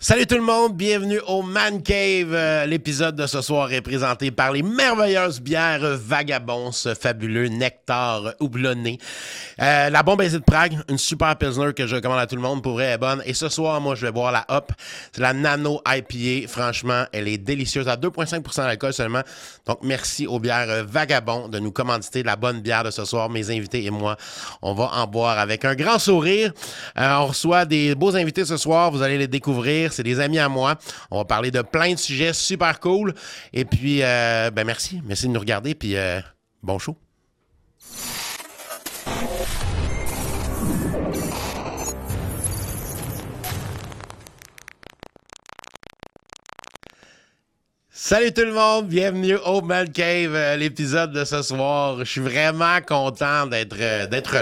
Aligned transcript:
Salut 0.00 0.28
tout 0.28 0.36
le 0.36 0.42
monde, 0.42 0.76
bienvenue 0.76 1.18
au 1.26 1.42
Man 1.42 1.82
Cave. 1.82 2.32
Euh, 2.32 2.66
L'épisode 2.66 3.16
de 3.16 3.26
ce 3.26 3.40
soir 3.42 3.72
est 3.72 3.80
présenté 3.80 4.30
par 4.30 4.52
les 4.52 4.62
merveilleuses 4.62 5.40
bières 5.40 5.96
Vagabond, 5.96 6.70
ce 6.70 6.94
fabuleux 6.94 7.48
nectar 7.48 8.32
houblonné. 8.38 9.00
Euh, 9.60 9.90
la 9.90 10.04
bombe 10.04 10.22
de 10.22 10.38
Prague, 10.38 10.78
une 10.88 10.98
super 10.98 11.34
pilsner 11.34 11.72
que 11.74 11.88
je 11.88 11.96
recommande 11.96 12.20
à 12.20 12.28
tout 12.28 12.36
le 12.36 12.42
monde, 12.42 12.62
pour 12.62 12.74
vrai, 12.74 12.92
est 12.92 12.98
bonne. 12.98 13.22
Et 13.26 13.34
ce 13.34 13.48
soir, 13.48 13.80
moi, 13.80 13.96
je 13.96 14.06
vais 14.06 14.12
boire 14.12 14.30
la 14.30 14.44
Hop. 14.50 14.70
C'est 15.10 15.20
la 15.20 15.32
Nano 15.32 15.82
IPA. 15.84 16.46
Franchement, 16.46 17.06
elle 17.10 17.26
est 17.26 17.38
délicieuse, 17.38 17.88
à 17.88 17.96
2,5% 17.96 18.56
d'alcool 18.58 18.92
seulement. 18.92 19.22
Donc, 19.66 19.80
merci 19.82 20.28
aux 20.28 20.38
bières 20.38 20.84
Vagabond 20.86 21.48
de 21.48 21.58
nous 21.58 21.72
commanditer 21.72 22.22
la 22.22 22.36
bonne 22.36 22.60
bière 22.60 22.84
de 22.84 22.92
ce 22.92 23.04
soir. 23.04 23.30
Mes 23.30 23.50
invités 23.50 23.84
et 23.84 23.90
moi, 23.90 24.16
on 24.62 24.74
va 24.74 24.92
en 24.94 25.08
boire 25.08 25.40
avec 25.40 25.64
un 25.64 25.74
grand 25.74 25.98
sourire. 25.98 26.52
Euh, 26.96 27.16
on 27.16 27.26
reçoit 27.26 27.64
des 27.64 27.96
beaux 27.96 28.14
invités 28.14 28.44
ce 28.44 28.56
soir, 28.56 28.92
vous 28.92 29.02
allez 29.02 29.18
les 29.18 29.26
découvrir 29.26 29.87
c'est 29.92 30.02
des 30.02 30.20
amis 30.20 30.38
à 30.38 30.48
moi. 30.48 30.76
On 31.10 31.18
va 31.18 31.24
parler 31.24 31.50
de 31.50 31.62
plein 31.62 31.92
de 31.92 31.98
sujets 31.98 32.32
super 32.32 32.80
cool. 32.80 33.14
Et 33.52 33.64
puis, 33.64 34.02
euh, 34.02 34.50
ben 34.50 34.64
merci. 34.64 35.00
Merci 35.04 35.26
de 35.26 35.32
nous 35.32 35.40
regarder. 35.40 35.74
Puis, 35.74 35.96
euh, 35.96 36.20
bon 36.62 36.78
show. 36.78 36.96
Salut 48.00 48.32
tout 48.32 48.40
le 48.40 48.54
monde, 48.54 48.86
bienvenue 48.86 49.36
au 49.44 49.60
Man 49.60 49.92
Cave, 49.92 50.34
euh, 50.34 50.56
l'épisode 50.56 51.12
de 51.12 51.26
ce 51.26 51.42
soir. 51.42 51.98
Je 51.98 52.04
suis 52.04 52.20
vraiment 52.22 52.80
content 52.80 53.46
d'être 53.46 53.76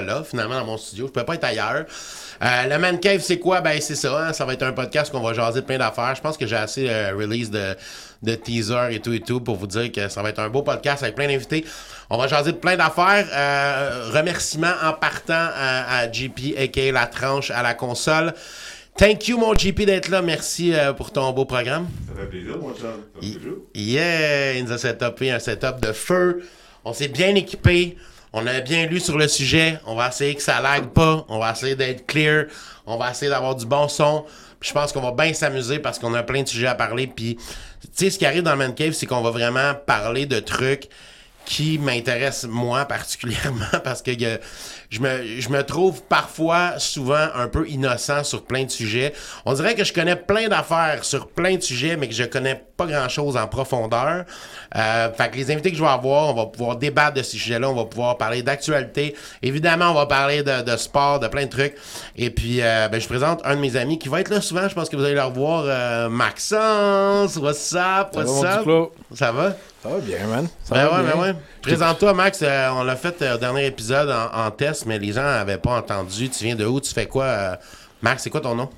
là 0.01 0.23
finalement 0.23 0.61
dans 0.61 0.67
mon 0.67 0.77
studio. 0.77 1.09
Je 1.09 1.13
peux 1.13 1.25
pas 1.25 1.35
être 1.35 1.43
ailleurs. 1.43 1.85
Euh, 2.43 2.67
le 2.69 2.79
Man 2.79 3.01
Cave, 3.01 3.21
c'est 3.21 3.39
quoi? 3.39 3.61
Ben, 3.61 3.81
c'est 3.81 3.95
ça. 3.95 4.29
Hein? 4.29 4.33
Ça 4.33 4.45
va 4.45 4.53
être 4.53 4.63
un 4.63 4.73
podcast 4.73 5.11
qu'on 5.11 5.21
va 5.21 5.33
jaser 5.33 5.61
de 5.61 5.67
plein 5.67 5.79
d'affaires. 5.79 6.15
Je 6.15 6.21
pense 6.21 6.37
que 6.37 6.47
j'ai 6.47 6.57
assez 6.57 6.89
euh, 6.89 7.13
release 7.17 7.51
de, 7.51 7.75
de 8.23 8.35
teaser 8.35 8.89
et 8.91 9.01
tout 9.01 9.13
et 9.13 9.21
tout 9.21 9.41
pour 9.41 9.57
vous 9.57 9.67
dire 9.67 9.91
que 9.93 10.09
ça 10.09 10.23
va 10.23 10.31
être 10.31 10.39
un 10.41 10.49
beau 10.49 10.63
podcast 10.63 11.03
avec 11.03 11.15
plein 11.15 11.27
d'invités. 11.29 11.65
On 12.11 12.19
va 12.19 12.29
jaser 12.29 12.53
de 12.53 12.59
plein 12.59 12.77
d'affaires. 12.77 13.27
Euh, 13.33 14.11
remerciements 14.13 14.75
en 14.83 14.93
partant 14.93 15.33
à, 15.55 15.99
à 16.01 16.13
JP, 16.13 16.57
a.k.a. 16.59 16.93
La 16.93 17.07
Tranche, 17.07 17.51
à 17.51 17.63
la 17.63 17.75
console. 17.75 18.35
Thank 18.97 19.29
you, 19.29 19.37
mon 19.37 19.55
JP, 19.55 19.83
d'être 19.83 20.09
là. 20.09 20.23
Merci 20.23 20.73
euh, 20.73 20.95
pour 20.95 21.13
ton 21.13 21.31
beau 21.33 21.45
programme. 21.45 21.87
Ça 22.09 22.23
fait 22.23 22.29
plaisir, 22.29 22.57
mon 22.59 22.75
chum. 22.75 23.03
Yeah! 23.75 24.55
Il 24.55 24.65
nous 24.65 24.73
a 24.73 24.79
setupé 24.79 25.31
un 25.31 25.39
setup 25.39 25.81
de 25.83 25.93
feu. 25.93 26.43
On 26.83 26.95
s'est 26.95 27.09
bien 27.09 27.35
équipé. 27.35 27.99
On 28.33 28.47
a 28.47 28.61
bien 28.61 28.87
lu 28.87 29.01
sur 29.01 29.17
le 29.17 29.29
sujet. 29.29 29.79
On 29.87 29.95
va 29.95 30.09
essayer 30.09 30.35
que 30.35 30.43
ça 30.43 30.61
lag 30.61 30.89
pas. 30.89 31.25
On 31.29 31.39
va 31.39 31.53
essayer 31.53 31.75
d'être 31.75 32.07
clear. 32.07 32.47
On 32.87 32.97
va 32.97 33.11
essayer 33.11 33.31
d'avoir 33.31 33.55
du 33.55 33.67
bon 33.67 33.89
son. 33.89 34.25
Puis 34.61 34.69
je 34.71 34.75
pense 34.75 34.93
qu'on 34.93 35.01
va 35.01 35.13
bien 35.13 35.33
s'amuser 35.33 35.79
parce 35.79 35.99
qu'on 35.99 36.15
a 36.15 36.23
plein 36.23 36.43
de 36.43 36.49
sujets 36.49 36.67
à 36.67 36.75
parler. 36.75 37.07
Puis, 37.07 37.37
tu 37.37 37.89
sais, 37.93 38.11
ce 38.11 38.19
qui 38.19 38.27
arrive 38.27 38.43
dans 38.43 38.53
le 38.53 38.59
Man 38.59 38.75
Cave, 38.75 38.93
c'est 38.93 39.07
qu'on 39.07 39.23
va 39.23 39.31
vraiment 39.31 39.75
parler 39.87 40.27
de 40.27 40.41
trucs 40.41 40.89
qui 41.47 41.79
m'intéressent 41.79 42.51
moi 42.51 42.85
particulièrement 42.85 43.65
parce 43.85 44.03
que 44.03 44.11
euh, 44.23 44.37
je, 44.91 45.01
me, 45.01 45.41
je 45.41 45.49
me 45.49 45.63
trouve 45.63 46.03
parfois 46.03 46.79
souvent 46.79 47.29
un 47.35 47.49
peu 47.49 47.67
innocent 47.69 48.25
sur 48.25 48.45
plein 48.45 48.65
de 48.65 48.71
sujets. 48.71 49.15
On 49.47 49.55
dirait 49.55 49.75
que 49.75 49.85
je 49.85 49.93
connais 49.93 50.17
plein 50.17 50.49
d'affaires 50.49 51.05
sur 51.05 51.29
plein 51.29 51.57
de 51.57 51.63
sujets, 51.63 51.97
mais 51.97 52.09
que 52.09 52.15
je 52.15 52.25
connais 52.25 52.61
pas 52.77 52.87
grand 52.87 53.09
chose 53.09 53.37
en 53.37 53.47
profondeur. 53.47 54.25
Euh, 54.75 55.13
fait 55.13 55.31
que 55.31 55.37
les 55.37 55.51
invités 55.51 55.71
que 55.71 55.77
je 55.77 55.83
vais 55.83 55.89
avoir, 55.89 56.29
on 56.29 56.35
va 56.35 56.47
pouvoir 56.47 56.77
débattre 56.77 57.15
de 57.15 57.23
ces 57.23 57.39
sujets-là, 57.39 57.71
on 57.71 57.75
va 57.75 57.85
pouvoir 57.85 58.19
parler 58.19 58.43
d'actualité. 58.43 59.15
Évidemment, 59.43 59.91
on 59.93 59.95
va 59.95 60.07
parler 60.07 60.43
de, 60.43 60.63
de 60.63 60.77
sport, 60.77 61.21
de 61.21 61.29
plein 61.29 61.45
de 61.45 61.51
trucs. 61.51 61.75
Et 62.17 62.31
puis, 62.31 62.61
euh, 62.61 62.89
ben, 62.89 63.01
je 63.01 63.07
présente 63.07 63.41
un 63.45 63.55
de 63.55 63.61
mes 63.61 63.77
amis 63.77 63.99
qui 63.99 64.09
va 64.09 64.21
être 64.21 64.31
là 64.31 64.41
souvent. 64.41 64.69
Je 64.69 64.75
pense 64.75 64.89
que 64.89 64.97
vous 64.97 65.05
allez 65.05 65.15
le 65.15 65.23
revoir. 65.23 65.65
Euh, 65.67 66.09
Maxence, 66.09 67.37
what's 67.37 67.73
up, 67.75 68.09
what's 68.15 68.43
up? 68.43 68.91
Ça 69.15 69.33
va? 69.33 69.57
Ça 69.89 69.95
va 69.95 70.01
bien, 70.01 70.27
man. 70.27 70.49
Ça 70.65 70.75
Ben 70.75 70.87
va 70.87 70.97
ouais, 70.99 71.05
bien. 71.05 71.15
ben 71.17 71.21
ouais. 71.23 71.35
Présente-toi, 71.63 72.13
Max. 72.15 72.41
Euh, 72.43 72.69
on 72.73 72.83
l'a 72.85 72.97
fait 72.97 73.21
euh, 73.23 73.35
au 73.35 73.39
dernier 73.39 73.67
épisode 73.67 74.11
en, 74.11 74.47
en 74.47 74.51
test, 74.51 74.87
mais 74.87 74.99
les 74.99 75.13
gens 75.13 75.23
n'avaient 75.23 75.59
pas 75.59 75.79
entendu. 75.79 76.29
Tu 76.29 76.45
viens 76.45 76.57
de 76.57 76.65
où? 76.67 76.81
Tu 76.81 76.93
fais 76.93 77.07
quoi? 77.07 77.25
euh? 77.25 77.57
Max, 78.03 78.23
c'est 78.25 78.31
quoi 78.31 78.41
ton 78.41 78.55
nom? 78.55 78.69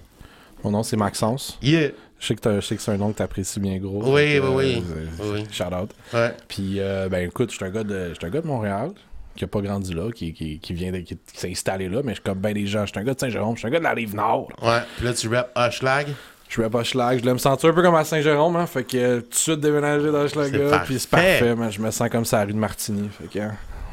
Mon 0.64 0.70
nom, 0.70 0.82
c'est 0.82 0.96
Maxence. 0.96 1.58
Yeah. 1.62 1.90
Je 2.20 2.26
sais 2.26 2.34
que, 2.34 2.40
t'as- 2.40 2.60
je 2.60 2.66
sais 2.66 2.76
que 2.76 2.82
c'est 2.82 2.90
un 2.90 2.96
nom 2.96 3.12
que 3.12 3.18
t'apprécies 3.18 3.60
bien 3.60 3.78
gros. 3.78 4.02
Oui, 4.12 4.34
Fait 4.34 4.40
que, 4.40 4.46
oui, 4.48 4.82
oui. 4.84 4.84
euh, 5.20 5.32
Oui. 5.34 5.44
Shout 5.52 5.64
out. 5.72 5.90
Ouais. 6.12 6.34
Puis, 6.48 6.80
euh, 6.80 7.08
ben 7.08 7.26
écoute, 7.28 7.50
je 7.52 7.56
suis 7.56 7.64
un 7.64 7.70
gars 7.70 7.84
de, 7.84 8.08
je 8.10 8.14
suis 8.14 8.26
un 8.26 8.30
gars 8.30 8.40
de 8.40 8.46
Montréal 8.46 8.90
qui 9.36 9.44
a 9.44 9.46
pas 9.46 9.60
grandi 9.60 9.94
là, 9.94 10.10
qui, 10.10 10.32
qui, 10.34 10.58
qui 10.58 10.72
vient 10.74 10.90
de, 10.90 10.98
qui, 10.98 11.16
qui 11.16 11.38
s'est 11.38 11.48
installé 11.50 11.88
là, 11.88 12.00
mais 12.02 12.10
je 12.10 12.14
suis 12.16 12.24
comme 12.24 12.38
ben 12.40 12.52
des 12.52 12.66
gens. 12.66 12.84
Je 12.86 12.90
suis 12.90 12.98
un 12.98 13.04
gars 13.04 13.14
de 13.14 13.20
Saint-Jérôme, 13.20 13.54
je 13.54 13.60
suis 13.60 13.68
un 13.68 13.70
gars 13.70 13.78
de 13.78 13.84
la 13.84 13.92
Rive-Nord. 13.92 14.48
Ouais. 14.62 14.80
Puis 14.96 15.06
là, 15.06 15.12
tu 15.14 15.28
rap 15.28 15.50
Hushlag. 15.56 16.08
Je 16.48 16.60
suis 16.62 16.70
pas 16.70 16.82
schlag, 16.84 17.20
je 17.20 17.24
l'aime 17.26 17.38
sentir 17.38 17.70
un 17.70 17.72
peu 17.74 17.82
comme 17.82 17.94
à 17.94 18.04
Saint-Jérôme, 18.04 18.56
hein, 18.56 18.66
fait 18.66 18.84
que 18.84 18.96
euh, 18.96 19.20
tout 19.20 19.28
de 19.28 19.34
suite 19.34 19.60
déménager 19.60 20.10
dans 20.10 20.20
Hochelaga, 20.22 20.78
puis 20.84 20.98
c'est 20.98 21.10
parfait. 21.10 21.54
man, 21.54 21.70
je 21.70 21.80
me 21.80 21.90
sens 21.90 22.08
comme 22.08 22.24
ça 22.24 22.38
à 22.38 22.40
la 22.40 22.46
rue 22.46 22.52
de 22.54 22.58
Martigny, 22.58 23.10
fait 23.20 23.28
que... 23.28 23.38
vient 23.38 23.52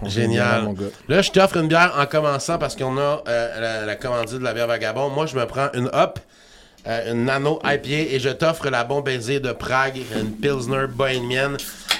Génial. 0.09 0.59
bien, 0.61 0.61
mon 0.69 0.73
gars. 0.73 0.85
Là, 1.09 1.21
je 1.21 1.31
t'offre 1.31 1.57
une 1.57 1.67
bière 1.67 1.93
en 1.99 2.05
commençant 2.05 2.57
parce 2.57 2.75
qu'on 2.75 2.97
a 2.97 3.23
euh, 3.27 3.59
la, 3.59 3.85
la 3.85 3.95
commandite 3.95 4.39
de 4.39 4.43
la 4.43 4.53
bière 4.53 4.67
Vagabond. 4.67 5.09
Moi, 5.09 5.25
je 5.25 5.35
me 5.35 5.45
prends 5.45 5.67
une 5.73 5.89
Hop, 5.91 6.19
euh, 6.87 7.11
une 7.13 7.25
Nano 7.25 7.59
IPA 7.63 8.13
et 8.13 8.19
je 8.19 8.29
t'offre 8.29 8.69
la 8.69 8.83
bombe 8.83 9.05
baiser 9.05 9.39
de 9.39 9.51
Prague, 9.51 9.97
une 10.15 10.31
Pilsner 10.31 10.87
bohémienne. 10.89 11.57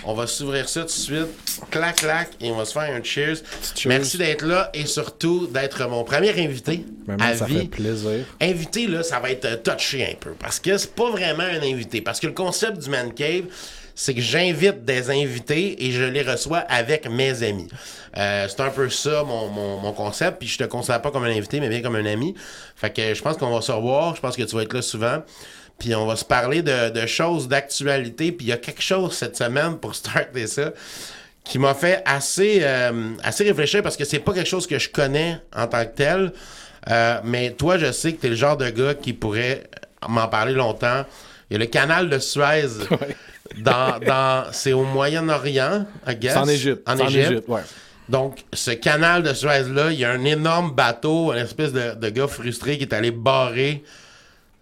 On 0.07 0.13
va 0.13 0.27
s'ouvrir 0.27 0.69
ça 0.69 0.81
tout 0.81 0.85
de 0.87 0.91
suite. 0.91 1.27
Clac, 1.71 1.95
clac. 1.95 2.29
Et 2.39 2.51
on 2.51 2.57
va 2.57 2.65
se 2.65 2.73
faire 2.73 2.83
un 2.93 3.01
cheers. 3.03 3.37
cheers. 3.75 3.87
Merci 3.89 4.17
d'être 4.19 4.45
là 4.45 4.69
et 4.73 4.85
surtout 4.85 5.47
d'être 5.47 5.87
mon 5.87 6.03
premier 6.03 6.29
invité 6.39 6.85
Ben, 7.07 7.19
à 7.19 7.35
ça 7.35 7.45
vie. 7.45 7.61
fait 7.61 7.65
plaisir. 7.65 8.25
Invité, 8.39 8.85
là, 8.85 9.01
ça 9.01 9.19
va 9.19 9.31
être 9.31 9.45
euh, 9.45 9.55
touché 9.57 10.05
un 10.05 10.13
peu. 10.19 10.31
Parce 10.37 10.59
que 10.59 10.77
c'est 10.77 10.93
pas 10.93 11.09
vraiment 11.09 11.41
un 11.43 11.61
invité. 11.63 12.01
Parce 12.01 12.19
que 12.19 12.27
le 12.27 12.33
concept 12.33 12.77
du 12.83 12.89
Man 12.89 13.13
Cave, 13.15 13.45
c'est 13.95 14.13
que 14.13 14.21
j'invite 14.21 14.83
des 14.83 15.09
invités 15.09 15.85
et 15.85 15.91
je 15.91 16.03
les 16.03 16.21
reçois 16.21 16.59
avec 16.59 17.09
mes 17.09 17.43
amis. 17.43 17.69
Euh, 18.17 18.47
c'est 18.49 18.61
un 18.61 18.69
peu 18.69 18.89
ça 18.89 19.23
mon, 19.23 19.47
mon, 19.47 19.93
concept. 19.93 20.39
Puis 20.39 20.49
je 20.49 20.57
te 20.57 20.63
considère 20.65 21.01
pas 21.01 21.11
comme 21.11 21.23
un 21.23 21.31
invité, 21.31 21.59
mais 21.59 21.69
bien 21.69 21.81
comme 21.81 21.95
un 21.95 22.05
ami. 22.05 22.35
Fait 22.75 22.93
que 22.93 23.13
je 23.13 23.21
pense 23.21 23.37
qu'on 23.37 23.53
va 23.53 23.61
se 23.61 23.71
revoir. 23.71 24.15
Je 24.15 24.21
pense 24.21 24.35
que 24.35 24.43
tu 24.43 24.55
vas 24.55 24.63
être 24.63 24.73
là 24.73 24.81
souvent. 24.81 25.23
Puis 25.79 25.95
on 25.95 26.05
va 26.05 26.15
se 26.15 26.25
parler 26.25 26.61
de, 26.61 26.89
de 26.89 27.05
choses 27.05 27.47
d'actualité. 27.47 28.31
Puis 28.31 28.47
il 28.47 28.49
y 28.49 28.53
a 28.53 28.57
quelque 28.57 28.81
chose 28.81 29.13
cette 29.13 29.37
semaine 29.37 29.77
pour 29.77 29.95
starter 29.95 30.47
ça 30.47 30.71
qui 31.45 31.59
m'a 31.59 31.73
fait 31.73 32.01
assez, 32.05 32.59
euh, 32.63 33.13
assez 33.23 33.43
réfléchir 33.43 33.83
parce 33.83 33.95
que 33.95 34.03
c'est 34.03 34.19
pas 34.19 34.33
quelque 34.33 34.49
chose 34.49 34.67
que 34.67 34.79
je 34.79 34.89
connais 34.89 35.39
en 35.55 35.67
tant 35.67 35.85
que 35.85 35.95
tel. 35.95 36.33
Euh, 36.89 37.19
mais 37.23 37.51
toi, 37.51 37.77
je 37.77 37.91
sais 37.91 38.13
que 38.13 38.21
t'es 38.21 38.29
le 38.29 38.35
genre 38.35 38.57
de 38.57 38.69
gars 38.69 38.95
qui 38.95 39.13
pourrait 39.13 39.63
m'en 40.07 40.27
parler 40.27 40.53
longtemps. 40.53 41.05
Il 41.49 41.53
y 41.53 41.55
a 41.55 41.59
le 41.59 41.67
canal 41.67 42.09
de 42.09 42.19
Suez. 42.19 42.67
dans, 43.57 43.99
dans, 44.05 44.45
c'est 44.51 44.73
au 44.73 44.83
Moyen-Orient, 44.83 45.85
I 46.07 46.15
guess. 46.15 46.33
C'est 46.33 46.39
en 46.39 46.47
Égypte. 46.47 46.89
En 46.89 46.97
Égypte. 46.97 47.43
ouais. 47.47 47.61
Donc, 48.07 48.43
ce 48.53 48.71
canal 48.71 49.23
de 49.23 49.33
Suez-là, 49.33 49.91
il 49.91 49.99
y 49.99 50.05
a 50.05 50.11
un 50.11 50.23
énorme 50.25 50.71
bateau, 50.71 51.31
une 51.33 51.39
espèce 51.39 51.73
de, 51.73 51.95
de 51.95 52.09
gars 52.09 52.27
frustré 52.27 52.77
qui 52.77 52.83
est 52.83 52.93
allé 52.93 53.09
barrer 53.11 53.83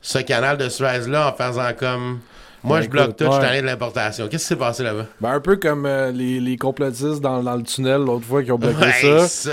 ce 0.02 0.20
canal 0.20 0.58
de 0.58 0.70
Suez-là 0.70 1.30
en 1.30 1.34
faisant 1.34 1.70
comme. 1.78 2.20
Moi, 2.66 2.78
Ben, 2.78 2.84
je 2.86 2.90
bloque 2.90 3.04
écoute, 3.08 3.18
tout, 3.18 3.26
je 3.26 3.32
suis 3.32 3.42
ouais. 3.42 3.46
allé 3.50 3.62
de 3.62 3.66
l'importation. 3.66 4.30
Qu'est-ce 4.30 4.44
qui 4.44 4.48
s'est 4.48 4.56
passé 4.56 4.84
là-bas? 4.84 5.08
Ben, 5.20 5.32
un 5.32 5.42
peu 5.42 5.58
comme 5.58 5.86
euh, 5.86 6.12
les, 6.14 6.40
les 6.40 6.56
complotistes 6.56 7.20
dans, 7.20 7.44
dans 7.44 7.58
le 7.58 7.64
tunnel 7.64 7.98
l'autre 8.02 8.24
fois 8.26 8.42
qui 8.42 8.54
ont 8.54 8.58
bloqué 8.58 8.78
Ouais, 8.78 9.20
ça. 9.20 9.28
ça. 9.28 9.52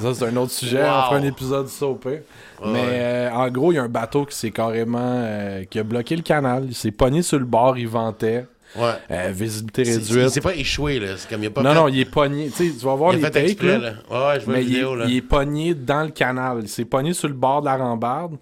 Ça, 0.00 0.14
c'est 0.14 0.24
un 0.26 0.36
autre 0.36 0.52
sujet. 0.52 0.80
Wow. 0.80 0.88
On 0.88 1.02
fera 1.02 1.16
un 1.16 1.22
épisode 1.24 1.66
au 1.80 1.94
pire. 1.96 2.20
Mais 2.64 2.70
ouais. 2.70 2.78
euh, 2.88 3.30
en 3.32 3.48
gros, 3.48 3.72
il 3.72 3.74
y 3.74 3.78
a 3.78 3.82
un 3.82 3.88
bateau 3.88 4.24
qui 4.26 4.36
s'est 4.36 4.52
carrément. 4.52 5.00
euh, 5.02 5.64
qui 5.68 5.80
a 5.80 5.82
bloqué 5.82 6.14
le 6.14 6.22
canal. 6.22 6.66
Il 6.68 6.74
s'est 6.76 6.92
pogné 6.92 7.22
sur 7.22 7.40
le 7.40 7.44
bord, 7.44 7.76
il 7.76 7.88
ventait. 7.88 8.46
Ouais. 8.76 8.92
Euh, 9.10 9.30
visibilité 9.32 9.82
réduite. 9.82 10.28
C'est 10.30 10.40
pas 10.40 10.54
échoué, 10.54 10.98
là. 11.00 11.16
C'est 11.16 11.28
comme 11.28 11.42
il 11.42 11.46
a 11.46 11.50
pas 11.50 11.62
Non, 11.62 11.70
fait- 11.70 11.74
non, 11.76 11.88
il 11.88 12.00
est 12.00 12.04
pogné. 12.04 12.50
Tu 12.50 12.70
sais, 12.70 12.78
tu 12.78 12.84
vas 12.84 12.94
voir 12.94 13.12
il 13.12 13.16
les 13.18 13.24
fait 13.24 13.30
takes, 13.30 13.44
exprès, 13.44 13.78
là. 13.78 13.78
là. 13.78 13.92
Ouais, 14.10 14.26
ouais, 14.34 14.40
je 14.40 14.44
vois 14.46 14.54
la 14.54 14.60
Mais 14.60 14.64
il 14.64 14.70
est, 14.70 14.74
vidéo, 14.74 14.94
là. 14.96 15.04
il 15.08 15.16
est 15.16 15.22
pogné 15.22 15.74
dans 15.74 16.02
le 16.04 16.10
canal. 16.10 16.58
Il 16.62 16.68
s'est 16.68 16.84
pogné 16.84 17.12
sur 17.12 17.28
le 17.28 17.34
bord 17.34 17.60
de 17.60 17.66
la 17.66 17.76
rambarde. 17.76 18.36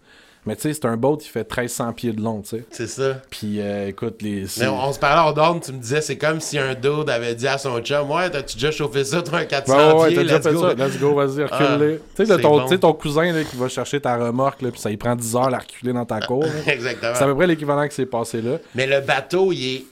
Mais 0.46 0.56
tu 0.56 0.62
sais, 0.62 0.72
c'est 0.72 0.86
un 0.86 0.96
boat 0.96 1.18
qui 1.20 1.28
fait 1.28 1.46
1300 1.46 1.92
pieds 1.92 2.12
de 2.14 2.22
long, 2.22 2.40
tu 2.40 2.48
sais. 2.56 2.64
C'est 2.70 2.86
ça. 2.86 3.20
Puis 3.28 3.60
euh, 3.60 3.88
écoute, 3.88 4.22
les. 4.22 4.46
Mais 4.58 4.68
on, 4.68 4.84
on 4.88 4.90
se 4.90 4.98
parlait 4.98 5.20
hors 5.20 5.34
d'ordre, 5.34 5.60
tu 5.62 5.70
me 5.70 5.76
disais, 5.78 6.00
c'est 6.00 6.16
comme 6.16 6.40
si 6.40 6.58
un 6.58 6.74
dude 6.74 7.10
avait 7.10 7.34
dit 7.34 7.46
à 7.46 7.58
son 7.58 7.78
chum, 7.80 8.10
ouais, 8.10 8.30
t'as-tu 8.30 8.54
déjà 8.56 8.70
chauffé 8.70 9.04
ça, 9.04 9.20
toi, 9.20 9.40
un 9.40 9.44
400 9.44 9.76
Ouais, 9.76 9.84
ouais, 9.84 10.00
ouais, 10.00 10.06
pieds, 10.08 10.16
t'as 10.16 10.22
déjà 10.22 10.36
let's 10.38 10.46
fait 10.46 10.52
go. 10.54 10.62
ça. 10.62 10.74
Let's 10.86 10.98
go, 10.98 11.14
vas-y, 11.14 11.42
recule-les. 11.44 11.96
tu 11.96 12.02
sais, 12.14 12.24
c'est 12.24 12.26
là, 12.28 12.38
ton, 12.38 12.56
bon. 12.56 12.62
tu 12.62 12.68
sais, 12.70 12.78
ton 12.78 12.92
cousin 12.94 13.30
là, 13.32 13.44
qui 13.44 13.56
va 13.56 13.68
chercher 13.68 14.00
ta 14.00 14.16
remorque, 14.16 14.62
là, 14.62 14.70
puis 14.70 14.80
ça 14.80 14.90
il 14.90 14.96
prend 14.96 15.14
10 15.14 15.36
heures 15.36 15.42
à 15.48 15.50
la 15.50 15.58
reculer 15.58 15.92
dans 15.92 16.06
ta 16.06 16.20
cour. 16.20 16.46
Exactement. 16.66 17.12
C'est 17.14 17.22
à 17.22 17.26
peu 17.26 17.34
près 17.36 17.46
l'équivalent 17.46 17.86
que 17.86 17.92
c'est 17.92 18.06
passé 18.06 18.40
là. 18.40 18.56
Mais 18.74 18.86
le 18.86 19.00
bateau, 19.00 19.52
il 19.52 19.74
est 19.76 19.84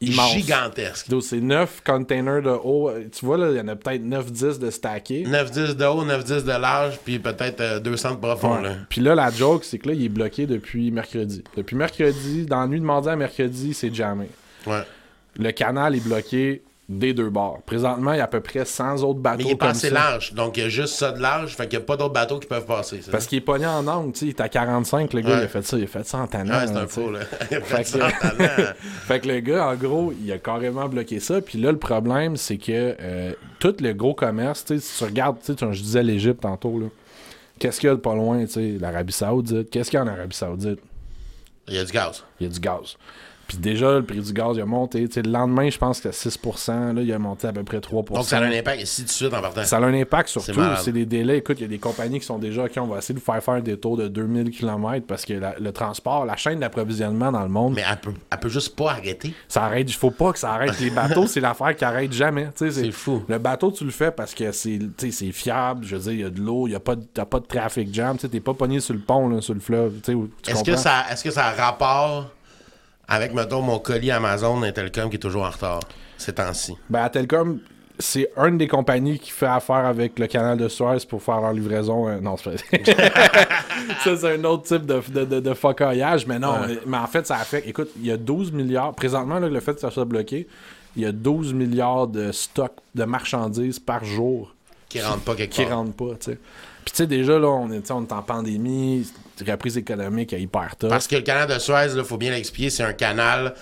Immense. 0.00 0.32
gigantesque. 0.34 1.08
Donc, 1.08 1.22
C'est 1.24 1.40
9 1.40 1.82
containers 1.84 2.40
de 2.42 2.50
haut. 2.50 2.90
Tu 3.10 3.24
vois, 3.26 3.36
là, 3.36 3.50
il 3.50 3.56
y 3.56 3.60
en 3.60 3.66
a 3.68 3.74
peut-être 3.74 4.02
9-10 4.04 4.58
de 4.60 4.70
stackés. 4.70 5.24
9-10 5.26 5.74
de 5.74 5.84
haut, 5.84 6.04
9-10 6.04 6.44
de 6.44 6.50
large, 6.60 6.98
puis 7.04 7.18
peut-être 7.18 7.60
euh, 7.60 7.80
200 7.80 8.12
de 8.12 8.16
profond, 8.18 8.56
Ouais. 8.58 8.62
là. 8.62 8.76
Puis 8.88 9.00
là, 9.00 9.14
la 9.16 9.30
joke, 9.30 9.64
c'est 9.64 9.78
que 9.78 9.88
là, 9.88 9.94
il 9.94 10.04
est 10.04 10.08
bloqué 10.08 10.46
depuis 10.46 10.90
mercredi. 10.92 11.42
Depuis 11.56 11.74
mercredi, 11.74 12.46
dans 12.46 12.60
la 12.60 12.66
nuit 12.68 12.78
de 12.80 12.84
mardi 12.84 13.08
à 13.08 13.16
mercredi, 13.16 13.74
c'est 13.74 13.92
jamais. 13.92 14.28
Ouais. 14.66 14.82
Le 15.36 15.50
canal 15.50 15.96
est 15.96 16.04
bloqué 16.06 16.62
des 16.98 17.14
deux 17.14 17.30
bords. 17.30 17.60
Présentement, 17.66 18.12
il 18.12 18.18
y 18.18 18.20
a 18.20 18.24
à 18.24 18.28
peu 18.28 18.40
près 18.40 18.64
100 18.64 19.02
autres 19.02 19.20
bateaux 19.20 19.38
Mais 19.38 19.44
il 19.44 19.50
est 19.50 19.56
pas 19.56 19.66
comme 19.66 19.70
assez 19.76 19.88
ça. 19.88 19.94
large. 19.94 20.32
Donc, 20.34 20.56
il 20.56 20.62
y 20.62 20.66
a 20.66 20.68
juste 20.68 20.94
ça 20.94 21.12
de 21.12 21.20
large. 21.20 21.54
Fait 21.56 21.66
qu'il 21.68 21.78
n'y 21.78 21.82
a 21.84 21.86
pas 21.86 21.96
d'autres 21.96 22.12
bateaux 22.12 22.38
qui 22.38 22.46
peuvent 22.46 22.66
passer. 22.66 23.00
Parce 23.10 23.26
qu'il 23.26 23.38
est 23.38 23.42
pogné 23.42 23.66
en 23.66 23.86
angle, 23.86 24.12
tu 24.12 24.18
sais, 24.20 24.26
il 24.26 24.28
est 24.30 24.40
à 24.40 24.48
45, 24.48 25.12
le 25.12 25.20
gars, 25.20 25.28
Ouais. 25.30 25.38
il 25.40 25.44
a 25.44 25.48
fait 25.48 25.62
ça, 25.62 25.76
il 25.78 25.84
a 25.84 25.86
fait 25.86 26.06
ça 26.06 26.18
en 26.18 26.26
tannant. 26.26 26.58
Ouais, 26.58 26.66
c'est 26.66 26.76
un 26.76 26.86
faux, 26.86 27.10
là. 27.10 27.20
Il 27.50 27.56
a 27.56 27.60
Fait 27.60 27.76
fait 27.76 27.82
que- 27.82 27.88
ça 27.88 28.06
en 28.06 28.10
talent. 28.10 28.72
Fait 29.06 29.20
que 29.20 29.28
le 29.28 29.40
gars, 29.40 29.66
en 29.68 29.74
gros, 29.74 30.12
il 30.22 30.30
a 30.32 30.38
carrément 30.38 30.88
bloqué 30.88 31.20
ça. 31.20 31.40
Puis 31.40 31.58
là, 31.58 31.72
le 31.72 31.78
problème, 31.78 32.36
c'est 32.36 32.58
que 32.58 32.96
euh, 33.00 33.32
tout 33.58 33.74
le 33.80 33.92
gros 33.92 34.14
commerce, 34.14 34.64
si 34.66 34.98
tu 34.98 35.04
regardes, 35.04 35.36
tu 35.44 35.52
je 35.58 35.82
disais 35.82 36.02
l'Égypte 36.02 36.40
tantôt, 36.42 36.78
là. 36.78 36.86
Qu'est-ce 37.58 37.78
qu'il 37.78 37.88
y 37.88 37.90
a 37.92 37.94
de 37.94 38.00
pas 38.00 38.14
loin, 38.14 38.44
tu 38.44 38.52
sais, 38.52 38.76
l'Arabie 38.80 39.12
Saoudite? 39.12 39.70
Qu'est-ce 39.70 39.90
qu'il 39.90 39.96
y 39.98 40.00
a 40.00 40.04
en 40.04 40.08
Arabie 40.08 40.34
Saoudite? 40.34 40.80
Il 41.68 41.74
y 41.74 41.78
a 41.78 41.84
du 41.84 41.92
gaz. 41.92 42.24
Il 42.40 42.46
y 42.46 42.50
a 42.50 42.52
du 42.52 42.58
gaz. 42.58 42.96
Puis 43.52 43.58
déjà, 43.60 43.92
le 43.98 44.02
prix 44.02 44.20
du 44.20 44.32
gaz, 44.32 44.56
il 44.56 44.60
a 44.62 44.66
monté. 44.66 45.06
Le 45.14 45.30
lendemain, 45.30 45.68
je 45.68 45.76
pense 45.78 46.00
que 46.00 46.08
6%, 46.08 46.94
là, 46.94 47.02
il 47.02 47.12
a 47.12 47.18
monté 47.18 47.46
à 47.46 47.52
peu 47.52 47.62
près 47.64 47.78
3%. 47.78 48.14
Donc, 48.14 48.24
ça 48.24 48.38
a 48.38 48.42
un 48.42 48.50
impact 48.52 48.82
ici 48.82 49.02
tout 49.02 49.08
de 49.08 49.12
suite 49.12 49.34
en 49.34 49.40
partant. 49.40 49.64
Ça 49.64 49.76
a 49.76 49.80
un 49.80 49.94
impact 49.94 50.28
surtout. 50.30 50.52
C'est 50.82 50.92
des 50.92 51.04
délais. 51.06 51.38
Écoute, 51.38 51.58
il 51.60 51.62
y 51.62 51.66
a 51.66 51.68
des 51.68 51.78
compagnies 51.78 52.18
qui 52.20 52.26
sont 52.26 52.38
déjà, 52.38 52.64
OK, 52.64 52.72
on 52.78 52.86
va 52.86 52.98
essayer 52.98 53.14
de 53.14 53.20
faire 53.24 53.42
faire 53.42 53.62
des 53.62 53.76
tours 53.76 53.96
de 53.96 54.08
2000 54.08 54.50
km 54.50 55.06
parce 55.06 55.24
que 55.24 55.34
la- 55.34 55.54
le 55.58 55.72
transport, 55.72 56.24
la 56.24 56.36
chaîne 56.36 56.60
d'approvisionnement 56.60 57.30
dans 57.30 57.42
le 57.42 57.48
monde, 57.48 57.74
Mais 57.74 57.84
elle 57.88 57.96
peut, 57.98 58.14
elle 58.30 58.38
peut 58.38 58.48
juste 58.48 58.74
pas 58.76 58.92
arrêter. 58.92 59.34
ça 59.48 59.64
arrête. 59.64 59.88
Il 59.90 59.94
faut 59.94 60.10
pas 60.10 60.32
que 60.32 60.38
ça 60.38 60.52
arrête. 60.52 60.78
Les 60.80 60.90
bateaux, 60.90 61.26
c'est 61.26 61.40
l'affaire 61.40 61.74
qui 61.76 61.84
arrête 61.84 62.12
jamais. 62.12 62.48
C'est 62.54 62.90
fou. 62.90 63.22
Le 63.28 63.38
bateau, 63.38 63.70
tu 63.70 63.84
le 63.84 63.90
fais 63.90 64.10
parce 64.10 64.34
que 64.34 64.50
c'est 64.52 64.78
fiable. 65.32 65.84
Je 65.84 65.96
veux 65.96 66.02
dire, 66.02 66.12
il 66.12 66.20
y 66.20 66.24
a 66.24 66.30
de 66.30 66.40
l'eau, 66.40 66.66
il 66.66 66.70
n'y 66.70 66.76
a, 66.76 66.80
pas 66.80 66.96
de- 66.96 67.04
t'as 67.12 67.24
pas 67.24 67.40
de 67.40 67.46
trafic 67.46 67.92
jam. 67.92 68.16
Tu 68.16 68.28
t'es 68.28 68.40
pas 68.40 68.54
pogné 68.54 68.80
sur 68.80 68.94
le 68.94 69.00
pont, 69.00 69.28
là, 69.28 69.40
sur 69.40 69.54
le 69.54 69.60
fleuve. 69.60 69.94
Est-ce 70.46 70.64
que, 70.64 70.76
ça, 70.76 71.04
est-ce 71.10 71.22
que 71.24 71.30
ça 71.30 71.46
a 71.46 71.52
rapport 71.52 72.30
avec, 73.12 73.34
mettons, 73.34 73.60
mon 73.62 73.78
colis 73.78 74.10
Amazon 74.10 74.62
Intelcom 74.62 75.10
qui 75.10 75.16
est 75.16 75.20
toujours 75.20 75.44
en 75.44 75.50
retard 75.50 75.80
ces 76.16 76.32
temps-ci? 76.32 76.74
Ben, 76.88 77.02
à 77.02 77.10
Telcom, 77.10 77.58
c'est 77.98 78.30
une 78.36 78.56
des 78.58 78.68
compagnies 78.68 79.18
qui 79.18 79.30
fait 79.30 79.46
affaire 79.46 79.84
avec 79.84 80.18
le 80.18 80.26
canal 80.26 80.56
de 80.56 80.66
Suez 80.68 81.04
pour 81.08 81.22
faire 81.22 81.40
leur 81.40 81.52
livraison. 81.52 82.08
euh, 82.08 82.20
non, 82.20 82.36
c'est 82.36 82.84
pas 82.84 82.92
Ça, 84.04 84.16
c'est 84.16 84.34
un 84.38 84.44
autre 84.44 84.62
type 84.64 84.86
de, 84.86 85.00
de, 85.12 85.24
de, 85.24 85.40
de 85.40 85.54
focaillage, 85.54 86.26
mais 86.26 86.38
non. 86.38 86.60
Ouais. 86.62 86.78
Mais 86.86 86.96
en 86.96 87.06
fait, 87.06 87.26
ça 87.26 87.36
affecte. 87.36 87.68
Écoute, 87.68 87.90
il 87.98 88.06
y 88.06 88.10
a 88.10 88.16
12 88.16 88.52
milliards. 88.52 88.94
Présentement, 88.94 89.38
là, 89.38 89.48
le 89.48 89.60
fait 89.60 89.74
que 89.74 89.80
ça 89.80 89.90
soit 89.90 90.04
bloqué, 90.04 90.46
il 90.96 91.02
y 91.02 91.06
a 91.06 91.12
12 91.12 91.52
milliards 91.52 92.06
de 92.06 92.32
stocks 92.32 92.78
de 92.94 93.04
marchandises 93.04 93.78
par 93.78 94.04
jour 94.04 94.54
Qui 94.88 95.00
rentrent 95.02 95.22
pas 95.24 95.34
quelque 95.34 95.52
qui 95.52 95.64
part. 95.64 95.76
rentrent 95.78 95.92
pas, 95.94 96.14
tu 96.20 96.32
sais. 96.32 96.38
Puis, 96.84 96.92
tu 96.92 96.96
sais, 96.96 97.06
déjà, 97.06 97.38
là, 97.38 97.48
on 97.48 97.70
est, 97.70 97.90
on 97.92 98.02
est 98.04 98.12
en 98.12 98.22
pandémie, 98.22 99.06
reprise 99.50 99.76
économique 99.76 100.32
est 100.32 100.40
hyper 100.40 100.76
tough. 100.76 100.88
Parce 100.90 101.06
que 101.06 101.16
le 101.16 101.22
canal 101.22 101.48
de 101.48 101.58
Suez, 101.58 101.94
il 101.96 102.04
faut 102.04 102.16
bien 102.18 102.30
l'expliquer, 102.30 102.70
c'est 102.70 102.82
un 102.82 102.92
canal 102.92 103.54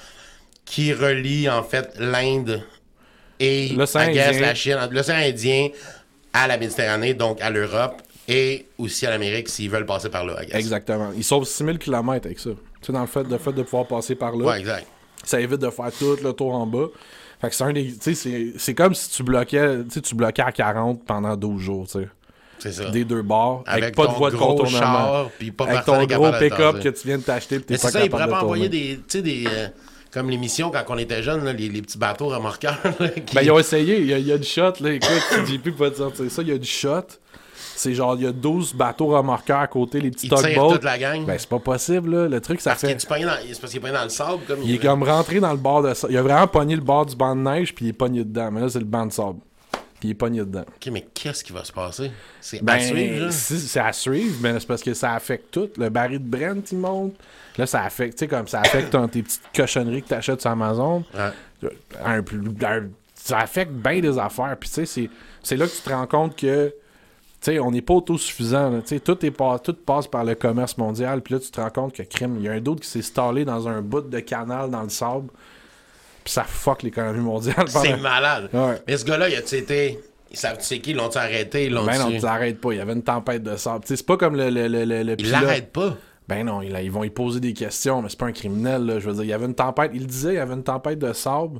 qui 0.65 0.93
relie 0.93 1.49
en 1.49 1.62
fait 1.62 1.93
l'Inde 1.99 2.62
et 3.38 3.71
Indien. 4.29 4.41
la 4.41 4.55
Chine, 4.55 4.77
l'océan 4.91 5.17
Indien 5.17 5.69
à 6.32 6.47
la 6.47 6.59
Méditerranée, 6.59 7.15
donc 7.15 7.41
à 7.41 7.50
l'Europe 7.50 8.03
et 8.29 8.67
aussi 8.79 9.06
à 9.06 9.11
l'Amérique 9.11 9.49
s'ils 9.49 9.71
veulent 9.71 9.87
passer 9.87 10.09
par 10.11 10.25
là. 10.25 10.43
I 10.43 10.47
guess. 10.47 10.55
Exactement. 10.56 11.11
Ils 11.17 11.25
sauvent 11.25 11.44
6000 11.44 11.79
km 11.79 12.26
avec 12.26 12.38
ça. 12.38 12.50
Tu 12.50 12.87
sais, 12.87 12.93
dans 12.93 13.00
le 13.00 13.06
fait, 13.06 13.25
le 13.25 13.38
fait 13.38 13.53
de 13.53 13.62
pouvoir 13.62 13.87
passer 13.87 14.15
par 14.15 14.37
là. 14.37 14.44
Ouais, 14.44 14.61
exact. 14.61 14.87
ça 15.25 15.41
évite 15.41 15.59
de 15.61 15.71
faire 15.71 15.91
tout 15.99 16.17
le 16.23 16.33
tour 16.33 16.55
en 16.55 16.67
bas. 16.67 16.87
Fait 17.41 17.49
que 17.49 17.55
c'est 17.55 17.65
un 17.65 17.73
des. 17.73 17.93
Tu 17.97 18.15
sais, 18.15 18.53
c'est- 18.59 18.75
comme 18.75 18.94
si 18.94 19.11
tu 19.11 19.23
bloquais, 19.23 19.79
tu 20.03 20.15
bloquais 20.15 20.43
à 20.43 20.53
40 20.53 21.05
pendant 21.05 21.37
12 21.37 21.61
jours, 21.61 21.87
tu 21.87 22.00
sais. 22.00 22.09
C'est 22.61 22.73
ça. 22.73 22.91
Des 22.91 23.05
deux 23.05 23.23
bords, 23.23 23.65
avec, 23.67 23.83
Avec 23.85 23.97
pas 23.97 24.07
de 24.07 24.12
voie 24.12 24.31
de 24.31 24.37
contournement. 24.37 24.79
char, 24.79 25.31
puis 25.39 25.51
pas 25.51 25.65
avec 25.65 25.85
ton 25.85 26.05
gros 26.05 26.31
pick-up 26.39 26.81
que 26.81 26.89
tu 26.91 27.07
viens 27.09 27.19
de 27.19 27.23
t'acheter 27.23 27.61
t'es 27.61 27.75
pas 27.75 27.81
c'est 27.81 27.91
ça, 27.91 28.05
ils 28.05 28.11
capable 28.11 28.11
pourraient 28.11 28.27
de 28.27 28.31
pas 28.31 28.43
envoyer 28.45 28.65
tourner. 28.71 28.87
des. 28.89 28.97
Tu 28.97 29.03
sais, 29.09 29.23
des. 29.23 29.45
euh, 29.47 29.69
comme 30.12 30.29
l'émission 30.31 30.71
quand 30.71 30.83
on 30.89 30.99
était 30.99 31.23
jeunes, 31.23 31.45
là, 31.45 31.53
les, 31.53 31.69
les 31.69 31.83
petits 31.83 31.97
bateaux 31.99 32.29
remorqueurs. 32.29 32.79
là, 33.01 33.09
qui- 33.09 33.35
Ben, 33.35 33.43
ils 33.43 33.51
ont 33.51 33.59
essayé, 33.59 34.01
il 34.01 34.07
y, 34.07 34.15
a, 34.15 34.19
il 34.19 34.27
y 34.27 34.33
a 34.33 34.39
du 34.39 34.47
shot, 34.47 34.73
là. 34.81 34.93
Écoute, 34.93 35.09
JP 35.47 35.71
peut 35.77 35.91
te 35.91 35.97
sortir 35.99 36.31
ça, 36.31 36.43
il 36.43 36.49
y 36.49 36.53
a 36.53 36.59
du 36.59 36.69
shot. 36.69 37.03
C'est 37.77 37.95
genre, 37.95 38.15
il 38.17 38.25
y 38.25 38.27
a 38.27 38.33
12 38.33 38.75
bateaux 38.75 39.07
remorqueurs 39.07 39.61
à 39.61 39.67
côté, 39.67 40.01
les 40.01 40.11
petits 40.11 40.27
Ils 40.27 40.35
tugboats. 40.35 40.73
toute 40.75 40.85
la 40.85 40.99
gang. 40.99 41.25
Ben, 41.25 41.37
c'est 41.39 41.49
pas 41.49 41.59
possible, 41.61 42.15
là. 42.15 42.29
Le 42.29 42.41
truc, 42.41 42.61
ça 42.61 42.71
parce 42.73 42.83
fait. 42.83 42.91
est 42.91 42.95
dans, 43.25 43.31
c'est 43.53 43.61
parce 43.61 43.73
qu'il 43.73 43.77
est 43.79 43.81
pogné 43.81 43.95
dans 43.95 44.03
le 44.05 44.11
sable. 44.11 44.43
Comme 44.47 44.59
Il 44.65 44.75
est 44.75 44.79
comme 44.79 45.03
rentré 45.03 45.41
dans 45.41 45.53
le 45.53 45.57
bord 45.59 45.83
de 45.83 45.95
sable. 45.95 46.12
Il 46.12 46.17
a 46.19 46.23
vraiment 46.23 46.47
pogné 46.47 46.75
le 46.75 46.83
bord 46.83 47.07
du 47.07 47.17
banc 47.17 47.35
de 47.35 47.41
neige, 47.41 47.75
puis 47.75 47.87
il 47.87 47.89
est 47.89 47.95
pogné 47.95 48.23
dedans. 48.25 48.51
Mais 48.53 48.61
là, 48.61 48.69
c'est 48.69 48.81
le 48.81 48.85
banc 48.85 49.07
de 49.07 49.12
sable. 49.12 49.39
Puis 50.00 50.08
il 50.08 50.12
est 50.12 50.14
pogné 50.14 50.41
dedans. 50.41 50.64
Ok, 50.67 50.91
mais 50.91 51.06
qu'est-ce 51.14 51.44
qui 51.44 51.52
va 51.52 51.62
se 51.62 51.73
passer? 51.73 52.11
C'est 52.41 52.64
Ben, 52.64 52.73
à 52.75 52.81
suivre, 52.81 53.25
là. 53.26 53.31
si- 53.31 53.61
c'est 53.61 53.81
à 53.81 53.93
suivre, 53.93 54.37
mais 54.41 54.58
c'est 54.58 54.67
parce 54.67 54.82
que 54.82 54.94
ça 54.94 55.12
affecte 55.12 55.50
tout. 55.52 55.69
Le 55.76 55.91
baril 55.91 56.19
de 56.19 56.25
Brent, 56.37 56.62
il 56.73 56.79
monte. 56.79 57.14
Là, 57.58 57.67
ça 57.67 57.82
affecte, 57.85 58.14
tu 58.14 58.20
sais, 58.20 58.29
comme 58.29 58.49
ça 58.49 58.61
affecte 58.61 58.91
ton- 58.91 59.06
tes 59.08 59.23
petites 59.23 59.43
cochonneries 59.55 60.02
que 60.02 60.08
tu 60.08 60.14
achètes 60.14 60.41
sur 60.41 60.50
Amazon. 60.50 61.05
Ouais. 61.14 61.70
Un 62.02 62.23
plus- 62.23 62.41
un- 62.64 62.88
ça 63.14 63.41
affecte 63.41 63.73
bien 63.73 64.00
des 64.00 64.19
affaires. 64.19 64.56
Puis, 64.58 64.70
tu 64.70 64.87
sais, 64.87 65.11
c'est- 65.43 65.56
là 65.56 65.67
que 65.67 65.73
tu 65.73 65.82
te 65.82 65.91
rends 65.91 66.06
compte 66.06 66.35
que, 66.35 66.69
tu 66.69 66.75
sais, 67.43 67.58
on 67.58 67.70
n'est 67.70 67.82
pas 67.82 67.94
autosuffisant. 67.94 68.70
là. 68.70 68.81
Tu 68.81 68.88
sais, 68.94 69.00
tout, 69.00 69.23
est 69.26 69.31
pas- 69.31 69.58
tout 69.58 69.75
passe 69.75 70.06
par 70.06 70.25
le 70.25 70.35
commerce 70.35 70.79
mondial. 70.79 71.20
Puis 71.20 71.35
là, 71.35 71.41
tu 71.41 71.50
te 71.50 71.61
rends 71.61 71.69
compte 71.69 71.94
que, 71.94 72.02
crime, 72.05 72.37
il 72.38 72.44
y 72.44 72.49
a 72.49 72.52
un 72.52 72.61
d'autre 72.61 72.81
qui 72.81 72.88
s'est 72.88 73.02
stallé 73.02 73.44
dans 73.44 73.69
un 73.69 73.82
bout 73.82 74.00
de 74.00 74.20
canal 74.20 74.70
dans 74.70 74.82
le 74.82 74.88
sable. 74.88 75.29
Puis 76.25 76.32
ça 76.32 76.44
fuck 76.44 76.82
l'économie 76.82 77.20
mondiale. 77.20 77.67
C'est 77.69 77.96
malade. 77.96 78.50
Ouais. 78.52 78.82
Mais 78.87 78.96
ce 78.96 79.05
gars-là, 79.05 79.28
il 79.28 79.37
a-tu 79.37 79.56
été. 79.56 80.00
Ils 80.31 80.37
savent, 80.37 80.58
tu 80.58 80.64
sais 80.64 80.78
qui, 80.78 80.90
ils 80.90 80.96
l'ont-tu 80.96 81.19
arrêté? 81.19 81.67
Ils 81.67 81.72
l'ont 81.72 81.84
Ben 81.84 81.99
non, 81.99 82.11
tu 82.11 82.19
l'arrêtes 82.20 82.61
pas. 82.61 82.72
Il 82.72 82.76
y 82.78 82.81
avait 82.81 82.93
une 82.93 83.02
tempête 83.02 83.43
de 83.43 83.56
sable. 83.56 83.84
C'est 83.84 84.06
pas 84.06 84.17
comme 84.17 84.37
le, 84.37 84.49
le, 84.49 84.69
le, 84.69 84.84
le, 84.84 85.02
le 85.02 85.17
Ils 85.19 85.31
l'arrêtent 85.31 85.72
pas. 85.72 85.96
Ben 86.28 86.46
non, 86.46 86.62
ils, 86.62 86.76
ils 86.84 86.90
vont 86.93 87.02
y 87.02 87.11
poser 87.11 87.40
des 87.40 87.52
questions, 87.52 88.02
mais 88.02 88.08
c'est 88.08 88.19
pas 88.19 88.26
un 88.26 88.32
criminel, 88.32 88.87
là. 88.87 89.00
Je 89.00 89.08
veux 89.08 89.14
dire, 89.14 89.25
il 89.25 89.31
y 89.31 89.32
avait 89.32 89.46
une 89.46 89.55
tempête. 89.55 89.90
Il 89.93 90.06
disait, 90.06 90.34
il 90.34 90.37
y 90.37 90.38
avait 90.38 90.55
une 90.55 90.62
tempête 90.62 90.99
de 91.00 91.12
sable. 91.12 91.58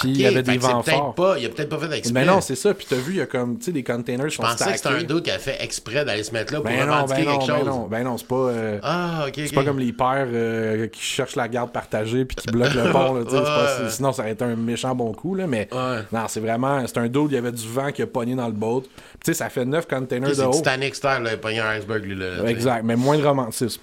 Puis 0.00 0.08
il 0.10 0.20
y 0.20 0.26
avait 0.26 0.42
des 0.42 0.52
c'est 0.52 0.58
vents 0.58 0.82
forts. 0.82 1.14
Pas, 1.14 1.36
il 1.38 1.46
a 1.46 1.48
peut-être 1.48 1.68
pas 1.68 1.78
fait 1.78 1.96
exprès. 1.96 2.20
Mais 2.20 2.26
non, 2.26 2.40
c'est 2.40 2.54
ça. 2.54 2.74
Puis 2.74 2.86
t'as 2.88 2.96
vu, 2.96 3.12
il 3.12 3.16
y 3.16 3.20
a 3.20 3.26
comme, 3.26 3.58
tu 3.58 3.66
sais, 3.66 3.72
des 3.72 3.82
containers 3.82 4.26
qui 4.26 4.30
Je 4.32 4.36
sont 4.36 4.42
pensais 4.42 4.70
que 4.72 4.76
c'était 4.76 4.88
un 4.88 5.02
dude 5.02 5.22
qui 5.22 5.30
a 5.30 5.38
fait 5.38 5.56
exprès 5.62 6.04
d'aller 6.04 6.22
se 6.22 6.32
mettre 6.32 6.52
là 6.52 6.60
pour 6.60 6.70
Ben 6.70 6.86
non, 6.86 6.92
revendiquer 7.02 7.24
ben 7.24 7.30
non, 7.32 7.38
quelque 7.38 7.50
ben 7.52 7.58
chose. 7.58 7.66
non, 7.66 7.86
ben 7.86 8.04
non, 8.04 8.18
c'est 8.18 8.26
pas... 8.28 8.34
euh, 8.36 8.78
Ah, 8.82 9.24
ok. 9.28 9.34
C'est 9.36 9.54
pas 9.54 9.64
comme 9.64 9.78
les 9.78 9.92
pères 9.92 10.26
euh, 10.32 10.86
qui 10.88 11.00
cherchent 11.02 11.36
la 11.36 11.48
garde 11.48 11.70
partagée 11.72 12.24
puis 12.24 12.36
qui 12.36 12.46
bloquent 12.48 12.74
le 12.74 12.90
pont. 12.92 13.14
Là, 13.14 13.22
c'est 13.28 13.36
pas- 13.36 13.90
sinon, 13.90 14.12
ça 14.12 14.22
aurait 14.22 14.32
été 14.32 14.44
un 14.44 14.56
méchant 14.56 14.94
bon 14.94 15.12
coup. 15.12 15.34
Là, 15.34 15.46
mais 15.46 15.68
Ouais. 15.72 16.00
non, 16.12 16.24
c'est 16.28 16.40
vraiment. 16.40 16.84
C'est 16.86 16.98
un 16.98 17.08
dude, 17.08 17.26
il 17.30 17.34
y 17.34 17.38
avait 17.38 17.52
du 17.52 17.68
vent 17.68 17.90
qui 17.92 18.02
a 18.02 18.06
pogné 18.06 18.34
dans 18.34 18.46
le 18.46 18.52
boat. 18.52 18.82
Puis, 18.82 18.90
Tu 19.24 19.32
sais, 19.32 19.34
ça 19.34 19.48
fait 19.48 19.64
9 19.64 19.86
containers 19.88 20.30
de 20.30 20.34
C'est 20.34 20.44
haut. 20.44 20.50
Titanic 20.52 20.94
style, 20.94 21.10
là, 21.22 21.30
il 21.30 21.34
a 21.34 21.36
pogné 21.36 21.58
un 21.60 21.68
iceberg, 21.70 22.04
lui, 22.04 22.14
là. 22.14 22.44
Exact, 22.46 22.82
mais 22.84 22.96
moins 22.96 23.16
de 23.18 23.24
romantisme. 23.26 23.80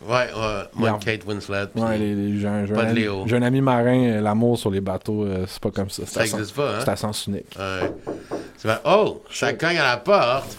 Ouais, 0.00 0.14
ouais. 0.34 0.62
Moi. 0.74 0.98
Kate 1.04 1.24
Winslet. 1.26 1.66
Ouais, 1.76 1.98
les, 1.98 2.14
les- 2.14 2.40
j'ai 2.40 2.48
un, 2.48 2.66
j'ai 2.66 2.72
un 2.72 2.76
Pas 2.76 2.84
de 2.84 2.90
ami- 2.90 3.00
Léo. 3.00 3.24
j'ai 3.26 3.36
un 3.36 3.42
ami 3.42 3.60
marin, 3.60 4.04
euh, 4.04 4.20
l'amour 4.20 4.58
sur 4.58 4.70
les 4.70 4.80
bateaux, 4.80 5.24
euh, 5.24 5.44
c'est 5.46 5.60
pas 5.62 5.70
comme 5.70 5.90
ça. 5.90 6.02
C'est 6.06 6.14
Ça 6.14 6.20
à 6.22 6.26
sens- 6.26 6.38
existe 6.40 6.56
pas, 6.56 6.70
hein? 6.70 6.78
C'est 6.84 6.90
à 6.90 6.96
sens 6.96 7.26
unique. 7.26 7.46
Ouais. 7.58 7.92
C'est 8.56 8.68
vrai. 8.68 8.78
Oh, 8.84 9.22
ça 9.30 9.52
cogne 9.52 9.78
à 9.78 9.84
la 9.84 9.96
porte. 9.98 10.56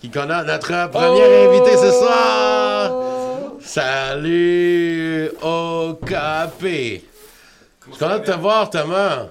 Qui 0.00 0.08
connaît 0.08 0.42
notre 0.44 0.88
premier 0.90 1.46
invité 1.46 1.76
ce 1.76 1.90
soir. 1.92 2.92
Salut, 3.60 5.28
OKP. 5.42 6.62
Je 6.62 7.90
suis 7.92 7.98
content 7.98 8.18
de 8.18 8.24
te 8.24 8.30
voir, 8.38 8.70
Thomas. 8.70 9.26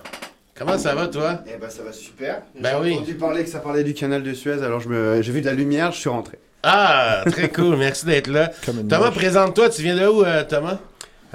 Comment 0.58 0.78
ça 0.78 0.94
va, 0.94 1.08
toi? 1.08 1.40
Eh 1.48 1.58
ben 1.58 1.70
ça 1.70 1.84
va 1.84 1.92
super. 1.94 2.42
Ben 2.60 2.70
J'ai 2.72 2.90
oui. 2.90 2.96
entendu 2.98 3.16
parler 3.16 3.44
que 3.46 3.50
ça 3.50 3.60
parlait 3.60 3.84
du 3.84 3.94
canal 3.94 4.22
de 4.22 4.34
Suez, 4.34 4.62
alors 4.62 4.80
je 4.82 4.90
me... 4.90 5.22
j'ai 5.22 5.32
vu 5.32 5.40
de 5.42 5.46
la 5.46 5.54
lumière, 5.54 5.92
je 5.94 6.00
suis 6.00 6.10
rentré. 6.10 6.38
Ah, 6.64 7.24
très 7.32 7.50
cool. 7.50 7.76
Merci 7.78 8.06
d'être 8.06 8.28
là. 8.28 8.52
Thomas, 8.90 9.12
présente-toi. 9.12 9.70
Tu 9.70 9.82
viens 9.82 9.96
de 9.96 10.06
où, 10.08 10.24
euh, 10.24 10.44
Thomas? 10.44 10.78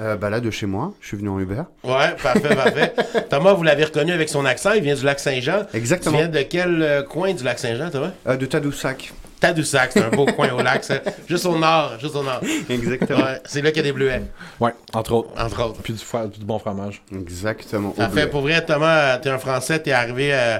Euh, 0.01 0.17
bah 0.17 0.29
là 0.29 0.41
de 0.41 0.51
chez 0.51 0.65
moi, 0.65 0.93
je 0.99 1.07
suis 1.07 1.15
venu 1.17 1.29
en 1.29 1.39
Uber. 1.39 1.61
Ouais, 1.85 2.15
parfait, 2.21 2.53
parfait. 2.53 2.93
Thomas, 3.29 3.53
vous 3.53 3.63
l'avez 3.63 3.85
reconnu 3.85 4.11
avec 4.11 4.27
son 4.27 4.43
accent. 4.45 4.73
Il 4.73 4.83
vient 4.83 4.93
du 4.95 5.05
lac 5.05 5.19
Saint-Jean. 5.19 5.65
Exactement. 5.73 6.11
Tu 6.11 6.17
viens 6.23 6.27
de 6.27 6.41
quel 6.41 6.81
euh, 6.81 7.03
coin 7.03 7.33
du 7.33 7.43
lac 7.45 7.57
Saint-Jean, 7.59 7.89
Thomas? 7.89 8.11
Euh, 8.27 8.35
de 8.35 8.45
Tadoussac. 8.45 9.13
Tadoussac, 9.39 9.91
c'est 9.93 10.03
un 10.03 10.09
beau 10.09 10.25
coin 10.25 10.51
au 10.51 10.61
lac. 10.61 10.83
ça. 10.83 10.95
Juste 11.29 11.45
au 11.45 11.57
nord, 11.57 11.93
juste 12.01 12.15
au 12.15 12.23
nord. 12.23 12.41
Exactement. 12.69 13.19
Ouais, 13.19 13.39
c'est 13.45 13.61
là 13.61 13.69
qu'il 13.71 13.77
y 13.77 13.79
a 13.81 13.83
des 13.83 13.91
bleuets, 13.93 14.21
Ouais, 14.59 14.71
entre 14.93 15.13
autres. 15.13 15.29
entre 15.41 15.63
autres. 15.63 15.81
Puis 15.81 15.93
du, 15.93 15.99
du 16.39 16.45
bon 16.45 16.59
fromage. 16.59 17.01
Exactement. 17.13 17.93
Ça 17.97 18.09
fait, 18.09 18.27
pour 18.27 18.41
vrai, 18.41 18.63
Thomas, 18.65 19.17
t'es 19.19 19.29
un 19.29 19.37
Français, 19.37 19.79
t'es 19.79 19.91
arrivé 19.91 20.29
euh, 20.33 20.57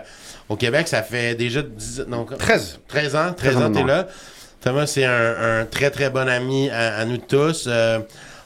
au 0.50 0.56
Québec, 0.56 0.88
ça 0.88 1.04
fait 1.04 1.36
déjà 1.36 1.62
10, 1.62 2.06
non, 2.08 2.26
13. 2.26 2.80
13 2.88 3.16
ans, 3.16 3.34
13 3.36 3.58
ans 3.58 3.62
ans, 3.64 3.70
de 3.70 3.76
t'es 3.76 3.84
là. 3.84 4.08
Thomas, 4.66 4.88
c'est 4.88 5.06
un, 5.06 5.60
un 5.60 5.66
très 5.66 5.92
très 5.92 6.10
bon 6.10 6.28
ami 6.28 6.72
à, 6.72 6.96
à 6.98 7.06
nous 7.06 7.20
tous. 7.20 7.66
Euh, 7.68 8.00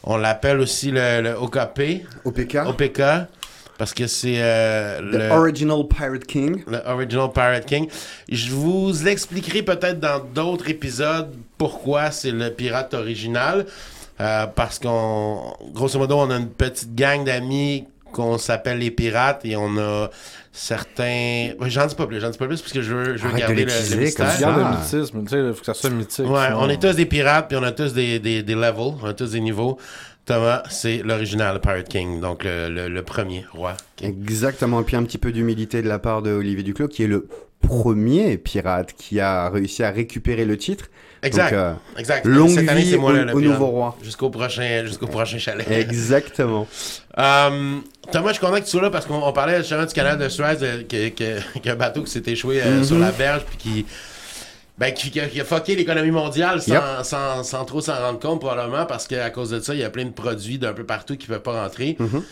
on 0.04 0.18
l'appelle 0.18 0.60
aussi 0.60 0.92
le, 0.92 1.22
le 1.22 1.34
OKP, 1.34 2.06
OPK. 2.26 2.58
OPK, 2.68 3.02
parce 3.78 3.94
que 3.94 4.06
c'est 4.06 4.36
euh, 4.40 5.00
le, 5.00 5.30
Original 5.32 5.88
Pirate 5.88 6.26
King. 6.26 6.62
le 6.68 6.80
Original 6.86 7.32
Pirate 7.32 7.66
King. 7.66 7.88
Je 8.28 8.52
vous 8.52 9.08
expliquerai 9.08 9.64
peut-être 9.64 10.02
dans 10.02 10.20
d'autres 10.20 10.70
épisodes 10.70 11.34
pourquoi 11.58 12.12
c'est 12.12 12.32
le 12.32 12.50
pirate 12.50 12.94
original. 12.94 13.66
Euh, 14.20 14.46
parce 14.48 14.78
qu'on, 14.78 15.54
grosso 15.72 15.98
modo, 15.98 16.18
on 16.18 16.30
a 16.32 16.36
une 16.36 16.50
petite 16.50 16.94
gang 16.96 17.24
d'amis 17.24 17.88
qu'on 18.12 18.38
s'appelle 18.38 18.80
les 18.80 18.92
pirates 18.92 19.46
et 19.46 19.56
on 19.56 19.78
a 19.78 20.10
certains. 20.60 21.52
J'en 21.68 21.86
dis 21.88 21.96
pas 21.96 22.06
plus, 22.08 22.20
j'en 22.20 22.30
dis 22.30 22.38
pas 22.38 22.48
plus 22.48 22.62
parce 22.62 22.74
que 22.74 22.82
je 22.82 22.94
veux, 22.94 23.18
je 23.18 23.24
veux 23.24 23.30
Arrête 23.30 23.40
garder 23.40 23.66
le, 23.66 23.72
le 23.92 23.98
mystère. 24.02 24.28
comme 24.28 24.36
Tu 24.36 24.42
gardes 24.42 24.62
Ah. 24.64 24.72
le 24.72 24.78
mythisme, 24.78 25.24
tu 25.24 25.30
sais, 25.30 25.40
il 25.48 25.54
faut 25.54 25.60
que 25.60 25.66
ça 25.66 25.74
soit 25.74 25.90
mythique. 25.90 26.26
Ouais, 26.30 26.46
sinon- 26.48 26.60
on 26.62 26.70
est 26.70 26.82
tous 26.82 26.96
des 26.96 27.06
pirates 27.06 27.48
puis 27.48 27.58
on 27.58 27.64
a 27.64 27.72
tous 27.72 27.94
des, 27.94 28.20
des, 28.20 28.44
des 28.44 28.56
levels, 28.56 28.94
on 29.02 29.06
a 29.06 29.14
tous 29.14 29.32
des 29.32 29.40
niveaux. 29.40 29.78
Thomas, 30.26 30.62
c'est 30.70 31.02
l'original 31.04 31.60
Pirate 31.60 31.88
King, 31.90 32.20
donc 32.22 32.44
le, 32.44 32.70
le- 32.70 32.88
le 32.90 33.02
premier 33.04 33.46
roi. 33.52 33.76
King. 33.96 34.10
Exactement. 34.22 34.82
Et 34.82 34.84
puis 34.84 34.96
un 34.96 35.04
petit 35.04 35.18
peu 35.18 35.32
d'humilité 35.32 35.82
de 35.82 35.88
la 35.88 35.98
part 35.98 36.22
de 36.22 36.32
Olivier 36.32 36.62
Duclos, 36.64 36.88
qui 36.88 37.04
est 37.04 37.08
le 37.08 37.28
premier 37.62 38.38
pirate 38.38 38.94
qui 38.98 39.20
a 39.20 39.50
réussi 39.50 39.84
à 39.84 39.90
récupérer 39.92 40.46
le 40.46 40.58
titre. 40.58 40.86
Exact. 41.22 41.52
Donc, 41.52 41.60
euh, 41.60 41.74
exact. 42.00 42.26
longue 42.26 42.50
Cette 42.50 42.70
année, 42.70 42.86
c'est 42.86 42.98
moi 42.98 43.12
au- 43.12 43.16
le- 43.16 43.26
nouveau 43.34 43.68
roi. 43.68 43.98
Jusqu'au 44.02 44.30
prochain, 44.30 44.84
jusqu'au 44.86 45.08
prochain 45.08 45.38
chalet. 45.38 45.68
exactement. 45.72 46.68
Euh, 47.18 47.78
Thomas, 48.12 48.30
je 48.30 48.34
suis 48.34 48.40
content 48.46 48.56
que 48.60 48.64
tu 48.66 48.70
sois 48.70 48.82
là 48.82 48.90
parce 48.90 49.06
qu'on 49.06 49.22
on 49.22 49.34
parlait 49.34 49.58
justement 49.58 49.86
du 49.86 49.94
canal 49.94 50.18
de 50.18 50.30
Suez, 50.30 50.44
euh, 50.62 50.84
que- 50.84 51.10
que- 51.10 51.60
qu'un 51.64 51.76
bateau 51.76 52.04
qui 52.04 52.12
s'est 52.12 52.24
échoué 52.26 52.62
euh, 52.64 52.78
Mhm. 52.78 52.84
sur 52.84 52.98
la 53.00 53.12
berge 53.12 53.42
puis 53.46 53.58
qui, 53.58 53.86
ben, 54.78 54.94
qui, 54.94 55.12
qui 55.12 55.20
a, 55.20 55.44
fucké 55.46 55.76
l'économie 55.76 56.12
mondiale 56.12 56.62
sans, 56.62 56.74
Yep. 56.74 56.84
sans, 57.04 57.44
sans 57.44 57.66
trop 57.66 57.82
s'en 57.82 57.96
rendre 57.96 58.20
compte 58.20 58.40
probablement 58.40 58.86
parce 58.86 59.06
qu'à 59.08 59.30
cause 59.30 59.50
de 59.50 59.60
ça, 59.60 59.74
il 59.74 59.82
y 59.82 59.84
a 59.84 59.90
plein 59.90 60.06
de 60.06 60.12
produits 60.12 60.58
d'un 60.58 60.72
peu 60.74 60.86
partout 60.86 61.18
qui 61.18 61.28
ne 61.30 61.34
peuvent 61.36 61.44
pas 61.44 61.62
rentrer. 61.64 61.98
Mhm. 62.00 62.24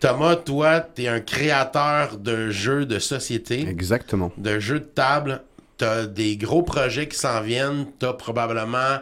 Thomas, 0.00 0.34
toi, 0.36 0.80
tu 0.80 1.02
es 1.04 1.08
un 1.08 1.20
créateur 1.20 2.16
de 2.16 2.50
jeux 2.50 2.84
de 2.86 2.98
société, 2.98 3.66
Exactement. 3.68 4.32
de 4.38 4.58
jeux 4.58 4.80
de 4.80 4.84
table. 4.86 5.42
Tu 5.84 5.90
as 5.90 6.06
des 6.06 6.36
gros 6.36 6.62
projets 6.62 7.08
qui 7.08 7.18
s'en 7.18 7.40
viennent. 7.40 7.86
Tu 8.00 8.06
as 8.06 8.12
probablement 8.12 8.98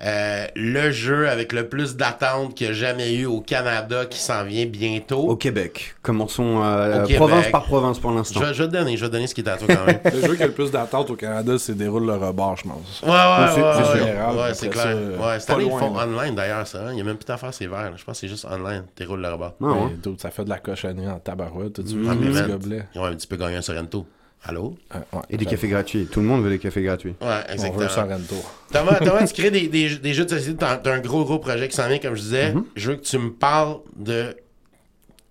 euh, 0.00 0.46
le 0.54 0.92
jeu 0.92 1.28
avec 1.28 1.52
le 1.52 1.68
plus 1.68 1.96
d'attente 1.96 2.54
qu'il 2.54 2.68
y 2.68 2.70
a 2.70 2.72
jamais 2.72 3.12
eu 3.14 3.26
au 3.26 3.40
Canada 3.40 4.06
qui 4.06 4.18
s'en 4.18 4.44
vient 4.44 4.64
bientôt. 4.64 5.22
Au 5.28 5.34
Québec. 5.34 5.96
Commençons 6.02 6.62
euh, 6.62 6.98
Au 7.02 7.06
Québec. 7.06 7.16
province 7.16 7.48
par 7.48 7.64
province 7.64 7.98
pour 7.98 8.12
l'instant. 8.12 8.38
Je, 8.40 8.44
vais- 8.46 8.54
je 8.54 8.62
vais 8.62 8.68
te 8.68 8.72
donner, 8.74 8.96
je 8.96 9.00
vais 9.04 9.08
te 9.08 9.12
donner 9.14 9.26
ce 9.26 9.34
qui 9.34 9.40
est 9.40 9.48
à 9.48 9.56
toi 9.56 9.66
quand 9.74 9.86
même. 9.86 9.98
Le 10.14 10.20
jeu 10.28 10.36
qui 10.36 10.42
a 10.44 10.46
le 10.46 10.52
plus 10.52 10.70
d'attente 10.70 11.10
au 11.10 11.16
Canada, 11.16 11.58
c'est 11.58 11.74
Déroule 11.74 12.06
le 12.06 12.14
rebord, 12.14 12.56
je 12.58 12.62
pense. 12.62 13.02
Ouais, 13.02 13.08
ouais, 13.08 13.14
C'est- 13.54 13.60
ouais, 13.60 13.72
c'est 13.74 13.92
ouais, 13.92 13.98
général, 14.06 14.34
ouais, 14.36 14.40
après 14.42 14.54
c'est 14.54 14.66
ça, 14.66 14.70
clair. 14.72 14.86
euh, 14.88 15.18
ouais, 15.18 15.40
cette 15.40 15.50
année, 15.50 15.64
ils 15.64 15.68
loin, 15.68 15.78
font 15.80 15.94
là. 15.96 16.04
online 16.06 16.34
d'ailleurs, 16.36 16.66
ça. 16.68 16.78
hein. 16.78 16.92
Il 16.92 16.98
y 16.98 17.00
a 17.00 17.04
même 17.04 17.16
plus 17.16 17.26
d'affaires, 17.26 17.52
c'est 17.52 17.66
vert. 17.66 17.82
là. 17.90 17.92
Je 17.96 18.04
pense 18.04 18.14
que 18.14 18.20
c'est 18.20 18.28
juste 18.28 18.44
online. 18.48 18.84
Déroule 18.96 19.20
le 19.20 19.28
rebat. 19.32 19.56
Ah, 19.60 19.66
ouais. 19.66 19.96
Ça 20.18 20.30
fait 20.30 20.44
de 20.44 20.50
la 20.50 20.58
cochonnerie 20.60 21.08
en 21.08 21.18
tabarouette. 21.18 21.84
Tu 21.84 21.96
vu 21.96 22.02
les 22.02 22.08
mais 22.08 22.14
petits 22.14 22.32
man, 22.42 22.46
gobelets? 22.52 22.84
Ils 22.94 23.00
ont 23.00 23.04
un 23.06 23.14
petit 23.14 23.26
peu 23.26 23.36
gagné 23.36 23.56
un 23.56 23.62
Sorrento. 23.62 24.06
Allô? 24.44 24.76
Euh, 24.94 24.98
ouais, 25.12 25.22
Et 25.30 25.36
des 25.36 25.44
cafés 25.44 25.68
gratuits. 25.68 26.06
Tout 26.10 26.20
le 26.20 26.26
monde 26.26 26.42
veut 26.44 26.50
des 26.50 26.58
cafés 26.58 26.82
gratuits. 26.82 27.14
Ouais, 27.20 27.26
On 27.26 27.46
veut 27.48 27.52
exactement. 27.52 27.88
Sorrento. 27.88 28.34
Thomas, 28.72 28.94
Thomas, 29.04 29.26
tu 29.26 29.34
crées 29.34 29.50
des, 29.50 29.68
des, 29.68 29.96
des 29.96 30.14
jeux 30.14 30.24
de 30.24 30.30
société. 30.30 30.56
T'as 30.58 30.80
un 30.92 31.00
gros, 31.00 31.24
gros 31.24 31.38
projet 31.38 31.68
qui 31.68 31.76
s'en 31.76 31.88
vient, 31.88 31.98
comme 31.98 32.14
je 32.14 32.22
disais. 32.22 32.52
Mhm. 32.54 32.64
Je 32.76 32.90
veux 32.90 32.96
que 32.96 33.02
tu 33.04 33.18
me 33.18 33.30
parles 33.32 33.78
de. 33.96 34.36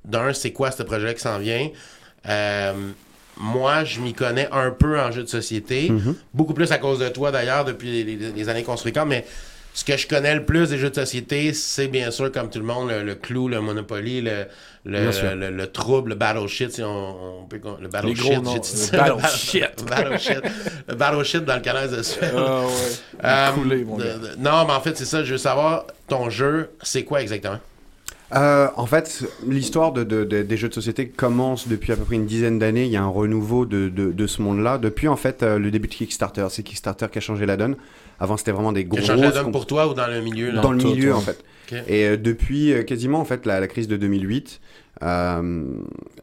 D'un, 0.06 0.34
c'est 0.34 0.52
quoi 0.52 0.72
ce 0.72 0.84
projet 0.84 1.14
qui 1.16 1.22
s'en 1.22 1.38
vient? 1.40 1.70
Euh, 2.30 2.74
moi, 3.38 3.84
je 3.84 4.00
m'y 4.02 4.14
connais 4.14 4.48
un 4.52 4.72
peu 4.72 5.00
en 5.00 5.12
jeux 5.12 5.24
de 5.24 5.28
société. 5.28 5.90
Mhm. 5.90 6.16
Beaucoup 6.34 6.54
plus 6.54 6.72
à 6.72 6.78
cause 6.78 7.00
de 7.00 7.10
toi, 7.10 7.32
d'ailleurs, 7.32 7.66
depuis 7.66 8.04
les, 8.04 8.16
les- 8.16 8.32
les 8.32 8.50
années 8.50 8.64
qu'on 8.64 8.76
se 8.78 8.82
fréquente. 8.82 9.08
Mais 9.08 9.26
ce 9.78 9.86
que 9.86 9.96
je 9.96 10.08
connais 10.08 10.34
le 10.34 10.44
plus 10.44 10.70
des 10.72 10.80
jeux 10.80 10.90
de 10.90 10.96
société, 10.96 11.54
c'est 11.54 11.88
bien 11.88 12.10
sûr, 12.10 12.32
comme 12.32 12.50
tout 12.50 12.58
le 12.58 12.66
monde, 12.66 12.90
le, 12.90 13.04
le 13.04 13.14
clou, 13.14 13.48
le 13.48 13.62
Monopoly, 13.62 14.22
le, 14.22 14.46
le, 14.86 15.36
le, 15.36 15.52
le 15.52 15.68
trouble, 15.68 16.10
le 16.10 16.16
battle 16.16 16.48
shit. 16.48 16.72
Si 16.72 16.82
on, 16.82 17.42
on 17.42 17.46
peut, 17.46 17.60
le 17.80 17.88
battle 17.88 18.08
Les 18.08 18.14
gros 18.16 18.32
shit, 18.34 18.44
noms, 18.44 18.54
j'ai 18.54 18.60
dit 18.60 18.72
le 18.74 18.78
ça, 18.78 18.98
battle 19.06 19.22
le 19.22 19.28
shit. 19.38 19.64
Le 19.78 19.86
battle 19.86 20.18
shit. 20.20 20.42
Le 20.88 20.96
battle 20.96 21.24
shit 21.24 21.46
dans 21.46 21.56
le 21.58 21.62
canal 21.62 21.92
de 21.92 22.02
Suède. 22.02 22.34
Ah 22.36 22.62
ouais. 22.66 22.72
Euh, 23.24 23.52
Coulé, 23.52 23.84
mon 23.86 23.98
de- 23.98 24.04
gars. 24.04 24.18
de- 24.18 24.36
non, 24.40 24.66
mais 24.66 24.74
en 24.74 24.82
fait, 24.82 24.98
c'est 24.98 25.06
ça. 25.06 25.24
Je 25.24 25.34
veux 25.34 25.38
savoir, 25.38 25.86
ton 26.08 26.32
jeu, 26.32 26.72
c'est 26.82 27.04
quoi 27.04 27.22
exactement? 27.22 27.60
Euh, 28.36 28.68
en 28.78 28.88
fait, 28.88 29.24
l'histoire 29.48 29.92
de, 29.94 30.04
de- 30.04 30.24
de- 30.26 30.42
des 30.42 30.58
jeux 30.58 30.68
de 30.70 30.74
société 30.74 31.08
commence 31.08 31.68
depuis 31.68 31.94
à 31.94 31.96
peu 31.96 32.04
près 32.04 32.16
une 32.16 32.26
dizaine 32.26 32.58
d'années. 32.60 32.84
Il 32.86 32.92
y 32.92 32.98
a 32.98 33.04
un 33.04 33.08
renouveau 33.08 33.66
de, 33.68 33.90
de- 33.90 34.12
de 34.12 34.28
ce 34.28 34.42
monde-là. 34.42 34.80
Depuis, 34.80 35.08
en 35.08 35.16
fait, 35.16 35.44
euh, 35.44 35.60
le 35.60 35.70
début 35.72 35.88
de 35.88 35.94
Kickstarter. 35.94 36.48
C'est 36.50 36.64
Kickstarter 36.64 37.06
qui 37.12 37.20
a 37.20 37.22
changé 37.22 37.46
la 37.46 37.56
donne. 37.58 37.76
Avant, 38.20 38.38
c'était 38.38 38.52
vraiment 38.52 38.72
des 38.72 38.86
gros... 38.86 39.00
donne 39.44 39.52
pour 39.52 39.66
toi 39.68 39.88
ou 39.90 39.94
dans 39.94 40.08
le 40.08 40.22
milieu? 40.22 40.52
Là? 40.52 40.62
dans 40.62 40.72
le 40.72 40.80
milieu, 40.96 41.14
en 41.14 41.22
fait. 41.22 41.44
Et 41.88 42.06
euh, 42.06 42.18
depuis 42.18 42.74
euh, 42.74 42.84
quasiment, 42.84 43.20
en 43.20 43.26
fait, 43.26 43.46
la, 43.46 43.60
la 43.60 43.68
crise 43.68 43.88
de 43.88 43.98
2008, 43.98 44.60
euh, 45.04 45.66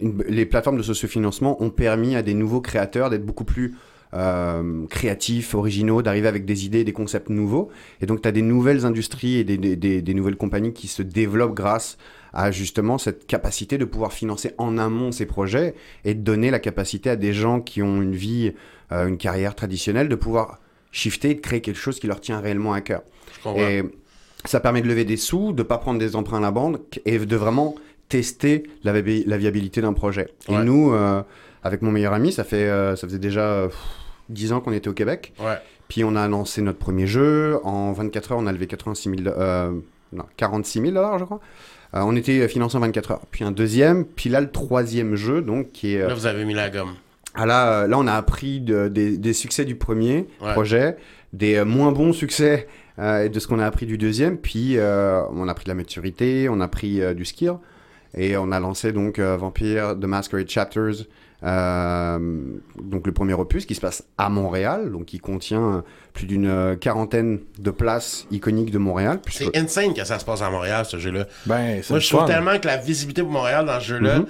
une- 0.01 0.25
les 0.29 0.47
plateformes 0.47 0.77
de 0.79 0.83
sociofinancement 0.83 1.63
ont 1.63 1.71
permis 1.71 2.17
à 2.17 2.23
des 2.23 2.35
nouveaux 2.35 2.61
créateurs 2.61 3.11
d'être 3.11 3.25
beaucoup 3.25 3.45
plus 3.45 3.75
euh, 4.15 4.87
créatifs, 4.91 5.55
originaux, 5.55 6.01
d'arriver 6.01 6.29
avec 6.29 6.45
des 6.45 6.67
idées, 6.67 6.85
des 6.85 6.93
concepts 6.93 7.31
nouveaux. 7.31 7.71
Et 8.01 8.07
donc, 8.07 8.23
tu 8.23 8.29
as 8.29 8.33
des 8.33 8.43
nouvelles 8.43 8.87
industries 8.87 9.37
et 9.39 9.45
des, 9.45 9.57
des- 9.59 9.75
des- 9.77 10.03
des 10.03 10.15
nouvelles 10.15 10.37
compagnies 10.37 10.73
qui 10.73 10.87
se 10.87 11.03
développent 11.03 11.55
grâce 11.55 11.99
à 12.33 12.51
justement 12.53 12.97
cette 12.99 13.27
capacité 13.27 13.77
de 13.77 13.85
pouvoir 13.85 14.13
financer 14.13 14.53
en 14.59 14.79
amont 14.79 15.11
ces 15.13 15.27
projets 15.27 15.75
et 16.05 16.15
de 16.15 16.21
donner 16.21 16.51
la 16.53 16.59
capacité 16.61 17.11
à 17.11 17.17
des 17.17 17.33
gens 17.33 17.61
qui 17.61 17.83
ont 17.83 18.01
une 18.03 18.15
vie, 18.15 18.53
euh, 18.93 19.07
une 19.09 19.17
carrière 19.19 19.55
traditionnelle, 19.57 20.09
de 20.09 20.15
pouvoir 20.17 20.59
shifter 20.95 21.31
et 21.31 21.35
de 21.35 21.41
créer 21.41 21.61
quelque 21.61 21.77
chose 21.79 21.99
qui 22.01 22.07
leur 22.07 22.21
tient 22.21 22.41
réellement 22.41 22.73
à 22.73 22.81
cœur. 22.81 23.03
Et 23.59 23.83
ça 24.47 24.61
permet 24.61 24.81
de 24.81 24.87
lever 24.89 25.05
des 25.05 25.17
sous, 25.17 25.53
de 25.53 25.63
pas 25.63 25.77
prendre 25.79 25.99
des 25.99 26.17
emprunts 26.17 26.39
à 26.39 26.41
la 26.41 26.51
banque 26.51 27.01
et 27.05 27.19
de 27.19 27.37
vraiment 27.37 27.75
tester 28.09 28.63
la, 28.85 28.93
viabi- 28.93 29.25
la 29.27 29.37
viabilité 29.37 29.81
d'un 29.81 29.93
projet. 29.93 30.29
Ouais. 30.49 30.61
Et 30.61 30.65
nous, 30.65 30.93
euh, 30.93 31.23
avec 31.63 31.83
mon 31.83 31.91
meilleur 31.91 32.13
ami, 32.13 32.31
ça, 32.33 32.45
fait, 32.45 32.69
euh, 32.69 32.95
ça 32.97 33.07
faisait 33.09 33.19
déjà 33.19 33.65
pff, 33.69 33.79
10 34.29 34.53
ans 34.53 34.61
qu'on 34.61 34.73
était 34.73 34.89
au 34.89 34.93
Québec. 34.93 35.33
Ouais. 35.41 35.57
Puis 35.89 36.05
on 36.05 36.15
a 36.17 36.29
lancé 36.29 36.63
notre 36.63 36.79
premier 36.79 37.07
jeu. 37.07 37.59
En 37.65 37.93
24 37.93 38.33
heures, 38.33 38.39
on 38.39 38.47
a 38.47 38.53
levé 38.53 38.67
86 38.67 39.11
000, 39.25 39.29
euh, 39.37 39.73
non, 40.13 40.25
46 40.37 40.81
000 40.81 40.93
dollars, 40.93 41.19
je 41.19 41.25
crois. 41.25 41.41
On 41.97 42.17
était 42.17 42.49
financé 42.49 42.77
en 42.77 42.81
24 42.81 43.11
heures. 43.13 43.21
Puis 43.31 43.45
un 43.45 43.53
deuxième, 43.53 44.05
puis 44.05 44.29
là 44.29 44.41
le 44.41 44.51
troisième 44.51 45.15
jeu, 45.15 45.41
donc 45.43 45.71
qui 45.73 45.95
est 45.95 46.07
Là, 46.09 46.15
vous 46.15 46.27
avez 46.27 46.45
mis 46.45 46.55
la 46.55 46.69
gomme. 46.69 46.95
Ah 47.35 47.47
là, 47.47 47.83
euh, 47.83 47.87
là, 47.89 47.99
on 47.99 48.07
a 48.07 48.13
appris 48.15 48.61
de- 48.61 48.89
des, 48.89 49.17
des 49.19 49.33
succès 49.33 49.65
du 49.65 49.75
premier 49.77 50.27
Ouais. 50.41 50.53
projet, 50.53 50.97
des 51.33 51.57
euh, 51.57 51.65
moins 51.65 51.93
bons 51.93 52.13
succès 52.13 52.67
euh, 52.99 53.25
et 53.25 53.29
de 53.29 53.39
ce 53.41 53.47
qu'on 53.49 53.59
a 53.59 53.67
appris 53.67 53.87
du 53.87 53.99
deuxième. 53.99 54.39
Puis, 54.39 54.77
euh, 54.79 55.23
on 55.33 55.49
a 55.49 55.55
pris 55.55 55.65
de 55.65 55.71
la 55.71 55.75
maturité, 55.75 56.49
on 56.51 56.61
a 56.61 56.69
pris 56.69 57.01
euh, 57.03 57.15
du 57.15 57.25
skill. 57.25 57.55
Et 58.17 58.37
on 58.37 58.53
a 58.53 58.61
lancé 58.61 58.93
donc 58.93 59.19
euh, 59.19 59.37
Vampire 59.37 59.97
The 60.01 60.05
Masquerade 60.05 60.49
Chapters, 60.49 61.07
euh, 61.43 62.19
donc 62.81 63.07
le 63.07 63.13
premier 63.13 63.35
opus 63.35 63.67
qui 63.67 63.75
se 63.75 63.81
passe 63.81 64.05
à 64.19 64.29
Montréal, 64.29 64.91
donc 64.93 65.07
qui 65.07 65.19
contient 65.19 65.83
plus 66.13 66.27
d'une 66.27 66.77
quarantaine 66.81 67.41
de 67.59 67.71
places 67.71 68.27
iconiques 68.31 68.71
de 68.71 68.79
Montréal. 68.79 69.19
puisque- 69.25 69.45
C'est 69.53 69.57
insane 69.59 69.95
que 69.95 70.05
ça 70.05 70.19
se 70.19 70.25
passe 70.25 70.43
à 70.43 70.51
Montréal, 70.51 70.85
ce 70.85 70.99
jeu-là. 70.99 71.27
Ben, 71.47 71.81
c'est 71.83 71.91
Moi, 71.91 71.99
je 71.99 72.09
trouve 72.09 72.21
fun. 72.21 72.27
tellement 72.27 72.59
que 72.59 72.67
la 72.67 72.77
visibilité 72.77 73.23
pour 73.23 73.33
Montréal 73.33 73.67
dans 73.67 73.81
ce 73.81 73.85
jeu-là 73.87 74.19
Mhm. 74.21 74.27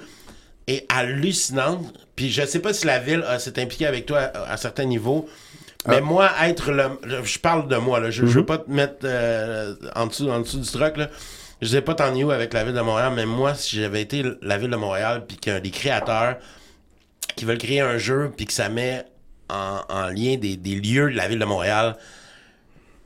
Est 0.67 0.85
hallucinante. 0.91 1.93
Puis 2.15 2.31
je 2.31 2.45
sais 2.45 2.59
pas 2.59 2.73
si 2.73 2.85
la 2.85 2.99
ville 2.99 3.23
euh, 3.27 3.37
s'est 3.39 3.59
impliquée 3.61 3.85
avec 3.87 4.05
toi 4.05 4.19
à, 4.19 4.51
à 4.53 4.57
certains 4.57 4.85
niveaux. 4.85 5.27
Mais 5.87 5.97
Ah. 5.97 6.01
moi, 6.01 6.31
être 6.43 6.71
le. 6.71 6.83
Je 7.23 7.37
parle 7.39 7.67
de 7.67 7.75
moi, 7.75 7.99
là. 7.99 8.09
Je, 8.09 8.25
je 8.25 8.31
veux 8.31 8.39
Mhm. 8.41 8.45
pas 8.45 8.57
te 8.57 8.71
mettre 8.71 8.95
euh, 9.03 9.75
en, 9.95 10.07
dessous, 10.07 10.29
en 10.29 10.39
dessous 10.39 10.59
du 10.59 10.69
truc, 10.69 10.97
là. 10.97 11.09
Je 11.61 11.67
sais 11.67 11.81
pas 11.81 11.93
tant 11.95 12.13
où 12.15 12.31
avec 12.31 12.53
la 12.53 12.63
ville 12.63 12.73
de 12.73 12.81
Montréal, 12.81 13.13
mais 13.15 13.25
moi, 13.25 13.53
si 13.55 13.77
j'avais 13.79 14.01
été 14.01 14.23
la 14.41 14.57
ville 14.57 14.69
de 14.71 14.75
Montréal, 14.75 15.23
puis 15.27 15.37
qu'il 15.37 15.53
y 15.53 15.55
a 15.55 15.59
des 15.59 15.69
créateurs 15.71 16.37
qui 17.35 17.45
veulent 17.45 17.57
créer 17.57 17.81
un 17.81 17.97
jeu, 17.97 18.31
puis 18.35 18.45
que 18.45 18.53
ça 18.53 18.67
met 18.69 19.05
en, 19.49 19.79
en 19.89 20.07
lien 20.09 20.35
des, 20.37 20.57
des 20.57 20.75
lieux 20.75 21.11
de 21.11 21.15
la 21.15 21.27
ville 21.27 21.39
de 21.39 21.45
Montréal, 21.45 21.95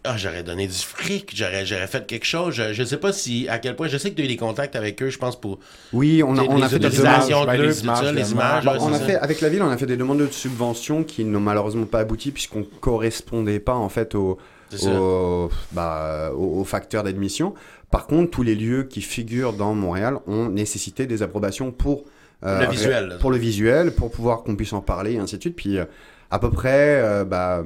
ah, 0.06 0.16
j'aurais 0.18 0.44
donné 0.44 0.66
du 0.68 0.74
fric, 0.74 1.32
j'aurais, 1.36 1.66
j'aurais 1.66 1.88
fait 1.88 2.06
quelque 2.08 2.26
chose. 2.26 2.54
Je, 2.56 2.72
je 2.74 2.84
sais 2.84 2.98
pas 2.98 3.12
si, 3.12 3.48
à 3.50 3.60
quel 3.60 3.76
point, 3.76 3.88
je 3.88 3.98
sais 3.98 4.12
que 4.12 4.16
tu 4.16 4.22
as 4.22 4.26
eu 4.26 4.30
des 4.30 4.38
contacts 4.38 4.76
avec 4.76 5.02
eux, 5.04 5.10
je 5.10 5.18
pense, 5.18 5.40
pour 5.40 5.60
Oui, 5.92 6.24
on 6.26 6.38
a, 6.38 6.42
les 6.44 6.48
on 6.50 6.62
a 6.62 6.70
fait 6.70 6.80
des 6.80 6.88
autorisations 7.00 7.42
demandes, 7.42 7.58
de 7.58 7.62
ben, 7.62 7.68
les 7.68 7.74
tout 7.74 7.74
ça, 7.80 7.84
images, 7.84 8.14
les 8.14 8.32
images. 8.32 8.64
images. 8.64 8.66
ouais, 8.66 8.72
on 8.80 8.90
c'est 8.90 8.96
a 8.96 9.00
ça. 9.00 9.06
fait, 9.06 9.16
avec 9.18 9.42
la 9.42 9.50
ville, 9.50 9.62
on 9.62 9.70
a 9.70 9.78
fait 9.78 9.86
des 9.86 9.98
demandes 9.98 10.20
de 10.20 10.28
subventions 10.28 11.04
qui 11.04 11.26
n'ont 11.26 11.40
malheureusement 11.40 11.86
pas 11.86 12.00
abouti 12.00 12.32
puisqu'on 12.32 12.64
correspondait 12.64 13.60
pas 13.60 13.76
en 13.76 13.90
fait 13.90 14.16
au, 14.16 14.38
C'est 14.70 14.78
ça. 14.80 14.90
au, 15.02 15.50
bah, 15.74 16.32
au, 16.36 16.62
au 16.62 16.64
facteur 16.64 17.04
d'admission. 17.04 17.54
Par 17.92 18.08
contre, 18.08 18.30
tous 18.32 18.44
les 18.44 18.56
lieux 18.56 18.84
qui 18.84 19.02
figurent 19.02 19.54
dans 19.54 19.74
Montréal 19.74 20.18
ont 20.28 20.48
nécessité 20.50 21.08
des 21.08 21.24
approbations 21.24 21.72
pour 21.72 22.04
euh, 22.46 22.62
Le 22.66 22.72
visuel, 22.72 23.18
pour 23.20 23.32
le 23.32 23.38
visuel, 23.38 23.92
pour 23.92 24.12
pouvoir 24.12 24.44
qu'on 24.44 24.56
puisse 24.56 24.72
en 24.74 24.82
parler 24.82 25.14
et 25.14 25.18
ainsi 25.18 25.36
de 25.38 25.42
suite. 25.42 25.56
Puis 25.56 25.78
euh, 25.78 25.86
à 26.32 26.40
peu 26.40 26.52
près, 26.52 27.02
euh, 27.02 27.26
bah, 27.26 27.64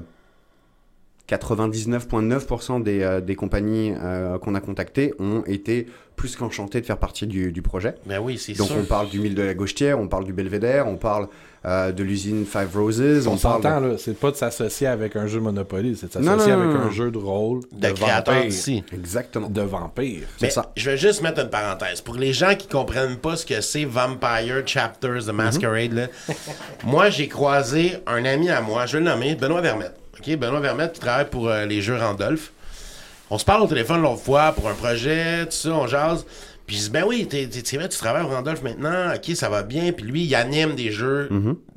99,9% 1.29 2.83
des, 2.83 3.01
euh, 3.01 3.21
des 3.21 3.35
compagnies 3.35 3.93
euh, 4.01 4.37
qu'on 4.39 4.55
a 4.55 4.59
contactées 4.59 5.13
ont 5.19 5.43
été 5.45 5.87
plus 6.15 6.35
qu'enchantées 6.35 6.79
de 6.81 6.85
faire 6.85 6.97
partie 6.99 7.25
du, 7.25 7.51
du 7.51 7.61
projet. 7.61 7.95
Ben 8.05 8.19
oui, 8.19 8.37
c'est 8.37 8.53
Donc 8.53 8.67
sûr. 8.67 8.77
on 8.79 8.83
parle 8.85 9.09
du 9.09 9.19
mille 9.19 9.33
de 9.33 9.41
la 9.41 9.53
Gauchetière, 9.55 9.99
on 9.99 10.07
parle 10.07 10.25
du 10.25 10.33
Belvédère, 10.33 10.87
on 10.87 10.95
parle 10.95 11.27
euh, 11.65 11.91
de 11.91 12.03
l'usine 12.03 12.45
Five 12.45 12.69
Roses, 12.75 13.25
On 13.27 13.31
on, 13.33 13.37
parle 13.37 13.63
s'entend, 13.63 13.79
là, 13.79 13.97
c'est 13.97 14.19
pas 14.19 14.29
de 14.31 14.35
s'associer 14.35 14.85
avec 14.87 15.15
un 15.15 15.25
jeu 15.27 15.39
Monopoly, 15.39 15.95
c'est 15.99 16.13
de 16.13 16.19
Non, 16.23 16.33
s'associer 16.33 16.53
non, 16.53 16.61
avec 16.61 16.73
non, 16.75 16.81
un 16.81 16.85
non. 16.85 16.91
jeu 16.91 17.09
de 17.09 17.17
rôle 17.17 17.61
de 17.71 17.87
de, 17.87 18.47
ici. 18.47 18.83
exactement. 18.93 19.49
De 19.49 19.61
vampire. 19.61 20.27
C'est 20.37 20.45
Mais 20.45 20.49
ça. 20.51 20.71
je 20.75 20.89
vais 20.91 20.97
juste 20.97 21.21
mettre 21.23 21.41
une 21.41 21.49
parenthèse. 21.49 22.01
Pour 22.01 22.15
les 22.15 22.33
gens 22.33 22.53
qui 22.55 22.67
comprennent 22.67 23.15
pas 23.17 23.35
ce 23.37 23.45
que 23.45 23.61
c'est 23.61 23.85
Vampire 23.85 24.61
Chapters 24.67 25.25
The 25.25 25.31
Masquerade, 25.33 25.93
là, 25.93 26.07
moi, 26.83 27.09
j'ai 27.09 27.27
croisé 27.29 27.93
un 28.05 28.23
ami 28.25 28.49
à 28.49 28.61
moi, 28.61 28.85
je 28.85 28.97
vais 28.97 29.03
le 29.03 29.09
nommer, 29.09 29.35
Benoît 29.35 29.61
Vermette. 29.61 29.95
OK? 30.25 30.35
Benoît 30.37 30.59
Vermette 30.59 30.93
qui 30.93 30.99
travaille 30.99 31.29
pour 31.29 31.49
euh, 31.49 31.65
les 31.65 31.81
jeux 31.81 31.97
Randolph. 31.97 32.51
On 33.29 33.37
se 33.37 33.45
parle 33.45 33.61
au 33.63 33.67
téléphone 33.67 34.01
l'autre 34.01 34.21
fois 34.21 34.51
pour 34.51 34.67
un 34.69 34.73
projet, 34.75 35.45
tout 35.45 35.51
ça, 35.51 35.69
on 35.71 35.87
jase. 35.87 36.25
Puis 36.67 36.77
je 36.77 36.81
dis, 36.83 36.89
ben 36.91 37.03
oui, 37.05 37.27
t'es, 37.27 37.47
t'es- 37.47 37.61
tu 37.61 37.97
travailles 37.97 38.23
au 38.23 38.29
Randolph 38.29 38.61
maintenant, 38.61 39.13
ok, 39.13 39.35
ça 39.35 39.49
va 39.49 39.63
bien. 39.63 39.91
Puis 39.91 40.05
lui, 40.05 40.23
il 40.23 40.35
anime 40.35 40.75
des 40.75 40.91
jeux 40.91 41.27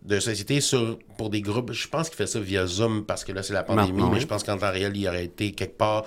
de 0.04 0.20
société 0.20 0.60
sur, 0.60 0.98
pour 1.18 1.30
des 1.30 1.40
groupes. 1.40 1.72
Je 1.72 1.88
pense 1.88 2.08
qu'il 2.08 2.16
fait 2.16 2.26
ça 2.26 2.38
via 2.38 2.66
Zoom 2.66 3.04
parce 3.04 3.24
que 3.24 3.32
là, 3.32 3.42
c'est 3.42 3.52
la 3.54 3.62
pandémie, 3.64 3.88
Maintenant, 3.92 4.08
mais 4.10 4.14
oui. 4.16 4.20
je 4.20 4.26
pense 4.26 4.44
qu'en 4.44 4.56
temps 4.58 4.70
réel, 4.70 4.96
il 4.96 5.08
aurait 5.08 5.24
été 5.24 5.50
quelque 5.52 5.76
part 5.76 6.04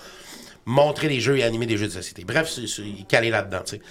montrer 0.66 1.08
des 1.10 1.20
jeux 1.20 1.38
et 1.38 1.44
animer 1.44 1.66
des 1.66 1.78
jeux 1.78 1.88
de 1.88 1.92
société. 1.92 2.24
Bref, 2.24 2.50
c'est- 2.50 2.68
c'est- 2.68 2.84
il 2.84 3.02
est 3.02 3.08
calé 3.08 3.30
là-dedans, 3.30 3.62
tu 3.66 3.76
sais. 3.78 3.82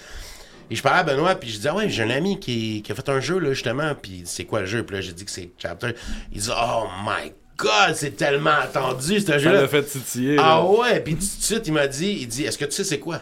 Et 0.71 0.75
je 0.75 0.81
parlais 0.83 0.99
à 0.99 1.03
Benoît, 1.03 1.35
puis 1.35 1.49
je 1.49 1.57
disais, 1.57 1.71
ouais, 1.71 1.89
j'ai 1.89 2.03
un 2.03 2.09
ami 2.11 2.39
qui, 2.39 2.81
qui 2.83 2.91
a 2.91 2.95
fait 2.95 3.09
un 3.09 3.19
jeu, 3.19 3.37
là, 3.39 3.53
justement, 3.53 3.93
puis 3.95 4.21
c'est 4.25 4.45
quoi 4.45 4.61
le 4.61 4.65
jeu? 4.67 4.83
Puis 4.83 4.95
là, 4.95 5.01
j'ai 5.01 5.13
dit 5.13 5.25
que 5.25 5.31
c'est 5.31 5.49
Chapter. 5.57 5.89
Il 6.31 6.39
dit, 6.41 6.49
oh 6.55 6.85
my 7.05 7.31
god, 7.59 7.95
c'est 7.95 8.15
tellement 8.15 8.51
attendu, 8.61 9.19
ce 9.19 9.25
Ça 9.27 9.37
jeu-là. 9.37 9.61
l'a 9.61 9.67
fait 9.67 9.83
titiller. 9.83 10.37
Ah 10.39 10.41
là. 10.61 10.63
ouais, 10.65 10.99
puis 11.01 11.13
tout 11.15 11.19
de 11.19 11.43
suite, 11.43 11.67
il 11.67 11.73
m'a 11.73 11.87
dit, 11.87 12.17
il 12.21 12.27
dit, 12.27 12.45
est-ce 12.45 12.57
que 12.57 12.65
tu 12.65 12.71
sais 12.71 12.83
c'est 12.83 12.99
quoi? 12.99 13.21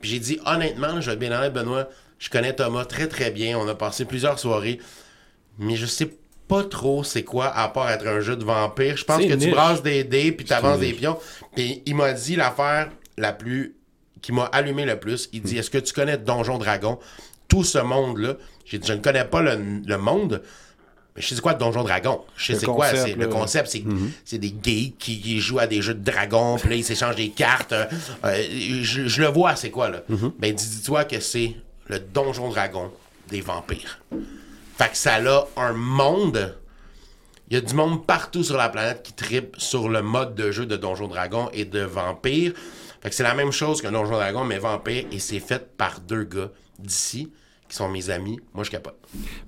Puis 0.00 0.10
j'ai 0.10 0.18
dit, 0.18 0.38
honnêtement, 0.44 1.00
je 1.00 1.10
vais 1.10 1.16
bien 1.16 1.32
honnête, 1.32 1.52
Benoît, 1.52 1.88
je 2.18 2.28
connais 2.28 2.52
Thomas 2.52 2.84
très 2.84 3.08
très 3.08 3.30
bien, 3.30 3.58
on 3.58 3.66
a 3.68 3.74
passé 3.74 4.04
plusieurs 4.04 4.38
soirées, 4.38 4.78
mais 5.58 5.74
je 5.76 5.86
sais 5.86 6.10
pas 6.48 6.62
trop 6.64 7.02
c'est 7.02 7.24
quoi, 7.24 7.46
à 7.48 7.68
part 7.68 7.90
être 7.90 8.06
un 8.06 8.20
jeu 8.20 8.36
de 8.36 8.44
vampire. 8.44 8.96
Je 8.96 9.04
pense 9.04 9.24
que 9.24 9.34
tu 9.34 9.50
brasses 9.50 9.82
des 9.82 10.04
dés, 10.04 10.30
puis 10.32 10.44
t'avances 10.46 10.78
des 10.78 10.92
pions. 10.92 11.18
Puis 11.54 11.82
il 11.86 11.94
m'a 11.96 12.12
dit 12.12 12.36
l'affaire 12.36 12.90
la 13.18 13.32
plus, 13.32 13.74
qui 14.22 14.32
m'a 14.32 14.44
allumé 14.44 14.84
le 14.84 14.98
plus, 14.98 15.28
il 15.32 15.42
dit, 15.42 15.58
est-ce 15.58 15.70
que 15.70 15.78
tu 15.78 15.92
connais 15.92 16.18
Donjon 16.18 16.58
Dragon? 16.58 16.98
Tout 17.48 17.64
ce 17.64 17.78
monde-là, 17.78 18.34
j'ai 18.64 18.78
dit, 18.78 18.86
je 18.86 18.92
ne 18.92 19.00
connais 19.00 19.24
pas 19.24 19.40
le, 19.42 19.56
le 19.86 19.98
monde, 19.98 20.42
je 21.16 21.34
sais 21.34 21.40
quoi 21.40 21.54
Donjon 21.54 21.82
Dragon? 21.84 22.20
Je 22.36 22.52
sais 22.60 22.66
quoi, 22.74 22.86
c'est 23.04 23.14
le 23.14 23.26
concept, 23.28 23.68
c'est 23.68 23.84
c'est 24.24 24.38
des 24.38 24.54
geeks 24.62 24.98
qui, 24.98 25.20
qui 25.20 25.40
jouent 25.40 25.58
à 25.58 25.66
des 25.66 25.82
jeux 25.82 25.94
de 25.94 26.02
dragons, 26.10 26.56
puis 26.58 26.68
là, 26.70 26.76
ils 26.76 26.84
s'échangent 26.84 27.16
des 27.16 27.30
cartes. 27.30 27.72
euh, 27.72 27.86
euh, 28.24 28.42
je, 28.82 29.06
je 29.06 29.22
le 29.22 29.28
vois, 29.28 29.56
c'est 29.56 29.70
quoi, 29.70 29.88
là? 29.88 30.02
Ben, 30.38 30.54
dis- 30.54 30.68
dis-toi 30.68 31.04
que 31.04 31.20
c'est 31.20 31.54
le 31.88 31.98
Donjon 32.00 32.50
Dragon 32.50 32.90
des 33.28 33.40
vampires. 33.40 34.00
Fait 34.78 34.90
que 34.90 34.96
ça 34.96 35.14
a 35.14 35.46
un 35.56 35.72
monde. 35.72 36.54
Il 37.48 37.54
y 37.54 37.56
a 37.56 37.60
du 37.60 37.74
monde 37.74 38.04
partout 38.06 38.42
sur 38.42 38.56
la 38.56 38.68
planète 38.68 39.02
qui 39.04 39.12
tripe 39.12 39.54
sur 39.58 39.88
le 39.88 40.02
mode 40.02 40.34
de 40.34 40.50
jeu 40.50 40.66
de 40.66 40.76
Donjon 40.76 41.06
Dragon 41.08 41.48
et 41.52 41.64
de 41.64 41.80
vampire. 41.80 42.52
Fait 43.00 43.08
que 43.10 43.14
c'est 43.14 43.22
la 43.22 43.34
même 43.34 43.52
chose 43.52 43.80
qu'un 43.80 43.92
Donjon 43.92 44.12
Dragon, 44.12 44.44
mais 44.44 44.58
vampire, 44.58 45.04
et 45.12 45.18
c'est 45.20 45.38
fait 45.40 45.76
par 45.76 46.00
deux 46.00 46.24
gars 46.24 46.50
d'ici, 46.78 47.30
qui 47.68 47.76
sont 47.76 47.88
mes 47.88 48.10
amis. 48.10 48.38
Moi, 48.54 48.64
je 48.64 48.70
capote. 48.70 48.94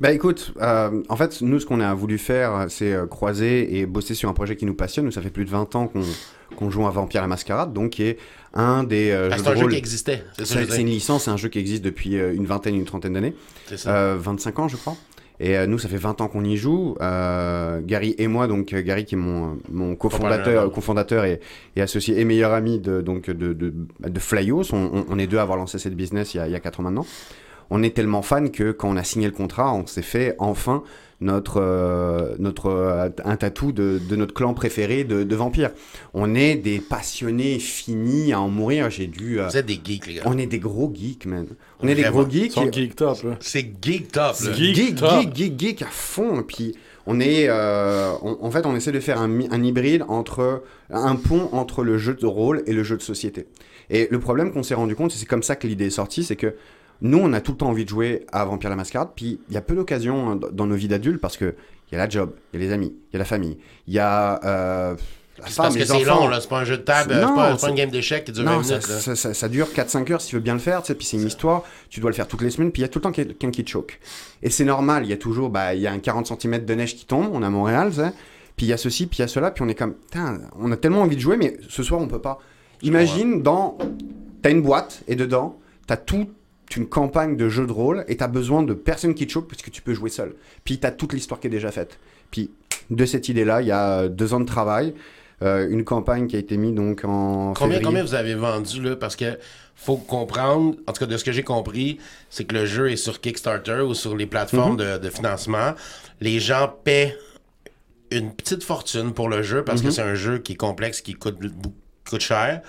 Bah 0.01 0.11
écoute, 0.13 0.53
euh, 0.61 1.03
en 1.09 1.17
fait, 1.17 1.41
nous, 1.41 1.61
ce 1.61 1.67
qu'on 1.67 1.81
a 1.81 1.95
voulu 1.95 2.19
faire, 2.19 2.67
c'est 2.69 2.93
euh, 2.93 3.07
croiser 3.07 3.79
et 3.79 3.87
bosser 3.87 4.15
sur 4.15 4.29
un 4.29 4.33
projet 4.33 4.57
qui 4.57 4.67
nous 4.67 4.75
passionne. 4.75 5.05
Nous, 5.05 5.13
ça 5.13 5.23
fait 5.23 5.31
plus 5.31 5.45
de 5.45 5.51
20 5.51 5.75
ans 5.77 5.87
qu'on 5.89 6.03
qu'on 6.57 6.71
joue 6.71 6.87
à 6.87 6.91
Vampire 6.91 7.21
la 7.21 7.27
Mascarade, 7.29 7.73
donc 7.75 7.91
qui 7.91 8.05
est 8.05 8.19
un 8.55 8.83
des 8.83 9.11
euh, 9.11 9.29
Ah, 9.31 9.37
jeux 9.37 9.43
c'est 9.45 9.51
un 9.51 9.55
jeu 9.57 9.69
qui 9.69 9.77
existait. 9.77 10.25
C'est 10.43 10.81
une 10.81 10.87
licence, 10.89 11.25
c'est 11.25 11.31
un 11.31 11.37
jeu 11.37 11.49
qui 11.51 11.59
existe 11.59 11.85
depuis 11.85 12.17
euh, 12.19 12.35
une 12.35 12.47
vingtaine, 12.47 12.75
une 12.75 12.87
trentaine 12.87 13.13
d'années. 13.13 13.35
C'est 13.67 13.77
ça. 13.77 13.95
Euh, 13.95 14.17
25 14.19 14.59
ans, 14.61 14.67
je 14.69 14.77
crois. 14.77 14.97
Et 15.41 15.57
euh, 15.57 15.67
nous, 15.67 15.79
ça 15.79 15.89
fait 15.89 15.99
20 15.99 16.21
ans 16.21 16.27
qu'on 16.27 16.43
y 16.45 16.57
joue. 16.57 16.97
Euh, 17.01 17.81
Gary 17.85 18.15
et 18.19 18.27
moi, 18.27 18.49
donc 18.49 18.73
euh, 18.73 18.83
Gary 18.83 19.05
qui 19.05 19.15
est 19.15 19.19
mon, 19.19 19.59
mon 19.71 19.95
cofondateur, 19.95 20.73
Cofondateur. 20.73 21.25
et, 21.27 21.39
et 21.77 21.83
associé 21.83 22.19
et 22.19 22.25
meilleur 22.25 22.53
ami 22.53 22.81
de, 22.81 23.03
donc, 23.03 23.31
de, 23.31 23.53
de, 23.53 23.73
de 24.01 24.19
Flyos. 24.19 24.73
On, 24.73 24.77
on- 24.93 25.05
on 25.11 25.19
est 25.19 25.27
deux 25.29 25.39
à 25.39 25.43
avoir 25.43 25.59
lancé 25.59 25.79
cette 25.79 25.95
business 25.95 26.35
il 26.35 26.39
y 26.39 26.41
a, 26.41 26.47
il 26.49 26.53
y 26.53 26.57
a 26.57 26.61
4 26.61 26.81
ans 26.81 26.85
maintenant. 26.85 27.07
On 27.71 27.83
est 27.83 27.95
tellement 27.95 28.23
fan 28.23 28.51
que 28.51 28.73
quand 28.73 28.89
on 28.91 28.97
a 28.97 29.05
signé 29.05 29.27
le 29.27 29.33
contrat, 29.33 29.75
on 29.75 29.87
s'est 29.87 30.03
fait 30.03 30.35
enfin 30.39 30.83
notre, 31.21 31.61
euh, 31.61 32.37
notre, 32.39 32.67
euh, 32.71 33.09
un 33.25 33.37
tatou 33.37 33.73
de, 33.73 34.01
de 34.09 34.17
notre 34.17 34.33
clan 34.33 34.55
préféré 34.55 35.03
de, 35.05 35.25
de 35.25 35.37
vampires. 35.37 35.71
On 36.15 36.35
est 36.37 36.55
des 36.55 36.79
passionnés 36.79 37.59
finis 37.59 38.33
à 38.33 38.41
en 38.41 38.49
mourir. 38.49 38.89
J'ai 38.89 39.07
dû. 39.09 39.41
euh, 39.41 39.49
Vous 39.49 39.57
êtes 39.57 39.67
des 39.67 39.81
geeks, 39.83 40.07
les 40.07 40.15
gars. 40.15 40.23
on 40.27 40.39
est 40.39 40.47
des 40.47 40.61
gros 40.61 40.91
geeks, 40.95 41.27
man. 41.27 41.47
On 41.81 41.89
est 41.89 41.95
des 41.97 42.05
gros 42.05 42.29
geeks. 42.29 42.53
Son 42.53 42.71
geek 42.71 42.95
top, 42.97 43.23
là. 43.25 43.37
C'est 43.41 43.67
geek 43.83 44.13
top, 44.13 44.37
là. 44.41 44.53
Geek 44.53 44.75
geek, 44.77 44.95
top. 44.97 45.11
geek, 45.21 45.35
geek, 45.37 45.59
geek 45.61 45.83
à 45.83 45.87
fond. 45.91 46.41
Et 46.41 46.45
puis, 46.45 46.75
on 47.07 47.19
est, 47.21 47.47
euh, 47.49 48.13
on- 48.23 48.39
en 48.41 48.51
fait, 48.53 48.65
on 48.65 48.77
essaie 48.77 48.93
de 48.93 49.01
faire 49.01 49.21
un, 49.21 49.41
un 49.51 49.63
hybride 49.65 50.05
entre 50.09 50.63
un 50.91 51.17
pont 51.17 51.49
entre 51.53 51.83
le 51.83 51.99
jeu 51.99 52.15
de 52.15 52.27
rôle 52.27 52.63
et 52.67 52.73
le 52.73 52.85
jeu 52.85 52.97
de 52.97 53.03
société. 53.03 53.47
Et 53.91 54.07
le 54.11 54.21
problème 54.21 54.53
qu'on 54.53 54.63
s'est 54.63 54.75
rendu 54.75 54.95
compte, 54.95 55.13
et 55.13 55.17
c'est 55.19 55.27
comme 55.27 55.43
ça 55.43 55.57
que 55.57 55.67
l'idée 55.67 55.87
est 55.87 55.91
sortie, 55.91 56.23
c'est 56.23 56.37
que 56.37 56.55
nous, 57.01 57.19
on 57.19 57.33
a 57.33 57.41
tout 57.41 57.53
le 57.53 57.59
temps 57.59 57.69
envie 57.69 57.85
de 57.85 57.89
jouer 57.91 58.27
à 58.33 58.45
Vampire 58.45 58.71
la 58.71 58.77
Mascarade, 58.77 59.11
puis 59.15 59.41
il 59.49 59.55
y 59.55 59.57
a 59.57 59.61
peu 59.61 59.75
d'occasions 59.75 60.31
hein, 60.31 60.41
dans 60.53 60.67
nos 60.67 60.75
vies 60.75 60.89
d'adultes 60.89 61.21
parce 61.21 61.37
que 61.37 61.55
il 61.91 61.95
y 61.95 61.95
a 61.95 61.99
la 62.05 62.09
job, 62.09 62.33
il 62.53 62.61
y 62.61 62.63
a 62.63 62.67
les 62.67 62.73
amis, 62.73 62.95
il 63.11 63.15
y 63.15 63.17
a 63.17 63.19
la 63.19 63.25
famille, 63.25 63.57
il 63.87 63.95
y 63.95 63.99
a 63.99 64.41
euh, 64.45 64.95
C'est 65.47 65.57
parce 65.57 65.75
que 65.77 65.85
c'est 65.85 66.05
long. 66.05 66.29
C'est 66.39 66.49
pas 66.49 66.59
un 66.59 66.65
jeu 66.65 66.77
de 66.77 66.83
table, 66.83 67.15
c'est 67.15 67.35
pas, 67.35 67.57
pas 67.57 67.69
une 67.71 67.75
game 67.77 67.91
d'échecs 67.91 68.25
qui 68.25 68.33
dure 68.33 68.45
Non, 68.45 68.59
20 68.59 68.63
ça, 68.63 68.75
minutes, 68.75 68.87
ça, 68.87 69.17
ça- 69.17 69.33
ça 69.35 69.49
dure 69.49 69.69
4-5 69.73 70.11
heures 70.13 70.21
si 70.21 70.29
tu 70.29 70.35
veux 70.37 70.43
bien 70.43 70.53
le 70.55 70.59
faire, 70.61 70.83
tu 70.83 70.89
sais, 70.89 70.95
puis 70.95 71.07
c'est 71.07 71.17
une 71.17 71.27
histoire, 71.27 71.63
tu 71.89 72.01
dois 72.01 72.11
le 72.11 72.15
faire 72.17 72.27
toutes 72.29 72.43
les 72.43 72.51
semaines, 72.51 72.73
puis 72.73 72.83
il 72.83 72.85
y 72.85 72.87
a 72.87 72.89
tout 72.89 72.99
le 72.99 73.05
temps 73.05 73.13
quelqu'un 73.13 73.51
qui 73.51 73.65
te 73.65 73.71
choque. 73.71 74.01
Et 74.43 74.51
c'est 74.51 74.65
normal, 74.65 75.05
il 75.05 75.09
y 75.09 75.13
a 75.13 75.17
toujours, 75.17 75.49
bah, 75.49 75.75
il 75.75 75.81
y 75.81 75.87
a 75.87 75.93
un 75.93 75.99
40 76.01 76.27
cm 76.27 76.65
de 76.65 76.75
neige 76.75 76.95
qui 76.97 77.07
tombe, 77.07 77.31
on 77.33 77.43
est 77.43 77.47
à 77.47 77.51
Montréal, 77.51 77.91
puis 78.57 78.67
il 78.67 78.69
y 78.69 78.73
a 78.73 78.77
ceci, 78.77 79.07
puis 79.07 79.19
il 79.19 79.23
y 79.23 79.25
a 79.25 79.29
cela, 79.29 79.51
puis 79.53 79.63
on 79.63 79.69
est 79.69 79.75
comme, 79.75 79.95
putain, 79.95 80.41
on 80.59 80.71
a 80.73 80.77
tellement 80.77 81.01
envie 81.03 81.17
de 81.17 81.21
jouer, 81.21 81.37
mais 81.37 81.57
ce 81.69 81.83
soir 81.83 82.01
on 82.01 82.09
peut 82.09 82.21
pas. 82.21 82.39
Imagine, 82.83 83.43
dans, 83.43 83.79
t'as 84.43 84.51
une 84.51 84.63
boîte, 84.63 85.03
et 85.09 85.15
dedans, 85.17 85.59
t'as 85.87 85.97
toute 85.97 86.29
une 86.77 86.87
campagne 86.89 87.37
de 87.37 87.49
jeux 87.49 87.67
de 87.67 87.73
rôle, 87.73 88.05
et 88.09 88.17
t'as 88.17 88.29
besoin 88.29 88.63
de 88.63 88.75
personne 88.75 89.15
qui 89.15 89.27
te 89.27 89.33
choque, 89.33 89.49
parce 89.49 89.63
que 89.63 89.71
tu 89.71 89.81
peux 89.83 89.95
jouer 89.95 90.11
seul. 90.11 90.35
Puis 90.65 90.79
t'as 90.79 90.91
toute 90.91 91.13
l'histoire 91.13 91.41
qui 91.41 91.47
est 91.47 91.51
déjà 91.51 91.71
faite. 91.71 91.99
Puis 92.31 92.51
de 92.91 93.05
cette 93.07 93.29
idée-là, 93.29 93.63
il 93.63 93.69
y 93.69 93.73
a 93.73 94.09
deux 94.09 94.35
ans 94.35 94.41
de 94.41 94.45
travail, 94.47 94.95
euh, 95.43 95.69
une 95.71 95.85
campagne 95.85 96.27
qui 96.27 96.37
a 96.37 96.39
été 96.39 96.57
mise 96.57 96.75
donc 96.75 97.05
en 97.05 97.53
Combien, 97.55 97.81
combien 97.81 98.03
vous 98.03 98.15
avez 98.15 98.35
vendu, 98.35 98.83
là? 98.83 98.97
Parce 98.97 99.15
que 99.17 99.39
faut 99.77 99.97
comprendre, 99.97 100.75
en 100.89 100.93
tout 100.93 100.99
cas 101.01 101.07
de 101.07 101.17
ce 101.17 101.23
que 101.25 101.31
j'ai 101.33 101.45
compris, 101.45 101.99
c'est 102.31 102.45
que 102.45 102.55
le 102.57 102.67
jeu 102.67 102.91
est 102.91 102.97
sur 102.97 103.21
Kickstarter 103.21 103.81
ou 103.83 103.95
sur 103.95 104.17
les 104.17 104.27
plateformes 104.27 104.73
Mhm. 104.73 104.77
de, 104.79 104.99
de 104.99 105.11
financement. 105.11 105.75
Les 106.21 106.41
gens 106.41 106.75
paient 106.83 107.17
une 108.11 108.33
petite 108.33 108.65
fortune 108.65 109.13
pour 109.13 109.29
le 109.29 109.43
jeu 109.43 109.59
Mhm. 109.59 109.65
parce 109.65 109.83
que 109.83 109.91
c'est 109.91 110.03
un 110.03 110.15
jeu 110.17 110.39
qui 110.39 110.53
est 110.55 110.57
complexe, 110.57 111.01
qui 111.01 111.15
coûte, 111.15 111.39
coûte 112.09 112.21
cher. 112.21 112.63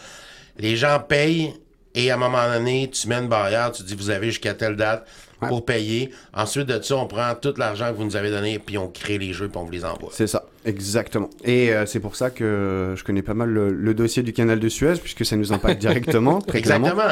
Les 0.57 0.75
gens 0.75 0.99
payent 0.99 1.53
et 1.95 2.11
à 2.11 2.15
un 2.15 2.17
moment 2.17 2.47
donné, 2.51 2.89
tu 2.91 3.07
mets 3.07 3.15
une 3.15 3.27
barrière, 3.27 3.71
tu 3.71 3.83
dis 3.83 3.95
vous 3.95 4.09
avez 4.09 4.27
jusqu'à 4.27 4.53
telle 4.53 4.75
date 4.75 5.07
pour 5.47 5.63
payer. 5.65 6.11
Ensuite 6.33 6.67
de 6.67 6.81
ça, 6.81 6.97
on 6.97 7.07
prend 7.07 7.33
tout 7.35 7.53
l'argent 7.57 7.91
que 7.91 7.97
vous 7.97 8.03
nous 8.03 8.15
avez 8.15 8.29
donné 8.29 8.59
puis 8.59 8.77
on 8.77 8.87
crée 8.89 9.17
les 9.17 9.31
jeux 9.33 9.47
puis 9.47 9.57
on 9.57 9.63
vous 9.63 9.71
les 9.71 9.85
envoie. 9.85 10.09
C'est 10.11 10.27
ça, 10.27 10.45
exactement. 10.65 11.29
Et 11.43 11.73
euh, 11.73 11.85
c'est 11.85 11.99
pour 12.01 12.15
ça 12.15 12.29
que 12.29 12.93
je 12.97 13.03
connais 13.03 13.21
pas 13.21 13.33
mal 13.33 13.49
le, 13.49 13.71
le 13.71 13.93
dossier 13.93 14.21
du 14.21 14.33
canal 14.33 14.59
de 14.59 14.69
Suez, 14.69 14.95
puisque 15.01 15.25
ça 15.25 15.35
nous 15.35 15.51
impacte 15.53 15.79
directement, 15.79 16.41
très. 16.47 16.59
Exactement. 16.59 17.03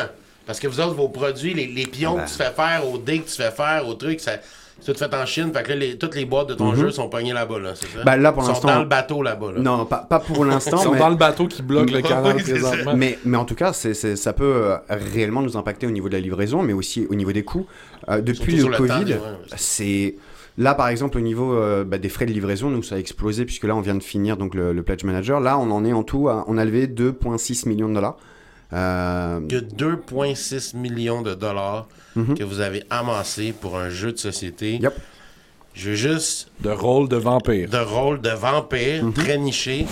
Parce 0.46 0.60
que 0.60 0.68
vous 0.68 0.80
autres, 0.80 0.94
vos 0.96 1.10
produits, 1.10 1.54
les, 1.54 1.68
les 1.68 1.86
pions 1.88 2.16
Ah 2.18 2.22
ben. 2.22 2.26
que 2.26 2.30
tu 2.32 2.36
fais 2.38 2.52
faire, 2.52 2.88
aux 2.88 2.98
dés 2.98 3.20
que 3.20 3.28
tu 3.30 3.36
fais 3.36 3.52
faire, 3.52 3.88
aux 3.88 3.96
trucs, 3.96 4.22
ça, 4.22 4.34
c'est 4.80 4.94
tout 4.94 5.00
fait 5.00 5.14
en 5.16 5.26
Chine. 5.26 5.52
Fait 5.54 5.64
que 5.64 5.70
là, 5.70 5.76
les- 5.76 5.98
toutes 5.98 6.16
les 6.16 6.26
boîtes 6.26 6.50
de 6.50 6.54
ton 6.54 6.74
jeu 6.76 6.92
sont 6.92 7.10
pognées 7.10 7.34
là-bas, 7.34 7.60
là, 7.60 7.74
c'est 7.76 7.88
ça? 7.88 8.00
Mhm. 8.00 8.06
Ben, 8.06 8.16
là, 8.18 8.32
pour 8.32 8.44
Ils 8.44 8.46
sont 8.46 8.52
l'instant- 8.54 8.68
dans 8.68 8.80
le 8.80 8.86
bateau 8.86 9.22
là-bas, 9.24 9.52
là. 9.54 9.60
Non, 9.60 9.86
pas, 9.86 9.98
pas 10.10 10.20
pour 10.20 10.46
Ils 10.46 10.50
l'instant, 10.50 10.78
sont 10.78 10.92
mais, 10.94 11.00
dans 11.00 11.10
le 11.10 11.16
bateau 11.16 11.48
qui 11.48 11.62
bloque 11.62 11.92
le 11.92 12.02
canal 12.02 12.38
présentement. 12.38 12.94
mais, 12.96 13.18
mais 13.26 13.38
en 13.38 13.46
tout 13.46 13.56
cas, 13.56 13.74
ça 13.74 14.34
peut 14.34 14.44
euh, 14.44 14.78
réellement 15.14 15.42
nous 15.42 15.58
impacter 15.58 15.88
au 15.88 15.92
niveau 15.92 16.08
de 16.10 16.14
la 16.14 16.20
livraison, 16.20 16.62
mais 16.64 16.74
aussi 16.74 17.06
au 17.10 17.16
niveau 17.16 17.32
des 17.32 17.44
coûts. 17.44 17.66
Euh, 18.10 18.22
depuis 18.22 18.58
Surtout 18.60 18.72
le 18.84 18.88
Covid, 18.88 19.14
ouais. 19.14 19.20
c'est... 19.56 20.16
Là, 20.60 20.74
par 20.74 20.88
exemple, 20.88 21.18
au 21.20 21.22
niveau 21.22 21.54
euh, 21.54 21.84
bah, 21.84 22.00
des 22.00 22.10
frais 22.10 22.26
de 22.26 22.32
livraison, 22.34 22.72
nous, 22.72 22.82
ça 22.82 22.96
a 22.96 22.98
explosé, 22.98 23.46
puisque 23.46 23.66
là, 23.66 23.76
on 23.76 23.82
vient 23.82 23.94
de 23.94 24.02
finir 24.02 24.38
donc, 24.38 24.56
le, 24.56 24.74
le 24.74 24.82
Pledge 24.82 25.04
Manager. 25.04 25.40
Là, 25.40 25.56
on 25.60 25.70
en 25.70 25.86
est 25.86 25.94
en 25.94 26.02
tout, 26.02 26.30
à- 26.30 26.46
on 26.48 26.58
a 26.58 26.66
levé 26.66 26.88
2,6 26.88 27.68
millions 27.70 27.90
de 27.90 27.94
dollars. 27.94 28.18
Euh, 28.74 29.40
Il 29.50 29.54
y 29.54 29.58
a 29.58 29.62
2,6 29.62 30.76
millions 30.76 31.22
de 31.22 31.36
dollars 31.36 31.88
Mhm. 32.18 32.36
que 32.38 32.44
vous 32.44 32.60
avez 32.60 32.84
amassés 32.90 33.54
pour 33.54 33.78
un 33.78 33.90
jeu 33.90 34.12
de 34.12 34.18
société. 34.18 34.78
Yep. 34.82 34.94
Je 35.74 35.90
veux 35.92 35.96
juste 35.96 36.50
De 36.60 36.70
rôle 36.72 37.08
de 37.08 37.18
vampire. 37.18 37.70
de 37.70 37.78
rôle 37.78 38.20
de 38.22 38.30
vampire, 38.32 39.04
Mhm. 39.04 39.14
très 39.14 39.38
niché, 39.38 39.86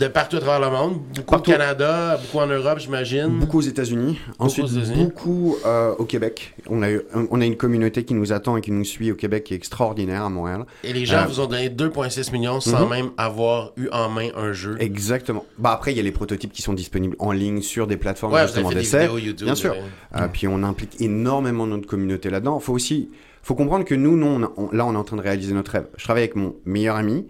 de 0.00 0.08
partout 0.08 0.36
à 0.36 0.40
travers 0.40 0.68
le 0.68 0.76
monde. 0.76 1.00
Beaucoup 1.14 1.30
Partout. 1.30 1.50
au 1.50 1.54
Canada, 1.54 2.18
beaucoup 2.20 2.38
en 2.42 2.46
Europe, 2.48 2.78
j'imagine. 2.80 3.28
Beaucoup 3.38 3.58
aux 3.58 3.62
États-Unis, 3.62 4.18
ensuite 4.40 4.66
beaucoup 4.96 5.56
euh, 5.64 5.94
au 5.98 6.04
Québec. 6.04 6.54
On 6.68 6.82
a, 6.82 6.90
eu- 6.90 7.02
on 7.30 7.40
a 7.40 7.44
une 7.44 7.56
communauté 7.56 8.02
qui 8.04 8.14
nous 8.14 8.32
attend 8.32 8.56
et 8.56 8.60
qui 8.60 8.72
nous 8.72 8.84
suit 8.84 9.12
au 9.12 9.14
Québec 9.14 9.44
qui 9.44 9.54
est 9.54 9.56
extraordinaire 9.56 10.24
à 10.24 10.28
Montréal. 10.30 10.64
Et 10.82 10.92
les 10.92 11.06
gens 11.06 11.18
Euh, 11.18 11.26
vous 11.26 11.38
ont 11.40 11.46
donné 11.46 11.68
2,6 11.68 12.32
millions 12.32 12.58
sans 12.60 12.84
Mhm. 12.84 12.90
même 12.90 13.10
avoir 13.16 13.72
eu 13.76 13.88
en 13.92 14.08
main 14.08 14.30
un 14.36 14.52
jeu. 14.52 14.76
Exactement. 14.80 15.44
Bah 15.58 15.70
après, 15.72 15.92
il 15.92 15.96
y 15.96 16.00
a 16.00 16.02
les 16.02 16.12
prototypes 16.12 16.52
qui 16.52 16.62
sont 16.62 16.72
disponibles 16.74 17.14
en 17.20 17.30
ligne 17.30 17.62
sur 17.62 17.86
des 17.86 17.96
plateformes 17.96 18.32
Ouais, 18.32 18.42
justement 18.46 18.70
d'essai. 18.70 19.08
Bien 19.42 19.54
sûr. 19.54 19.72
ouais. 19.72 19.82
Euh, 20.16 20.26
puis 20.32 20.48
on 20.48 20.62
implique 20.64 21.00
énormément 21.00 21.66
notre 21.66 21.86
communauté 21.86 22.30
là-dedans. 22.30 22.58
Faut 22.58 22.72
aussi, 22.72 23.10
faut 23.44 23.54
comprendre 23.54 23.84
que 23.84 23.94
nous, 23.94 24.16
non, 24.16 24.50
on- 24.56 24.64
on- 24.64 24.70
là, 24.76 24.84
on 24.86 24.92
est 24.94 24.96
en 24.96 25.04
train 25.04 25.16
de 25.16 25.22
réaliser 25.22 25.52
notre 25.54 25.70
rêve. 25.70 25.86
Je 25.96 26.02
travaille 26.04 26.24
avec 26.24 26.34
mon 26.34 26.56
meilleur 26.64 26.96
ami. 26.96 27.26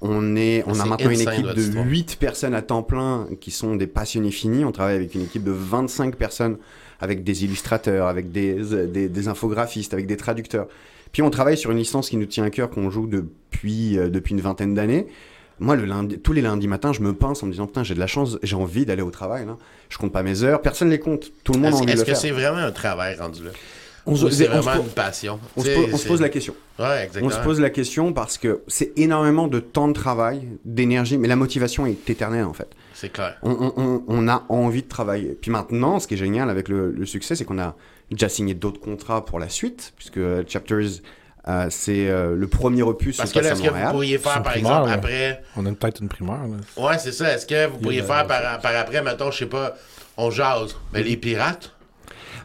On 0.00 0.36
est, 0.36 0.62
on 0.66 0.78
a 0.78 0.84
maintenant 0.84 1.10
une 1.10 1.20
équipe 1.20 1.46
de 1.46 1.60
histoire. 1.60 1.84
8 1.84 2.16
personnes 2.20 2.54
à 2.54 2.62
temps 2.62 2.82
plein 2.82 3.26
qui 3.40 3.50
sont 3.50 3.74
des 3.74 3.86
passionnés 3.86 4.30
finis. 4.30 4.64
On 4.64 4.72
travaille 4.72 4.96
avec 4.96 5.14
une 5.14 5.22
équipe 5.22 5.42
de 5.42 5.50
25 5.50 6.16
personnes 6.16 6.56
avec 7.00 7.24
des 7.24 7.44
illustrateurs, 7.44 8.06
avec 8.06 8.30
des, 8.30 8.54
des, 8.86 9.08
des 9.08 9.28
infographistes, 9.28 9.92
avec 9.94 10.06
des 10.06 10.16
traducteurs. 10.16 10.68
Puis 11.12 11.22
on 11.22 11.30
travaille 11.30 11.56
sur 11.56 11.70
une 11.70 11.78
licence 11.78 12.10
qui 12.10 12.16
nous 12.16 12.26
tient 12.26 12.44
à 12.44 12.50
cœur, 12.50 12.70
qu'on 12.70 12.90
joue 12.90 13.06
depuis, 13.06 13.98
euh, 13.98 14.08
depuis 14.08 14.34
une 14.34 14.40
vingtaine 14.40 14.74
d'années. 14.74 15.06
Moi, 15.60 15.74
le 15.74 15.84
lundi, 15.84 16.18
tous 16.20 16.32
les 16.32 16.42
lundis 16.42 16.68
matins, 16.68 16.92
je 16.92 17.00
me 17.00 17.12
pince 17.12 17.42
en 17.42 17.46
me 17.46 17.52
disant 17.52 17.66
Putain, 17.66 17.82
j'ai 17.82 17.94
de 17.94 17.98
la 17.98 18.06
chance, 18.06 18.38
j'ai 18.42 18.54
envie 18.54 18.86
d'aller 18.86 19.02
au 19.02 19.10
travail. 19.10 19.44
Là. 19.46 19.56
Je 19.88 19.98
compte 19.98 20.12
pas 20.12 20.22
mes 20.22 20.44
heures, 20.44 20.62
personne 20.62 20.90
les 20.90 21.00
compte. 21.00 21.32
Tout 21.42 21.54
le 21.54 21.60
monde 21.60 21.74
envie 21.74 21.86
de 21.86 21.90
est-ce 21.92 22.04
que 22.04 22.14
c'est 22.14 22.30
vraiment 22.30 22.58
un 22.58 22.70
travail 22.70 23.16
rendu 23.16 23.42
là? 23.42 23.50
On 24.12 24.16
se- 24.16 24.30
c'est 24.30 24.48
on 24.48 24.52
se 24.52 24.58
vraiment 24.68 24.82
une 24.84 24.90
passion? 24.90 25.38
On 25.56 25.62
se, 25.62 25.66
pose, 25.74 25.84
sais, 25.86 25.92
on 25.92 25.96
se 25.96 26.02
c'est- 26.02 26.08
pose 26.08 26.20
la 26.20 26.28
question. 26.28 26.54
Ouais, 26.78 27.04
exactement. 27.04 27.26
On 27.26 27.30
se 27.30 27.38
pose 27.44 27.60
la 27.60 27.70
question 27.70 28.12
parce 28.12 28.38
que 28.38 28.62
c'est 28.68 28.92
énormément 28.96 29.48
de 29.48 29.60
temps 29.60 29.88
de 29.88 29.92
travail, 29.92 30.48
d'énergie, 30.64 31.18
mais 31.18 31.28
la 31.28 31.36
motivation 31.36 31.86
est 31.86 32.08
éternelle 32.10 32.44
en 32.44 32.52
fait. 32.52 32.68
C'est 32.94 33.10
clair. 33.12 33.36
on, 33.42 33.50
on- 33.52 33.72
on- 33.76 34.02
on 34.08 34.28
a 34.28 34.44
envie 34.48 34.82
de 34.82 34.88
travailler. 34.88 35.38
Puis 35.40 35.50
maintenant, 35.50 36.00
ce 36.00 36.08
qui 36.08 36.14
est 36.14 36.18
génial 36.18 36.50
avec 36.50 36.68
le, 36.68 36.90
le 36.90 37.06
succès, 37.06 37.36
c'est 37.36 37.44
qu'on 37.44 37.58
a 37.60 37.76
déjà 38.10 38.28
signé 38.28 38.54
d'autres 38.54 38.80
contrats 38.80 39.24
pour 39.24 39.38
la 39.38 39.48
suite, 39.48 39.92
puisque 39.96 40.18
Chapters, 40.48 41.00
euh, 41.46 41.66
c'est 41.70 42.08
euh, 42.08 42.34
le 42.34 42.46
premier 42.48 42.82
opus 42.82 43.16
Parce 43.16 43.32
que 43.32 43.38
là, 43.38 43.52
est-ce 43.52 43.62
que 43.62 43.68
vous 43.68 43.90
pourriez 43.92 44.18
faire, 44.18 44.42
par 44.42 44.52
primaire, 44.52 44.72
exemple, 44.80 44.90
après. 44.92 45.42
On 45.56 45.64
a 45.64 45.68
une- 45.68 45.76
peut-être 45.76 46.00
une 46.00 46.08
primeur. 46.08 46.38
Là. 46.38 46.82
Ouais, 46.88 46.98
c'est 46.98 47.12
ça. 47.12 47.32
Est-ce 47.34 47.46
que 47.46 47.66
vous 47.68 47.78
pourriez 47.78 48.00
a- 48.00 48.04
faire 48.04 48.26
par, 48.26 48.58
par 48.60 48.74
après, 48.76 49.02
mettons, 49.02 49.30
je 49.30 49.38
sais 49.38 49.46
pas, 49.46 49.76
on 50.16 50.30
jase, 50.30 50.74
mais 50.92 51.02
les 51.02 51.16
pirates? 51.16 51.72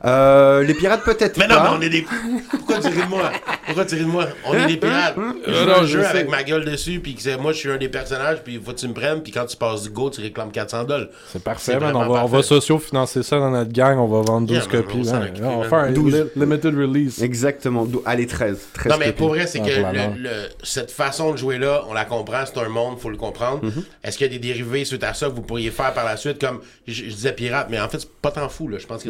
Euh, 0.05 0.63
les 0.63 0.73
pirates 0.73 1.03
peut-être 1.03 1.37
Mais 1.37 1.47
non, 1.47 1.55
pas. 1.55 1.63
mais 1.63 1.77
on 1.77 1.81
est 1.81 1.89
des. 1.89 2.05
Pourquoi 2.51 2.79
tu 2.79 2.87
ris 2.89 3.03
de 3.03 3.09
moi? 3.09 3.31
Pourquoi 3.65 3.85
tu 3.85 3.95
ris 3.95 4.01
de 4.01 4.05
moi? 4.05 4.25
On 4.45 4.53
est 4.53 4.67
des 4.67 4.77
pirates. 4.77 5.15
Je 5.17 5.51
Euh, 5.51 5.63
joue 5.63 5.69
non, 5.69 5.75
un 5.77 5.81
je 5.83 5.87
jeu 5.87 6.01
sais. 6.01 6.07
avec 6.07 6.29
ma 6.29 6.43
gueule 6.43 6.65
dessus, 6.65 6.99
puis 6.99 7.15
que 7.15 7.21
c'est- 7.21 7.37
moi, 7.37 7.53
je 7.53 7.57
suis 7.59 7.71
un 7.71 7.77
des 7.77 7.87
personnages, 7.87 8.39
puis 8.43 8.55
il 8.55 8.61
faut 8.61 8.71
que 8.73 8.77
tu 8.79 8.87
me 8.89 8.93
prennes, 8.93 9.21
puis 9.21 9.31
quand 9.31 9.45
tu 9.45 9.55
passes 9.55 9.83
du 9.83 9.89
go, 9.91 10.09
tu 10.09 10.19
réclames 10.19 10.51
400 10.51 10.83
dollars. 10.83 11.07
C'est 11.31 11.41
parfait, 11.41 11.79
man. 11.79 11.95
On 11.95 11.99
va, 11.99 12.05
on 12.05 12.13
va 12.25 12.29
parfait. 12.39 12.43
socio-financer 12.47 13.23
ça 13.23 13.39
dans 13.39 13.49
notre 13.51 13.71
gang. 13.71 13.97
On 13.97 14.07
va 14.07 14.21
vendre 14.21 14.47
12 14.47 14.57
Yeah, 14.57 14.67
man, 14.67 14.83
on 14.85 14.91
copies. 14.91 15.09
hein. 15.09 15.29
on 15.43 15.61
va 15.61 15.69
faire 15.69 15.79
un 15.79 15.91
12. 15.91 16.13
li- 16.13 16.23
limited 16.41 16.75
release. 16.75 17.21
Exactement. 17.21 17.87
Allez, 18.05 18.27
13. 18.27 18.59
13 18.73 18.91
Non, 18.91 18.97
mais 18.99 19.05
copies. 19.05 19.17
pour 19.17 19.29
vrai, 19.29 19.47
c'est 19.47 19.61
Ah, 19.61 19.65
que 19.65 20.19
le- 20.19 20.29
cette 20.63 20.91
façon 20.91 21.31
de 21.31 21.37
jouer-là, 21.37 21.83
on 21.89 21.93
la 21.93 22.03
comprend, 22.03 22.43
c'est 22.45 22.59
un 22.59 22.67
monde, 22.67 22.99
faut 22.99 23.09
le 23.09 23.15
comprendre. 23.17 23.63
Mhm. 23.63 23.83
Est-ce 24.03 24.17
qu'il 24.17 24.27
y 24.27 24.29
a 24.29 24.33
des 24.33 24.39
dérivés 24.45 24.83
suite 24.83 25.03
à 25.05 25.13
ça 25.13 25.27
que 25.27 25.31
vous 25.35 25.41
pourriez 25.43 25.71
faire 25.71 25.93
par 25.93 26.03
la 26.03 26.17
suite, 26.17 26.41
comme 26.41 26.59
je, 26.87 26.93
je 27.05 27.09
disais 27.15 27.31
pirate, 27.31 27.67
mais 27.69 27.79
en 27.79 27.87
fait, 27.87 27.99
c'est 27.99 28.11
pas 28.21 28.31
tant 28.31 28.49
fou, 28.49 28.67
là. 28.67 28.77
Je 28.79 28.85
pense 28.85 29.01
que 29.03 29.09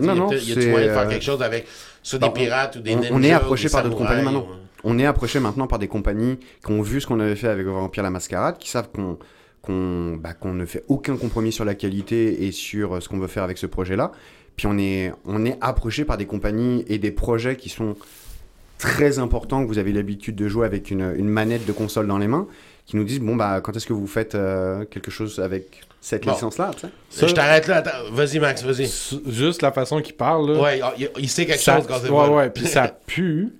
de 0.88 0.94
faire 0.94 1.08
quelque 1.08 1.24
chose 1.24 1.42
avec 1.42 1.68
soit 2.02 2.20
des 2.20 2.30
pirates 2.30 2.76
ou 2.76 2.80
des 2.80 2.96
on, 2.96 3.00
ninjas. 3.00 3.14
on 3.14 3.24
est 3.24 3.32
approché 3.32 3.70
par 3.70 3.84
d'autres 3.84 3.98
compagnies 3.98 4.24
maintenant. 4.24 4.48
On 4.86 5.00
est 5.00 5.06
approché 5.06 5.40
maintenant 5.40 5.68
par 5.68 5.80
des 5.80 5.88
compagnies 5.88 6.38
qui 6.66 6.72
ont 6.72 6.82
vu 6.82 7.00
ce 7.00 7.08
qu'on 7.08 7.20
avait 7.22 7.36
fait 7.36 7.48
avec 7.48 7.66
Vampire 7.66 8.04
la 8.04 8.10
Mascarade, 8.10 8.58
qui 8.58 8.70
savent 8.70 8.90
qu'on 8.94 9.18
qu'on 9.62 10.18
bah, 10.18 10.34
qu'on 10.34 10.54
ne 10.54 10.66
fait 10.66 10.84
aucun 10.90 11.16
compromis 11.16 11.54
sur 11.54 11.64
la 11.64 11.74
qualité 11.74 12.46
et 12.46 12.52
sur 12.52 12.96
euh, 12.96 13.00
ce 13.00 13.08
qu'on 13.08 13.18
veut 13.18 13.28
faire 13.28 13.44
avec 13.44 13.58
ce 13.58 13.66
projet-là. 13.66 14.12
Puis 14.56 14.68
on 14.68 14.78
est, 14.78 15.12
on 15.26 15.46
est 15.46 15.58
approché 15.62 16.06
par 16.06 16.18
des 16.18 16.26
compagnies 16.26 16.84
et 16.88 17.00
des 17.00 17.12
projets 17.12 17.56
qui 17.56 17.70
sont 17.70 17.96
très 18.78 19.20
importants, 19.20 19.64
que 19.64 19.68
vous 19.68 19.78
avez 19.78 19.94
l'habitude 19.94 20.36
de 20.36 20.48
jouer 20.48 20.66
avec 20.66 20.92
une, 20.92 21.16
une 21.18 21.30
manette 21.30 21.66
de 21.66 21.72
console 21.72 22.08
dans 22.08 22.18
les 22.18 22.28
mains, 22.28 22.48
qui 22.86 22.98
nous 22.98 23.04
disent, 23.04 23.20
bon, 23.20 23.36
bah, 23.36 23.62
quand 23.64 23.76
est-ce 23.76 23.86
que 23.86 23.94
vous 23.94 24.08
faites 24.08 24.36
euh, 24.36 24.86
quelque 24.86 25.10
chose 25.12 25.40
avec 25.40 25.82
cette 26.02 26.26
Bon. 26.26 26.34
tu 26.34 26.40
sais? 26.52 26.88
Ça- 27.10 27.28
Je 27.28 27.34
t'arrête 27.34 27.68
là. 27.68 27.82
Vas-y, 28.12 28.40
Max, 28.40 28.62
vas-y. 28.64 28.92
Juste 29.32 29.62
la 29.62 29.72
façon 29.72 30.02
qu'il 30.02 30.16
parle. 30.16 30.52
Là, 30.54 30.62
Ouais, 30.62 30.82
il, 30.98 31.10
il 31.18 31.30
sait 31.30 31.46
quelque 31.46 31.62
ça, 31.62 31.78
chose 31.78 31.86
quand 31.88 31.96
c'est 32.02 32.10
ouais, 32.10 32.28
bon. 32.28 32.36
ouais, 32.38 32.50
puis 32.50 32.66
ça 32.68 32.88
pue. 33.08 33.54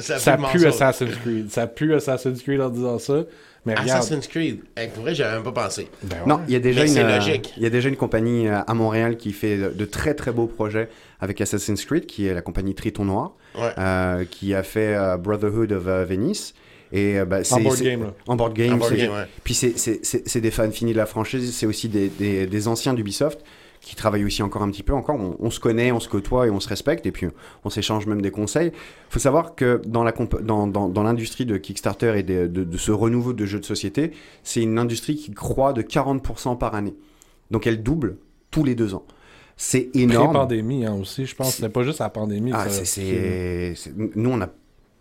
ça 0.00 0.18
ça 0.18 0.36
pue. 0.36 0.66
Assassin's 0.66 1.16
Creed. 1.16 1.50
Ça 1.50 1.66
pue 1.66 1.94
Assassin's 1.94 2.42
Creed 2.42 2.60
en 2.60 2.68
disant 2.68 2.98
ça. 2.98 3.22
Mais. 3.64 3.74
Assassin's 3.78 4.26
Creed. 4.26 4.60
Hey, 4.76 4.88
pour 4.88 5.04
vrai, 5.04 5.14
j'avais 5.14 5.34
même 5.34 5.44
pas 5.44 5.52
pensé. 5.64 5.88
Ben 6.02 6.16
ouais. 6.18 6.26
Non, 6.26 6.40
il 6.48 6.52
y 6.52 6.56
a 6.56 6.60
déjà 6.60 6.82
Mais 6.82 6.92
une, 6.92 6.98
euh, 6.98 7.16
logique. 7.16 7.54
il 7.56 7.62
y 7.62 7.66
a 7.66 7.70
déjà 7.70 7.88
une 7.88 7.96
compagnie 7.96 8.48
euh, 8.48 8.58
à 8.66 8.74
Montréal 8.74 9.16
qui 9.16 9.32
fait 9.32 9.56
de, 9.56 9.84
très 9.84 10.14
très 10.14 10.32
beaux 10.32 10.46
projets 10.48 10.88
avec 11.20 11.40
Assassin's 11.40 11.84
Creed, 11.84 12.06
qui 12.06 12.26
est 12.26 12.34
la 12.34 12.42
compagnie 12.42 12.74
Triton 12.74 13.04
Noir, 13.06 13.32
Ouais. 13.54 13.70
euh, 13.78 14.24
qui 14.28 14.52
a 14.54 14.62
fait 14.64 14.96
Brotherhood 15.18 15.70
of 15.72 15.86
euh, 15.86 16.04
Venice. 16.04 16.54
Et 16.92 17.18
euh, 17.18 17.24
bah, 17.24 17.40
En 17.40 17.44
c'est 17.44 17.60
board 17.62 17.76
c'est- 17.76 17.84
game, 17.84 18.02
là. 18.02 18.14
En 18.26 18.36
board 18.36 18.52
game. 18.54 18.74
En 18.74 18.76
board 18.76 18.90
c'est- 18.90 18.96
game, 18.98 19.12
ouais. 19.12 19.24
Puis 19.44 19.54
c'est- 19.54 19.78
c'est 19.78 20.04
c'est- 20.04 20.28
c'est 20.28 20.40
des 20.40 20.50
fans 20.50 20.70
finis 20.70 20.92
de 20.92 20.98
la 20.98 21.06
franchise, 21.06 21.54
c'est 21.54 21.66
aussi 21.66 21.88
des, 21.88 22.08
des, 22.08 22.46
des 22.46 22.68
anciens 22.68 22.92
d'Ubisoft 22.94 23.40
qui 23.80 23.96
travaillent 23.96 24.24
aussi 24.24 24.42
encore 24.44 24.62
un 24.62 24.70
petit 24.70 24.82
peu. 24.84 24.92
Encore, 24.92 25.16
on, 25.18 25.36
on 25.40 25.50
se 25.50 25.58
connaît, 25.58 25.90
on 25.90 25.98
se 26.00 26.08
côtoie 26.08 26.46
et 26.46 26.50
on 26.50 26.60
se 26.60 26.68
respecte, 26.68 27.04
et 27.06 27.10
puis 27.10 27.26
on 27.64 27.70
s'échange 27.70 28.06
même 28.06 28.22
des 28.22 28.30
conseils. 28.30 28.68
Il 28.68 29.12
faut 29.12 29.18
savoir 29.18 29.54
que 29.56 29.80
dans 29.86 30.04
la 30.04 30.12
comp- 30.12 30.40
dans, 30.42 30.66
dans, 30.68 30.88
dans 30.88 31.02
l'industrie 31.02 31.46
de 31.46 31.56
Kickstarter 31.56 32.12
et 32.18 32.22
de, 32.22 32.46
de, 32.46 32.62
de 32.62 32.76
ce 32.78 32.92
renouveau 32.92 33.32
de 33.32 33.44
jeux 33.44 33.58
de 33.58 33.64
société, 33.64 34.12
c'est 34.44 34.62
une 34.62 34.78
industrie 34.78 35.16
qui 35.16 35.32
croît 35.32 35.72
de 35.72 35.82
40% 35.82 36.56
par 36.58 36.74
année. 36.76 36.94
Donc 37.50 37.66
elle 37.66 37.82
double 37.82 38.18
tous 38.52 38.62
les 38.64 38.74
deux 38.76 38.94
ans. 38.94 39.04
C'est 39.56 39.90
énorme. 39.94 40.28
Pré-pandémie 40.30 40.84
hein, 40.86 40.94
aussi, 41.00 41.26
je 41.26 41.34
pense. 41.34 41.56
C'était 41.56 41.68
pas 41.68 41.82
juste 41.82 41.98
la 42.00 42.08
pandémie. 42.08 42.50
Ah, 42.54 42.64
ça- 42.68 42.70
c'est- 42.70 42.84
c'est- 42.84 43.72
c'est- 43.76 43.92
Nous, 43.96 44.30
on 44.30 44.40
a 44.40 44.48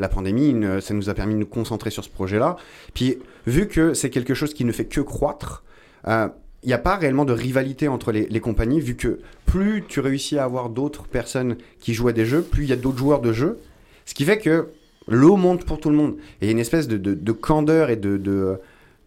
la 0.02 0.10
pandémie, 0.10 0.50
une- 0.50 0.82
ça 0.82 0.94
nous 0.94 1.10
a 1.10 1.14
permis 1.14 1.34
de 1.36 1.40
nous 1.40 1.46
concentrer 1.46 1.90
sur 1.92 2.04
ce 2.04 2.10
projet-là. 2.10 2.58
Puis, 2.94 3.18
vu 3.48 3.68
que 3.68 3.94
c'est 3.94 4.10
quelque 4.10 4.34
chose 4.34 4.54
qui 4.54 4.66
ne 4.66 4.72
fait 4.72 4.86
que 4.86 5.02
croître, 5.02 5.64
euh, 6.08 6.28
il 6.64 6.68
n'y 6.68 6.74
a 6.74 6.78
pas 6.78 6.96
réellement 6.98 7.26
de 7.26 7.34
rivalité 7.34 7.88
entre 7.88 8.12
les, 8.12 8.28
les 8.28 8.40
compagnies, 8.40 8.80
vu 8.80 8.96
que 8.96 9.20
plus 9.46 9.84
tu 9.88 10.00
réussis 10.00 10.38
à 10.38 10.44
avoir 10.44 10.70
d'autres 10.70 11.06
personnes 11.08 11.56
qui 11.80 11.94
jouent 11.94 12.10
à 12.10 12.14
des 12.14 12.26
jeux, 12.26 12.42
plus 12.42 12.64
il 12.64 12.70
y 12.70 12.74
a 12.74 12.76
d'autres 12.76 12.98
joueurs 13.00 13.22
de 13.22 13.34
jeux. 13.34 13.58
Ce 14.06 14.14
qui 14.14 14.26
fait 14.26 14.38
que 14.38 14.68
l'eau 15.08 15.38
monte 15.38 15.66
pour 15.66 15.80
tout 15.80 15.90
le 15.90 15.96
monde. 15.96 16.18
Et 16.42 16.46
il 16.46 16.46
y 16.46 16.50
a 16.50 16.52
une 16.52 16.60
espèce 16.60 16.88
de, 16.88 16.98
de- 16.98 17.16
de 17.16 17.32
candeur 17.32 17.90
et 17.90 17.96
de, 17.96 18.18
de, 18.18 18.58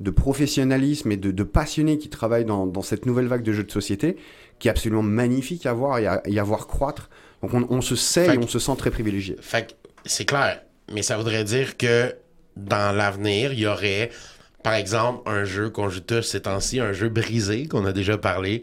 de 0.01 0.11
professionnalisme 0.11 1.13
et 1.13 1.17
de, 1.17 1.31
de 1.31 1.43
passionnés 1.45 1.99
qui 1.99 2.09
travaillent 2.09 2.45
dans, 2.45 2.67
dans 2.67 2.83
cette 2.83 3.07
nouvelle 3.07 3.27
vague 3.29 3.43
de 3.45 3.53
jeux 3.53 3.63
de 3.65 3.71
société 3.71 4.17
qui 4.59 4.67
est 4.69 4.71
absolument 4.71 5.03
magnifique 5.03 5.65
à 5.67 5.73
voir 5.73 5.99
et 5.99 6.07
à, 6.07 6.23
et 6.27 6.39
à 6.39 6.43
voir 6.43 6.67
croître. 6.67 7.09
Donc 7.43 7.55
on, 7.55 7.67
on 7.71 7.81
se 7.81 7.95
sait 7.97 8.27
Fait 8.27 8.35
et 8.35 8.39
on 8.39 8.47
se 8.49 8.59
sent 8.59 8.75
très 8.77 8.91
privilégié. 8.91 9.37
Fait 9.41 9.77
c'est 10.05 10.25
clair. 10.25 10.61
Mais 10.93 11.03
ça 11.03 11.17
voudrait 11.17 11.45
dire 11.45 11.77
que 11.77 12.15
dans 12.57 12.95
l'avenir, 12.95 13.53
il 13.53 13.61
y 13.61 13.67
aurait, 13.67 14.11
par 14.63 14.75
exemple, 14.75 15.29
un 15.29 15.45
jeu 15.45 15.71
qu'on 15.71 15.89
joue 15.89 16.01
tous 16.01 16.23
ces 16.23 16.43
temps-ci, 16.43 16.81
un 16.81 16.93
jeu 16.93 17.09
brisé 17.09 17.67
qu'on 17.67 17.85
a 17.85 17.93
déjà 17.93 18.19
parlé, 18.19 18.63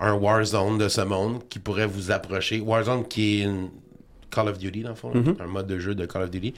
un 0.00 0.12
Warzone 0.14 0.78
de 0.78 0.88
ce 0.88 1.00
monde 1.00 1.42
qui 1.48 1.58
pourrait 1.58 1.86
vous 1.86 2.10
approcher. 2.10 2.60
Warzone 2.60 3.06
qui 3.08 3.40
est 3.40 3.44
une 3.44 3.70
Call 4.30 4.48
of 4.48 4.58
Duty, 4.58 4.82
dans 4.82 4.90
le 4.90 4.94
fond, 4.94 5.12
Mhm. 5.14 5.36
un 5.40 5.46
mode 5.46 5.66
de 5.66 5.78
jeu 5.78 5.94
de 5.94 6.06
Call 6.06 6.22
of 6.22 6.30
Duty. 6.30 6.54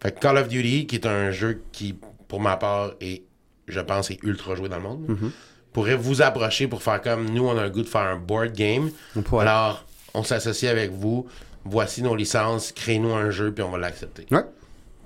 Fait 0.00 0.12
que 0.12 0.20
Call 0.20 0.38
of 0.38 0.48
Duty, 0.48 0.86
qui 0.86 0.96
est 0.96 1.06
un 1.06 1.30
jeu 1.30 1.62
qui, 1.72 1.94
pour 2.28 2.40
ma 2.40 2.56
part, 2.56 2.92
est, 3.00 3.22
je 3.68 3.80
pense, 3.80 4.10
est 4.10 4.18
ultra 4.22 4.54
joué 4.54 4.68
dans 4.68 4.76
le 4.76 4.82
monde, 4.82 5.04
Mhm. 5.08 5.30
pourrait 5.72 5.96
vous 5.96 6.20
approcher 6.22 6.66
pour 6.68 6.82
faire 6.82 7.00
comme 7.00 7.30
nous, 7.30 7.46
on 7.46 7.56
a 7.56 7.62
le 7.64 7.70
goût 7.70 7.82
de 7.82 7.88
faire 7.88 8.02
un 8.02 8.16
board 8.16 8.52
game. 8.52 8.90
On. 9.30 9.38
Alors, 9.38 9.84
on 10.14 10.22
s'associe 10.22 10.70
avec 10.70 10.90
vous. 10.90 11.26
Voici 11.64 12.02
nos 12.02 12.14
licences. 12.16 12.72
Créez-nous 12.72 13.12
un 13.14 13.30
jeu, 13.30 13.52
puis 13.52 13.62
on 13.62 13.70
va 13.70 13.78
l'accepter. 13.78 14.26
Ouais. 14.30 14.42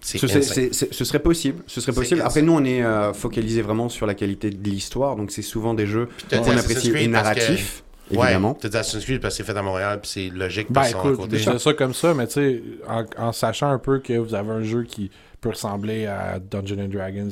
C'est 0.01 0.19
Ce, 0.19 0.27
c'est- 0.27 0.39
insane. 0.39 0.55
c'est- 0.55 0.75
c'est- 0.75 0.95
ce 0.95 1.05
serait 1.05 1.19
possible. 1.19 1.63
Ce 1.67 1.81
serait 1.81 1.93
possible. 1.93 2.21
Après, 2.23 2.43
nous, 2.43 2.53
on 2.53 2.65
est 2.65 2.83
euh, 2.83 3.13
focalisé 3.13 3.61
vraiment 3.63 3.89
sur 3.89 4.07
la 4.07 4.15
qualité 4.15 4.51
de 4.51 4.69
l'histoire. 4.69 5.17
Donc, 5.17 5.31
c'est 5.33 5.43
souvent 5.43 5.75
des 5.75 5.87
jeux 5.87 6.09
qu'on 6.31 6.39
apprécie 6.57 6.91
Creed 6.93 7.09
et 7.09 7.13
parce 7.13 7.31
que- 7.31 7.41
narratifs, 7.41 7.83
Ouais, 8.13 8.25
évidemment. 8.27 8.55
t'as 8.55 8.69
Assassin's 8.69 9.05
Creed 9.05 9.21
parce 9.21 9.37
que 9.37 9.45
c'est 9.45 9.53
fait 9.53 9.59
à 9.59 9.63
Montréal, 9.63 9.99
puis 10.01 10.11
c'est 10.11 10.29
logique 10.29 10.69
Ben 10.69 10.75
parce 10.75 10.89
qu'ils 10.89 10.97
sont 11.01 11.09
à 11.09 11.13
écoute, 11.13 11.31
côté. 11.31 11.59
ça 11.59 11.75
comme 11.75 11.93
ça, 11.95 12.15
mais 12.15 12.27
tu 12.29 12.33
sais, 12.35 12.63
en, 12.89 13.05
en 13.19 13.33
sachant 13.33 13.71
un 13.71 13.79
peu 13.81 13.99
que 13.99 14.13
vous 14.17 14.35
avez 14.35 14.51
un 14.51 14.63
jeu 14.63 14.85
qui 14.85 15.11
peut 15.41 15.49
ressembler 15.49 16.07
à 16.07 16.39
Dungeons 16.39 16.79
and 16.85 16.89
Dragons, 16.89 17.31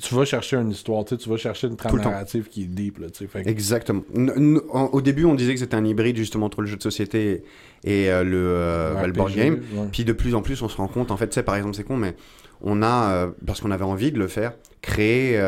tu 0.00 0.14
vas 0.14 0.24
chercher 0.24 0.56
une 0.56 0.70
histoire, 0.70 1.04
tu 1.04 1.14
sais, 1.14 1.16
tu 1.22 1.28
vas 1.28 1.36
chercher 1.36 1.68
une 1.68 1.76
trame 1.76 1.92
narrative 2.10 2.48
qui 2.48 2.62
est 2.64 2.66
deep, 2.66 2.98
là, 2.98 3.08
tu 3.10 3.18
sais. 3.18 3.26
Fait 3.26 3.42
que- 3.42 3.48
Exactement. 3.48 4.02
N- 4.14 4.32
n- 4.36 4.60
en- 4.72 4.86
au 4.92 5.00
début, 5.00 5.24
on 5.24 5.34
disait 5.34 5.54
que 5.54 5.60
c'était 5.60 5.76
un 5.76 5.84
hybride 5.84 6.16
justement 6.16 6.46
entre 6.46 6.60
le 6.60 6.66
jeu 6.66 6.76
de 6.76 6.82
société 6.82 7.42
et 7.84 8.10
euh, 8.10 8.22
le, 8.24 8.36
euh, 8.36 9.06
le 9.06 9.12
board 9.12 9.32
game. 9.34 9.54
ouais. 9.54 9.88
Puis 9.92 10.04
de 10.04 10.12
plus 10.12 10.34
en 10.34 10.42
plus, 10.42 10.60
on 10.62 10.68
se 10.68 10.76
rend 10.76 10.88
compte, 10.88 11.10
en 11.10 11.16
fait, 11.16 11.32
sais, 11.32 11.42
par 11.42 11.56
exemple, 11.56 11.74
c'est 11.74 11.84
con, 11.84 11.96
mais 11.96 12.14
on 12.60 12.82
a, 12.82 13.10
euh, 13.12 13.26
parce 13.46 13.60
qu'on 13.60 13.70
avait 13.70 13.84
envie 13.84 14.12
de 14.12 14.18
le 14.18 14.28
faire, 14.28 14.52
créé 14.82 15.40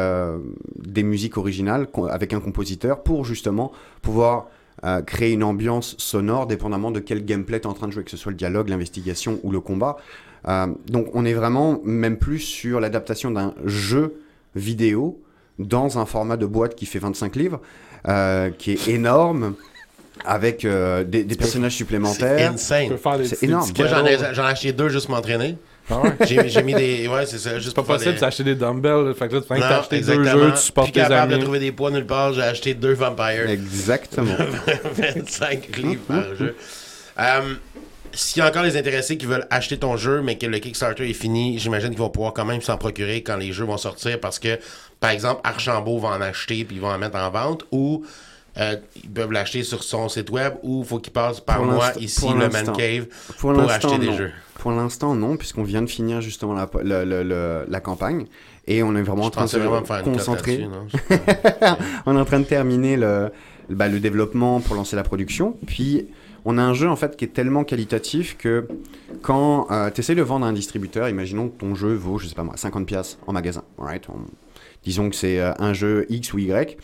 des 0.76 1.02
musiques 1.02 1.36
originales 1.36 1.86
avec 2.10 2.32
un 2.32 2.40
compositeur 2.40 3.02
pour 3.02 3.24
justement 3.24 3.72
pouvoir 4.02 4.48
euh, 4.84 5.02
créer 5.02 5.32
une 5.32 5.42
ambiance 5.42 5.96
sonore 5.98 6.46
dépendamment 6.46 6.90
de 6.92 7.00
quel 7.00 7.24
gameplay 7.24 7.58
tu 7.60 7.64
es 7.66 7.70
en 7.70 7.74
train 7.74 7.88
de 7.88 7.92
jouer, 7.92 8.04
que 8.04 8.10
ce 8.12 8.16
soit 8.16 8.30
le 8.30 8.36
dialogue, 8.38 8.68
l'investigation 8.68 9.40
ou 9.42 9.50
le 9.50 9.60
combat. 9.60 9.96
Euh, 10.46 10.66
donc 10.88 11.08
on 11.14 11.24
est 11.24 11.32
vraiment 11.32 11.80
même 11.84 12.16
plus 12.18 12.38
sur 12.38 12.78
l'adaptation 12.80 13.30
d'un 13.30 13.54
jeu 13.64 14.20
vidéo 14.54 15.20
dans 15.58 15.98
un 15.98 16.06
format 16.06 16.36
de 16.36 16.46
boîte 16.46 16.74
qui 16.76 16.86
fait 16.86 17.00
25 17.00 17.34
livres, 17.36 17.60
euh, 18.06 18.50
qui 18.56 18.72
est 18.72 18.88
énorme, 18.88 19.54
avec 20.24 20.64
euh, 20.64 21.02
des, 21.04 21.24
des 21.24 21.34
personnages 21.34 21.72
C'est 21.72 21.78
supplémentaires. 21.78 22.50
Tu 22.50 22.54
insane. 22.54 22.88
peux 22.88 23.18
des 23.18 23.24
C'est 23.28 23.42
énorme. 23.44 23.68
Moi, 23.76 23.86
j'en 23.88 24.06
ai, 24.06 24.46
acheté 24.48 24.72
deux 24.72 24.88
juste 24.88 25.06
pour 25.06 25.16
m'entraîner. 25.16 25.56
Ah 25.90 26.02
ouais? 26.02 26.14
J'ai 26.48 26.62
mis 26.62 26.74
des. 26.74 27.08
Ouais, 27.08 27.24
c'est 27.24 27.38
ça. 27.38 27.54
Juste 27.54 27.68
C'est 27.68 27.74
pas 27.74 27.82
possible 27.82 28.14
des- 28.14 28.20
d'acheter 28.20 28.44
des 28.44 28.54
dumbbells, 28.54 29.06
là. 29.08 29.14
fait 29.14 29.26
que 29.28 29.36
là, 29.36 29.40
tu 29.40 29.52
Non, 29.54 29.58
t'acheter 29.60 30.00
deux 30.00 30.12
exactement. 30.12 30.44
jeux, 30.44 30.50
tu 30.52 30.58
supportes 30.58 30.92
capable 30.92 31.32
de 31.32 31.38
trouver 31.38 31.58
des 31.60 31.72
poids 31.72 31.90
nulle 31.90 32.06
part, 32.06 32.34
j'ai 32.34 32.42
acheté 32.42 32.74
deux 32.74 32.92
Vampires. 32.92 33.48
Exactement. 33.48 34.34
25 34.94 35.76
livres 35.78 36.02
par 36.06 36.34
jeu. 36.34 36.54
Euh, 37.18 37.54
S'il 38.12 38.40
y 38.40 38.44
a 38.44 38.48
encore 38.48 38.62
des 38.62 38.76
intéressés 38.76 39.16
qui 39.16 39.26
veulent 39.26 39.46
acheter 39.50 39.78
ton 39.78 39.96
jeu, 39.96 40.22
mais 40.22 40.36
que 40.38 40.46
le 40.46 40.58
Kickstarter 40.58 41.08
est 41.08 41.12
fini, 41.14 41.58
j'imagine 41.58 41.90
qu'ils 41.90 41.98
vont 41.98 42.10
pouvoir 42.10 42.32
quand 42.32 42.44
même 42.44 42.60
s'en 42.60 42.76
procurer 42.76 43.22
quand 43.22 43.36
les 43.36 43.52
jeux 43.52 43.64
vont 43.64 43.76
sortir 43.76 44.18
parce 44.20 44.38
que, 44.38 44.58
par 45.00 45.10
exemple, 45.10 45.40
Archambault 45.44 45.98
va 45.98 46.08
en 46.08 46.20
acheter 46.20 46.64
puis 46.64 46.76
ils 46.76 46.82
vont 46.82 46.88
en 46.90 46.98
mettre 46.98 47.16
en 47.16 47.30
vente 47.30 47.64
ou 47.72 48.04
euh, 48.58 48.76
ils 48.96 49.08
peuvent 49.10 49.30
l'acheter 49.30 49.62
sur 49.62 49.84
son 49.84 50.08
site 50.08 50.30
web 50.30 50.54
ou 50.62 50.82
faut 50.82 50.98
qu'ils 50.98 51.12
passent 51.12 51.40
par 51.40 51.58
Pour 51.58 51.66
moi 51.66 51.92
ici, 52.00 52.26
le 52.28 52.48
Man. 52.48 52.72
Cave, 52.76 53.06
Pour, 53.38 53.58
acheter 53.70 53.98
des 53.98 54.12
jeux. 54.16 54.32
Pour 54.58 54.72
l'instant, 54.72 55.14
non, 55.14 55.36
puisqu'on 55.36 55.62
vient 55.62 55.82
de 55.82 55.86
finir 55.86 56.20
justement 56.20 56.54
la, 56.54 56.68
la, 56.82 57.04
la- 57.04 57.22
la- 57.22 57.64
la 57.68 57.80
campagne 57.80 58.26
et 58.66 58.82
on 58.82 58.96
est 58.96 59.02
vraiment 59.02 59.22
en 59.22 59.26
Je 59.26 59.30
train 59.30 59.44
de 59.44 59.48
se 59.50 60.02
concentrer. 60.02 60.66
On 62.06 62.16
est 62.16 62.20
en 62.20 62.24
train 62.24 62.40
de 62.40 62.44
terminer 62.44 62.96
le, 62.96 63.30
bah, 63.70 63.88
le 63.88 64.00
développement 64.00 64.60
pour 64.60 64.74
lancer 64.76 64.96
la 64.96 65.02
production. 65.04 65.56
Puis, 65.66 66.06
on 66.50 66.56
a 66.56 66.62
un 66.62 66.72
jeu 66.72 66.88
en 66.88 66.96
fait 66.96 67.14
qui 67.16 67.24
est 67.26 67.34
tellement 67.34 67.62
qualitatif 67.62 68.36
que 68.38 68.66
quand 69.22 69.66
tu 69.94 70.00
essaies 70.00 70.14
de 70.14 70.22
vendre 70.22 70.46
à 70.46 70.48
un 70.48 70.52
distributeur, 70.54 71.08
imaginons 71.08 71.48
que 71.50 71.58
ton 71.58 71.74
jeu 71.74 71.92
vaut, 71.94 72.18
je 72.18 72.26
sais 72.26 72.34
pas 72.34 72.42
moi, 72.42 72.56
50 72.56 72.86
pièces 72.86 73.18
en 73.26 73.32
magasin. 73.32 73.62
alright 73.78 74.08
On- 74.08 74.24
disons 74.82 75.10
que 75.10 75.16
c'est 75.16 75.38
euh, 75.40 75.52
un 75.58 75.72
jeu 75.74 76.06
X 76.08 76.32
ou 76.32 76.38
Y, 76.38 76.78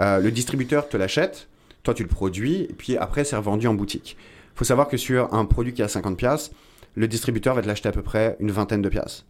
euh, 0.00 0.20
le 0.20 0.30
distributeur 0.30 0.88
te 0.88 0.96
l'achète, 0.96 1.48
toi 1.82 1.94
tu 1.94 2.02
le 2.02 2.08
produis, 2.08 2.62
et 2.68 2.74
puis 2.76 2.96
après 2.98 3.24
c'est 3.24 3.36
revendu 3.36 3.66
en 3.68 3.74
boutique. 3.74 4.16
Il 4.54 4.58
faut 4.58 4.64
savoir 4.64 4.88
que 4.88 4.96
sur 4.98 5.32
un 5.32 5.44
produit 5.46 5.72
qui 5.72 5.82
a 5.82 5.88
50 5.88 6.16
pièces, 6.18 6.50
le 6.94 7.08
distributeur 7.08 7.54
va 7.54 7.62
te 7.62 7.66
l'acheter 7.66 7.88
à 7.88 7.92
peu 7.92 8.02
près 8.02 8.36
une 8.40 8.50
vingtaine 8.50 8.82
de 8.82 8.88
pièces. 8.88 9.24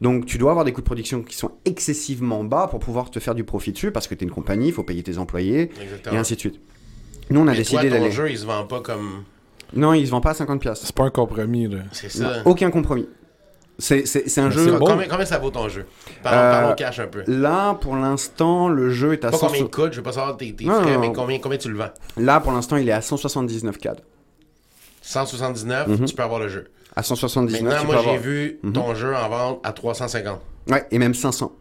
Donc 0.00 0.26
tu 0.26 0.38
dois 0.38 0.50
avoir 0.50 0.64
des 0.64 0.72
coûts 0.72 0.82
de 0.82 0.86
production 0.86 1.22
qui 1.22 1.36
sont 1.36 1.52
excessivement 1.64 2.44
bas 2.44 2.68
pour 2.70 2.80
pouvoir 2.80 3.10
te 3.10 3.18
faire 3.18 3.34
du 3.34 3.44
profit 3.44 3.72
dessus 3.72 3.90
parce 3.90 4.06
que 4.06 4.14
tu 4.14 4.24
es 4.24 4.26
une 4.26 4.32
compagnie, 4.32 4.68
il 4.68 4.72
faut 4.72 4.82
payer 4.82 5.02
tes 5.02 5.18
employés 5.18 5.70
Exactement. 5.82 6.14
et 6.16 6.18
ainsi 6.18 6.34
de 6.34 6.40
suite. 6.40 6.60
Nous 7.30 7.40
on 7.40 7.46
a 7.48 7.50
Mais 7.52 7.56
décidé 7.58 7.90
d'aller. 7.90 8.10
jeu, 8.10 8.30
il 8.30 8.38
se 8.38 8.44
vend 8.46 8.64
pas 8.64 8.80
comme. 8.80 9.24
Non, 9.74 9.92
ils 9.94 10.06
se 10.06 10.10
vendent 10.12 10.22
pas 10.22 10.30
à 10.30 10.34
50 10.34 10.60
pièces. 10.60 10.80
C'est 10.84 10.94
pas 10.94 11.04
un 11.04 11.10
compromis, 11.10 11.66
là. 11.68 11.78
C'est 11.92 12.08
ça. 12.10 12.42
Aucun 12.44 12.70
compromis. 12.70 13.08
C'est 13.78 14.06
c'est- 14.06 14.28
c'est 14.28 14.40
un 14.40 14.48
Mais 14.48 14.54
jeu. 14.54 14.64
c'est 14.72 14.78
bon. 14.78 14.86
Combien, 14.86 15.06
combien 15.08 15.26
ça 15.26 15.38
vaut 15.38 15.50
ton 15.50 15.68
jeu? 15.68 15.84
Parlons, 16.22 16.38
Euh, 16.38 16.52
parlons 16.60 16.74
cash 16.76 16.98
un 17.00 17.08
peu. 17.08 17.24
Là, 17.26 17.74
pour 17.74 17.94
l'instant, 17.96 18.68
le 18.68 18.90
jeu 18.90 19.12
est 19.12 19.24
à 19.24 19.30
Pas 19.30 19.36
100 19.36 19.46
combien 19.48 19.60
il 19.62 19.68
coûte, 19.70 19.92
je 19.92 19.96
veux 19.98 20.02
pas 20.02 20.12
savoir 20.12 20.36
tes, 20.36 20.54
tes 20.54 20.64
Non, 20.64 20.80
frais, 20.80 20.94
non, 20.94 21.00
mais 21.00 21.12
combien, 21.12 21.38
combien 21.40 21.58
tu 21.58 21.68
le 21.68 21.76
vends? 21.76 21.90
Là, 22.16 22.40
pour 22.40 22.52
l'instant, 22.52 22.76
il 22.76 22.88
est 22.88 22.92
à 22.92 23.02
179 23.02 23.76
CAD. 23.78 24.00
179, 25.02 25.88
Mhm. 25.88 26.04
tu 26.06 26.14
peux 26.14 26.22
avoir 26.22 26.40
le 26.40 26.48
jeu. 26.48 26.68
À 26.94 27.02
179, 27.02 27.60
Maintenant, 27.62 27.80
tu 27.80 27.86
moi, 27.86 27.96
peux 27.96 28.02
j'ai 28.02 28.08
avoir- 28.08 28.22
vu 28.22 28.58
Mhm. 28.62 28.72
ton 28.72 28.94
jeu 28.94 29.14
en 29.14 29.28
vente 29.28 29.60
à 29.64 29.72
350. 29.72 30.40
Ouais, 30.70 30.86
et 30.90 30.98
même 30.98 31.12
500. 31.14 31.52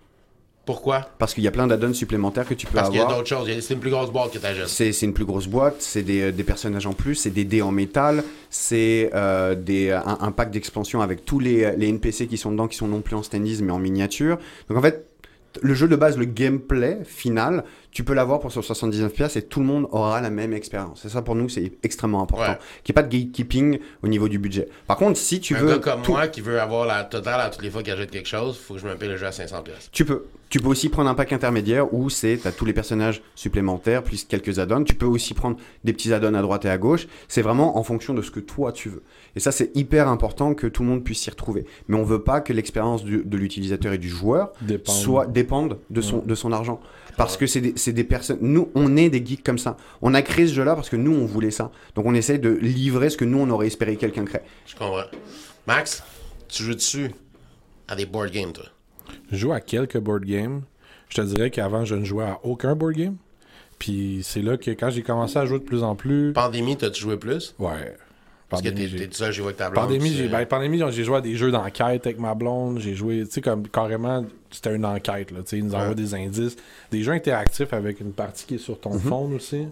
Pourquoi? 0.65 1.01
Parce 1.19 1.33
qu'il 1.35 1.43
y 1.43 1.47
a 1.47 1.51
plein 1.51 1.67
d'add-ons 1.67 1.93
supplémentaires 1.93 2.47
que 2.47 2.55
tu 2.55 2.65
peux 2.65 2.73
Parce 2.73 2.89
qu'il 2.89 2.97
y 2.97 2.99
a 2.99 3.03
avoir. 3.03 3.19
d'autres 3.19 3.29
choses. 3.29 3.47
C'est 3.61 3.73
une 3.75 3.79
plus 3.79 3.91
grosse 3.91 4.09
boîte 4.11 4.31
que 4.33 4.39
ta 4.39 4.53
juste. 4.53 4.69
C'est 4.69 5.01
une 5.03 5.13
plus 5.13 5.25
grosse 5.25 5.47
boîte, 5.47 5.75
c'est 5.79 6.01
des, 6.01 6.21
euh, 6.23 6.31
des 6.31 6.43
personnages 6.43 6.87
en 6.87 6.93
plus, 6.93 7.13
c'est 7.15 7.29
des 7.29 7.43
dés 7.45 7.61
en 7.61 7.71
métal, 7.71 8.23
c'est 8.49 9.11
euh, 9.13 9.53
des- 9.53 9.91
un, 9.91 10.17
un 10.21 10.31
pack 10.31 10.49
d'expansion 10.51 11.01
avec 11.01 11.23
tous 11.23 11.39
les, 11.39 11.75
les 11.75 11.87
NPC 11.89 12.25
qui 12.27 12.37
sont 12.37 12.51
dedans, 12.51 12.67
qui 12.67 12.77
sont 12.77 12.87
non 12.87 13.01
plus 13.01 13.15
en 13.15 13.21
standees 13.21 13.61
mais 13.61 13.71
en 13.71 13.79
miniature. 13.79 14.39
Donc 14.69 14.77
en 14.79 14.81
fait, 14.81 15.05
le 15.61 15.73
jeu 15.73 15.87
de 15.87 15.95
base, 15.95 16.17
le 16.17 16.25
gameplay 16.25 16.97
final, 17.05 17.63
tu 17.95 18.03
peux 18.03 18.13
l'avoir 18.13 18.41
pour 18.41 18.51
sur 18.51 18.61
79 18.61 19.13
pièces 19.13 19.37
et 19.37 19.41
tout 19.41 19.61
le 19.61 19.65
monde 19.65 19.87
aura 19.89 20.19
la 20.19 20.29
même 20.29 20.51
expérience. 20.51 21.05
Et 21.05 21.09
ça 21.09 21.21
pour 21.21 21.33
nous, 21.33 21.47
c'est 21.47 21.71
extrêmement 21.81 22.21
important. 22.21 22.51
Ouais. 22.51 22.57
Qu'il 22.83 22.93
n'y 22.93 22.99
ait 22.99 23.01
pas 23.01 23.07
de 23.07 23.17
gatekeeping 23.17 23.79
au 24.03 24.09
niveau 24.09 24.27
du 24.27 24.37
budget. 24.37 24.67
Par 24.85 24.97
contre, 24.97 25.17
si 25.17 25.39
tu 25.39 25.55
un 25.55 25.59
veux... 25.59 25.67
gars 25.69 25.79
comme 25.79 26.01
tout- 26.01 26.11
moi 26.11 26.27
qui 26.27 26.41
veut 26.41 26.59
avoir 26.59 26.85
la 26.85 27.05
totale 27.05 27.39
à 27.39 27.49
toutes 27.49 27.63
les 27.63 27.69
fois 27.71 27.83
qu'il 27.83 27.93
achète 27.93 28.11
quelque 28.11 28.27
chose, 28.27 28.57
faut 28.57 28.73
que 28.73 28.81
je 28.81 28.85
me 28.85 28.95
paye 28.95 29.07
le 29.07 29.15
jeu 29.15 29.25
à 29.25 29.31
500 29.31 29.61
pièces. 29.63 29.89
Tu 29.93 30.03
peux. 30.03 30.25
Tu 30.47 30.59
peux 30.59 30.67
aussi 30.67 30.89
prendre 30.89 31.09
un 31.09 31.15
pack 31.15 31.33
intermédiaire 31.33 31.91
où 31.93 32.09
c'est 32.09 32.37
t'as 32.41 32.51
tous 32.51 32.65
les 32.65 32.71
personnages 32.73 33.21
supplémentaires 33.33 34.03
plus 34.03 34.25
quelques 34.25 34.59
add-ons. 34.59 34.83
Tu 34.83 34.93
peux 34.93 35.05
aussi 35.07 35.33
prendre 35.33 35.57
des 35.83 35.91
petits 35.91 36.13
add-ons 36.13 36.35
à 36.35 36.41
droite 36.41 36.65
et 36.65 36.69
à 36.69 36.77
gauche. 36.77 37.07
C'est 37.27 37.41
vraiment 37.41 37.77
en 37.77 37.83
fonction 37.83 38.13
de 38.13 38.21
ce 38.21 38.29
que 38.29 38.39
toi 38.39 38.71
tu 38.71 38.89
veux. 38.89 39.01
Et 39.35 39.39
ça 39.39 39.51
c'est 39.51 39.71
hyper 39.75 40.07
important 40.07 40.53
que 40.53 40.67
tout 40.67 40.83
le 40.83 40.89
monde 40.89 41.03
puisse 41.03 41.19
s'y 41.21 41.29
retrouver. 41.31 41.65
Mais 41.87 41.97
on 41.97 42.03
veut 42.03 42.21
pas 42.23 42.41
que 42.41 42.53
l'expérience 42.53 43.03
de 43.03 43.37
l'utilisateur 43.37 43.91
et 43.93 43.97
du 43.97 44.07
joueur 44.07 44.51
Dépend. 44.61 44.91
soit 44.91 45.25
dépende 45.25 45.79
de 45.89 46.01
son 46.01 46.19
de 46.19 46.35
son 46.35 46.51
argent. 46.51 46.79
Parce 47.17 47.37
que 47.37 47.47
c'est 47.47 47.61
des, 47.61 47.73
c'est 47.75 47.93
des 47.93 48.03
personnes. 48.03 48.39
Nous, 48.41 48.69
on 48.75 48.97
est 48.97 49.09
des 49.09 49.25
geeks 49.25 49.43
comme 49.43 49.57
ça. 49.57 49.77
On 50.01 50.13
a 50.13 50.21
créé 50.21 50.47
ce 50.47 50.53
jeu-là 50.53 50.75
parce 50.75 50.89
que 50.89 50.95
nous, 50.95 51.13
on 51.13 51.25
voulait 51.25 51.51
ça. 51.51 51.71
Donc, 51.95 52.05
on 52.05 52.13
essaye 52.13 52.39
de 52.39 52.49
livrer 52.49 53.09
ce 53.09 53.17
que 53.17 53.25
nous, 53.25 53.39
on 53.39 53.49
aurait 53.49 53.67
espéré 53.67 53.95
que 53.95 54.01
quelqu'un 54.01 54.25
crée. 54.25 54.41
Je 54.65 54.75
comprends. 54.75 55.05
Max, 55.67 56.03
tu 56.47 56.63
joues 56.63 56.75
dessus 56.75 57.11
à 57.87 57.95
des 57.95 58.05
board 58.05 58.31
games, 58.31 58.51
toi? 58.51 58.65
Je 59.31 59.37
joue 59.37 59.53
à 59.53 59.61
quelques 59.61 59.99
board 59.99 60.25
games. 60.25 60.61
Je 61.09 61.21
te 61.21 61.21
dirais 61.21 61.51
qu'avant, 61.51 61.85
je 61.85 61.95
ne 61.95 62.03
jouais 62.03 62.25
à 62.25 62.39
aucun 62.43 62.75
board 62.75 62.95
game. 62.95 63.17
Puis 63.79 64.21
c'est 64.23 64.41
là 64.41 64.57
que 64.57 64.71
quand 64.71 64.89
j'ai 64.89 65.03
commencé 65.03 65.37
à 65.37 65.45
jouer 65.45 65.59
de 65.59 65.63
plus 65.63 65.83
en 65.83 65.95
plus. 65.95 66.33
Pandémie, 66.33 66.77
t'as-tu 66.77 67.01
joué 67.01 67.17
plus? 67.17 67.55
Ouais. 67.59 67.95
Parce 68.49 68.61
que 68.61 68.69
Pandémie, 68.69 68.95
t'es 68.95 69.07
tout 69.07 69.13
seul, 69.13 69.31
j'ai 69.31 69.37
joué 69.37 69.45
avec 69.47 69.57
ta 69.57 69.69
blonde. 69.69 69.85
Pandémie, 69.85 70.13
j'ai 70.13 70.27
ben, 70.27 70.45
pandémie, 70.45 70.79
j'ai 70.91 71.03
joué 71.03 71.17
à 71.17 71.21
des 71.21 71.35
jeux 71.35 71.51
d'enquête 71.51 72.05
avec 72.05 72.19
ma 72.19 72.35
blonde. 72.35 72.79
J'ai 72.79 72.93
joué, 72.93 73.23
tu 73.25 73.31
sais, 73.31 73.41
comme 73.41 73.67
carrément, 73.67 74.23
c'était 74.51 74.75
une 74.75 74.85
enquête. 74.85 75.31
Là, 75.31 75.39
tu 75.39 75.47
sais, 75.49 75.57
ils 75.57 75.65
nous 75.65 75.73
envoient 75.73 75.89
Ouais. 75.89 75.95
des 75.95 76.13
indices. 76.13 76.55
Des 76.91 77.01
jeux 77.01 77.13
interactifs 77.13 77.73
avec 77.73 77.99
une 78.01 78.13
partie 78.13 78.45
qui 78.45 78.55
est 78.55 78.59
sur 78.59 78.79
ton 78.79 78.93
Mhm. 78.93 78.99
phone 78.99 79.33
aussi. 79.33 79.67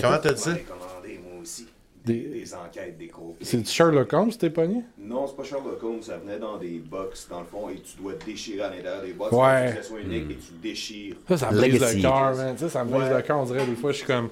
Comment 0.00 0.18
t'as 0.18 0.32
dit 0.32 0.40
ça? 0.40 0.50
J'en 0.50 0.56
ai 0.56 0.60
commandé, 0.62 1.20
moi 1.22 1.42
aussi. 1.42 1.66
Des- 2.04 2.14
Des, 2.20 2.54
enquêtes, 2.54 2.98
des 2.98 3.06
cours. 3.06 3.36
C'est 3.40 3.58
du 3.58 3.70
Sherlock 3.70 4.12
Holmes, 4.12 4.32
t'es 4.32 4.50
pogné? 4.50 4.82
Non, 4.98 5.26
c'est 5.28 5.36
pas 5.36 5.44
Sherlock 5.44 5.80
Holmes, 5.84 6.02
ça 6.02 6.16
venait 6.18 6.38
dans 6.38 6.56
des 6.58 6.78
box, 6.84 7.28
dans 7.30 7.40
le 7.40 7.46
fond, 7.46 7.68
et 7.68 7.76
tu 7.76 7.96
dois 8.02 8.14
déchirer 8.26 8.62
à 8.62 8.70
l'intérieur 8.70 9.02
des 9.02 9.12
box. 9.12 9.30
Ouais. 9.32 9.74
Ça 9.76 9.82
soit 9.84 10.00
unique 10.00 10.30
et 10.30 10.34
tu 10.36 10.52
déchires. 10.60 11.14
Ça, 11.28 11.36
ça 11.38 11.50
me 11.52 11.58
brise 11.58 11.80
le 11.80 12.02
cœur, 12.02 12.34
man. 12.34 12.54
Tu 12.56 12.64
sais, 12.64 12.70
ça 12.70 12.82
me 12.84 12.90
brise 12.90 13.08
Ouais. 13.08 13.14
le 13.16 13.22
cœur. 13.22 13.38
On 13.38 13.44
dirait 13.44 13.64
des 13.66 13.76
fois, 13.76 13.92
je 13.92 13.98
suis 13.98 14.06
comme. 14.06 14.30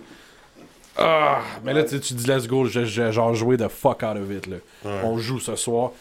Ah! 0.97 1.41
Mais 1.65 1.73
là, 1.73 1.83
tu 1.85 1.91
sais, 1.91 2.01
tu 2.01 2.15
dis, 2.15 2.27
let's 2.27 2.47
go, 2.47 2.65
je- 2.67 2.85
je- 2.85 3.11
genre 3.11 3.35
jouer 3.35 3.57
de 3.57 3.69
fuck 3.69 4.03
out 4.03 4.17
of 4.17 4.31
it. 4.31 4.47
Là. 4.47 4.57
On 5.05 5.19
joue 5.19 5.39
ce 5.41 5.57
soir. 5.57 5.93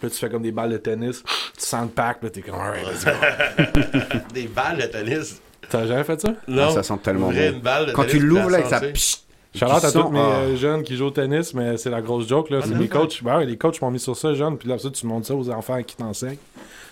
Puis 0.00 0.10
tu 0.10 0.16
fais 0.16 0.28
comme 0.28 0.42
des 0.42 0.52
balles 0.52 0.70
de 0.70 0.76
tennis. 0.76 1.22
Tu 1.56 1.64
sens 1.64 1.82
le 1.82 1.88
pack, 1.88 2.18
puis 2.20 2.26
là, 2.28 2.30
t'es 2.30 2.42
comme, 2.42 2.54
alright, 2.60 2.86
let's 2.86 3.04
go. 3.04 4.18
Des 4.34 4.46
balles 4.46 4.78
de 4.78 4.86
tennis? 4.86 5.40
T'as 5.68 5.86
jamais 5.86 6.04
fait 6.04 6.20
ça? 6.20 6.28
Non. 6.46 6.70
ça 6.70 6.82
sent 6.82 6.98
tellement 7.02 7.28
Ouvrir 7.28 7.50
bon. 7.50 7.56
une 7.56 7.62
balle 7.62 7.86
de 7.86 7.92
Quand 7.92 8.02
tennis, 8.02 8.16
tu 8.20 8.26
l'ouvres, 8.26 8.50
là, 8.50 8.68
ça. 8.68 8.80
tu 8.80 9.64
à 9.64 9.80
tous 9.90 10.08
mes 10.10 10.20
ah. 10.20 10.22
euh, 10.40 10.56
jeunes 10.56 10.82
qui 10.84 10.96
jouent 10.96 11.06
au 11.06 11.10
tennis, 11.10 11.54
mais 11.54 11.76
c'est 11.78 11.90
la 11.90 12.00
grosse 12.02 12.28
joke. 12.28 12.50
là. 12.50 12.60
C'est 12.62 12.74
les 12.74 12.88
coachs. 12.88 13.22
Ben 13.24 13.38
ouais, 13.38 13.46
les 13.46 13.56
coachs 13.56 13.80
m'ont 13.80 13.90
mis 13.90 13.98
sur 13.98 14.16
ça, 14.16 14.34
jeunes. 14.34 14.56
Puis 14.58 14.68
là, 14.68 14.78
ça, 14.78 14.90
tu 14.90 15.06
montres 15.06 15.26
ça 15.26 15.34
aux 15.34 15.50
enfants 15.50 15.82
qui 15.82 15.96
t'enseignent. 15.96 16.36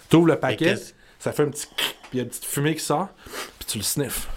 Tu 0.08 0.16
ouvres 0.16 0.28
le 0.28 0.36
paquet, 0.36 0.74
ça 1.18 1.32
fait 1.32 1.42
un 1.44 1.50
petit. 1.50 1.66
Puis 1.76 1.94
il 2.14 2.16
y 2.16 2.20
a 2.20 2.22
une 2.24 2.28
petite 2.30 2.44
fumée 2.44 2.74
qui 2.74 2.82
sort, 2.82 3.08
puis 3.58 3.66
tu 3.68 3.78
le 3.78 3.84
sniffes. 3.84 4.28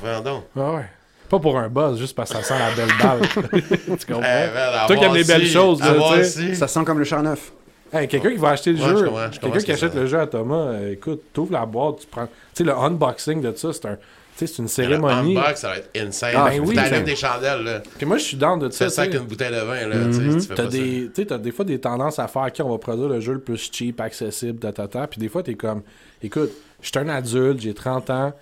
Voyons 0.00 0.20
donc. 0.20 0.44
Ah 0.56 0.72
ouais. 0.74 0.90
Pas 1.28 1.38
pour 1.38 1.58
un 1.58 1.68
buzz, 1.68 1.98
juste 1.98 2.16
parce 2.16 2.30
que 2.32 2.36
ça 2.38 2.42
sent 2.42 2.54
la 2.58 2.70
belle 2.74 2.94
balle. 3.00 3.60
tu 3.98 4.06
comprends? 4.06 4.22
Eh, 4.22 4.54
man, 4.54 4.86
Toi 4.86 4.96
qui 4.96 5.04
aimes 5.04 5.14
les 5.14 5.24
belles 5.24 5.46
choses, 5.46 5.80
là, 5.80 5.90
avoir 5.90 6.14
tu 6.14 6.24
sais. 6.24 6.48
si. 6.48 6.56
Ça 6.56 6.66
sent 6.68 6.84
comme 6.84 6.98
le 6.98 7.04
char 7.04 7.22
neuf. 7.22 7.52
Hey, 7.92 8.06
quelqu'un 8.08 8.30
qui 8.30 8.36
va 8.36 8.50
acheter 8.50 8.72
le 8.72 8.78
Ouais, 8.82 8.88
jeu, 8.88 9.10
quelqu'un 9.40 9.58
qui 9.60 9.72
achète 9.72 9.92
ça- 9.92 9.98
le 9.98 10.06
jeu 10.06 10.18
à 10.20 10.26
Thomas, 10.26 10.54
euh, 10.56 10.92
écoute, 10.92 11.22
t'ouvres 11.32 11.52
la 11.54 11.64
boîte, 11.64 12.00
tu 12.00 12.06
prends. 12.06 12.26
Tu 12.26 12.32
sais, 12.54 12.64
le 12.64 12.72
unboxing 12.76 13.40
de 13.40 13.54
ça, 13.56 13.72
c'est 13.72 13.86
un. 13.86 13.96
Tu 14.36 14.46
sais, 14.46 14.52
c'est 14.54 14.58
une 14.58 14.64
Le 14.66 14.68
cérémonie. 14.68 15.36
unbox, 15.36 15.60
ça 15.60 15.68
va 15.70 15.76
être 15.78 15.90
insane. 15.96 16.34
Ah, 16.36 16.48
ben 16.50 16.60
oui, 16.60 16.76
des 17.04 17.16
chandelles, 17.16 17.62
là. 17.64 17.80
Puis 17.96 18.06
moi, 18.06 18.18
je 18.18 18.24
suis 18.24 18.36
down 18.36 18.58
de 18.58 18.70
ça. 18.70 18.84
fais 18.84 18.90
ça 18.90 19.04
tu 19.06 19.10
sais. 19.10 19.16
avec 19.16 19.20
une 19.22 19.26
bouteille 19.26 19.50
de 19.50 19.60
vin, 19.60 19.86
là. 19.88 19.96
tu 20.12 20.20
Mhm. 20.20 20.46
pas 20.46 20.56
ça. 20.56 20.64
des, 20.66 20.78
tu 21.06 21.10
sais, 21.16 21.26
t'as 21.26 21.38
des 21.38 21.50
fois 21.50 21.64
des 21.64 21.80
tendances 21.80 22.18
à 22.18 22.28
faire, 22.28 22.42
OK, 22.42 22.54
on 22.64 22.70
va 22.70 22.78
produire 22.78 23.08
le 23.08 23.20
jeu 23.20 23.32
le 23.32 23.40
plus 23.40 23.68
cheap, 23.72 24.00
accessible, 24.00 24.58
tatata. 24.60 25.06
Puis 25.08 25.18
des 25.18 25.28
fois, 25.28 25.42
t'es 25.42 25.54
comme, 25.54 25.82
écoute, 26.22 26.50
je 26.82 26.86
suis 26.88 26.98
un 26.98 27.08
adulte, 27.08 27.60
j'ai 27.60 27.74
30 27.74 28.10
ans, 28.10 28.32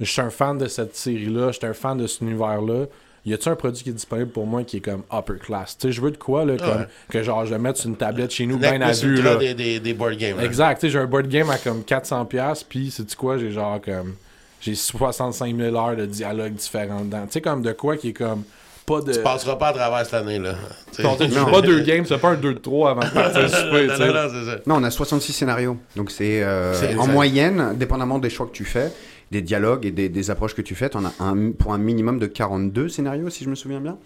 je 0.00 0.04
suis 0.10 0.20
un 0.20 0.30
fan 0.30 0.58
de 0.58 0.66
cette 0.66 0.96
série-là, 0.96 1.48
je 1.52 1.58
suis 1.58 1.66
un 1.66 1.72
fan 1.74 1.98
de 1.98 2.06
cet 2.06 2.20
univers-là. 2.22 2.86
Y 3.26 3.32
a-tu 3.32 3.48
un 3.48 3.56
produit 3.56 3.82
qui 3.82 3.88
est 3.88 3.94
disponible 3.94 4.30
pour 4.30 4.46
moi 4.46 4.64
qui 4.64 4.76
est 4.76 4.80
comme 4.80 5.02
upper 5.10 5.38
class? 5.40 5.78
Tu 5.78 5.86
sais, 5.88 5.92
je 5.92 6.00
veux 6.02 6.10
de 6.10 6.18
quoi, 6.18 6.44
là, 6.44 6.58
comme, 6.58 6.68
Ouais. 6.80 6.86
que 7.08 7.22
genre, 7.22 7.46
je 7.46 7.52
le 7.54 7.58
mette 7.58 7.78
sur 7.78 7.88
une 7.88 7.96
tablette 7.96 8.30
chez 8.32 8.44
nous, 8.44 8.58
bien 8.58 8.78
à 8.82 8.92
vue, 8.92 9.22
là. 9.22 9.36
des, 9.36 9.54
des, 9.54 9.80
des 9.80 9.94
board 9.94 10.16
games. 10.18 10.36
là. 10.36 10.44
Exact, 10.44 10.74
tu 10.80 10.86
sais, 10.86 10.90
j'ai 10.92 10.98
un 10.98 11.06
board 11.06 11.26
game 11.28 11.48
à 11.48 11.56
comme 11.56 11.80
400$, 11.80 12.64
puis 12.68 12.90
c'est 12.94 13.14
quoi, 13.14 13.38
j'ai 13.38 13.50
genre 13.50 13.80
comme, 13.80 14.14
j'ai 14.60 14.74
65 14.74 15.56
000 15.56 15.74
heures 15.74 15.96
de 15.96 16.04
dialogue 16.04 16.52
différents 16.52 17.00
dedans. 17.02 17.24
Tu 17.24 17.32
sais, 17.32 17.40
comme 17.40 17.62
de 17.62 17.72
quoi 17.72 17.96
qui 17.96 18.10
est 18.10 18.12
comme, 18.12 18.42
pas 18.84 19.00
de. 19.00 19.14
Tu 19.14 19.20
passeras 19.20 19.56
pas 19.56 19.68
à 19.68 19.72
travers 19.72 20.04
cette 20.04 20.12
année, 20.14 20.38
là. 20.38 20.54
Tu 20.90 20.96
sais. 20.96 21.02
Non, 21.02 21.16
tu 21.16 21.30
joues 21.30 21.46
pas 21.46 21.62
deux 21.62 21.80
games, 21.80 22.04
c'est 22.06 22.18
pas 22.18 22.28
un 22.32 22.34
2 22.34 22.52
de 22.52 22.58
3 22.58 22.90
avant 22.90 23.00
de 23.00 23.08
partir 23.14 23.48
souper, 23.48 23.86
Non, 23.86 23.98
non, 23.98 24.12
non, 24.12 24.28
c'est 24.30 24.50
ça. 24.50 24.58
Non, 24.66 24.74
on 24.76 24.82
a 24.84 24.90
66 24.90 25.32
scénarios. 25.32 25.78
Donc 25.96 26.10
c'est 26.10 26.42
euh, 26.42 26.74
C'est 26.74 26.88
en 26.88 27.00
exact. 27.00 27.12
moyenne, 27.12 27.72
dépendamment 27.76 28.18
des 28.18 28.28
choix 28.28 28.44
que 28.44 28.52
tu 28.52 28.66
fais, 28.66 28.92
des 29.30 29.42
dialogues 29.42 29.86
et 29.86 29.90
des, 29.90 30.08
des 30.08 30.30
approches 30.30 30.54
que 30.54 30.62
tu 30.62 30.74
fais, 30.74 30.90
tu 30.90 30.96
en 30.96 31.04
as 31.04 31.14
un, 31.20 31.50
pour 31.52 31.72
un 31.72 31.78
minimum 31.78 32.18
de 32.18 32.26
42 32.26 32.88
scénarios, 32.88 33.30
si 33.30 33.44
je 33.44 33.50
me 33.50 33.54
souviens 33.54 33.80
bien. 33.80 33.98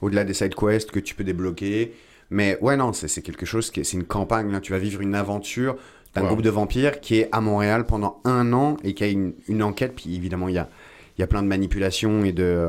Au-delà 0.00 0.24
des 0.24 0.34
side 0.34 0.54
quests 0.54 0.90
que 0.90 0.98
tu 1.00 1.14
peux 1.14 1.24
débloquer. 1.24 1.92
Mais 2.30 2.58
ouais, 2.60 2.76
non, 2.76 2.92
c'est 2.92 3.22
quelque 3.22 3.46
chose 3.46 3.70
qui 3.70 3.80
est, 3.80 3.84
c'est 3.84 3.96
une 3.96 4.04
campagne. 4.04 4.50
Là. 4.50 4.60
Tu 4.60 4.72
vas 4.72 4.78
vivre 4.78 5.00
une 5.00 5.14
aventure 5.14 5.76
d'un 6.14 6.22
Wow. 6.22 6.26
groupe 6.28 6.42
de 6.42 6.50
vampires 6.50 7.00
qui 7.00 7.18
est 7.18 7.28
à 7.32 7.40
Montréal 7.40 7.86
pendant 7.86 8.20
un 8.24 8.52
an 8.52 8.76
et 8.84 8.94
qui 8.94 9.04
a 9.04 9.08
une, 9.08 9.32
une 9.48 9.62
enquête. 9.62 9.92
Puis 9.94 10.14
évidemment, 10.16 10.48
il 10.48 10.54
y 10.54 10.58
a, 10.58 10.68
il 11.16 11.20
y 11.20 11.24
a 11.24 11.26
plein 11.26 11.42
de 11.42 11.46
manipulations 11.48 12.24
et 12.24 12.32
de, 12.32 12.68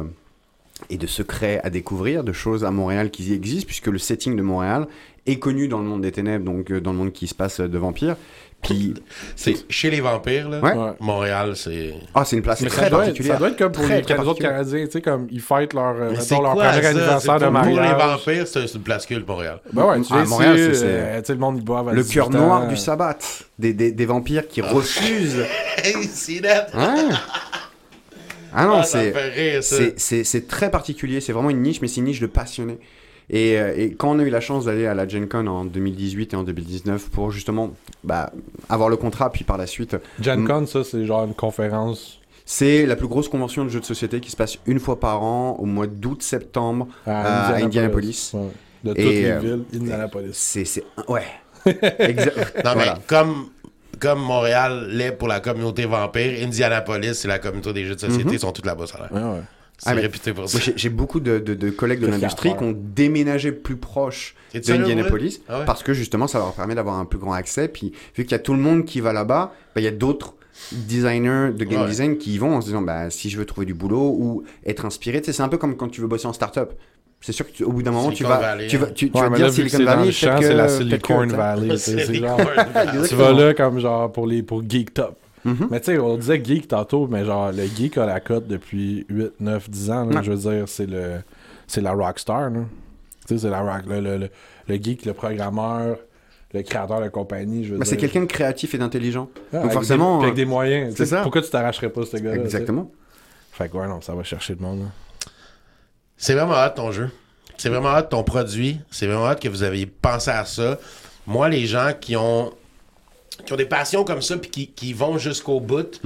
et 0.90 0.98
de 0.98 1.08
secrets 1.08 1.60
à 1.64 1.70
découvrir, 1.70 2.24
de 2.24 2.34
choses 2.34 2.64
à 2.66 2.72
Montréal 2.72 3.10
qui 3.12 3.34
existent, 3.34 3.66
puisque 3.68 3.88
le 3.88 3.98
setting 3.98 4.36
de 4.36 4.42
Montréal 4.42 4.88
est 5.26 5.40
connu 5.40 5.68
dans 5.68 5.80
le 5.80 5.86
monde 5.86 6.02
des 6.02 6.12
ténèbres, 6.12 6.46
donc 6.46 6.72
euh, 6.72 6.80
dans 6.82 6.92
le 6.92 6.98
monde 6.98 7.14
qui 7.14 7.28
se 7.28 7.36
passe 7.36 7.60
de 7.62 7.78
vampires. 7.78 8.18
Puis, 8.64 8.94
C'est 9.36 9.56
chez 9.70 9.90
les 9.90 10.00
vampires, 10.02 10.50
là. 10.50 10.60
Ouais. 10.62 10.94
Montréal, 11.00 11.54
c'est. 11.56 11.94
ah, 12.16 12.24
c'est 12.26 12.38
une 12.38 12.42
place 12.42 12.62
Mais 12.62 12.70
ça 12.70 12.76
très 12.78 12.86
être, 12.88 12.98
particulière. 12.98 13.34
ça 13.34 13.40
doit 13.40 13.50
être 13.50 13.58
comme 13.58 13.72
pour 13.72 13.84
Très, 13.84 13.98
les, 13.98 14.02
très 14.04 14.18
les 14.18 14.28
autres. 14.28 14.40
Canadiens, 14.42 14.86
tu 14.86 14.92
sais, 14.92 15.02
comme 15.02 15.28
ils 15.32 15.42
fêtent 15.42 15.74
leur, 15.74 15.96
euh, 15.96 16.10
mettons, 16.12 16.22
c'est 16.22 16.36
leur 16.42 16.52
premier 16.56 16.86
anniversaire 16.86 17.36
C'est 17.40 17.46
de 17.46 17.50
mariage. 17.50 17.76
pour 17.76 17.84
les 17.84 17.94
vampires, 18.06 18.48
c'est 18.48 18.68
c'est 18.68 18.76
une 18.76 18.82
place 18.84 19.06
culte, 19.06 19.28
Montréal. 19.28 19.60
Ben 19.74 19.86
ouais, 19.86 20.02
tu 20.02 20.14
À 20.14 20.24
Montréal, 20.26 20.56
c'est- 20.58 20.74
c'est- 20.76 20.86
euh, 20.88 21.22
le 21.30 21.36
monde 21.36 21.64
Le 21.92 22.02
18 22.04 22.14
cœur 22.14 22.30
noir 22.30 22.68
du 22.68 22.78
sabbat. 22.78 23.18
Des, 23.60 23.74
des, 23.74 23.92
des 23.92 24.06
vampires 24.06 24.48
qui 24.48 24.62
refusent. 24.62 25.44
Hey, 25.84 26.04
see 26.06 26.40
that? 26.42 26.68
Ouais. 26.74 27.14
Ah 28.56 28.66
non, 28.66 28.78
Ah, 28.80 28.84
c'est. 28.84 29.14
C'est- 29.62 30.00
C'est 30.00 30.24
c'est 30.24 30.48
très 30.48 30.70
particulier, 30.72 31.20
c'est 31.22 31.34
vraiment 31.34 31.50
une 31.50 31.62
niche, 31.62 31.82
mais 31.82 31.88
c'est 31.88 31.98
une 31.98 32.06
niche 32.06 32.20
de 32.22 32.28
passionnés. 32.28 32.80
Et, 33.30 33.58
euh, 33.60 33.74
et 33.76 33.94
quand 33.94 34.16
on 34.16 34.20
a 34.20 34.24
eu 34.24 34.30
la 34.30 34.42
chance 34.42 34.66
d'aller 34.66 34.86
à 34.86 34.94
la 34.94 35.08
Gen 35.08 35.28
Con 35.28 35.48
en 35.48 35.66
2018 35.66 36.34
et 36.34 36.36
en 36.36 36.44
2019 36.44 37.10
pour 37.10 37.32
justement 37.32 37.72
bah, 38.04 38.32
avoir 38.70 38.90
le 38.90 38.98
contrat, 38.98 39.32
puis 39.32 39.44
par 39.44 39.58
la 39.58 39.68
suite, 39.68 39.96
Gen 40.22 40.46
Con, 40.48 40.66
ça, 40.66 40.84
c'est 40.84 41.06
genre 41.06 41.24
une 41.26 41.34
conférence 41.34 42.20
c'est 42.46 42.86
la 42.86 42.98
plus 42.98 43.08
grosse 43.08 43.30
convention 43.30 43.64
de 43.64 43.70
jeux 43.70 43.80
de 43.80 43.86
société 43.86 44.20
qui 44.20 44.30
se 44.30 44.36
passe 44.36 44.58
une 44.66 44.82
fois 44.82 45.00
par 45.00 45.24
an 45.24 45.56
au 45.60 45.66
mois 45.66 45.88
d'août-septembre. 45.88 46.90
à, 47.08 47.54
À 47.54 47.56
Indianapolis. 47.64 48.32
Ouais. 48.34 48.42
De 48.84 48.90
toutes 48.90 49.00
Et, 49.00 49.22
les 49.22 49.26
euh, 49.32 49.40
villes, 49.40 49.64
Indianapolis. 49.74 50.34
C'est. 50.34 50.66
c'est- 50.66 50.84
Ouais. 51.08 51.24
Exact. 52.00 52.36
Non, 52.66 52.74
Voilà. 52.74 52.96
mais 52.96 53.02
comme 53.08 53.46
comme 54.00 54.20
Montréal 54.20 54.88
l'est 54.90 55.14
pour 55.14 55.30
la 55.30 55.40
communauté 55.40 55.86
vampire, 55.86 56.44
Indianapolis, 56.46 57.14
c'est 57.14 57.30
la 57.30 57.40
communauté 57.40 57.72
des 57.72 57.86
jeux 57.86 57.96
de 57.96 58.00
société, 58.02 58.34
ils 58.34 58.40
sont 58.40 58.52
tous 58.52 58.66
là-bas, 58.66 58.88
ça 58.88 58.98
a 58.98 59.02
l'air. 59.04 59.12
Ouais, 59.14 59.38
ouais. 59.38 59.44
C'est 59.78 59.90
Ah, 59.90 59.96
mais- 59.96 60.02
réputé 60.02 60.34
pour 60.34 60.48
ça. 60.48 60.60
J'ai 60.76 60.90
beaucoup 60.90 61.20
de, 61.20 61.40
de- 61.40 61.56
de 61.56 61.70
collègues 61.70 62.00
de 62.00 62.08
l'industrie 62.08 62.56
qui 62.56 62.64
ont 62.64 62.76
déménagé 62.78 63.52
plus 63.52 63.76
proche 63.76 64.36
d'Indianapolis? 64.54 65.42
Ah 65.50 65.60
ouais? 65.60 65.66
parce 65.66 65.84
que 65.84 65.94
justement 65.94 66.28
ça 66.28 66.38
leur 66.40 66.54
permet 66.54 66.76
d'avoir 66.76 67.00
un 67.00 67.06
plus 67.06 67.20
grand 67.20 67.34
accès. 67.34 67.68
Puis 67.68 67.92
vu 68.16 68.24
qu'il 68.24 68.32
y 68.32 68.36
a 68.36 68.40
tout 68.40 68.54
le 68.54 68.60
monde 68.60 68.86
qui 68.86 69.02
va 69.02 69.12
là-bas, 69.14 69.54
bah, 69.76 69.82
il 69.82 69.84
y 69.84 69.88
a 69.88 69.92
d'autres 69.92 70.36
designers 70.72 71.52
de 71.58 71.64
game 71.66 71.82
Ouais. 71.82 71.88
design 71.88 72.18
qui 72.18 72.36
y 72.36 72.38
vont 72.38 72.56
en 72.56 72.62
se 72.62 72.68
disant 72.68 72.82
bah, 72.82 73.10
si 73.10 73.30
je 73.30 73.38
veux 73.38 73.46
trouver 73.46 73.66
du 73.66 73.74
boulot 73.74 74.16
ou 74.18 74.44
être 74.66 74.86
inspiré. 74.86 75.20
Tu 75.22 75.26
sais, 75.28 75.34
C'est 75.34 75.44
un 75.44 75.50
peu 75.50 75.58
comme 75.58 75.76
quand 75.76 75.90
tu 75.90 76.02
veux 76.02 76.08
bosser 76.08 76.28
en 76.28 76.34
start-up. 76.34 76.74
C'est 77.22 77.32
sûr 77.32 77.46
qu'au 77.52 77.72
bout 77.72 77.82
d'un 77.84 77.92
moment, 77.92 78.10
tu 78.10 78.18
Silicon 78.18 78.34
vas, 78.36 78.40
Valley, 78.42 78.68
tu 78.68 78.78
vas, 78.78 78.88
hein. 78.88 78.92
tu, 78.94 79.10
tu 79.10 79.18
Ouais, 79.18 79.30
vas 79.30 79.36
dire 79.38 79.46
là, 79.46 79.52
vu 79.52 79.64
que 79.64 79.70
Silicon 79.70 79.86
Valley, 79.96 80.12
c'est 80.12 80.54
la 80.54 80.68
Silicon. 80.68 81.26
Valley. 81.26 81.78
tu 83.08 83.16
vas 83.16 83.32
là 83.32 83.54
comme 83.54 83.80
genre 83.80 84.12
pour 84.12 84.28
les 84.28 84.44
pour 84.44 84.62
Geek 84.68 84.94
Top. 84.94 85.16
Mhm. 85.46 85.68
Mais 85.72 85.80
tu 85.80 85.88
sais, 85.88 86.00
on 86.00 86.18
disait 86.18 86.42
geek 86.44 86.68
tantôt, 86.70 87.08
mais 87.08 87.26
genre 87.26 87.52
le 87.52 87.66
geek 87.66 87.98
a 87.98 88.06
la 88.06 88.20
cote 88.20 88.48
depuis 88.48 89.06
8, 89.10 89.34
9, 89.40 89.70
10 89.70 89.92
ans. 89.92 90.06
là. 90.06 90.22
Je 90.22 90.32
veux 90.32 90.52
dire, 90.52 90.68
c'est 90.70 90.86
le 90.86 91.18
c'est 91.68 91.82
la 91.82 91.92
rockstar. 91.94 92.50
là. 92.50 92.60
Tu 93.28 93.36
sais, 93.36 93.38
c'est 93.40 93.50
la 93.50 93.62
rock. 93.62 93.84
Le, 93.88 94.00
le, 94.02 94.18
le- 94.18 94.30
le 94.68 94.76
geek, 94.76 95.06
le 95.06 95.14
programmeur, 95.14 95.98
le 96.54 96.62
créateur 96.62 97.02
de 97.02 97.10
compagnie. 97.10 97.66
Je 97.66 97.74
veux 97.74 97.80
Bah, 97.80 97.86
c'est 97.86 97.98
quelqu'un 97.98 98.22
de 98.22 98.26
créatif 98.26 98.74
et 98.74 98.78
d'intelligent. 98.78 99.30
Ah, 99.52 99.58
Donc 99.58 99.62
avec 99.64 99.74
forcément, 99.74 100.18
Des, 100.20 100.24
avec 100.26 100.34
euh, 100.34 100.36
des 100.38 100.46
moyens. 100.46 100.94
c'est 100.96 101.06
ça. 101.06 101.22
Pourquoi 101.22 101.42
tu 101.42 101.50
t'arracherais 101.50 101.90
pas 101.90 102.06
ce 102.06 102.18
gars-là? 102.18 102.42
Exactement. 102.42 102.92
Fait 103.52 103.70
que 103.70 103.78
ouais, 103.78 103.88
non, 103.88 104.02
ça 104.02 104.14
va 104.16 104.24
chercher 104.24 104.56
le 104.56 104.62
monde. 104.62 104.88
C'est 106.18 106.34
vraiment 106.34 106.54
hot 106.56 106.70
ton 106.76 106.92
jeu. 106.92 107.10
C'est 107.58 107.70
vraiment 107.70 107.94
hot 107.98 108.04
ton 108.04 108.24
produit. 108.24 108.80
C'est 108.92 109.08
vraiment 109.08 109.30
hot 109.30 109.36
que 109.36 109.48
vous 109.50 109.64
avez 109.64 109.86
pensé 109.86 110.32
à 110.32 110.46
ça. 110.46 110.80
Moi, 111.28 111.50
les 111.50 111.66
gens 111.66 111.92
qui 112.00 112.16
ont 112.16 112.52
qui 113.46 113.54
ont 113.54 113.56
des 113.58 113.66
passions 113.66 114.04
comme 114.04 114.22
ça 114.22 114.38
puis 114.38 114.50
qui, 114.50 114.68
qui 114.68 114.94
vont 114.94 115.18
jusqu'au 115.18 115.60
bout, 115.60 116.00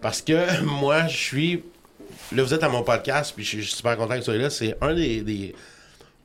parce 0.00 0.22
que 0.22 0.60
moi, 0.64 1.06
je 1.08 1.16
suis. 1.16 1.64
Là, 2.32 2.42
vous 2.42 2.52
êtes 2.52 2.62
à 2.62 2.68
mon 2.68 2.82
podcast, 2.82 3.32
puis 3.34 3.44
je 3.44 3.60
suis 3.62 3.64
super 3.64 3.96
content 3.96 4.14
que 4.14 4.18
vous 4.18 4.24
soyez 4.24 4.40
là. 4.40 4.50
C'est 4.50 4.76
un 4.82 4.94
des, 4.94 5.22
des- 5.22 5.54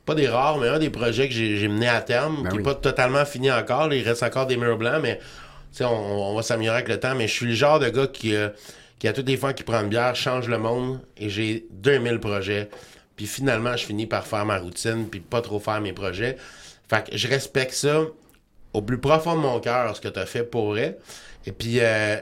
Pas 0.04 0.14
des 0.14 0.28
rares, 0.28 0.58
mais 0.58 0.68
un 0.68 0.78
des 0.78 0.90
projets 0.90 1.28
que 1.28 1.34
j'ai 1.34 1.66
mené 1.68 1.88
à 1.88 2.02
terme, 2.02 2.42
Ben 2.42 2.50
qui 2.50 2.56
n'est 2.56 2.58
oui. 2.58 2.62
pas 2.64 2.74
totalement 2.74 3.24
fini 3.24 3.50
encore. 3.50 3.88
là, 3.88 3.96
il 3.96 4.02
reste 4.06 4.22
encore 4.22 4.46
des 4.46 4.56
murs 4.58 4.76
blancs, 4.76 5.00
mais 5.02 5.18
on, 5.80 5.84
on 5.86 6.34
va 6.34 6.42
s'améliorer 6.42 6.76
avec 6.78 6.88
le 6.88 7.00
temps. 7.00 7.14
Mais 7.14 7.26
je 7.26 7.32
suis 7.32 7.46
le 7.46 7.54
genre 7.54 7.78
de 7.78 7.88
gars 7.88 8.06
qui, 8.06 8.34
euh, 8.36 8.50
qui 8.98 9.08
à 9.08 9.14
toutes 9.14 9.28
les 9.28 9.36
fois 9.38 9.54
qu'il 9.54 9.64
prend 9.64 9.80
une 9.80 9.88
bière, 9.88 10.14
change 10.14 10.46
le 10.48 10.58
monde. 10.58 11.00
Et 11.16 11.30
j'ai 11.30 11.64
2000 11.70 12.20
projets. 12.20 12.68
Puis 13.16 13.26
finalement, 13.26 13.74
je 13.76 13.86
finis 13.86 14.06
par 14.06 14.26
faire 14.26 14.44
ma 14.44 14.58
routine, 14.58 15.08
puis 15.10 15.20
pas 15.20 15.40
trop 15.40 15.58
faire 15.58 15.80
mes 15.80 15.92
projets. 15.94 16.36
Fait 16.90 17.08
que 17.08 17.16
je 17.16 17.28
respecte 17.28 17.72
ça 17.72 18.02
au 18.74 18.82
plus 18.82 18.98
profond 18.98 19.34
de 19.36 19.40
mon 19.40 19.58
cœur, 19.60 19.96
ce 19.96 20.00
que 20.00 20.08
tu 20.08 20.18
as 20.18 20.26
fait 20.26 20.42
pour 20.42 20.66
vrai. 20.68 20.98
Et 21.46 21.52
puis, 21.52 21.78
euh, 21.80 22.16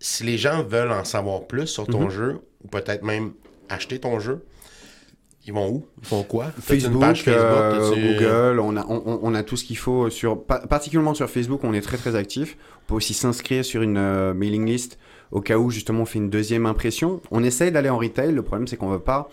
si 0.00 0.24
les 0.24 0.38
gens 0.38 0.64
veulent 0.64 0.90
en 0.90 1.04
savoir 1.04 1.46
plus 1.46 1.68
sur 1.68 1.86
ton 1.86 2.10
jeu, 2.10 2.40
ou 2.64 2.68
peut-être 2.68 3.04
même 3.04 3.32
acheter 3.68 4.00
ton 4.00 4.18
jeu, 4.18 4.44
ils 5.46 5.52
vont 5.52 5.68
où? 5.68 5.86
Ils 6.02 6.06
font 6.06 6.22
quoi? 6.22 6.46
Une 6.56 6.62
Facebook, 6.62 7.00
page 7.00 7.24
euh, 7.26 7.90
Google, 7.90 8.60
on 8.60 8.76
a, 8.76 8.86
on, 8.88 9.20
on 9.22 9.34
a 9.34 9.42
tout 9.42 9.56
ce 9.56 9.64
qu'il 9.64 9.76
faut 9.76 10.08
sur, 10.08 10.44
pa- 10.44 10.66
particulièrement 10.66 11.14
sur 11.14 11.28
Facebook, 11.28 11.64
on 11.64 11.74
est 11.74 11.80
très 11.80 11.96
très 11.96 12.14
actif. 12.14 12.56
On 12.82 12.86
peut 12.86 12.94
aussi 12.94 13.12
s'inscrire 13.12 13.64
sur 13.64 13.82
une 13.82 13.96
euh, 13.96 14.34
mailing 14.34 14.64
list 14.64 14.98
au 15.32 15.40
cas 15.40 15.56
où 15.56 15.70
justement 15.70 16.02
on 16.02 16.04
fait 16.04 16.20
une 16.20 16.30
deuxième 16.30 16.64
impression. 16.66 17.20
On 17.32 17.42
essaye 17.42 17.72
d'aller 17.72 17.88
en 17.88 17.98
retail. 17.98 18.30
Le 18.32 18.42
problème 18.42 18.68
c'est 18.68 18.76
qu'on 18.76 18.90
veut 18.90 19.00
pas 19.00 19.28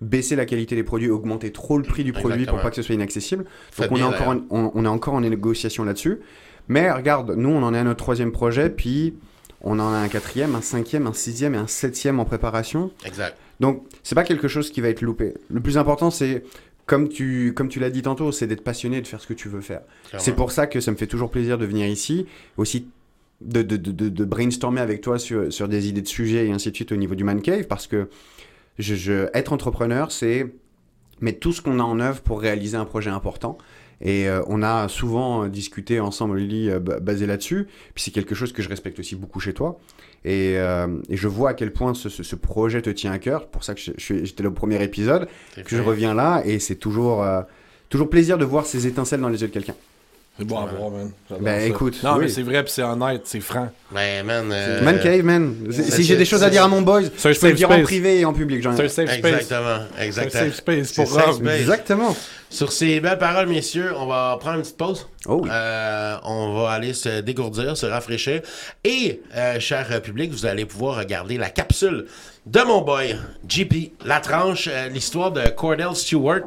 baisser 0.00 0.36
la 0.36 0.46
qualité 0.46 0.74
des 0.76 0.82
produits, 0.82 1.10
augmenter 1.10 1.52
trop 1.52 1.76
le 1.78 1.84
prix 1.84 2.04
du 2.04 2.12
produit 2.12 2.32
Exactement. 2.34 2.56
pour 2.58 2.62
pas 2.62 2.70
que 2.70 2.76
ce 2.76 2.82
soit 2.82 2.94
inaccessible. 2.94 3.44
Donc 3.78 3.88
on 3.92 3.96
est 3.96 4.02
encore 4.02 4.28
en, 4.28 4.40
on, 4.50 4.70
on 4.74 4.84
est 4.84 4.88
encore 4.88 5.14
en 5.14 5.20
négociation 5.20 5.84
là-dessus. 5.84 6.18
Mais 6.68 6.90
regarde, 6.90 7.34
nous 7.36 7.48
on 7.50 7.62
en 7.62 7.74
est 7.74 7.78
à 7.78 7.84
notre 7.84 7.98
troisième 8.02 8.32
projet, 8.32 8.70
puis 8.70 9.14
on 9.62 9.78
en 9.78 9.92
a 9.92 9.96
un 9.98 10.08
quatrième, 10.08 10.54
un 10.54 10.62
cinquième, 10.62 11.06
un 11.06 11.12
sixième 11.12 11.54
et 11.54 11.58
un 11.58 11.66
septième 11.66 12.18
en 12.18 12.24
préparation. 12.24 12.90
Exact. 13.04 13.36
Donc, 13.60 13.82
c'est 14.02 14.14
pas 14.14 14.24
quelque 14.24 14.48
chose 14.48 14.70
qui 14.70 14.80
va 14.80 14.88
être 14.88 15.02
loupé. 15.02 15.34
Le 15.50 15.60
plus 15.60 15.76
important, 15.76 16.10
c'est, 16.10 16.44
comme 16.86 17.10
tu, 17.10 17.52
comme 17.54 17.68
tu 17.68 17.78
l'as 17.78 17.90
dit 17.90 18.00
tantôt, 18.00 18.32
c'est 18.32 18.46
d'être 18.46 18.64
passionné 18.64 18.96
et 18.96 19.00
de 19.02 19.06
faire 19.06 19.20
ce 19.20 19.26
que 19.26 19.34
tu 19.34 19.50
veux 19.50 19.60
faire. 19.60 19.82
C'est 20.16 20.34
pour 20.34 20.50
ça 20.50 20.66
que 20.66 20.80
ça 20.80 20.90
me 20.90 20.96
fait 20.96 21.06
toujours 21.06 21.30
plaisir 21.30 21.58
de 21.58 21.66
venir 21.66 21.86
ici, 21.86 22.24
aussi 22.56 22.86
de, 23.42 23.60
de, 23.60 23.76
de, 23.76 23.92
de- 23.92 24.08
de 24.08 24.24
brainstormer 24.24 24.80
avec 24.80 25.02
toi 25.02 25.18
sur, 25.18 25.52
sur 25.52 25.68
des 25.68 25.88
idées 25.88 26.00
de 26.00 26.08
sujets 26.08 26.46
et 26.46 26.52
ainsi 26.52 26.70
de 26.70 26.76
suite 26.76 26.92
au 26.92 26.96
niveau 26.96 27.14
du 27.14 27.24
Man 27.24 27.42
Cave, 27.42 27.64
parce 27.66 27.86
que 27.86 28.08
je, 28.80 28.94
je- 28.94 29.28
être 29.34 29.52
entrepreneur, 29.52 30.10
c'est 30.12 30.52
mettre 31.20 31.40
tout 31.40 31.52
ce 31.52 31.60
qu'on 31.62 31.78
a 31.80 31.82
en 31.82 32.00
œuvre 32.00 32.20
pour 32.22 32.40
réaliser 32.40 32.76
un 32.76 32.84
projet 32.84 33.10
important. 33.10 33.58
Et 34.02 34.26
euh, 34.28 34.40
on 34.46 34.62
a 34.62 34.88
souvent 34.88 35.44
euh, 35.44 35.48
discuté 35.48 36.00
ensemble, 36.00 36.38
Lily, 36.38 36.70
euh, 36.70 36.80
ba- 36.80 37.00
basé 37.00 37.26
là-dessus. 37.26 37.66
Puis 37.94 38.02
c'est 38.04 38.10
quelque 38.10 38.34
chose 38.34 38.52
que 38.54 38.62
je 38.62 38.68
respecte 38.70 38.98
aussi 38.98 39.14
beaucoup 39.14 39.40
chez 39.40 39.52
toi. 39.52 39.78
Et, 40.24 40.54
euh, 40.56 40.86
et 41.10 41.16
je 41.18 41.28
vois 41.28 41.50
à 41.50 41.54
quel 41.54 41.70
point 41.72 41.92
ce, 41.92 42.08
ce- 42.08 42.22
ce 42.22 42.34
projet 42.36 42.80
te 42.80 42.88
tient 42.90 43.12
à 43.12 43.18
cœur. 43.18 43.42
C'est 43.42 43.50
pour 43.50 43.62
ça 43.64 43.74
que 43.74 43.80
j'étais 43.98 44.42
là 44.42 44.48
au 44.48 44.52
premier 44.52 44.82
épisode, 44.82 45.28
que 45.62 45.68
je 45.76 45.82
reviens 45.82 46.14
là. 46.14 46.42
Et 46.46 46.58
c'est 46.58 46.76
toujours, 46.76 47.22
toujours 47.90 48.08
plaisir 48.08 48.38
de 48.38 48.44
voir 48.46 48.64
ces 48.64 48.86
étincelles 48.86 49.20
dans 49.20 49.28
les 49.28 49.42
yeux 49.42 49.48
de 49.48 49.52
quelqu'un. 49.52 49.74
C'est 50.40 50.46
bon 50.46 50.58
à 50.58 50.66
voir, 50.66 50.90
man. 50.90 51.10
J'adore 51.28 51.44
Ben, 51.44 51.60
ça. 51.60 51.66
écoute, 51.66 51.96
Non, 52.02 52.12
oui. 52.14 52.18
mais 52.22 52.28
c'est 52.28 52.42
vrai, 52.42 52.62
puis 52.64 52.72
c'est 52.72 52.82
honnête, 52.82 53.20
c'est 53.24 53.40
franc. 53.40 53.68
Ben, 53.92 54.24
man. 54.24 54.50
euh, 54.52 54.82
Man 54.82 54.98
cave, 54.98 55.22
man. 55.22 55.54
Si- 55.70 56.02
j'ai 56.02 56.16
des 56.16 56.24
choses 56.24 56.42
à 56.42 56.48
dire 56.50 56.64
à 56.64 56.68
mon 56.68 56.80
boys, 56.82 57.02
c'est 57.16 57.52
dire 57.52 57.70
en 57.70 57.82
privé 57.82 58.20
et 58.20 58.24
en 58.24 58.32
public. 58.32 58.62
j'en 58.62 58.72
ai- 58.72 58.76
C'est 58.76 58.84
un 58.84 58.88
safe 59.06 59.18
space. 59.18 59.32
Exactement. 59.34 59.78
C'est 59.94 60.00
un 60.00 60.04
Exactement. 60.06 60.44
safe 60.44 60.54
space 60.56 60.88
C'est 60.88 61.02
pour 61.04 61.12
safe 61.12 61.24
Rob. 61.26 61.34
space. 61.44 61.60
Exactement. 61.60 62.16
Sur 62.48 62.72
ces 62.72 62.98
belles 63.00 63.18
paroles, 63.18 63.46
messieurs, 63.48 63.92
on 63.96 64.06
va 64.06 64.36
prendre 64.40 64.56
une 64.56 64.62
petite 64.62 64.76
pause. 64.76 65.06
Oh 65.28 65.40
oui. 65.42 65.48
Euh, 65.52 66.16
on 66.24 66.54
va 66.54 66.70
aller 66.70 66.94
se 66.94 67.20
dégourdir, 67.20 67.76
se 67.76 67.86
rafraîchir. 67.86 68.40
Et, 68.82 69.20
euh, 69.36 69.60
cher 69.60 69.86
euh, 69.92 70.00
public, 70.00 70.32
vous 70.32 70.46
allez 70.46 70.64
pouvoir 70.64 70.96
regarder 70.96 71.36
la 71.36 71.50
capsule 71.50 72.06
de 72.46 72.60
mon 72.60 72.80
boy, 72.80 73.16
JP. 73.46 73.92
La 74.04 74.20
tranche, 74.20 74.68
euh, 74.70 74.88
l'histoire 74.88 75.30
de 75.30 75.46
Cordell 75.50 75.94
Stewart. 75.94 76.46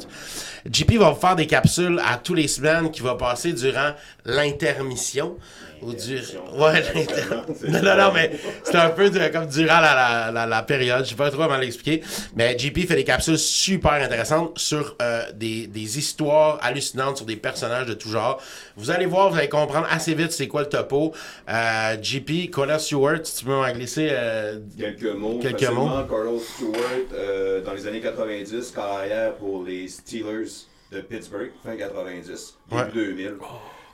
JP 0.69 0.93
va 0.97 1.11
vous 1.11 1.19
faire 1.19 1.35
des 1.35 1.45
capsules 1.45 2.01
à 2.03 2.17
tous 2.17 2.33
les 2.33 2.47
semaines 2.47 2.89
qui 2.89 3.01
va 3.01 3.15
passer 3.15 3.53
durant 3.53 3.91
l'intermission. 4.25 5.37
Ou 5.85 5.93
du... 5.93 6.15
Ouais, 6.57 6.83
non, 7.67 7.81
non, 7.81 7.97
non, 7.97 8.11
mais 8.13 8.31
c'est 8.63 8.75
un 8.75 8.89
peu 8.89 9.09
de- 9.09 9.27
comme 9.27 9.47
durant 9.47 9.79
la, 9.81 9.93
la, 9.95 10.31
la, 10.31 10.45
la 10.45 10.63
période. 10.63 11.03
Je 11.03 11.09
sais 11.09 11.15
pas 11.15 11.29
trop 11.29 11.41
comment 11.43 11.57
l'expliquer. 11.57 12.01
Mais 12.35 12.57
JP 12.57 12.87
fait 12.87 12.95
des 12.95 13.03
capsules 13.03 13.37
super 13.37 13.93
intéressantes 13.93 14.57
sur 14.57 14.95
euh, 15.01 15.23
des, 15.33 15.67
des 15.67 15.97
histoires 15.97 16.59
hallucinantes, 16.61 17.17
sur 17.17 17.25
des 17.25 17.35
personnages 17.35 17.85
de 17.87 17.93
tout 17.93 18.09
genre. 18.09 18.41
Vous 18.77 18.91
allez 18.91 19.05
voir, 19.05 19.29
vous 19.29 19.37
allez 19.37 19.49
comprendre 19.49 19.87
assez 19.89 20.13
vite 20.13 20.31
c'est 20.31 20.47
quoi 20.47 20.61
le 20.61 20.69
topo. 20.69 21.13
Euh, 21.49 21.97
JP, 22.01 22.49
Connor 22.51 22.79
Stewart, 22.79 23.19
si 23.23 23.37
tu 23.39 23.45
peux 23.45 23.51
m'en 23.51 23.71
glisser. 23.71 24.09
euh, 24.11 24.59
Quelques 24.77 25.03
mots. 25.15 25.39
Quelques 25.41 25.69
mots. 25.69 25.89
Carlos 26.09 26.39
Stewart, 26.39 27.61
dans 27.65 27.73
les 27.73 27.87
années 27.87 28.01
90, 28.01 28.71
carrière 28.71 29.33
pour 29.35 29.63
les 29.63 29.87
Steelers 29.87 30.49
de 30.91 31.01
Pittsburgh, 31.01 31.51
fin 31.65 31.75
90, 31.75 32.55
début 32.69 32.81
Ouais. 32.81 32.91
2000. 32.93 33.33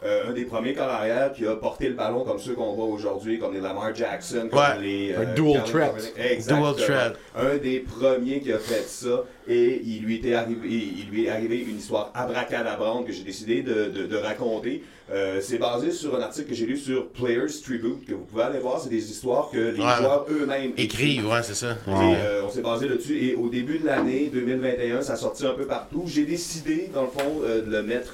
Euh, 0.06 0.30
un 0.30 0.34
des 0.34 0.46
premiers 0.46 0.74
corps 0.74 0.88
arrière 0.88 1.34
qui 1.34 1.46
a 1.46 1.56
porté 1.58 1.90
le 1.90 1.94
ballon 1.96 2.24
comme 2.24 2.40
ceux 2.40 2.54
qu'on 2.54 2.74
voit 2.74 2.86
aujourd'hui, 2.86 3.38
comme 3.38 3.54
les 3.54 3.60
Lamar 3.60 3.94
Jackson, 3.94 4.48
comme 4.50 4.58
Ouais. 4.60 4.82
les... 4.82 5.14
Un 5.14 5.34
dual 5.34 5.62
threat. 5.66 6.14
Dual 6.48 6.76
threat. 6.78 7.14
Un 7.36 7.58
des 7.58 7.80
premiers 7.80 8.40
qui 8.40 8.54
a 8.54 8.60
fait 8.60 8.88
ça 8.88 9.26
et 9.48 9.82
il 9.84 10.04
lui, 10.04 10.16
était 10.16 10.36
arrivé, 10.36 10.60
il 10.70 11.10
lui 11.12 11.26
est 11.26 11.30
arrivé 11.30 11.66
une 11.68 11.78
histoire 11.78 12.12
abracadabrante 12.14 13.08
que 13.08 13.12
j'ai 13.12 13.24
décidé 13.24 13.62
de, 13.62 13.86
de- 13.90 14.06
de 14.06 14.16
raconter. 14.16 14.84
Euh, 15.12 15.40
c'est 15.42 15.58
basé 15.58 15.92
sur 15.92 16.16
un 16.16 16.22
article 16.22 16.50
que 16.50 16.54
j'ai 16.56 16.68
lu 16.68 16.78
sur 16.78 17.10
Players 17.10 17.48
Tribute 17.64 18.06
que 18.06 18.14
vous 18.14 18.26
pouvez 18.26 18.44
aller 18.44 18.60
voir. 18.60 18.80
C'est 18.80 18.90
des 18.90 19.10
histoires 19.12 19.50
que 19.52 19.58
les 19.58 19.80
Ouais. 19.82 19.96
joueurs 19.98 20.26
eux-mêmes 20.30 20.72
écrivent, 20.78 21.28
ouais, 21.28 21.42
c'est 21.44 21.56
ça. 21.56 21.72
et 21.72 21.90
euh, 21.90 22.44
on 22.46 22.50
s'est 22.50 22.62
basé 22.62 22.88
là-dessus. 22.88 23.18
Et 23.18 23.36
au 23.36 23.50
début 23.50 23.80
de 23.80 23.88
l'année 23.88 24.30
2021, 24.32 25.02
ça 25.02 25.14
a 25.14 25.16
sorti 25.18 25.46
un 25.48 25.54
peu 25.54 25.66
partout. 25.66 26.04
J'ai 26.06 26.26
décidé, 26.26 26.90
dans 26.94 27.02
le 27.02 27.08
fond, 27.10 27.42
euh, 27.44 27.62
de 27.64 27.72
le 27.72 27.82
mettre 27.84 28.14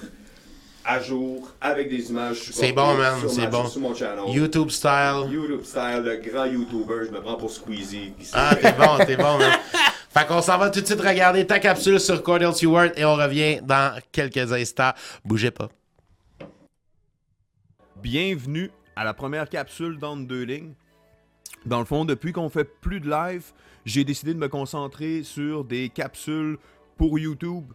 à 0.86 1.00
jour 1.00 1.50
avec 1.60 1.90
des 1.90 2.10
images. 2.10 2.52
C'est 2.52 2.72
bon, 2.72 2.94
man, 2.96 3.16
c'est 3.28 3.48
bon. 3.48 3.68
Sur 3.68 3.82
mon 3.82 3.96
channel. 3.96 4.26
YouTube 4.28 4.70
style. 4.70 5.28
YouTube 5.32 5.64
style, 5.64 6.04
le 6.04 6.18
grand 6.18 6.46
YouTuber. 6.46 7.08
Je 7.08 7.12
me 7.12 7.22
prends 7.22 7.36
pour 7.36 7.50
Squeezie. 7.50 8.14
Ah, 8.34 8.56
t'es 8.56 8.72
bon, 8.74 8.98
t'es 9.06 9.18
bon, 9.18 9.38
man. 9.38 9.52
Fait 10.10 10.26
qu'on 10.26 10.42
s'en 10.42 10.58
va 10.58 10.70
tout 10.70 10.80
de 10.80 10.86
suite 10.86 11.02
regarder 11.02 11.46
ta 11.46 11.60
capsule 11.60 12.00
sur 12.00 12.24
Cordell 12.24 12.54
Stewart 12.54 12.92
et 12.96 13.04
on 13.04 13.16
revient 13.16 13.60
dans 13.62 14.00
quelques 14.14 14.54
instants. 14.54 14.92
Bougez 15.26 15.52
pas. 15.52 15.68
Bienvenue 18.02 18.72
à 18.96 19.04
la 19.04 19.14
première 19.14 19.50
capsule 19.50 19.98
dans 20.00 20.16
deux 20.16 20.44
lignes. 20.44 20.74
Dans 21.66 21.80
le 21.80 21.86
fond, 21.86 22.06
depuis 22.06 22.32
qu'on 22.32 22.48
fait 22.48 22.64
plus 22.64 23.00
de 23.02 23.10
live, 23.10 23.44
j'ai 23.86 24.04
décidé 24.04 24.34
de 24.34 24.40
me 24.40 24.48
concentrer 24.48 25.24
sur 25.24 25.66
des 25.66 25.90
capsules 25.90 26.58
pour 26.96 27.20
YouTube, 27.20 27.66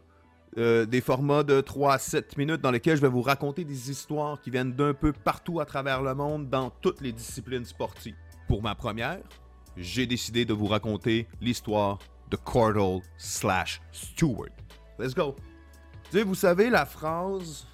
euh, 0.58 0.86
des 0.86 1.00
formats 1.00 1.42
de 1.42 1.60
3 1.60 1.94
à 1.94 1.98
7 1.98 2.36
minutes 2.36 2.60
dans 2.60 2.70
lesquels 2.70 2.96
je 2.96 3.02
vais 3.02 3.08
vous 3.08 3.22
raconter 3.22 3.64
des 3.64 3.90
histoires 3.90 4.40
qui 4.40 4.50
viennent 4.50 4.72
d'un 4.72 4.94
peu 4.94 5.12
partout 5.12 5.60
à 5.60 5.64
travers 5.64 6.02
le 6.02 6.14
monde 6.14 6.48
dans 6.48 6.70
toutes 6.80 7.00
les 7.00 7.12
disciplines 7.12 7.64
sportives. 7.64 8.16
Pour 8.48 8.62
ma 8.62 8.74
première, 8.74 9.20
j'ai 9.76 10.06
décidé 10.06 10.44
de 10.44 10.52
vous 10.52 10.66
raconter 10.66 11.28
l'histoire 11.40 11.98
de 12.30 12.36
Cordell 12.36 13.00
slash 13.16 13.80
Stewart. 13.92 14.50
Let's 14.98 15.14
go. 15.14 15.36
Vous 16.12 16.34
savez 16.34 16.70
la 16.70 16.86
phrase 16.86 17.66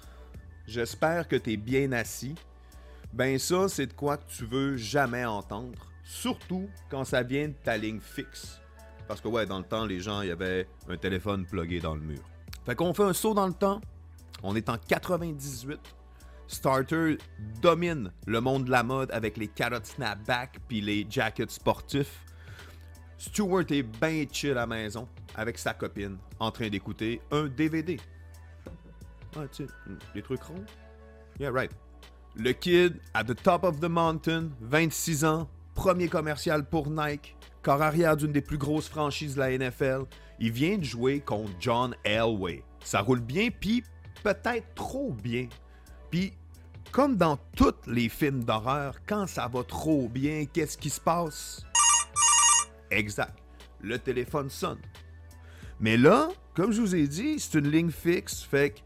J'espère 0.67 1.27
que 1.27 1.37
tu 1.37 1.53
es 1.53 1.57
bien 1.57 1.93
assis 1.93 2.35
ben 3.13 3.39
ça, 3.39 3.67
c'est 3.67 3.87
de 3.87 3.93
quoi 3.93 4.17
que 4.17 4.29
tu 4.29 4.45
veux 4.45 4.77
jamais 4.77 5.25
entendre. 5.25 5.91
Surtout 6.03 6.69
quand 6.89 7.03
ça 7.03 7.23
vient 7.23 7.47
de 7.47 7.53
ta 7.63 7.77
ligne 7.77 7.99
fixe. 7.99 8.61
Parce 9.07 9.21
que 9.21 9.27
ouais, 9.27 9.45
dans 9.45 9.57
le 9.57 9.63
temps, 9.63 9.85
les 9.85 9.99
gens, 9.99 10.21
il 10.21 10.27
y 10.27 10.31
avait 10.31 10.67
un 10.89 10.97
téléphone 10.97 11.45
plugué 11.45 11.79
dans 11.79 11.95
le 11.95 12.01
mur. 12.01 12.19
Fait 12.67 12.75
qu'on 12.75 12.93
fait 12.93 13.03
un 13.03 13.13
saut 13.13 13.33
dans 13.33 13.47
le 13.47 13.53
temps. 13.53 13.79
On 14.43 14.53
est 14.53 14.67
en 14.67 14.77
98. 14.77 15.79
Starter 16.47 17.17
domine 17.61 18.11
le 18.25 18.41
monde 18.41 18.65
de 18.65 18.71
la 18.71 18.83
mode 18.83 19.09
avec 19.11 19.37
les 19.37 19.47
carottes 19.47 19.85
snapback 19.85 20.59
puis 20.67 20.81
les 20.81 21.07
jackets 21.09 21.49
sportifs. 21.49 22.25
Stewart 23.17 23.63
est 23.69 23.83
bien 23.83 24.25
chill 24.29 24.51
à 24.51 24.55
la 24.55 24.67
maison 24.67 25.07
avec 25.35 25.57
sa 25.57 25.73
copine 25.75 26.17
en 26.41 26.51
train 26.51 26.67
d'écouter 26.67 27.21
un 27.31 27.45
DVD. 27.45 28.01
Ah, 29.37 29.47
tu 29.49 29.65
les 30.13 30.21
trucs 30.21 30.43
ronds? 30.43 30.65
Yeah, 31.39 31.51
right. 31.51 31.71
Le 32.35 32.51
kid, 32.51 32.99
at 33.13 33.23
the 33.23 33.41
top 33.41 33.63
of 33.63 33.79
the 33.79 33.89
mountain, 33.89 34.49
26 34.59 35.23
ans, 35.23 35.47
premier 35.73 36.09
commercial 36.09 36.65
pour 36.65 36.89
Nike, 36.89 37.37
corps 37.61 37.81
arrière 37.81 38.17
d'une 38.17 38.33
des 38.33 38.41
plus 38.41 38.57
grosses 38.57 38.89
franchises 38.89 39.35
de 39.35 39.39
la 39.39 39.57
NFL. 39.57 40.03
Il 40.39 40.51
vient 40.51 40.77
de 40.77 40.83
jouer 40.83 41.19
contre 41.19 41.51
John 41.59 41.95
Elway. 42.03 42.63
Ça 42.83 43.01
roule 43.01 43.21
bien, 43.21 43.49
puis 43.49 43.83
peut-être 44.23 44.73
trop 44.75 45.11
bien. 45.11 45.47
Puis, 46.11 46.33
comme 46.91 47.15
dans 47.15 47.37
tous 47.55 47.73
les 47.87 48.09
films 48.09 48.43
d'horreur, 48.43 48.95
quand 49.07 49.27
ça 49.27 49.47
va 49.47 49.63
trop 49.63 50.07
bien, 50.07 50.45
qu'est-ce 50.45 50.77
qui 50.77 50.89
se 50.89 51.01
passe? 51.01 51.65
Exact. 52.91 53.35
Le 53.81 53.99
téléphone 53.99 54.49
sonne. 54.49 54.79
Mais 55.79 55.97
là, 55.97 56.29
comme 56.53 56.71
je 56.71 56.81
vous 56.81 56.95
ai 56.95 57.07
dit, 57.07 57.39
c'est 57.39 57.59
une 57.59 57.69
ligne 57.69 57.91
fixe, 57.91 58.41
fait 58.41 58.71
que 58.71 58.79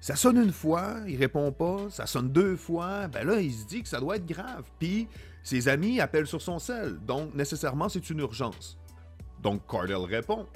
ça 0.00 0.16
sonne 0.16 0.36
une 0.36 0.52
fois, 0.52 0.96
il 1.06 1.16
répond 1.16 1.52
pas, 1.52 1.90
ça 1.90 2.06
sonne 2.06 2.30
deux 2.30 2.56
fois, 2.56 3.08
ben 3.08 3.26
là, 3.26 3.40
il 3.40 3.52
se 3.52 3.66
dit 3.66 3.82
que 3.82 3.88
ça 3.88 4.00
doit 4.00 4.16
être 4.16 4.26
grave. 4.26 4.64
Puis 4.78 5.08
ses 5.42 5.68
amis 5.68 6.00
appellent 6.00 6.26
sur 6.26 6.42
son 6.42 6.58
sel, 6.58 6.98
donc 7.06 7.34
nécessairement 7.34 7.88
c'est 7.88 8.10
une 8.10 8.20
urgence. 8.20 8.78
Donc 9.42 9.62
Cardell 9.70 9.96
répond. 9.96 10.46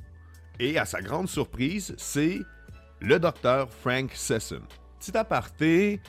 Et 0.59 0.79
à 0.79 0.85
sa 0.85 1.01
grande 1.01 1.29
surprise, 1.29 1.95
c'est 1.97 2.39
le 3.01 3.19
docteur 3.19 3.71
Frank 3.71 4.11
Sessom. 4.13 4.63
Petit 4.99 5.17
aparté, 5.17 6.01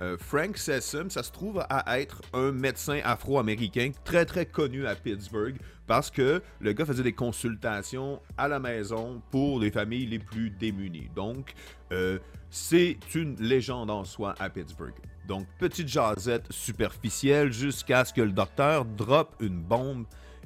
euh, 0.00 0.16
Frank 0.16 0.56
Sessom, 0.56 1.10
ça 1.10 1.22
se 1.22 1.32
trouve 1.32 1.64
à 1.68 2.00
être 2.00 2.22
un 2.32 2.52
médecin 2.52 3.00
afro-américain 3.04 3.90
très 4.04 4.24
très 4.24 4.46
connu 4.46 4.86
à 4.86 4.94
Pittsburgh 4.94 5.56
parce 5.86 6.10
que 6.10 6.42
le 6.60 6.72
gars 6.72 6.84
faisait 6.84 7.02
des 7.02 7.14
consultations 7.14 8.20
à 8.36 8.46
la 8.46 8.60
maison 8.60 9.20
pour 9.30 9.58
les 9.58 9.70
familles 9.70 10.06
les 10.06 10.18
plus 10.18 10.50
démunies. 10.50 11.08
Donc, 11.16 11.54
euh, 11.92 12.18
c'est 12.50 12.96
une 13.14 13.34
légende 13.40 13.90
en 13.90 14.04
soi 14.04 14.34
à 14.38 14.48
Pittsburgh. 14.50 14.94
Donc, 15.26 15.46
petite 15.58 15.88
jasette 15.88 16.46
superficielle 16.50 17.52
jusqu'à 17.52 18.04
ce 18.04 18.12
que 18.12 18.20
le 18.20 18.32
docteur 18.32 18.84
drop 18.84 19.34
une 19.40 19.60
bombe 19.60 20.04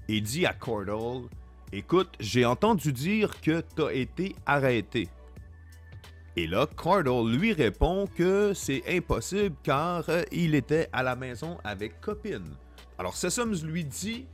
et 0.08 0.20
dit 0.20 0.46
à 0.46 0.54
Cordell 0.54 1.28
Écoute, 1.74 2.10
j'ai 2.20 2.44
entendu 2.44 2.92
dire 2.92 3.40
que 3.40 3.62
t'as 3.62 3.92
été 3.92 4.36
arrêté. 4.44 5.08
Et 6.36 6.46
là, 6.46 6.66
Cardle 6.66 7.30
lui 7.30 7.54
répond 7.54 8.06
que 8.06 8.52
c'est 8.52 8.82
impossible 8.86 9.56
car 9.62 10.04
euh, 10.10 10.22
il 10.32 10.54
était 10.54 10.90
à 10.92 11.02
la 11.02 11.16
maison 11.16 11.56
avec 11.64 11.98
copine. 12.02 12.44
Alors 12.98 13.16
Sessoms 13.16 13.64
lui 13.64 13.86
dit 13.86 14.26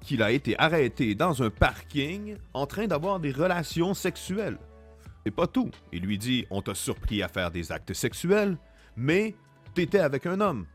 qu'il 0.00 0.20
a 0.20 0.32
été 0.32 0.58
arrêté 0.58 1.14
dans 1.14 1.44
un 1.44 1.50
parking 1.50 2.36
en 2.54 2.66
train 2.66 2.88
d'avoir 2.88 3.20
des 3.20 3.30
relations 3.30 3.94
sexuelles. 3.94 4.58
C'est 5.24 5.30
pas 5.30 5.46
tout. 5.46 5.70
Il 5.92 6.02
lui 6.02 6.18
dit 6.18 6.44
on 6.50 6.60
t'a 6.60 6.74
surpris 6.74 7.22
à 7.22 7.28
faire 7.28 7.52
des 7.52 7.70
actes 7.70 7.92
sexuels, 7.92 8.58
mais 8.96 9.36
t'étais 9.74 10.00
avec 10.00 10.26
un 10.26 10.40
homme. 10.40 10.66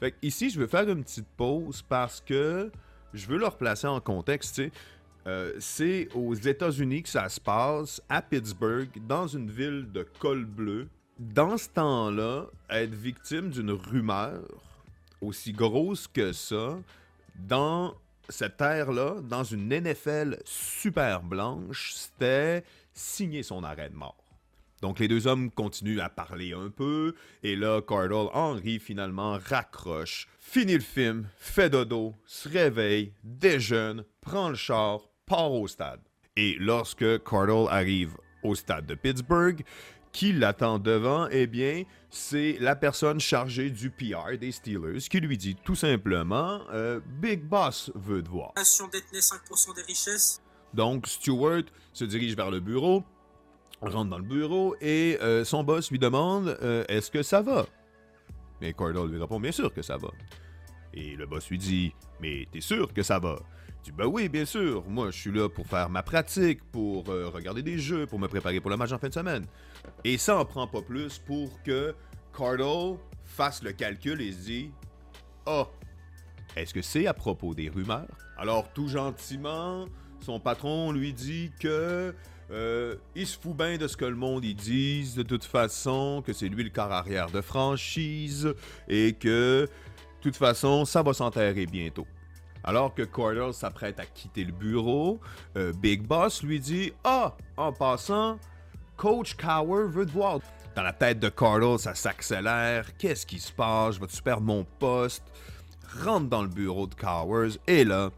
Fait 0.00 0.16
ici, 0.22 0.50
je 0.50 0.58
veux 0.58 0.66
faire 0.66 0.88
une 0.88 1.04
petite 1.04 1.28
pause 1.36 1.82
parce 1.82 2.20
que 2.20 2.72
je 3.14 3.26
veux 3.26 3.38
le 3.38 3.46
replacer 3.46 3.86
en 3.86 4.00
contexte. 4.00 4.56
tu 4.56 4.64
sais. 4.64 4.72
Euh, 5.26 5.52
c'est 5.60 6.08
aux 6.14 6.34
États-Unis 6.34 7.04
que 7.04 7.08
ça 7.08 7.28
se 7.28 7.40
passe, 7.40 8.02
à 8.08 8.22
Pittsburgh, 8.22 8.88
dans 9.06 9.26
une 9.28 9.50
ville 9.50 9.90
de 9.92 10.06
col 10.18 10.44
bleu. 10.44 10.88
Dans 11.18 11.56
ce 11.56 11.68
temps-là, 11.68 12.46
être 12.70 12.94
victime 12.94 13.50
d'une 13.50 13.70
rumeur 13.70 14.42
aussi 15.20 15.52
grosse 15.52 16.08
que 16.08 16.32
ça, 16.32 16.78
dans 17.36 17.94
cette 18.28 18.60
ère-là, 18.60 19.16
dans 19.22 19.44
une 19.44 19.68
NFL 19.68 20.38
super 20.44 21.22
blanche, 21.22 21.92
c'était 21.94 22.64
signer 22.92 23.42
son 23.42 23.62
arrêt 23.62 23.90
de 23.90 23.94
mort. 23.94 24.16
Donc 24.80 24.98
les 24.98 25.06
deux 25.06 25.28
hommes 25.28 25.50
continuent 25.50 26.00
à 26.00 26.08
parler 26.08 26.52
un 26.52 26.68
peu, 26.68 27.14
et 27.44 27.54
là, 27.54 27.80
Cardle 27.80 28.28
Henry 28.32 28.80
finalement 28.80 29.38
raccroche, 29.44 30.26
finit 30.42 30.74
le 30.74 30.80
film, 30.80 31.28
fait 31.38 31.70
dodo, 31.70 32.14
se 32.26 32.48
réveille, 32.48 33.14
déjeune, 33.22 34.04
prend 34.20 34.50
le 34.50 34.54
char, 34.56 35.00
part 35.24 35.52
au 35.52 35.66
stade. 35.66 36.00
Et 36.36 36.56
lorsque 36.58 37.22
Cardle 37.24 37.68
arrive 37.70 38.16
au 38.42 38.54
stade 38.54 38.84
de 38.84 38.94
Pittsburgh, 38.94 39.62
qui 40.10 40.32
l'attend 40.32 40.78
devant, 40.78 41.28
eh 41.30 41.46
bien, 41.46 41.84
c'est 42.10 42.58
la 42.60 42.76
personne 42.76 43.18
chargée 43.18 43.70
du 43.70 43.88
PR 43.88 44.36
des 44.38 44.52
Steelers 44.52 44.98
qui 45.08 45.20
lui 45.20 45.38
dit 45.38 45.54
tout 45.54 45.76
simplement 45.76 46.60
euh, 46.72 47.00
Big 47.20 47.42
Boss 47.42 47.90
veut 47.94 48.22
te 48.22 48.28
voir. 48.28 48.52
nation 48.56 48.88
détenait 48.88 49.20
5% 49.20 49.74
des 49.76 49.82
richesses. 49.82 50.42
Donc, 50.74 51.06
Stewart 51.06 51.62
se 51.94 52.04
dirige 52.04 52.36
vers 52.36 52.50
le 52.50 52.60
bureau, 52.60 53.04
rentre 53.80 54.10
dans 54.10 54.18
le 54.18 54.24
bureau 54.24 54.74
et 54.82 55.18
euh, 55.22 55.44
son 55.44 55.64
boss 55.64 55.90
lui 55.90 55.98
demande 55.98 56.58
euh, 56.62 56.84
Est-ce 56.88 57.10
que 57.10 57.22
ça 57.22 57.40
va? 57.40 57.66
Mais 58.62 58.72
Cardle 58.72 59.10
lui 59.10 59.20
répond 59.20 59.40
Bien 59.40 59.50
sûr 59.50 59.74
que 59.74 59.82
ça 59.82 59.96
va. 59.96 60.08
Et 60.94 61.16
le 61.16 61.26
boss 61.26 61.50
lui 61.50 61.58
dit 61.58 61.92
Mais 62.20 62.46
t'es 62.50 62.60
sûr 62.60 62.94
que 62.94 63.02
ça 63.02 63.18
va? 63.18 63.40
Il 63.80 63.90
dit 63.90 63.92
Ben 63.92 64.06
oui, 64.06 64.28
bien 64.28 64.44
sûr. 64.44 64.84
Moi, 64.88 65.10
je 65.10 65.18
suis 65.18 65.32
là 65.32 65.48
pour 65.48 65.66
faire 65.66 65.90
ma 65.90 66.04
pratique, 66.04 66.62
pour 66.70 67.10
euh, 67.10 67.28
regarder 67.28 67.62
des 67.62 67.78
jeux, 67.78 68.06
pour 68.06 68.20
me 68.20 68.28
préparer 68.28 68.60
pour 68.60 68.70
le 68.70 68.76
match 68.76 68.92
en 68.92 68.98
fin 68.98 69.08
de 69.08 69.14
semaine. 69.14 69.44
Et 70.04 70.16
ça 70.16 70.38
en 70.38 70.44
prend 70.44 70.68
pas 70.68 70.80
plus 70.80 71.18
pour 71.18 71.60
que 71.64 71.92
Cardle 72.36 72.98
fasse 73.24 73.64
le 73.64 73.72
calcul 73.72 74.20
et 74.20 74.30
se 74.30 74.44
dit 74.44 74.70
Ah, 75.44 75.66
est-ce 76.54 76.72
que 76.72 76.82
c'est 76.82 77.08
à 77.08 77.14
propos 77.14 77.54
des 77.54 77.68
rumeurs? 77.68 78.06
Alors, 78.38 78.72
tout 78.72 78.86
gentiment, 78.86 79.86
son 80.20 80.38
patron 80.38 80.92
lui 80.92 81.12
dit 81.12 81.50
que 81.58 82.14
euh, 82.50 82.96
il 83.14 83.26
se 83.26 83.38
fout 83.38 83.56
bien 83.56 83.76
de 83.76 83.86
ce 83.86 83.96
que 83.96 84.04
le 84.04 84.16
monde 84.16 84.44
y 84.44 84.54
dise, 84.54 85.14
de 85.14 85.22
toute 85.22 85.44
façon, 85.44 86.22
que 86.26 86.32
c'est 86.32 86.48
lui 86.48 86.64
le 86.64 86.70
quart 86.70 86.92
arrière 86.92 87.30
de 87.30 87.40
franchise 87.40 88.52
et 88.88 89.14
que, 89.14 89.66
de 89.66 90.20
toute 90.20 90.36
façon, 90.36 90.84
ça 90.84 91.02
va 91.02 91.12
s'enterrer 91.12 91.66
bientôt. 91.66 92.06
Alors 92.64 92.94
que 92.94 93.02
Cordell 93.02 93.52
s'apprête 93.52 93.98
à 93.98 94.06
quitter 94.06 94.44
le 94.44 94.52
bureau, 94.52 95.18
euh, 95.56 95.72
Big 95.72 96.02
Boss 96.02 96.42
lui 96.42 96.60
dit 96.60 96.92
Ah, 97.02 97.36
en 97.56 97.72
passant, 97.72 98.38
Coach 98.96 99.34
Cower 99.34 99.88
veut 99.88 100.06
te 100.06 100.12
voir. 100.12 100.38
Dans 100.76 100.82
la 100.82 100.92
tête 100.92 101.18
de 101.18 101.28
Cardle, 101.28 101.78
ça 101.78 101.94
s'accélère. 101.94 102.96
Qu'est-ce 102.96 103.26
qui 103.26 103.38
se 103.38 103.52
passe? 103.52 103.96
Je 103.96 104.00
vais-tu 104.00 104.22
perdre 104.22 104.42
mon 104.46 104.64
poste? 104.78 105.24
Rentre 106.02 106.28
dans 106.28 106.42
le 106.42 106.48
bureau 106.48 106.86
de 106.86 106.94
Cowers 106.94 107.58
et 107.66 107.84
là, 107.84 108.10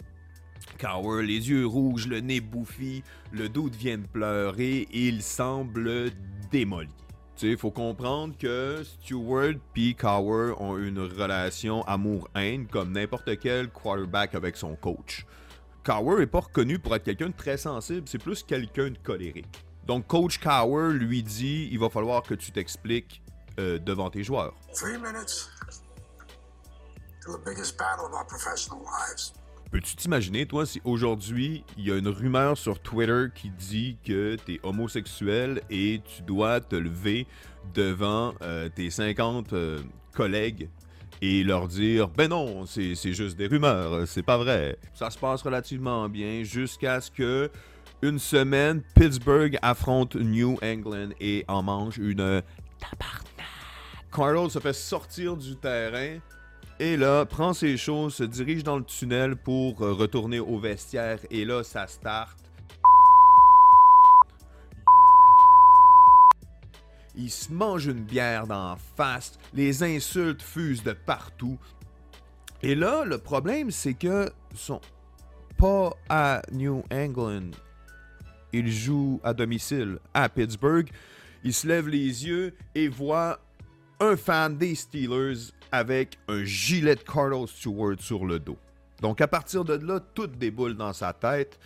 Cower, 0.78 1.22
les 1.22 1.50
yeux 1.50 1.66
rouges, 1.66 2.06
le 2.06 2.20
nez 2.20 2.40
bouffi, 2.40 3.02
le 3.32 3.48
doute 3.48 3.74
vient 3.74 4.00
pleurer 4.00 4.88
et 4.90 5.08
il 5.08 5.22
semble 5.22 6.10
démoli. 6.50 6.88
Sais, 7.36 7.56
faut 7.56 7.72
comprendre 7.72 8.36
que 8.38 8.84
Stewart 8.84 9.54
et 9.76 9.94
Cower 9.94 10.54
ont 10.58 10.78
une 10.78 11.00
relation 11.00 11.82
amour-haine 11.82 12.68
comme 12.68 12.92
n'importe 12.92 13.38
quel 13.40 13.70
quarterback 13.70 14.36
avec 14.36 14.56
son 14.56 14.76
coach. 14.76 15.26
Cower 15.82 16.22
est 16.22 16.26
pas 16.26 16.40
reconnu 16.40 16.78
pour 16.78 16.94
être 16.94 17.02
quelqu'un 17.02 17.28
de 17.28 17.36
très 17.36 17.56
sensible, 17.56 18.08
c'est 18.08 18.18
plus 18.18 18.42
quelqu'un 18.42 18.90
de 18.90 18.98
colérique. 18.98 19.46
Donc 19.86 20.06
coach 20.06 20.38
Cower 20.38 20.92
lui 20.92 21.22
dit 21.22 21.68
il 21.72 21.78
va 21.78 21.90
falloir 21.90 22.22
que 22.22 22.34
tu 22.34 22.52
t'expliques 22.52 23.20
euh, 23.58 23.78
devant 23.78 24.10
tes 24.10 24.22
joueurs. 24.22 24.54
Three 24.72 24.96
minutes 24.96 25.50
to 27.24 27.32
the 27.32 27.44
biggest 27.44 27.76
battle 27.76 28.06
of 28.06 28.12
our 28.12 28.26
professional 28.26 28.80
lives. 28.80 29.32
Peux-tu 29.74 29.96
t'imaginer, 29.96 30.46
toi, 30.46 30.66
si 30.66 30.80
aujourd'hui, 30.84 31.64
il 31.76 31.88
y 31.88 31.90
a 31.90 31.96
une 31.96 32.06
rumeur 32.06 32.56
sur 32.56 32.78
Twitter 32.78 33.24
qui 33.34 33.50
dit 33.50 33.96
que 34.06 34.36
t'es 34.36 34.60
homosexuel 34.62 35.62
et 35.68 36.00
tu 36.04 36.22
dois 36.22 36.60
te 36.60 36.76
lever 36.76 37.26
devant 37.74 38.34
euh, 38.42 38.68
tes 38.68 38.88
50 38.88 39.52
euh, 39.52 39.80
collègues 40.12 40.68
et 41.20 41.42
leur 41.42 41.66
dire 41.66 42.06
Ben 42.06 42.28
non, 42.28 42.66
c'est 42.66 42.94
juste 42.94 43.36
des 43.36 43.48
rumeurs, 43.48 44.06
c'est 44.06 44.22
pas 44.22 44.36
vrai. 44.36 44.78
Ça 44.92 45.10
se 45.10 45.18
passe 45.18 45.42
relativement 45.42 46.08
bien 46.08 46.44
jusqu'à 46.44 47.00
ce 47.00 47.10
que, 47.10 47.50
une 48.00 48.20
semaine, 48.20 48.80
Pittsburgh 48.94 49.58
affronte 49.60 50.14
New 50.14 50.56
England 50.62 51.08
et 51.18 51.44
en 51.48 51.64
mange 51.64 51.98
une 51.98 52.42
tabarnak. 52.78 53.24
Cardle 54.12 54.48
se 54.52 54.60
fait 54.60 54.72
sortir 54.72 55.36
du 55.36 55.56
terrain 55.56 56.20
et 56.80 56.96
là, 56.96 57.24
prend 57.24 57.52
ses 57.52 57.76
choses, 57.76 58.14
se 58.14 58.24
dirige 58.24 58.64
dans 58.64 58.76
le 58.76 58.84
tunnel 58.84 59.36
pour 59.36 59.82
euh, 59.82 59.92
retourner 59.92 60.40
au 60.40 60.58
vestiaire. 60.58 61.18
Et 61.30 61.44
là, 61.44 61.62
ça 61.62 61.86
start. 61.86 62.44
il 67.16 67.30
se 67.30 67.52
mange 67.52 67.86
une 67.86 68.02
bière 68.02 68.46
d'en 68.46 68.76
face, 68.96 69.38
les 69.52 69.82
insultes 69.82 70.42
fusent 70.42 70.82
de 70.82 70.92
partout. 70.92 71.58
Et 72.62 72.74
là, 72.74 73.04
le 73.04 73.18
problème, 73.18 73.70
c'est 73.70 73.94
que 73.94 74.30
sont 74.54 74.80
pas 75.56 75.92
à 76.08 76.42
New 76.52 76.82
England. 76.90 77.50
Il 78.52 78.70
joue 78.70 79.20
à 79.22 79.34
domicile 79.34 79.98
à 80.12 80.28
Pittsburgh. 80.28 80.88
Il 81.42 81.52
se 81.52 81.66
lève 81.66 81.88
les 81.88 82.26
yeux 82.26 82.54
et 82.74 82.88
voit 82.88 83.40
un 84.00 84.16
fan 84.16 84.56
des 84.56 84.74
Steelers 84.74 85.52
avec 85.74 86.18
un 86.28 86.44
gilet 86.44 86.94
de 86.94 87.02
Carlos 87.02 87.48
Stewart 87.48 87.96
sur 87.98 88.24
le 88.24 88.38
dos. 88.38 88.56
Donc 89.00 89.20
à 89.20 89.26
partir 89.26 89.64
de 89.64 89.74
là, 89.74 89.98
tout 89.98 90.28
déboule 90.28 90.76
dans 90.76 90.92
sa 90.92 91.12
tête. 91.12 91.58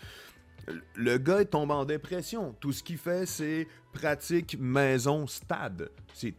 Le 0.95 1.19
gars 1.19 1.45
tombe 1.45 1.71
en 1.71 1.85
dépression. 1.85 2.55
Tout 2.59 2.73
ce 2.73 2.83
qu'il 2.83 2.97
fait, 2.97 3.27
c'est 3.27 3.69
pratique 3.93 4.57
maison 4.59 5.27
stade. 5.27 5.91
C'est 6.15 6.35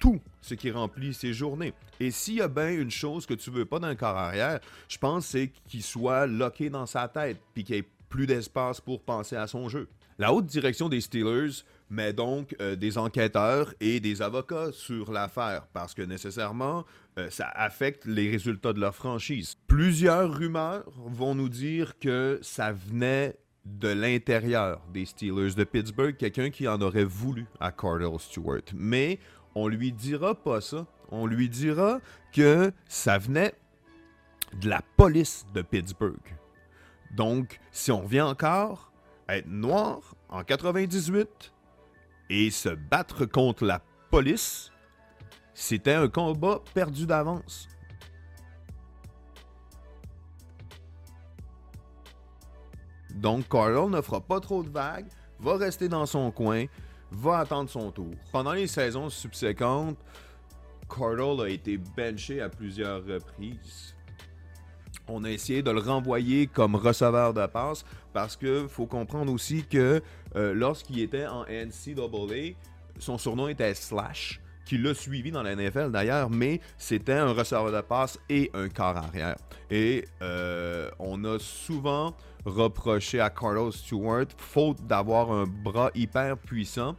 tout 0.00 0.20
ce 0.40 0.54
qui 0.54 0.72
remplit 0.72 1.14
ses 1.14 1.32
journées. 1.32 1.74
Et 2.00 2.10
s'il 2.10 2.34
y 2.34 2.42
a 2.42 2.48
bien 2.48 2.72
une 2.72 2.90
chose 2.90 3.24
que 3.24 3.34
tu 3.34 3.50
veux 3.50 3.66
pas 3.66 3.78
dans 3.78 3.88
le 3.88 3.94
corps 3.94 4.16
arrière, 4.16 4.58
je 4.88 4.98
pense 4.98 5.26
c'est 5.26 5.52
qu'il 5.68 5.84
soit 5.84 6.26
locké 6.26 6.70
dans 6.70 6.86
sa 6.86 7.06
tête, 7.06 7.38
puis 7.54 7.62
qu'il 7.62 7.76
ait 7.76 7.88
plus 8.08 8.26
d'espace 8.26 8.80
pour 8.80 9.00
penser 9.00 9.36
à 9.36 9.46
son 9.46 9.68
jeu. 9.68 9.88
La 10.18 10.32
haute 10.32 10.46
direction 10.46 10.88
des 10.88 11.00
Steelers 11.00 11.62
met 11.92 12.12
donc 12.12 12.56
euh, 12.60 12.74
des 12.74 12.98
enquêteurs 12.98 13.74
et 13.80 14.00
des 14.00 14.22
avocats 14.22 14.72
sur 14.72 15.12
l'affaire 15.12 15.66
parce 15.72 15.94
que 15.94 16.02
nécessairement 16.02 16.84
euh, 17.18 17.28
ça 17.30 17.48
affecte 17.54 18.06
les 18.06 18.30
résultats 18.30 18.72
de 18.72 18.80
leur 18.80 18.94
franchise. 18.94 19.56
Plusieurs 19.66 20.34
rumeurs 20.34 20.90
vont 20.96 21.34
nous 21.34 21.50
dire 21.50 21.98
que 21.98 22.38
ça 22.42 22.72
venait 22.72 23.36
de 23.66 23.88
l'intérieur 23.88 24.80
des 24.92 25.04
Steelers 25.04 25.54
de 25.54 25.64
Pittsburgh, 25.64 26.16
quelqu'un 26.16 26.50
qui 26.50 26.66
en 26.66 26.80
aurait 26.80 27.04
voulu 27.04 27.46
à 27.60 27.70
Cardell 27.70 28.18
Stewart. 28.18 28.62
Mais 28.74 29.18
on 29.54 29.68
lui 29.68 29.92
dira 29.92 30.34
pas 30.34 30.60
ça. 30.60 30.86
On 31.10 31.26
lui 31.26 31.48
dira 31.48 32.00
que 32.32 32.72
ça 32.88 33.18
venait 33.18 33.52
de 34.60 34.68
la 34.68 34.80
police 34.96 35.44
de 35.54 35.60
Pittsburgh. 35.60 36.36
Donc, 37.14 37.60
si 37.70 37.92
on 37.92 38.00
revient 38.00 38.22
encore, 38.22 38.90
être 39.28 39.46
noir 39.46 40.14
en 40.30 40.42
98 40.42 41.52
et 42.32 42.50
se 42.50 42.70
battre 42.70 43.26
contre 43.26 43.66
la 43.66 43.82
police, 44.10 44.72
c'était 45.52 45.92
un 45.92 46.08
combat 46.08 46.62
perdu 46.72 47.04
d'avance. 47.04 47.68
Donc, 53.14 53.46
Carl 53.50 53.90
ne 53.90 54.00
fera 54.00 54.22
pas 54.22 54.40
trop 54.40 54.62
de 54.62 54.70
vagues, 54.70 55.08
va 55.38 55.58
rester 55.58 55.90
dans 55.90 56.06
son 56.06 56.30
coin, 56.30 56.64
va 57.10 57.40
attendre 57.40 57.68
son 57.68 57.90
tour. 57.90 58.14
Pendant 58.32 58.52
les 58.52 58.66
saisons 58.66 59.10
subséquentes, 59.10 59.98
Cardle 60.88 61.42
a 61.42 61.48
été 61.50 61.76
benché 61.76 62.40
à 62.40 62.48
plusieurs 62.48 63.04
reprises. 63.04 63.94
On 65.06 65.24
a 65.24 65.30
essayé 65.30 65.62
de 65.62 65.70
le 65.70 65.80
renvoyer 65.80 66.46
comme 66.46 66.76
receveur 66.76 67.34
de 67.34 67.44
passe 67.46 67.84
parce 68.14 68.36
que 68.36 68.66
faut 68.68 68.86
comprendre 68.86 69.32
aussi 69.32 69.64
que 69.64 70.00
euh, 70.36 70.54
lorsqu'il 70.54 71.00
était 71.00 71.26
en 71.26 71.44
NCAA, 71.44 72.54
son 72.98 73.18
surnom 73.18 73.48
était 73.48 73.74
Slash, 73.74 74.40
qui 74.64 74.78
l'a 74.78 74.94
suivi 74.94 75.30
dans 75.30 75.42
la 75.42 75.54
NFL 75.54 75.90
d'ailleurs, 75.90 76.30
mais 76.30 76.60
c'était 76.78 77.14
un 77.14 77.32
receveur 77.32 77.72
de 77.72 77.80
passe 77.80 78.18
et 78.28 78.50
un 78.54 78.68
quart 78.68 78.96
arrière. 78.96 79.36
Et 79.70 80.04
euh, 80.22 80.90
on 80.98 81.24
a 81.24 81.38
souvent 81.38 82.16
reproché 82.44 83.20
à 83.20 83.30
Carlos 83.30 83.72
Stewart, 83.72 84.26
faute 84.36 84.86
d'avoir 84.86 85.30
un 85.30 85.46
bras 85.46 85.90
hyper 85.94 86.36
puissant, 86.36 86.96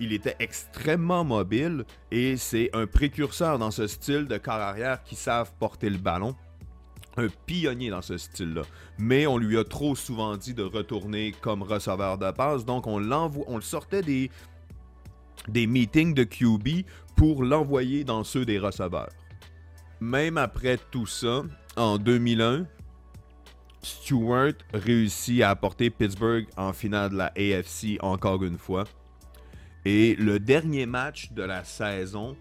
il 0.00 0.14
était 0.14 0.36
extrêmement 0.38 1.24
mobile 1.24 1.84
et 2.10 2.38
c'est 2.38 2.70
un 2.72 2.86
précurseur 2.86 3.58
dans 3.58 3.70
ce 3.70 3.86
style 3.86 4.26
de 4.26 4.38
quart 4.38 4.60
arrière 4.60 5.02
qui 5.02 5.14
savent 5.14 5.52
porter 5.58 5.90
le 5.90 5.98
ballon. 5.98 6.34
Un 7.16 7.26
pionnier 7.46 7.90
dans 7.90 8.02
ce 8.02 8.16
style-là. 8.16 8.62
Mais 8.98 9.26
on 9.26 9.36
lui 9.36 9.58
a 9.58 9.64
trop 9.64 9.94
souvent 9.96 10.36
dit 10.36 10.54
de 10.54 10.62
retourner 10.62 11.34
comme 11.40 11.62
receveur 11.62 12.18
de 12.18 12.30
passe. 12.30 12.64
Donc 12.64 12.86
on, 12.86 13.10
on 13.10 13.56
le 13.56 13.62
sortait 13.62 14.02
des, 14.02 14.30
des 15.48 15.66
meetings 15.66 16.14
de 16.14 16.24
QB 16.24 16.86
pour 17.16 17.42
l'envoyer 17.44 18.04
dans 18.04 18.24
ceux 18.24 18.44
des 18.44 18.58
receveurs. 18.58 19.10
Même 20.00 20.38
après 20.38 20.78
tout 20.90 21.06
ça, 21.06 21.42
en 21.76 21.98
2001, 21.98 22.66
Stewart 23.82 24.54
réussit 24.72 25.42
à 25.42 25.50
apporter 25.50 25.90
Pittsburgh 25.90 26.46
en 26.56 26.72
finale 26.72 27.10
de 27.10 27.16
la 27.16 27.32
AFC 27.36 27.98
encore 28.00 28.42
une 28.44 28.58
fois. 28.58 28.84
Et 29.84 30.14
le 30.16 30.38
dernier 30.38 30.86
match 30.86 31.32
de 31.32 31.42
la 31.42 31.64
saison, 31.64 32.36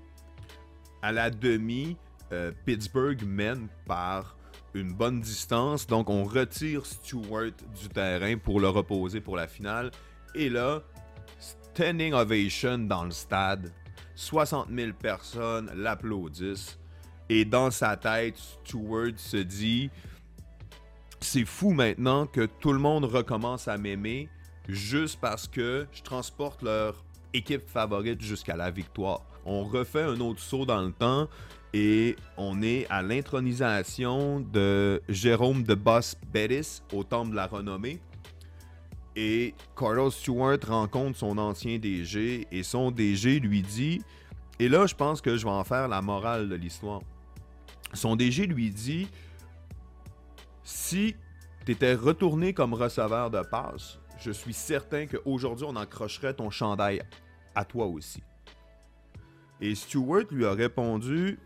à 1.02 1.12
la 1.12 1.30
demi, 1.30 1.96
euh, 2.32 2.52
Pittsburgh 2.66 3.24
mène 3.26 3.68
par 3.86 4.36
une 4.74 4.94
bonne 4.94 5.22
distance. 5.22 5.88
Donc 5.88 6.10
on 6.10 6.24
retire 6.24 6.86
Stewart 6.86 7.52
du 7.80 7.90
terrain 7.90 8.38
pour 8.38 8.60
le 8.60 8.70
reposer 8.70 9.22
pour 9.22 9.36
la 9.36 9.48
finale. 9.48 9.92
Et 10.36 10.50
là, 10.50 10.82
standing 11.74 12.14
ovation 12.14 12.78
dans 12.80 13.06
le 13.06 13.12
stade. 13.12 13.72
60 14.16 14.68
000 14.74 14.92
personnes 14.94 15.72
l'applaudissent. 15.76 16.78
Et 17.30 17.46
dans 17.46 17.72
sa 17.72 17.96
tête, 17.96 18.38
Stewart 18.38 19.14
se 19.18 19.38
dit 19.38 19.90
c'est 21.22 21.46
fou 21.46 21.72
maintenant 21.72 22.26
que 22.26 22.46
tout 22.46 22.74
le 22.74 22.80
monde 22.80 23.06
recommence 23.06 23.68
à 23.68 23.78
m'aimer 23.78 24.30
juste 24.68 25.20
parce 25.20 25.48
que 25.48 25.86
je 25.92 26.02
transporte 26.02 26.62
leur 26.62 27.04
équipe 27.34 27.70
favorite 27.70 28.22
jusqu'à 28.22 28.56
la 28.56 28.72
victoire. 28.72 29.22
On 29.46 29.64
refait 29.64 30.04
un 30.04 30.20
autre 30.20 30.40
saut 30.40 30.66
dans 30.66 30.82
le 30.82 30.92
temps 30.92 31.28
et 31.74 32.16
on 32.38 32.62
est 32.62 32.88
à 32.90 33.02
l'intronisation 33.02 34.40
de 34.40 35.02
Jérôme 35.08 35.64
de 35.64 35.76
Boss 35.76 36.16
Bettis 36.32 36.82
au 36.94 37.04
temple 37.04 37.32
de 37.32 37.36
la 37.36 37.48
renommée. 37.48 38.00
Et 39.16 39.54
Carlos 39.78 40.12
Stewart 40.12 40.60
rencontre 40.68 41.18
son 41.18 41.38
ancien 41.38 41.78
DG 41.78 42.48
et 42.52 42.64
son 42.64 42.92
DG 42.92 43.40
lui 43.40 43.62
dit, 43.62 44.02
et 44.60 44.70
là 44.70 44.88
je 44.88 44.96
pense 44.96 45.22
que 45.22 45.36
je 45.36 45.44
vais 45.44 45.52
en 45.52 45.64
faire 45.64 45.88
la 45.88 46.02
morale 46.02 46.48
de 46.50 46.56
l'histoire. 46.56 47.02
Son 47.94 48.16
DG 48.16 48.46
lui 48.46 48.70
dit, 48.70 49.08
si 50.64 51.16
tu 51.66 51.72
étais 51.74 51.96
retourné 51.96 52.54
comme 52.54 52.74
receveur 52.74 53.30
de 53.30 53.42
passe, 53.42 54.00
je 54.20 54.32
suis 54.32 54.54
certain 54.54 55.08
qu'aujourd'hui, 55.08 55.66
on 55.68 55.76
accrocherait 55.76 56.34
ton 56.34 56.50
chandail 56.50 57.02
à 57.56 57.64
toi 57.66 57.86
aussi. 57.86 58.22
Et 59.62 59.76
Stewart 59.76 60.26
lui 60.32 60.46
a 60.46 60.52
répondu 60.52 61.40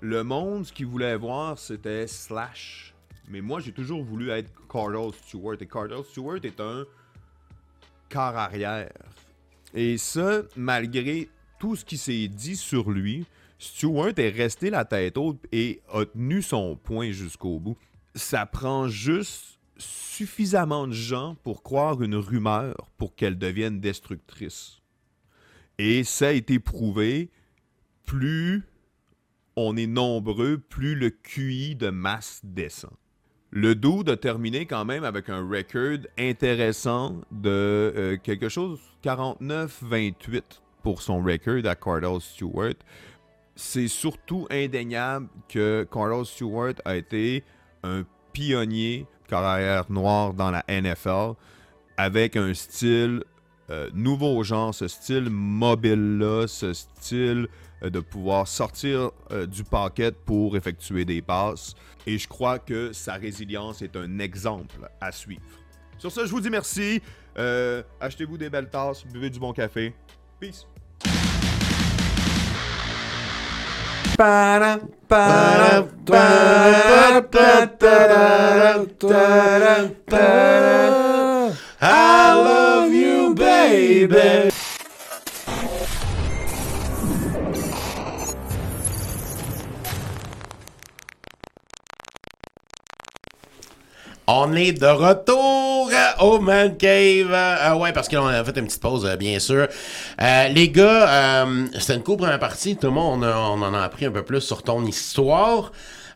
Le 0.00 0.22
monde, 0.22 0.66
ce 0.66 0.72
qu'il 0.72 0.86
voulait 0.86 1.16
voir, 1.16 1.58
c'était 1.58 2.06
Slash. 2.06 2.94
Mais 3.28 3.40
moi, 3.40 3.60
j'ai 3.60 3.72
toujours 3.72 4.04
voulu 4.04 4.30
être 4.30 4.50
Cardell 4.70 5.12
Stewart. 5.12 5.56
Et 5.60 5.66
Cardell 5.66 6.04
Stewart 6.04 6.40
est 6.44 6.60
un 6.60 6.84
quart 8.08 8.36
arrière. 8.36 8.92
Et 9.74 9.98
ça, 9.98 10.42
malgré 10.54 11.28
tout 11.58 11.76
ce 11.76 11.84
qui 11.84 11.96
s'est 11.96 12.28
dit 12.28 12.56
sur 12.56 12.90
lui, 12.90 13.26
Stewart 13.58 14.12
est 14.16 14.30
resté 14.30 14.70
la 14.70 14.84
tête 14.84 15.16
haute 15.16 15.44
et 15.50 15.80
a 15.92 16.04
tenu 16.04 16.42
son 16.42 16.76
point 16.76 17.10
jusqu'au 17.10 17.58
bout. 17.58 17.76
Ça 18.14 18.46
prend 18.46 18.88
juste 18.88 19.58
suffisamment 19.78 20.86
de 20.86 20.92
gens 20.92 21.36
pour 21.42 21.62
croire 21.62 22.02
une 22.02 22.16
rumeur 22.16 22.74
pour 22.96 23.14
qu'elle 23.14 23.38
devienne 23.38 23.80
destructrice. 23.80 24.82
Et 25.78 26.04
ça 26.04 26.28
a 26.28 26.32
été 26.32 26.58
prouvé, 26.58 27.30
plus 28.06 28.62
on 29.56 29.76
est 29.76 29.86
nombreux, 29.86 30.58
plus 30.58 30.94
le 30.94 31.10
QI 31.10 31.76
de 31.76 31.90
masse 31.90 32.40
descend. 32.44 32.92
Le 33.50 33.74
Dude 33.74 34.10
a 34.10 34.16
terminé 34.16 34.66
quand 34.66 34.84
même 34.84 35.04
avec 35.04 35.28
un 35.28 35.46
record 35.48 36.06
intéressant 36.18 37.20
de 37.30 37.48
euh, 37.50 38.16
quelque 38.22 38.48
chose 38.48 38.80
49-28 39.04 40.42
pour 40.82 41.02
son 41.02 41.22
record 41.22 41.64
à 41.66 41.74
Cardell 41.74 42.20
Stewart 42.20 42.74
c'est 43.56 43.88
surtout 43.88 44.46
indéniable 44.50 45.28
que 45.48 45.88
Carlos 45.90 46.24
Stewart 46.24 46.74
a 46.84 46.96
été 46.96 47.42
un 47.82 48.04
pionnier 48.32 49.06
carrière 49.28 49.90
noire 49.90 50.34
dans 50.34 50.50
la 50.50 50.62
NFL 50.68 51.32
avec 51.96 52.36
un 52.36 52.52
style 52.52 53.24
euh, 53.70 53.88
nouveau 53.94 54.44
genre, 54.44 54.72
ce 54.74 54.86
style 54.86 55.28
mobile-là, 55.30 56.46
ce 56.46 56.72
style 56.72 57.48
de 57.82 58.00
pouvoir 58.00 58.48
sortir 58.48 59.10
euh, 59.30 59.46
du 59.46 59.64
paquet 59.64 60.12
pour 60.12 60.56
effectuer 60.56 61.04
des 61.04 61.22
passes. 61.22 61.74
Et 62.06 62.18
je 62.18 62.26
crois 62.28 62.58
que 62.58 62.92
sa 62.92 63.14
résilience 63.14 63.82
est 63.82 63.96
un 63.96 64.18
exemple 64.18 64.88
à 65.00 65.12
suivre. 65.12 65.42
Sur 65.98 66.10
ce, 66.10 66.26
je 66.26 66.30
vous 66.30 66.40
dis 66.40 66.50
merci. 66.50 67.02
Achetez-vous 68.00 68.38
des 68.38 68.48
belles 68.48 68.70
tasses, 68.70 69.04
buvez 69.06 69.28
du 69.28 69.38
bon 69.38 69.52
café. 69.52 69.94
Peace. 70.40 70.66
I 81.78 82.34
love 82.34 82.92
you, 82.94 83.34
baby. 83.34 84.55
On 94.28 94.52
est 94.54 94.72
de 94.72 94.86
retour 94.86 95.90
au 96.20 96.40
Man 96.40 96.76
Cave. 96.76 97.30
Euh, 97.32 97.74
ouais, 97.76 97.92
parce 97.92 98.08
qu'on 98.08 98.26
a 98.26 98.42
fait 98.44 98.56
une 98.58 98.66
petite 98.66 98.80
pause, 98.82 99.06
euh, 99.06 99.16
bien 99.16 99.38
sûr. 99.38 99.68
Euh, 100.20 100.48
les 100.48 100.68
gars, 100.68 101.44
euh, 101.44 101.66
c'était 101.78 101.94
une 101.94 102.02
cool 102.02 102.16
première 102.16 102.38
partie. 102.40 102.76
Tout 102.76 102.88
le 102.88 102.92
monde, 102.92 103.22
on, 103.22 103.26
a- 103.26 103.36
on 103.36 103.62
en 103.62 103.72
a 103.72 103.82
appris 103.82 104.04
un 104.06 104.10
peu 104.10 104.22
plus 104.24 104.40
sur 104.40 104.62
ton 104.64 104.84
histoire. 104.84 105.70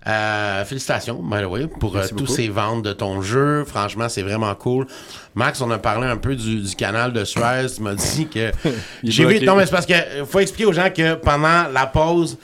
Euh, 0.08 0.64
félicitations, 0.64 1.20
by 1.22 1.42
the 1.42 1.44
way, 1.44 1.66
pour 1.68 1.92
tous 2.16 2.26
ces 2.26 2.48
ventes 2.48 2.82
de 2.82 2.92
ton 2.94 3.20
jeu. 3.22 3.64
Franchement, 3.64 4.08
c'est 4.08 4.22
vraiment 4.22 4.54
cool. 4.54 4.86
Max, 5.34 5.60
on 5.60 5.70
a 5.70 5.78
parlé 5.78 6.06
un 6.08 6.16
peu 6.16 6.34
du, 6.34 6.60
du 6.62 6.74
canal 6.74 7.12
de 7.12 7.24
Suez. 7.24 7.66
Tu 7.76 7.82
m'as 7.82 7.94
dit 7.94 8.26
que. 8.26 8.50
J'ai 9.04 9.24
vu. 9.26 9.46
Non, 9.46 9.54
mais 9.56 9.66
c'est 9.66 9.72
parce 9.72 9.86
que 9.86 9.94
faut 10.28 10.40
expliquer 10.40 10.66
aux 10.66 10.72
gens 10.72 10.88
que 10.90 11.14
pendant 11.14 11.68
la 11.72 11.86
pause, 11.86 12.38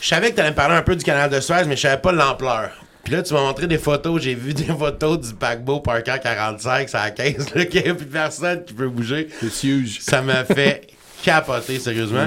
je 0.00 0.08
savais 0.08 0.30
que 0.30 0.34
tu 0.34 0.40
allais 0.40 0.50
me 0.50 0.56
parler 0.56 0.74
un 0.74 0.82
peu 0.82 0.96
du 0.96 1.04
canal 1.04 1.30
de 1.30 1.38
Suez, 1.40 1.64
mais 1.66 1.76
je 1.76 1.82
savais 1.82 2.02
pas 2.02 2.12
l'ampleur. 2.12 2.70
Puis 3.08 3.16
là, 3.16 3.22
tu 3.22 3.32
m'as 3.32 3.40
montré 3.40 3.66
des 3.66 3.78
photos. 3.78 4.20
J'ai 4.20 4.34
vu 4.34 4.52
des 4.52 4.64
photos 4.64 5.18
du 5.18 5.32
paquebot 5.32 5.80
Parker 5.80 6.16
45 6.22 6.90
sur 6.90 6.98
la 6.98 7.10
caisse, 7.10 7.54
là, 7.54 7.64
qu'il 7.64 7.82
n'y 7.82 7.88
a 7.88 7.94
plus 7.94 8.04
personne 8.04 8.62
qui 8.66 8.74
peut 8.74 8.90
bouger. 8.90 9.28
C'est 9.40 9.66
huge. 9.66 10.00
Ça 10.02 10.20
m'a 10.20 10.44
fait 10.44 10.88
capoter, 11.22 11.78
sérieusement. 11.78 12.26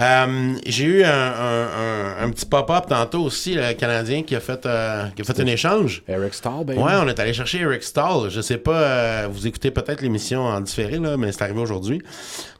Euh, 0.00 0.54
J'ai 0.66 0.84
eu 0.84 1.04
un, 1.04 1.08
un- 1.10 1.68
un- 1.68 2.24
un 2.24 2.30
petit 2.30 2.46
pop-up 2.46 2.84
tantôt 2.88 3.22
aussi, 3.22 3.54
le 3.54 3.72
Canadien, 3.74 4.22
qui 4.22 4.34
a 4.36 4.40
fait, 4.40 4.64
euh, 4.66 5.06
qui 5.14 5.22
a 5.22 5.24
fait 5.24 5.40
un 5.40 5.46
échange. 5.46 6.02
Eric 6.08 6.34
Stahl, 6.34 6.64
baby. 6.64 6.78
Ouais, 6.78 6.92
on 7.00 7.08
est 7.08 7.18
allé 7.20 7.32
chercher 7.32 7.58
Eric 7.60 7.82
Stahl. 7.82 8.30
Je 8.30 8.40
sais 8.40 8.58
pas, 8.58 8.72
euh, 8.80 9.28
vous 9.30 9.46
écoutez 9.46 9.70
peut-être 9.70 10.02
l'émission 10.02 10.42
en 10.44 10.60
différé, 10.60 10.98
là, 10.98 11.16
mais 11.16 11.32
c'est 11.32 11.42
arrivé 11.42 11.60
aujourd'hui. 11.60 12.02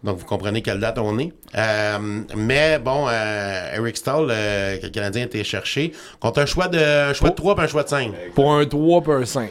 Donc, 0.03 0.19
vous 0.19 0.27
comprenez 0.27 0.63
quelle 0.63 0.81
date 0.81 0.99
on 0.99 1.19
est. 1.19 1.33
Euh, 1.57 1.99
mais 2.37 2.79
bon, 2.79 3.07
euh, 3.09 3.75
Eric 3.77 3.97
Stahl, 3.97 4.27
euh, 4.31 4.77
le 4.83 4.89
Canadien 4.91 5.23
a 5.23 5.27
été 5.27 5.43
cherché, 5.45 5.93
contre 6.21 6.41
un 6.41 6.47
choix 6.47 6.69
de, 6.69 6.79
un 7.11 7.13
choix 7.15 7.31
de 7.31 7.35
3 7.35 7.57
et 7.57 7.61
un 7.61 7.67
choix 7.67 7.83
de 7.83 7.89
5. 7.89 8.13
Pour 8.35 8.53
un 8.55 8.65
3 8.67 9.01
pour 9.03 9.15
un 9.15 9.25
5. 9.25 9.51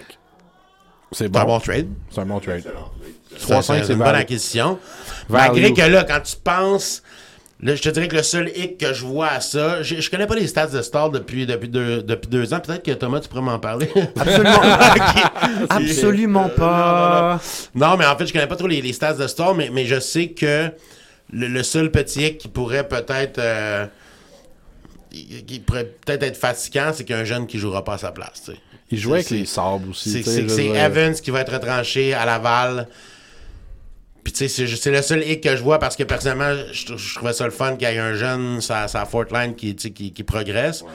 C'est 1.11 1.17
C'est 1.17 1.25
un 1.37 1.43
bon. 1.43 1.45
bon 1.45 1.59
trade. 1.59 1.89
C'est 2.09 2.21
un 2.21 2.25
bon 2.25 2.39
trade. 2.39 2.57
Excellent. 2.57 2.91
Ça, 3.37 3.59
3-5, 3.59 3.83
c'est 3.85 3.93
une 3.93 3.99
bonne 3.99 4.15
acquisition. 4.15 4.79
Malgré 5.29 5.73
que 5.73 5.81
là, 5.81 6.03
quand 6.03 6.19
tu 6.21 6.35
penses, 6.43 7.01
là, 7.61 7.75
je 7.75 7.81
te 7.81 7.89
dirais 7.89 8.07
que 8.07 8.15
le 8.15 8.23
seul 8.23 8.51
hic 8.55 8.77
que 8.77 8.93
je 8.93 9.05
vois 9.05 9.27
à 9.29 9.39
ça, 9.41 9.81
je, 9.83 10.01
je 10.01 10.09
connais 10.09 10.27
pas 10.27 10.35
les 10.35 10.47
stats 10.47 10.67
de 10.67 10.81
Stall 10.81 11.11
depuis, 11.11 11.45
depuis, 11.45 11.69
deux, 11.69 12.01
depuis 12.03 12.29
deux 12.29 12.53
ans. 12.53 12.59
Peut-être 12.59 12.83
que 12.83 12.91
Thomas, 12.91 13.19
tu 13.21 13.29
pourrais 13.29 13.41
m'en 13.41 13.59
parler. 13.59 13.89
Absolument, 14.19 14.51
Ok. 14.95 15.23
absolument 15.69 16.49
pas. 16.49 17.39
Non, 17.75 17.95
mais 17.97 18.05
en 18.05 18.17
fait, 18.17 18.27
je 18.27 18.33
connais 18.33 18.47
pas 18.47 18.55
trop 18.55 18.67
les, 18.67 18.81
les 18.81 18.93
stats 18.93 19.13
de 19.13 19.27
Stall, 19.27 19.55
mais, 19.55 19.69
mais 19.71 19.85
je 19.85 19.99
sais 19.99 20.27
que 20.29 20.69
le, 21.31 21.47
le 21.47 21.63
seul 21.63 21.89
petit 21.91 22.25
hic 22.25 22.37
qui 22.37 22.47
pourrait 22.47 22.87
peut-être. 22.87 23.39
euh, 23.39 23.85
qui 25.47 25.59
pourrait 25.59 25.91
peut-être 26.05 26.23
être 26.23 26.37
fatigant, 26.37 26.91
c'est 26.93 27.03
qu'il 27.03 27.15
y 27.15 27.19
a 27.19 27.21
un 27.21 27.25
jeune 27.25 27.45
qui 27.45 27.59
jouera 27.59 27.83
pas 27.83 27.93
à 27.93 27.97
sa 27.99 28.11
place. 28.11 28.49
Il 28.89 28.97
jouait 28.97 29.19
avec 29.19 29.29
les 29.29 29.45
sabres 29.45 29.89
aussi. 29.91 30.23
C'est. 30.23 30.65
Evans 30.75 31.13
qui 31.13 31.31
va 31.31 31.41
être 31.41 31.53
retranché 31.53 32.13
à 32.13 32.25
Laval. 32.25 32.87
Puis 34.23 34.31
tu 34.33 34.47
sais, 34.47 34.65
c'est- 34.67 34.91
le 34.91 35.01
seul 35.01 35.27
hic 35.27 35.41
que 35.41 35.55
je 35.55 35.61
vois 35.63 35.79
parce 35.79 35.95
que 35.95 36.03
personnellement, 36.03 36.53
je, 36.71 36.95
je 36.95 37.15
trouvais 37.15 37.33
ça 37.33 37.43
le 37.45 37.51
fun 37.51 37.75
qu'il 37.75 37.87
y 37.87 37.91
ait 37.91 37.97
un 37.99 38.13
jeune, 38.13 38.61
sa, 38.61 38.87
sa 38.87 39.05
fourth 39.05 39.31
line 39.31 39.53
qui, 39.55 39.75
tu 39.75 39.81
sais, 39.89 39.91
qui, 39.91 40.13
qui 40.13 40.23
progresse. 40.23 40.81
Ouais. 40.81 40.87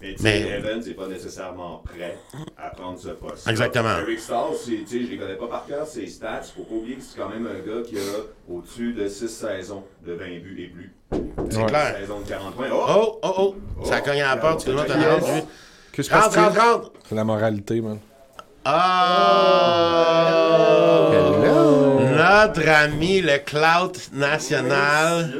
Mais, 0.00 0.14
tu 0.14 0.22
sais, 0.22 0.40
Mais- 0.44 0.58
Evans 0.58 0.80
n'est 0.86 0.92
pas 0.94 1.08
nécessairement 1.08 1.78
prêt 1.84 2.18
à 2.58 2.68
prendre 2.68 2.98
ce 3.00 3.08
poste. 3.08 3.48
Exactement. 3.48 3.98
Eric 4.02 4.20
Stahl, 4.20 4.50
c'est- 4.62 4.84
tu 4.84 4.86
sais, 4.86 5.02
je 5.06 5.10
les 5.10 5.16
connais 5.16 5.34
pas 5.36 5.48
par 5.48 5.66
cœur, 5.66 5.86
ses 5.86 6.06
stats. 6.06 6.42
Faut 6.54 6.62
pas 6.64 6.74
oublier 6.74 6.96
que 6.96 7.02
c'est 7.02 7.18
quand 7.18 7.30
même 7.30 7.46
un 7.46 7.58
gars 7.66 7.82
qui 7.82 7.96
a 7.96 8.00
au-dessus 8.48 8.92
de 8.92 9.08
6 9.08 9.28
saisons 9.28 9.82
de 10.06 10.12
20 10.12 10.38
buts 10.40 10.56
et 10.58 10.68
plus. 10.68 10.92
C'est 11.50 11.56
Ouais. 11.58 11.64
clair. 11.66 11.96
Saison 11.98 12.20
de 12.20 12.28
40 12.28 12.54
points. 12.54 12.68
Oh! 12.70 12.84
Oh, 12.88 13.18
oh, 13.22 13.54
oh! 13.80 13.84
Ça 13.84 14.00
cogne 14.02 14.20
à 14.20 14.34
la 14.34 14.40
porte, 14.40 14.56
excuse-moi, 14.56 14.84
t'en 14.84 15.00
as 15.00 15.14
rendu. 15.16 15.42
Que 15.92 16.02
se 16.02 16.10
Rentre, 16.10 16.24
passe-t-il? 16.26 16.44
rentre, 16.44 16.60
rentre! 16.60 16.92
C'est 17.08 17.14
la 17.14 17.24
moralité, 17.24 17.80
man. 17.80 17.98
Oh! 18.66 18.70
Notre 22.16 22.68
ami, 22.68 23.20
le 23.20 23.38
clout 23.38 23.92
national. 24.12 25.30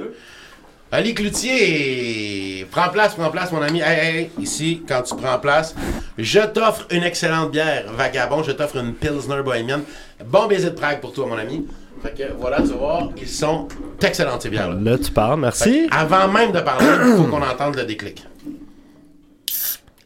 Ali 0.92 1.14
Cloutier, 1.14 2.66
prends 2.70 2.88
place, 2.90 3.14
prends 3.14 3.30
place, 3.30 3.50
mon 3.50 3.60
ami. 3.60 3.80
Hey, 3.80 3.98
hey, 4.00 4.30
ici, 4.40 4.82
quand 4.88 5.02
tu 5.02 5.16
prends 5.16 5.38
place, 5.38 5.74
je 6.16 6.40
t'offre 6.40 6.86
une 6.90 7.02
excellente 7.02 7.50
bière, 7.50 7.86
vagabond. 7.92 8.42
Je 8.42 8.52
t'offre 8.52 8.76
une 8.76 8.94
Pilsner 8.94 9.42
bohémienne. 9.42 9.82
Bon 10.24 10.46
baiser 10.46 10.70
de 10.70 10.74
Prague 10.74 11.00
pour 11.00 11.12
toi, 11.12 11.26
mon 11.26 11.38
ami. 11.38 11.66
Fait 12.02 12.10
que 12.10 12.32
voilà, 12.38 12.58
tu 12.58 12.68
vas 12.68 12.76
voir, 12.76 13.08
ils 13.20 13.28
sont 13.28 13.66
excellentes, 14.00 14.42
ces 14.42 14.50
bières-là. 14.50 14.76
Là, 14.80 14.98
tu 14.98 15.10
parles, 15.10 15.40
merci. 15.40 15.88
Avant 15.90 16.28
même 16.28 16.52
de 16.52 16.60
parler, 16.60 16.86
il 16.86 17.16
faut 17.16 17.24
qu'on 17.24 17.42
entende 17.42 17.76
le 17.76 17.84
déclic. 17.84 18.24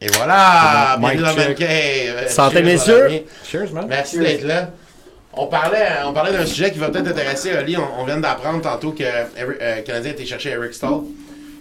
Et 0.01 0.07
voilà, 0.07 0.97
bienvenue 0.97 1.21
dans 1.21 1.53
Cave. 1.53 2.27
Santé, 2.27 2.63
messieurs. 2.63 3.23
Cheers, 3.45 3.71
man. 3.71 3.85
Merci 3.87 4.17
d'être 4.17 4.45
là. 4.45 4.71
On 5.33 5.47
parlait, 5.47 5.87
on 6.05 6.13
parlait 6.13 6.33
d'un 6.33 6.45
sujet 6.45 6.71
qui 6.71 6.79
va 6.79 6.89
peut-être 6.89 7.07
intéresser 7.07 7.51
Oli. 7.57 7.77
On, 7.77 8.01
on 8.01 8.05
vient 8.05 8.17
d'apprendre 8.17 8.61
tantôt 8.61 8.91
que 8.91 9.03
Eric- 9.03 9.57
euh, 9.61 9.81
Canadien 9.81 10.11
était 10.11 10.25
chercher 10.25 10.49
Eric 10.49 10.73
Stahl. 10.73 11.01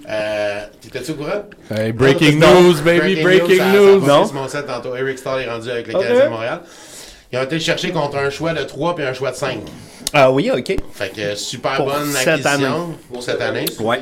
Euh, 0.08 0.60
T'étais-tu 0.80 1.12
au 1.12 1.14
courant? 1.14 1.44
Hey, 1.70 1.92
breaking 1.92 2.38
Non, 2.40 2.62
news, 2.62 2.80
baby, 2.82 3.22
breaking 3.22 3.58
ça- 3.58 3.72
news. 3.72 4.00
Ça, 4.00 4.06
Non. 4.08 4.26
ça, 4.26 4.34
mon 4.34 4.48
set 4.48 4.66
tantôt. 4.66 4.96
Eric 4.96 5.18
Stahl 5.18 5.42
est 5.42 5.48
rendu 5.48 5.70
avec 5.70 5.86
le 5.86 5.94
Ok. 5.94 6.02
Canadien 6.02 6.24
de 6.24 6.30
Montréal. 6.30 6.60
Ils 7.33 7.39
ont 7.39 7.43
été 7.43 7.55
le 7.57 7.61
chercher 7.61 7.93
contre 7.93 8.16
un 8.16 8.31
choix 8.31 8.53
de 8.53 8.64
3 8.64 8.97
puis 8.97 9.05
un 9.05 9.12
choix 9.12 9.31
de 9.31 9.37
5. 9.37 9.61
Ah 10.12 10.33
oui, 10.33 10.51
ok. 10.51 10.76
Fait 10.93 11.14
que 11.14 11.37
super 11.37 11.76
Pour 11.76 11.87
bonne 11.87 12.11
cette 12.11 12.26
acquisition 12.28 12.66
année. 12.66 12.95
pour 13.12 13.22
cette 13.22 13.41
année. 13.41 13.64
Ouais. 13.78 14.01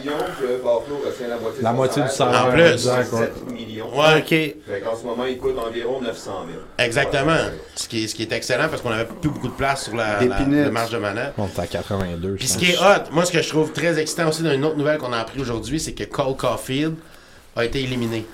la 1.61 1.72
moitié, 1.72 2.03
du 2.03 2.09
salaire. 2.09 2.47
En 2.47 2.51
plus. 2.51 2.62
exact, 2.62 3.12
ouais. 3.12 3.18
7 3.18 3.51
millions. 3.53 3.91
Ouais, 3.95 4.18
Ok. 4.20 4.29
Fait 4.29 4.81
qu'en 4.83 4.97
ce 4.97 5.05
moment, 5.05 5.26
il 5.26 5.37
coûte 5.37 5.59
environ 5.59 6.01
900 6.01 6.31
000. 6.51 6.61
exactement. 6.79 7.37
Ce 7.76 7.87
qui, 7.87 8.05
est, 8.05 8.09
ce 8.09 8.14
qui 8.14 8.22
est 8.22 8.33
excellent 8.33 8.68
parce 8.70 8.81
qu'on 8.81 8.91
avait 8.91 9.05
plus 9.05 9.29
beaucoup 9.29 9.49
de 9.49 9.53
place 9.53 9.85
sur 9.85 9.97
la, 9.97 10.20
marge 10.70 10.91
de 10.91 10.99
manette. 10.99 11.35
On 11.37 11.47
est 11.47 11.59
à 11.59 11.66
82, 11.66 12.31
je 12.31 12.35
Puis 12.37 12.49
ce 12.49 12.57
qui 12.57 12.72
est 12.72 12.79
hot, 12.79 13.11
moi 13.12 13.26
ce 13.26 13.33
que 13.33 13.43
je 13.43 13.49
trouve 13.49 13.72
très 13.72 13.99
excitant 13.99 14.29
aussi 14.29 14.43
d'une 14.43 14.64
autre 14.64 14.76
nouvelle 14.76 14.97
qu'on 14.97 15.12
a 15.12 15.18
appris 15.18 15.41
aujourd'hui, 15.43 15.79
c'est 15.79 15.93
que 15.93 16.05
Cole 16.05 16.37
Caulfield 16.37 16.95
a 17.55 17.64
été 17.66 17.81
éliminé. 17.83 18.24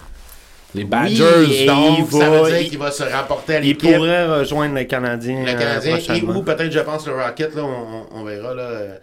Les 0.75 0.83
Oui, 0.83 0.89
Badgers, 0.89 1.63
et 1.63 1.67
Donc 1.67 1.99
il 2.13 2.19
ça 2.19 2.29
veut 2.31 2.47
dire 2.51 2.61
il- 2.61 2.69
qu'il 2.71 2.79
va 2.79 2.91
se 2.91 3.03
rapporter 3.05 3.57
à 3.57 3.61
Il 3.61 3.69
l'équipe. 3.69 3.95
pourrait 3.95 4.27
rejoindre 4.39 4.75
les 4.75 4.87
Canadiens. 4.87 5.45
Le 5.45 5.51
euh, 5.51 5.55
Canadien 5.59 5.99
et 6.17 6.23
ou 6.23 6.43
peut-être 6.43 6.73
je 6.73 6.81
pense 6.81 7.07
le 7.07 7.15
Rocket, 7.15 7.55
là, 7.55 7.63
on, 8.13 8.25
verra 8.25 8.55
là. 8.55 8.63
euh, 8.63 8.97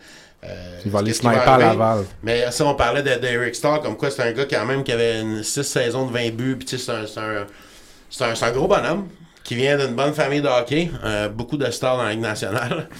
euh, 0.43 0.80
Il 0.86 0.91
va 0.91 0.99
aller 0.99 1.13
sniper 1.13 1.47
à. 1.47 1.57
Laval. 1.57 2.03
Mais 2.24 2.51
ça, 2.51 2.65
on 2.65 2.76
parlait 2.76 3.03
de- 3.03 3.19
d'Eric 3.22 3.55
Starr, 3.55 3.82
comme 3.82 3.95
quoi 3.95 4.09
c'est 4.11 4.22
un 4.24 4.32
gars 4.34 4.45
quand 4.49 4.65
même 4.65 4.84
qui 4.84 4.91
avait 4.91 5.22
6 5.43 5.63
saisons 5.63 6.07
de 6.07 6.11
20 6.11 6.32
buts, 6.36 6.57
puis 6.59 6.67
c'est 6.78 6.91
un, 6.91 7.05
un, 7.22 8.34
un, 8.41 8.51
gros 8.51 8.67
bonhomme 8.67 9.07
qui 9.43 9.55
vient 9.55 9.78
d'une 9.78 9.95
bonne 9.95 10.13
famille 10.13 10.41
de 10.41 10.47
hockey, 10.49 10.91
euh, 11.05 11.30
beaucoup 11.30 11.57
de 11.57 11.69
stars 11.72 11.97
dans 11.97 12.03
la 12.03 12.11
Ligue 12.11 12.22
nationale. 12.22 12.88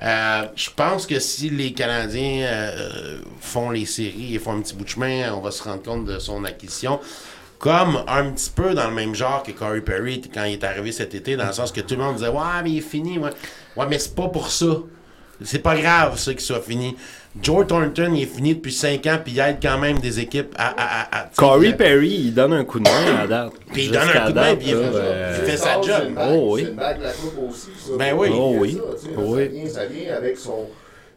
Euh, 0.00 0.42
je 0.54 0.70
pense 0.76 1.06
que 1.08 1.18
si 1.18 1.50
les 1.50 1.72
Canadiens 1.72 2.46
font 3.40 3.70
les 3.72 3.84
séries 3.84 4.32
et 4.32 4.38
font 4.38 4.52
un 4.52 4.60
petit 4.60 4.74
bout 4.76 4.84
de 4.84 4.88
chemin, 4.90 5.32
on 5.32 5.40
va 5.40 5.50
se 5.50 5.60
rendre 5.64 5.82
compte 5.82 6.04
de 6.04 6.20
son 6.20 6.44
acquisition. 6.44 7.00
Comme 7.58 8.02
un 8.06 8.30
petit 8.30 8.50
peu 8.54 8.72
dans 8.74 8.88
le 8.88 8.94
même 8.94 9.14
genre 9.14 9.42
que 9.42 9.50
Corey 9.50 9.80
Perry 9.80 10.22
quand 10.32 10.44
il 10.44 10.52
est 10.54 10.64
arrivé 10.64 10.92
cet 10.92 11.14
été, 11.14 11.36
dans 11.36 11.46
le 11.46 11.52
sens 11.52 11.72
que 11.72 11.80
tout 11.80 11.96
le 11.96 12.02
monde 12.02 12.16
disait 12.16 12.28
Ouais, 12.28 12.62
mais 12.62 12.70
il 12.70 12.78
est 12.78 12.82
fini. 12.82 13.18
Ouais, 13.18 13.30
ouais 13.76 13.86
mais 13.88 13.98
c'est 13.98 14.14
pas 14.14 14.28
pour 14.28 14.50
ça. 14.50 14.66
C'est 15.44 15.60
pas 15.60 15.76
grave, 15.76 16.18
ça, 16.18 16.32
qu'il 16.32 16.40
soit 16.40 16.60
fini. 16.60 16.96
Joe 17.40 17.64
Thornton, 17.66 18.12
il 18.14 18.22
est 18.22 18.26
fini 18.26 18.56
depuis 18.56 18.72
5 18.72 19.06
ans, 19.06 19.18
puis 19.22 19.34
il 19.34 19.38
aide 19.38 19.58
quand 19.62 19.78
même 19.78 19.98
des 20.00 20.18
équipes 20.18 20.52
à. 20.58 20.68
à, 20.68 20.72
à, 21.18 21.20
à- 21.20 21.30
Corey 21.36 21.74
Perry, 21.76 22.08
il 22.10 22.34
donne 22.34 22.52
un 22.52 22.64
coup 22.64 22.80
de 22.80 22.84
main 22.84 23.16
à 23.22 23.26
date. 23.26 23.52
Puis 23.72 23.84
il 23.84 23.92
donne 23.92 24.08
un 24.08 24.26
coup 24.26 24.32
de 24.32 24.34
main, 24.40 24.56
puis 24.56 24.68
il- 24.70 24.74
là, 24.74 24.80
il 24.90 24.96
euh, 24.96 25.44
fait 25.44 25.56
sa 25.56 25.80
job. 25.80 26.18
Oh 26.18 26.54
oui. 26.54 26.62
c'est 26.64 26.70
une 26.70 26.76
bague 26.76 26.98
de 26.98 27.04
la 27.04 27.12
coupe 27.12 27.50
aussi. 27.50 27.68
Ça. 27.78 27.92
Ben 27.96 28.14
oui. 28.16 28.28
Oh 28.36 28.54
oui. 28.58 29.68
Ça 29.68 29.86
vient 29.86 30.14
avec 30.16 30.36
son. 30.38 30.66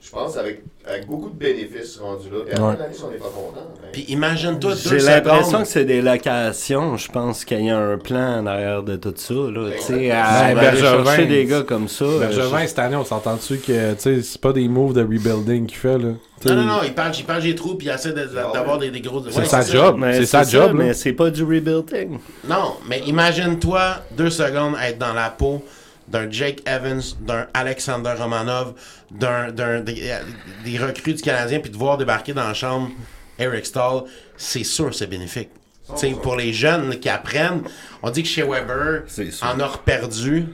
Je 0.04 0.10
pense 0.10 0.36
avec, 0.36 0.64
avec 0.84 1.06
beaucoup 1.06 1.30
de 1.30 1.36
bénéfices 1.36 2.00
rendus 2.00 2.28
là. 2.32 2.40
Puis 2.44 2.56
la 2.58 2.64
Ouais. 2.68 2.74
de 2.76 2.80
l'année, 2.80 2.94
si 2.96 3.04
on 3.04 3.12
n'est 3.12 3.18
pas 3.18 3.26
content. 3.26 3.68
ben, 3.82 3.90
Puis 3.94 4.02
imagine-toi 4.10 4.72
deux 4.74 4.98
J'ai 4.98 4.98
l'impression 5.06 5.60
que 5.62 5.68
c'est 5.68 5.86
des 5.86 6.02
locations. 6.02 6.98
Je 6.98 7.12
pense 7.12 7.46
qu'il 7.46 7.64
y 7.66 7.70
a 7.70 7.78
un 7.78 7.98
plan 8.00 8.42
derrière 8.42 8.82
de 8.82 8.96
tout 8.96 9.14
ça. 9.16 9.34
Là. 9.36 9.70
Tu 9.76 9.82
sais, 9.84 9.94
Ben, 10.10 10.12
à 10.12 10.24
aller 10.46 10.60
Bergevin, 10.60 11.06
chercher 11.06 11.26
des 11.28 11.46
gars 11.46 11.62
comme 11.62 11.88
ça. 11.88 12.06
euh, 12.06 12.20
Bergevin, 12.20 12.66
cette 12.66 12.80
année, 12.80 12.96
on 12.96 13.06
s'entend 13.06 13.36
dessus 13.36 13.58
que 13.60 13.94
tu 13.94 14.00
sais, 14.00 14.22
c'est 14.24 14.42
pas 14.42 14.54
des 14.54 14.68
moves 14.68 14.94
de 14.94 15.02
rebuilding 15.02 15.68
qu'il 15.68 15.78
fait. 15.78 16.00
Là? 16.00 16.10
Non, 16.46 16.56
non, 16.56 16.64
non, 16.64 16.80
il 16.84 16.96
parle, 16.96 17.12
il 17.16 17.24
parle 17.24 17.44
des 17.44 17.54
trous, 17.54 17.76
puis 17.76 17.86
il 17.88 17.92
essaie 17.94 18.14
de- 18.14 18.26
d'avoir 18.52 18.80
des, 18.80 18.90
des 18.90 19.02
gros. 19.02 19.22
C'est 19.30 19.46
sa 19.46 19.62
job. 19.62 19.98
mais 20.00 20.16
C'est 20.16 20.26
sa 20.26 20.44
ça, 20.44 20.50
job, 20.50 20.72
mais 20.74 20.96
c'est 20.96 21.14
pas 21.14 21.30
du 21.30 21.44
rebuilding. 21.44 22.18
Non, 22.50 22.78
mais 22.90 23.02
imagine-toi 23.06 23.98
deux 24.18 24.32
secondes 24.32 24.74
être 24.84 24.98
dans 24.98 25.14
la 25.14 25.30
peau 25.30 25.64
d'un 26.12 26.30
Jake 26.30 26.60
Evans, 26.68 27.02
d'un 27.22 27.48
Alexander 27.54 28.14
Romanov, 28.18 28.74
d'un, 29.10 29.52
d'un- 29.52 29.80
des, 29.80 30.14
des 30.66 30.78
recrues 30.78 31.14
du 31.14 31.22
Canadien, 31.22 31.60
puis 31.60 31.72
de 31.72 31.78
voir 31.78 31.98
débarquer 31.98 32.34
dans 32.34 32.48
la 32.48 32.54
chambre 32.54 32.90
Eric 33.40 33.66
Stahl, 33.66 34.04
c'est 34.38 34.64
sûr 34.64 34.94
c'est 34.94 35.08
bénéfique. 35.08 35.50
Tu 35.90 35.98
sais, 35.98 36.16
pour 36.22 36.36
les 36.36 36.54
jeunes 36.54 36.98
qui 37.00 37.10
apprennent, 37.10 37.64
on 38.04 38.10
dit 38.12 38.24
que 38.24 38.30
chez 38.30 38.44
Weber, 38.44 39.04
en 39.42 39.60
a 39.60 39.66
reperdu, 39.66 40.46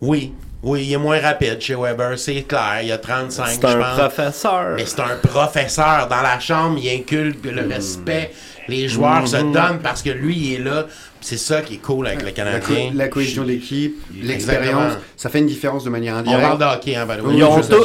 oui, 0.00 0.32
Oui, 0.64 0.84
il 0.86 0.92
est 0.92 0.96
moins 0.96 1.18
rapide 1.20 1.60
chez 1.60 1.74
Weber, 1.74 2.16
c'est 2.18 2.42
clair. 2.42 2.78
Il 2.82 2.88
y 2.88 2.92
a 2.92 2.98
35, 2.98 3.46
C'est 3.46 3.64
un 3.64 3.78
pense. 3.80 3.98
professeur. 3.98 4.74
Mais 4.76 4.84
c'est 4.86 5.00
un 5.00 5.16
professeur. 5.22 6.06
Dans 6.08 6.20
la 6.22 6.38
chambre, 6.38 6.78
il 6.80 6.88
inculque 7.00 7.44
le 7.44 7.66
respect. 7.66 8.30
Les 8.68 8.86
joueurs 8.88 9.26
se 9.26 9.36
donnent 9.38 9.80
parce 9.82 10.02
que 10.02 10.10
lui, 10.10 10.36
il 10.36 10.54
est 10.54 10.58
là. 10.64 10.86
C'est 11.24 11.36
ça 11.38 11.62
qui 11.62 11.74
est 11.74 11.78
cool 11.78 12.06
avec 12.08 12.20
le 12.20 12.26
La, 12.26 12.32
Canadien. 12.32 12.60
co- 12.90 12.96
la 12.98 13.08
cohésion 13.08 13.44
d'équipe, 13.44 13.96
l'expérience, 14.22 14.94
ça 15.16 15.28
fait 15.30 15.38
une 15.38 15.46
différence 15.46 15.84
de 15.84 15.90
manière 15.90 16.16
On 16.16 16.18
indirecte. 16.18 16.42
parle 16.42 16.58
de 16.58 16.64
hockey, 16.64 16.96
hein. 16.96 17.06
Ils 17.32 17.44
ont, 17.44 17.60
tout, 17.60 17.84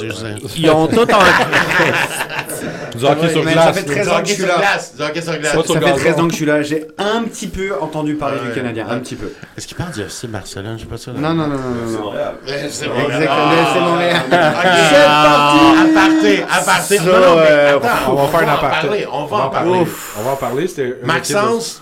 ils 0.57 0.69
ont 0.71 0.87
tout 0.87 1.09
en... 1.13 1.19
Du 2.97 3.05
hockey 3.05 3.29
sur 3.29 3.43
glace. 3.43 3.53
ça 3.65 3.73
fait 3.73 3.83
Du 3.83 3.91
13 3.91 4.09
ans 4.09 4.21
que 4.23 4.27
je 4.27 4.33
suis 4.33 4.43
là. 4.45 4.79
Ça 4.79 5.07
fait 5.11 5.13
gazon. 5.13 5.95
13 5.97 6.19
ans 6.19 6.25
que 6.25 6.31
je 6.31 6.35
suis 6.35 6.45
là. 6.45 6.61
J'ai 6.63 6.87
un 6.97 7.23
petit 7.23 7.47
peu 7.47 7.73
entendu 7.79 8.15
parler 8.15 8.39
du 8.43 8.51
Canadien, 8.55 8.87
un 8.89 8.97
petit 8.99 9.15
peu. 9.15 9.31
Est-ce 9.55 9.67
qu'il 9.67 9.77
parle 9.77 9.91
du 9.91 10.01
FC 10.01 10.27
Barcelone? 10.27 10.77
Je 10.77 10.83
sais 10.83 10.89
pas 10.89 10.97
ça. 10.97 11.11
là. 11.11 11.19
Non, 11.19 11.33
non, 11.35 11.47
non, 11.47 11.57
non, 11.57 11.61
C'est. 11.87 11.97
Montréal. 11.99 12.33
C'est 12.69 12.85
Exactement, 12.85 13.51
c'est 13.73 13.79
Montréal. 13.81 14.15
À 14.31 15.85
partir, 15.93 16.47
à 16.51 16.61
partir. 16.63 17.01
Ça, 17.01 17.05
Non, 17.05 17.11
non, 17.19 17.35
mais 17.35 17.45
euh, 17.49 17.77
attends, 17.77 17.87
On 18.11 18.15
va 18.15 18.27
faire 18.39 18.49
un 18.49 18.51
en 18.51 18.55
aparté. 18.55 18.87
parler. 18.87 19.07
On 19.11 19.25
va 19.25 19.37
en 19.37 19.49
parler. 19.49 19.83
On 20.19 20.23
va 20.23 20.31
en 20.31 20.35
parler. 20.35 20.67
Maxence, 21.03 21.81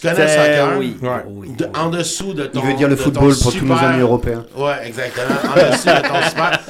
tu 0.00 0.06
connais 0.06 0.20
le 0.22 0.28
C'est- 0.28 0.36
soccer? 0.36 0.78
oui. 0.78 0.96
Ouais. 1.02 1.08
oui. 1.26 1.52
De- 1.56 1.68
en 1.78 1.88
dessous 1.88 2.34
de 2.34 2.44
ton. 2.46 2.60
Il 2.60 2.66
veut 2.66 2.74
dire 2.74 2.88
le 2.88 2.96
football 2.96 3.34
pour 3.40 3.52
tous 3.52 3.64
nos 3.64 3.74
amis 3.74 4.00
européens. 4.00 4.44
Ouais, 4.56 4.86
exactement. 4.86 5.26
En 5.44 5.70
dessous 5.70 5.86
de 5.88 6.08
ton 6.08 6.28
super. 6.28 6.60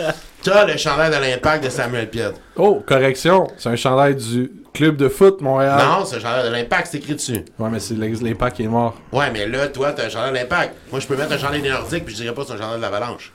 T'as 0.43 0.67
le 0.67 0.77
chandail 0.77 1.11
de 1.11 1.17
l'impact 1.17 1.65
de 1.65 1.71
Samuel 1.71 2.11
Piet. 2.11 2.33
Oh, 2.57 2.83
correction. 2.87 3.47
C'est 3.57 3.71
un 3.71 3.77
chandail 3.77 4.15
du 4.15 4.53
club 4.75 4.97
de 4.97 5.09
foot 5.09 5.41
Montréal. 5.41 5.81
Non, 5.83 6.05
c'est 6.05 6.17
le 6.17 6.21
chandail 6.23 6.45
de 6.51 6.53
l'impact, 6.55 6.89
c'est 6.93 6.99
écrit 6.99 7.15
dessus. 7.15 7.45
Ouais, 7.59 7.71
mais 7.71 7.81
c'est 7.81 7.95
l'impact 7.95 8.57
qui 8.57 8.65
est 8.65 8.69
mort. 8.69 8.95
Ouais, 9.11 9.31
mais 9.33 9.47
là, 9.47 9.69
toi, 9.69 9.93
t'as 9.93 10.05
un 10.05 10.09
chandail 10.11 10.33
de 10.33 10.37
l'impact. 10.37 10.75
Moi, 10.91 11.01
je 11.01 11.07
peux 11.07 11.17
mettre 11.17 11.33
un 11.33 11.39
chandail 11.39 11.63
des 11.63 11.71
Nordiques, 11.71 12.05
puis 12.05 12.15
je 12.15 12.21
dirais 12.23 12.35
pas 12.35 12.43
que 12.43 12.49
c'est 12.49 12.55
un 12.55 12.59
chandail 12.59 12.77
de 12.77 12.83
l'Avalanche. 12.83 13.33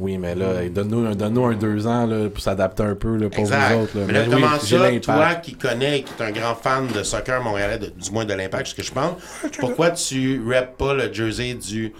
Oui, 0.00 0.16
mais 0.18 0.34
là, 0.34 0.68
donne-nous 0.68 1.06
un, 1.06 1.14
donne-nous 1.14 1.44
un 1.46 1.54
deux 1.54 1.86
ans 1.86 2.06
là, 2.06 2.28
pour 2.28 2.40
s'adapter 2.42 2.82
un 2.84 2.94
peu 2.94 3.16
là, 3.16 3.28
pour 3.28 3.40
Exact. 3.40 3.74
vous 3.74 3.82
autres. 3.82 3.98
Là. 3.98 4.04
Mais 4.06 4.12
là, 4.12 4.20
oui, 4.26 4.30
comment 4.32 4.58
ça, 4.58 5.00
toi 5.00 5.34
qui 5.36 5.54
connais 5.54 5.98
et 5.98 6.02
qui 6.02 6.12
est 6.18 6.24
un 6.24 6.30
grand 6.30 6.54
fan 6.54 6.86
de 6.86 7.02
soccer 7.02 7.42
montréalais, 7.42 7.78
de- 7.78 7.86
du 7.96 8.10
moins 8.10 8.24
de 8.24 8.32
l'impact, 8.34 8.68
ce 8.68 8.74
que 8.74 8.82
je 8.82 8.92
pense, 8.92 9.12
pourquoi 9.58 9.90
tu 9.90 10.40
rappes 10.52 10.76
pas 10.76 10.94
le 10.94 11.12
jersey 11.12 11.54
du 11.54 11.92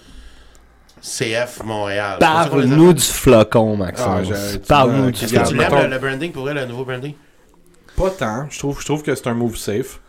CF 1.03 1.63
Montréal? 1.65 2.17
Parle-nous 2.21 2.93
du 2.93 3.03
flocon, 3.03 3.75
Ah, 3.75 3.77
Maxence. 3.85 4.27
j'ai- 4.53 4.59
Parle-nous 4.61 5.11
du 5.11 5.25
Est-ce 5.25 5.33
que 5.35 5.49
tu 5.49 5.55
mettons- 5.55 5.83
le, 5.83 5.89
le 5.89 5.99
branding 5.99 6.33
pour 6.33 6.43
vrai, 6.43 6.55
le 6.55 6.67
nouveau 6.67 6.85
branding? 6.85 7.15
Pas 7.97 8.11
tant. 8.11 8.47
Je 8.51 8.59
trouve, 8.59 8.81
je 8.81 8.85
trouve 8.85 9.03
que 9.03 9.15
c'est 9.15 9.27
un 9.29 9.35
move 9.35 9.57
safe. 9.57 10.01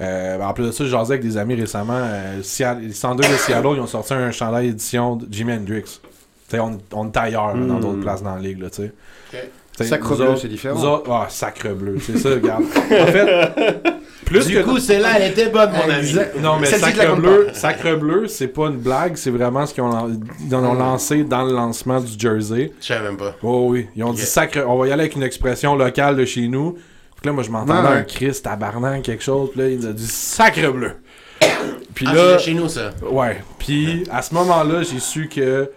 Euh, 0.00 0.40
en 0.40 0.52
plus 0.52 0.66
de 0.66 0.70
ça, 0.70 0.84
j'ai 0.84 0.90
jasé 0.90 1.14
avec 1.14 1.22
des 1.22 1.36
amis 1.36 1.54
récemment. 1.56 1.98
Euh, 2.00 2.36
les 2.80 2.92
Sanders 2.92 3.30
de 3.30 3.36
Seattle, 3.36 3.68
ils 3.74 3.80
ont 3.80 3.86
sorti 3.88 4.12
un 4.14 4.30
chandail 4.30 4.68
édition 4.68 5.16
de 5.16 5.26
Jimi 5.30 5.52
Hendrix. 5.52 6.00
T'sais, 6.48 6.58
on, 6.60 6.78
on 6.94 7.06
est 7.10 7.16
ailleurs 7.16 7.54
là, 7.56 7.66
dans 7.66 7.78
d'autres 7.78 8.00
places 8.00 8.22
dans 8.22 8.34
la 8.34 8.40
ligue. 8.40 8.60
Là, 8.60 8.70
t'sais. 8.70 8.92
Ok. 9.32 9.38
T'sais, 9.74 9.84
Sacre 9.84 10.16
bleu, 10.16 10.36
c'est 10.36 10.48
différent. 10.48 10.82
autres- 10.82 11.10
ah, 11.12 11.26
sacre 11.28 11.68
bleu, 11.74 11.98
c'est 12.00 12.18
ça, 12.18 12.30
regarde. 12.30 12.64
En 12.64 13.06
fait, 13.06 13.84
plus 14.24 14.46
Du 14.48 14.54
que. 14.54 14.62
coup, 14.62 14.78
celle-là, 14.80 15.20
elle 15.20 15.30
était 15.30 15.50
bonne, 15.50 15.70
mon 15.70 15.88
ami. 15.92 16.14
Non, 16.40 16.56
mais 16.58 16.66
Sacre 16.66 17.14
Bleu. 17.16 17.48
Sacre 17.52 17.94
Bleu, 17.96 18.26
c'est 18.26 18.48
pas 18.48 18.66
une 18.66 18.78
blague, 18.78 19.16
c'est 19.16 19.30
vraiment 19.30 19.64
ce 19.66 19.74
qu'ils 19.74 19.84
ont, 19.84 20.10
ils 20.44 20.54
ont 20.54 20.74
lancé 20.74 21.22
dans 21.22 21.44
le 21.44 21.52
lancement 21.52 22.00
du 22.00 22.18
jersey. 22.18 22.72
Je 22.80 22.86
savais 22.86 23.04
même 23.04 23.16
pas. 23.16 23.36
Oh 23.42 23.66
oui, 23.68 23.86
ils 23.94 24.02
ont 24.02 24.12
dit 24.12 24.22
sacre. 24.22 24.64
On 24.66 24.78
va 24.78 24.88
y 24.88 24.92
aller 24.92 25.02
avec 25.02 25.14
une 25.14 25.22
expression 25.22 25.76
locale 25.76 26.16
de 26.16 26.24
chez 26.24 26.48
nous. 26.48 26.72
Puis 26.72 27.26
là, 27.26 27.32
moi, 27.32 27.42
je 27.44 27.50
m'entendais 27.50 27.88
un 27.88 28.02
Christ, 28.02 28.44
tabarnak, 28.44 29.02
quelque 29.02 29.22
chose. 29.22 29.50
Puis 29.52 29.60
là, 29.60 29.68
il 29.68 29.86
a 29.86 29.92
dit 29.92 30.06
sacre 30.08 30.72
bleu. 30.72 30.92
Puis 31.94 32.06
Ah, 32.08 32.14
là, 32.14 32.38
chez 32.38 32.54
nous, 32.54 32.68
ça. 32.68 32.90
ouais. 33.10 33.42
Puis 33.60 34.04
à 34.10 34.22
ce 34.22 34.34
moment-là, 34.34 34.82
j'ai 34.82 34.98
su 34.98 35.28
que 35.28 35.70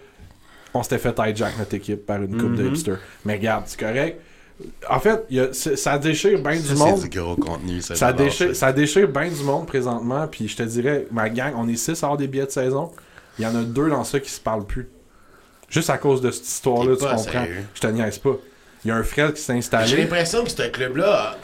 on 0.74 0.82
s'était 0.82 0.98
fait 0.98 1.14
hijack 1.18 1.58
notre 1.58 1.74
équipe 1.74 2.06
par 2.06 2.22
une 2.22 2.36
coupe 2.40 2.54
de 2.54 2.62
Mhm. 2.62 2.74
hipster. 2.74 2.94
Mais 3.24 3.34
regarde, 3.34 3.64
c'est 3.66 3.78
correct. 3.80 4.20
En 4.88 5.00
fait, 5.00 5.24
y 5.30 5.40
a- 5.40 5.52
ça 5.52 5.98
déchire 5.98 6.38
bien 6.40 6.58
du 6.58 6.74
monde. 6.74 6.98
c'est 7.00 7.08
du 7.08 7.18
gros 7.18 7.34
contenu, 7.36 7.80
ça. 7.82 7.94
Ça 7.96 8.12
déchire, 8.12 8.54
ça 8.54 8.72
déchire 8.72 9.08
bien 9.08 9.28
du 9.28 9.42
monde 9.42 9.66
présentement. 9.66 10.28
Puis 10.28 10.46
je 10.48 10.56
te 10.56 10.62
dirais, 10.62 11.06
ma 11.10 11.28
gang, 11.30 11.52
on 11.56 11.68
est 11.68 11.76
six 11.76 12.00
à 12.02 12.06
avoir 12.06 12.16
des 12.18 12.28
billets 12.28 12.46
de 12.46 12.50
saison. 12.50 12.92
Il 13.38 13.44
y 13.44 13.46
en 13.46 13.56
a 13.56 13.62
deux 13.62 13.88
dans 13.90 14.04
ça 14.04 14.20
qui 14.20 14.30
se 14.30 14.40
parlent 14.40 14.66
plus. 14.66 14.88
Juste 15.68 15.90
à 15.90 15.98
cause 15.98 16.20
de 16.20 16.30
cette 16.30 16.46
histoire-là, 16.46 16.94
tu 16.96 17.00
comprends? 17.02 17.18
sérieux. 17.18 17.64
Je 17.74 17.80
te 17.80 17.86
niaise 17.88 18.18
pas. 18.18 18.36
Il 18.84 18.88
y 18.88 18.90
a 18.90 18.96
un 18.96 19.02
frère 19.02 19.32
qui 19.32 19.40
s'est 19.40 19.52
J'ai 19.54 19.58
installé. 19.58 19.96
l'impression 19.96 20.44
que 20.44 20.50
ce 20.50 20.68
club-là, 20.68 21.36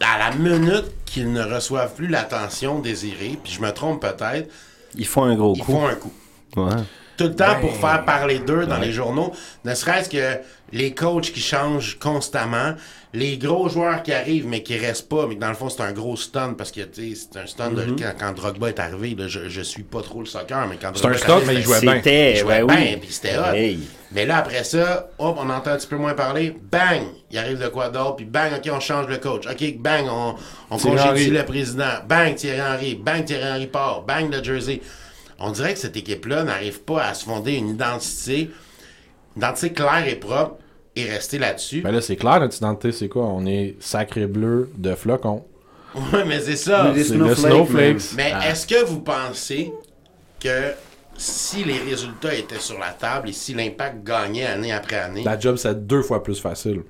à 0.00 0.18
la 0.18 0.34
minute 0.36 0.86
qu'ils 1.04 1.30
ne 1.32 1.42
reçoivent 1.42 1.94
plus 1.94 2.06
l'attention 2.08 2.78
désirée, 2.80 3.38
puis 3.42 3.52
je 3.52 3.60
me 3.60 3.70
trompe 3.70 4.00
peut-être, 4.00 4.50
Ils 4.96 5.06
font 5.06 5.24
un 5.24 5.36
gros 5.36 5.54
ils 5.56 5.62
coup. 5.62 5.72
font 5.72 5.86
un 5.86 5.94
coup. 5.94 6.12
Ouais. 6.56 6.72
Tout 7.20 7.28
le 7.28 7.34
temps 7.36 7.52
Ben, 7.52 7.60
pour 7.60 7.76
faire 7.76 8.02
parler 8.06 8.38
d'eux 8.38 8.64
dans 8.64 8.78
les 8.78 8.92
journaux, 8.92 9.30
ne 9.66 9.74
serait-ce 9.74 10.08
que 10.08 10.38
les 10.72 10.94
coachs 10.94 11.32
qui 11.32 11.40
changent 11.40 11.98
constamment, 11.98 12.74
les 13.12 13.36
gros 13.36 13.68
joueurs 13.68 14.02
qui 14.02 14.12
arrivent 14.12 14.46
mais 14.46 14.62
qui 14.62 14.78
restent 14.78 15.08
pas, 15.10 15.26
mais 15.28 15.34
dans 15.34 15.48
le 15.48 15.54
fond 15.54 15.68
c'est 15.68 15.82
un 15.82 15.92
gros 15.92 16.16
stun 16.16 16.54
parce 16.54 16.70
que 16.70 16.80
tu 16.80 17.14
sais, 17.14 17.26
c'est 17.30 17.38
un 17.38 17.46
stun 17.46 17.72
de 17.72 17.82
quand, 17.98 18.12
quand 18.18 18.32
Drogba 18.32 18.70
est 18.70 18.78
arrivé, 18.80 19.14
là, 19.18 19.28
je, 19.28 19.50
je 19.50 19.60
suis 19.60 19.82
pas 19.82 20.00
trop 20.00 20.20
le 20.20 20.26
soccer, 20.26 20.66
mais 20.66 20.76
quand 20.80 20.92
C'est 20.94 21.04
un 21.04 21.10
Drogba 21.10 21.18
est 21.18 21.18
stun, 21.18 21.32
arrivé, 21.34 21.46
mais 21.52 21.60
il 21.60 21.62
jouait 21.64 21.80
bien. 21.80 21.96
C'était, 21.96 22.32
Il 22.32 22.36
jouait 22.38 22.64
bien, 22.64 22.76
oui. 22.76 22.96
puis 22.96 23.12
c'était 23.12 23.36
hot. 23.36 23.52
Hey. 23.52 23.80
Mais 24.12 24.24
là, 24.24 24.38
après 24.38 24.64
ça, 24.64 25.10
hop, 25.18 25.36
on 25.38 25.50
entend 25.50 25.72
un 25.72 25.76
petit 25.76 25.86
peu 25.88 25.96
moins 25.96 26.14
parler. 26.14 26.56
Bang! 26.72 27.02
Il 27.30 27.36
arrive 27.36 27.58
de 27.62 27.68
quoi 27.68 27.90
d'autre? 27.90 28.16
Puis 28.16 28.24
bang, 28.24 28.52
OK, 28.56 28.70
on 28.72 28.80
change 28.80 29.08
le 29.08 29.18
coach. 29.18 29.46
OK, 29.46 29.76
bang, 29.78 30.06
on, 30.10 30.36
on 30.70 30.78
congédie 30.78 31.30
le 31.30 31.44
président. 31.44 32.00
Bang, 32.08 32.34
Thierry 32.34 32.60
Henry. 32.62 32.94
Bang, 32.94 33.24
Thierry 33.26 33.44
Henry 33.44 33.66
part. 33.66 34.02
Bang, 34.06 34.32
le 34.32 34.42
jersey. 34.42 34.80
On 35.40 35.50
dirait 35.50 35.72
que 35.74 35.80
cette 35.80 35.96
équipe-là 35.96 36.44
n'arrive 36.44 36.80
pas 36.82 37.04
à 37.04 37.14
se 37.14 37.24
fonder 37.24 37.54
une 37.54 37.70
identité, 37.70 38.50
une 39.36 39.42
identité 39.42 39.72
claire 39.72 40.06
et 40.06 40.16
propre 40.16 40.56
et 40.94 41.04
rester 41.04 41.38
là-dessus. 41.38 41.80
Ben 41.82 41.92
là, 41.92 42.00
c'est 42.00 42.16
clair, 42.16 42.40
notre 42.40 42.56
identité, 42.56 42.92
c'est 42.92 43.08
quoi? 43.08 43.24
On 43.24 43.46
est 43.46 43.76
sacré 43.80 44.26
bleu 44.26 44.70
de 44.76 44.94
flocon. 44.94 45.44
Ouais, 46.12 46.24
mais 46.24 46.38
c'est 46.40 46.54
ça. 46.56 46.92
Des 46.92 47.02
C'est 47.02 47.16
Snowflakes. 47.16 48.12
Mais 48.16 48.32
Ah. 48.32 48.48
est-ce 48.50 48.64
que 48.64 48.84
vous 48.84 49.00
pensez 49.00 49.72
que 50.38 50.72
si 51.16 51.64
les 51.64 51.78
résultats 51.78 52.32
étaient 52.32 52.60
sur 52.60 52.78
la 52.78 52.90
table 52.90 53.28
et 53.30 53.32
si 53.32 53.54
l'impact 53.54 54.04
gagnait 54.04 54.46
année 54.46 54.72
après 54.72 54.96
année, 54.96 55.24
La 55.24 55.36
job, 55.38 55.56
c'est 55.56 55.86
deux 55.86 56.02
fois 56.02 56.22
plus 56.22 56.38
facile. 56.40 56.82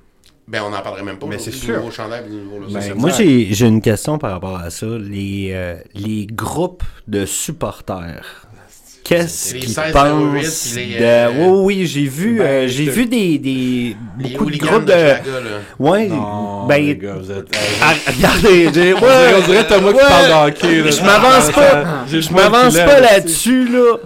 Ben 0.47 0.61
on 0.65 0.69
n'en 0.71 0.81
parlerait 0.81 1.03
même 1.03 1.17
pas. 1.17 1.27
Mais 1.27 1.37
c'est 1.39 1.51
du 1.51 1.57
sûr. 1.57 1.77
nouveau 1.77 1.91
chandail 1.91 2.23
et 2.25 2.29
du 2.29 2.35
nouveau 2.35 2.59
logo. 2.59 2.73
Ben, 2.73 2.93
Moi, 2.95 3.09
j'ai 3.17 3.47
j'ai 3.53 3.67
une 3.67 3.81
question 3.81 4.17
par 4.17 4.31
rapport 4.31 4.57
à 4.57 4.69
ça. 4.69 4.85
Les, 4.99 5.49
euh, 5.53 5.75
les 5.95 6.27
groupes 6.27 6.83
de 7.07 7.25
supporters. 7.25 8.47
Qu'est-ce 9.03 9.55
qu'ils 9.55 9.67
16 9.69 9.91
pensent 9.93 10.75
de... 10.75 10.79
euh, 11.01 11.29
Oui, 11.35 11.79
oui, 11.79 11.85
j'ai 11.87 12.05
vu, 12.05 12.37
ben, 12.37 12.43
euh, 12.45 12.67
j'ai 12.67 12.85
vu 12.85 13.07
des, 13.07 13.39
des 13.39 13.95
beaucoup 14.15 14.49
de 14.49 14.57
groupes 14.57 14.85
de 14.85 14.91
de... 14.91 14.95
Là. 14.95 15.59
Ouais, 15.79 16.07
Non, 16.07 16.65
ben... 16.67 16.85
les 16.85 16.95
gars, 16.95 17.15
vous 17.15 17.31
êtes... 17.31 17.47
ah, 17.81 17.93
regardez, 18.07 18.69
j'ai... 18.73 18.93
On 18.93 18.99
dirait- 18.99 19.33
on 19.37 19.41
dirait 19.47 19.67
Thomas 19.67 19.89
qui 19.91 19.95
ouais, 19.97 20.01
parle 20.07 20.27
de 20.27 20.49
hockey. 20.51 20.81
là. 20.83 20.91
Je 20.91 21.01
m'avance 21.01 21.43
Ça- 21.45 21.51
pas, 21.51 21.85
je 22.07 22.31
m'avance 22.33 22.73
pas 22.75 22.85
là, 22.85 23.01
là-dessus, 23.13 23.67
là. 23.69 23.97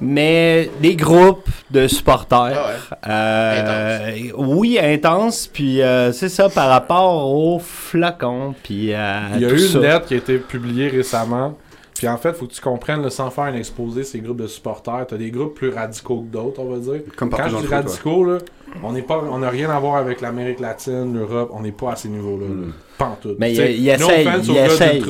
Mais 0.00 0.70
des 0.80 0.94
groupes 0.94 1.48
de 1.70 1.88
supporters, 1.88 2.56
Ah 3.02 3.10
euh, 3.10 4.12
oui, 4.36 4.78
intense, 4.80 5.48
puis 5.52 5.82
euh, 5.82 6.12
c'est 6.12 6.28
ça 6.28 6.48
par 6.48 6.68
rapport 6.68 7.32
au 7.34 7.58
flacon, 7.58 8.54
puis 8.62 8.94
à 8.94 9.22
Il 9.34 9.40
y 9.40 9.44
a 9.44 9.50
eu 9.50 9.58
ça. 9.58 9.78
une 9.78 9.84
lettre 9.84 10.06
qui 10.06 10.14
a 10.14 10.18
été 10.18 10.38
publiée 10.38 10.88
récemment. 10.88 11.58
Puis 11.98 12.08
en 12.08 12.16
fait, 12.16 12.32
faut 12.32 12.46
que 12.46 12.52
tu 12.52 12.60
comprennes, 12.60 13.02
là, 13.02 13.10
sans 13.10 13.28
faire 13.30 13.44
un 13.44 13.54
exposé, 13.54 14.04
ces 14.04 14.20
groupes 14.20 14.40
de 14.40 14.46
supporters, 14.46 15.04
t'as 15.08 15.16
des 15.16 15.30
groupes 15.30 15.54
plus 15.54 15.68
radicaux 15.70 16.20
que 16.20 16.32
d'autres, 16.32 16.60
on 16.60 16.70
va 16.70 16.78
dire. 16.78 17.02
Comme 17.16 17.28
Quand 17.28 17.48
je 17.48 17.56
dis 17.56 17.66
radicaux, 17.66 18.24
là, 18.24 18.38
on 18.84 18.92
n'est 18.92 19.02
pas, 19.02 19.22
on 19.30 19.38
n'a 19.38 19.50
rien 19.50 19.68
à 19.70 19.78
voir 19.80 19.96
avec 19.96 20.20
l'Amérique 20.20 20.60
latine, 20.60 21.12
l'Europe, 21.14 21.50
on 21.52 21.60
n'est 21.60 21.72
pas 21.72 21.92
à 21.92 21.96
ces 21.96 22.08
niveaux-là. 22.08 22.46
là. 22.46 22.72
Pas 22.96 23.04
en 23.06 23.16
tout. 23.20 23.34
Mais 23.38 23.52
il- 23.52 23.60
essaye, 23.60 23.80
il 23.80 23.88
essaye. 24.56 25.02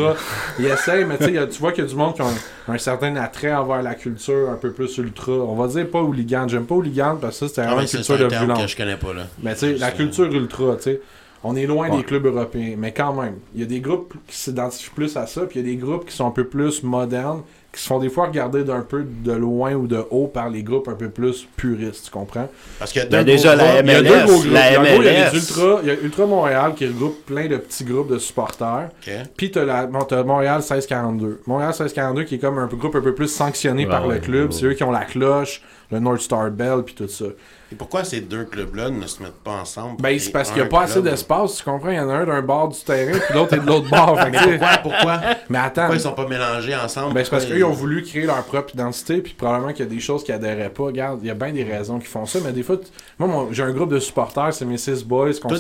Il 0.59 0.67
essaye, 0.67 1.05
mais 1.05 1.19
tu 1.19 1.59
vois 1.61 1.73
qu'il 1.73 1.85
y 1.85 1.87
a 1.87 1.91
du 1.91 1.97
monde 1.97 2.15
qui 2.15 2.23
a 2.23 2.27
un, 2.27 2.75
un 2.75 2.79
certain 2.79 3.15
attrait 3.17 3.53
envers 3.55 3.83
la 3.83 3.95
culture 3.95 4.51
un 4.51 4.57
peu 4.57 4.73
plus 4.73 4.97
ultra. 4.99 5.33
On 5.33 5.55
va 5.57 5.67
dire 5.69 5.89
pas 5.91 6.03
hooligan. 6.03 6.47
J'aime 6.49 6.67
pas 6.67 6.75
hooligan 6.75 7.17
parce 7.21 7.39
que 7.41 7.47
ça, 7.47 7.49
c'était 7.49 7.69
Ah 7.69 7.81
une 7.81 7.87
c'est 7.87 7.99
culture 7.99 8.17
c'est 8.17 8.23
un 8.25 8.27
de 8.29 8.33
que 8.33 8.39
violence. 8.39 8.71
je 8.71 8.77
connais 8.77 8.97
pas, 8.97 9.13
là. 9.15 9.23
Mais 9.43 9.55
tu 9.55 9.61
sais, 9.61 9.73
la 9.75 9.91
C'est- 9.91 9.97
culture 9.97 10.25
ultra, 10.33 10.77
tu 10.77 10.83
sais, 10.83 11.01
on 11.45 11.55
est 11.57 11.67
loin 11.67 11.89
Ouais. 11.91 11.97
des 11.99 12.03
clubs 12.03 12.27
européens, 12.27 12.75
mais 12.79 12.93
quand 12.93 13.15
même, 13.15 13.37
il 13.55 13.61
y 13.61 13.63
a 13.63 13.67
des 13.67 13.81
groupes 13.81 14.15
qui 14.27 14.37
s'identifient 14.37 14.91
plus 14.95 15.17
à 15.17 15.27
ça, 15.27 15.43
puis 15.47 15.61
il 15.61 15.67
y 15.67 15.69
a 15.71 15.73
des 15.75 15.77
groupes 15.81 16.07
qui 16.07 16.15
sont 16.17 16.27
un 16.27 16.31
peu 16.33 16.45
plus 16.47 16.83
modernes, 16.83 17.43
qui 17.79 17.85
se 17.85 17.89
font 17.89 17.99
des 18.01 18.09
fois 18.09 18.27
regarder 18.27 18.65
d'un 18.65 18.81
peu 18.81 19.05
de 19.05 19.33
loin 19.33 19.73
ou 19.75 19.87
de 19.87 20.05
haut 20.11 20.27
par 20.27 20.51
les 20.51 20.63
groupes 20.65 20.89
un 20.89 20.95
peu 20.95 21.09
plus 21.11 21.47
puristes, 21.57 22.07
tu 22.07 22.11
comprends? 22.11 22.49
Parce 22.79 22.93
que 22.93 23.01
Ben 23.07 23.25
deux 23.25 23.33
déjà, 23.33 23.55
la 23.55 23.81
groupes- 23.81 23.85
Il 23.85 23.91
y 23.93 23.95
a 23.95 24.01
MLS, 24.01 24.09
deux 24.09 24.25
gros 24.27 24.33
groupes. 24.41 24.53
la 24.53 24.69
Il 24.71 24.73
y 24.73 24.77
a, 24.77 24.81
en 24.81 24.83
gros, 24.83 24.93
il 25.03 25.05
y 25.05 25.09
a 25.09 25.13
MLS. 25.13 25.31
les 25.33 25.39
Ultra, 25.39 25.79
il 25.83 25.89
y 25.89 25.91
a 25.91 25.95
Ultra 26.03 26.27
Montréal 26.27 26.73
qui 26.75 26.87
regroupe 26.87 27.25
plein 27.25 27.47
de 27.47 27.57
petits 27.57 27.85
groupes 27.85 28.11
de 28.11 28.19
supporters. 28.19 28.89
Ok. 29.07 29.13
Puis 29.37 29.51
t'as, 29.53 29.65
la, 29.65 29.87
bon, 29.87 30.01
t'as 30.03 30.23
Montréal 30.25 30.57
1642. 30.59 31.41
Montréal 31.47 31.69
1642 31.71 32.25
qui 32.25 32.35
est 32.35 32.39
comme 32.39 32.59
un 32.59 32.67
groupe 32.67 32.97
un 32.97 33.01
peu 33.01 33.15
plus 33.15 33.29
sanctionné 33.29 33.85
Ouais, 33.85 33.91
par 33.91 34.07
le 34.09 34.19
club. 34.19 34.51
ouais. 34.51 34.57
C'est 34.59 34.67
eux 34.67 34.75
qui 34.75 34.83
ont 34.83 34.91
la 34.91 35.05
cloche, 35.05 35.63
le 35.91 36.01
North 36.01 36.21
Star 36.21 36.51
Bell, 36.51 36.83
puis 36.85 36.95
tout 36.95 37.09
ça. 37.09 37.25
Et 37.71 37.75
pourquoi 37.75 38.03
ces 38.03 38.23
deux 38.23 38.45
clubs-là 38.45 38.89
ne 38.89 39.07
se 39.07 39.23
mettent 39.23 39.43
pas 39.45 39.51
ensemble? 39.61 40.01
Ben, 40.01 40.19
c'est 40.19 40.31
parce 40.31 40.49
qu'il 40.51 40.63
n'y 40.63 40.67
a 40.67 40.71
pas 40.71 40.85
assez 40.85 41.03
d'espace, 41.03 41.57
tu 41.57 41.65
comprends? 41.65 41.91
Il 41.91 41.97
y 41.97 42.01
en 42.01 42.09
a 42.09 42.15
un 42.15 42.25
d'un 42.25 42.41
bord 42.41 42.69
du 42.69 42.79
terrain, 42.81 43.13
puis 43.19 43.35
l'autre 43.35 43.53
est 43.55 43.61
de 43.61 43.67
l'autre 43.67 43.91
bord. 43.91 44.19
Mais 44.25 44.39
tu 44.39 44.49
pourquoi? 44.59 44.79
Pourquoi? 44.83 45.21
mais 45.51 45.59
attends, 45.59 45.83
Pourquoi 45.83 45.97
ils 45.97 46.01
sont 46.01 46.13
pas 46.13 46.27
mélangés 46.27 46.75
ensemble? 46.75 47.13
ben, 47.13 47.25
c'est 47.25 47.31
parce 47.31 47.45
qu'ils 47.45 47.63
ont 47.69 47.73
voulu 47.73 48.03
créer 48.03 48.27
leur 48.27 48.43
propre 48.45 48.75
identité, 48.75 49.21
puis 49.21 49.35
probablement 49.35 49.73
qu'il 49.73 49.85
y 49.85 49.89
a 49.89 49.91
des 49.91 50.01
choses 50.01 50.25
qui 50.25 50.33
adhéraient 50.33 50.71
pas. 50.71 50.85
Regarde, 50.85 51.21
il 51.23 51.29
y 51.29 51.31
a 51.31 51.35
bien 51.35 51.53
des 51.53 51.65
raisons 51.65 51.99
qui 51.99 52.07
font 52.07 52.27
ça, 52.27 52.39
mais 52.45 52.53
des 52.53 52.63
fois, 52.63 52.77
moi, 53.19 53.49
j'ai 53.53 53.63
un 53.63 53.73
groupe 53.73 53.91
de 53.91 53.99
supporters, 53.99 54.53
c'est 54.53 54.65
mes 54.65 54.79
six 54.79 55.05
boys, 55.05 55.33
qu'on? 55.41 55.51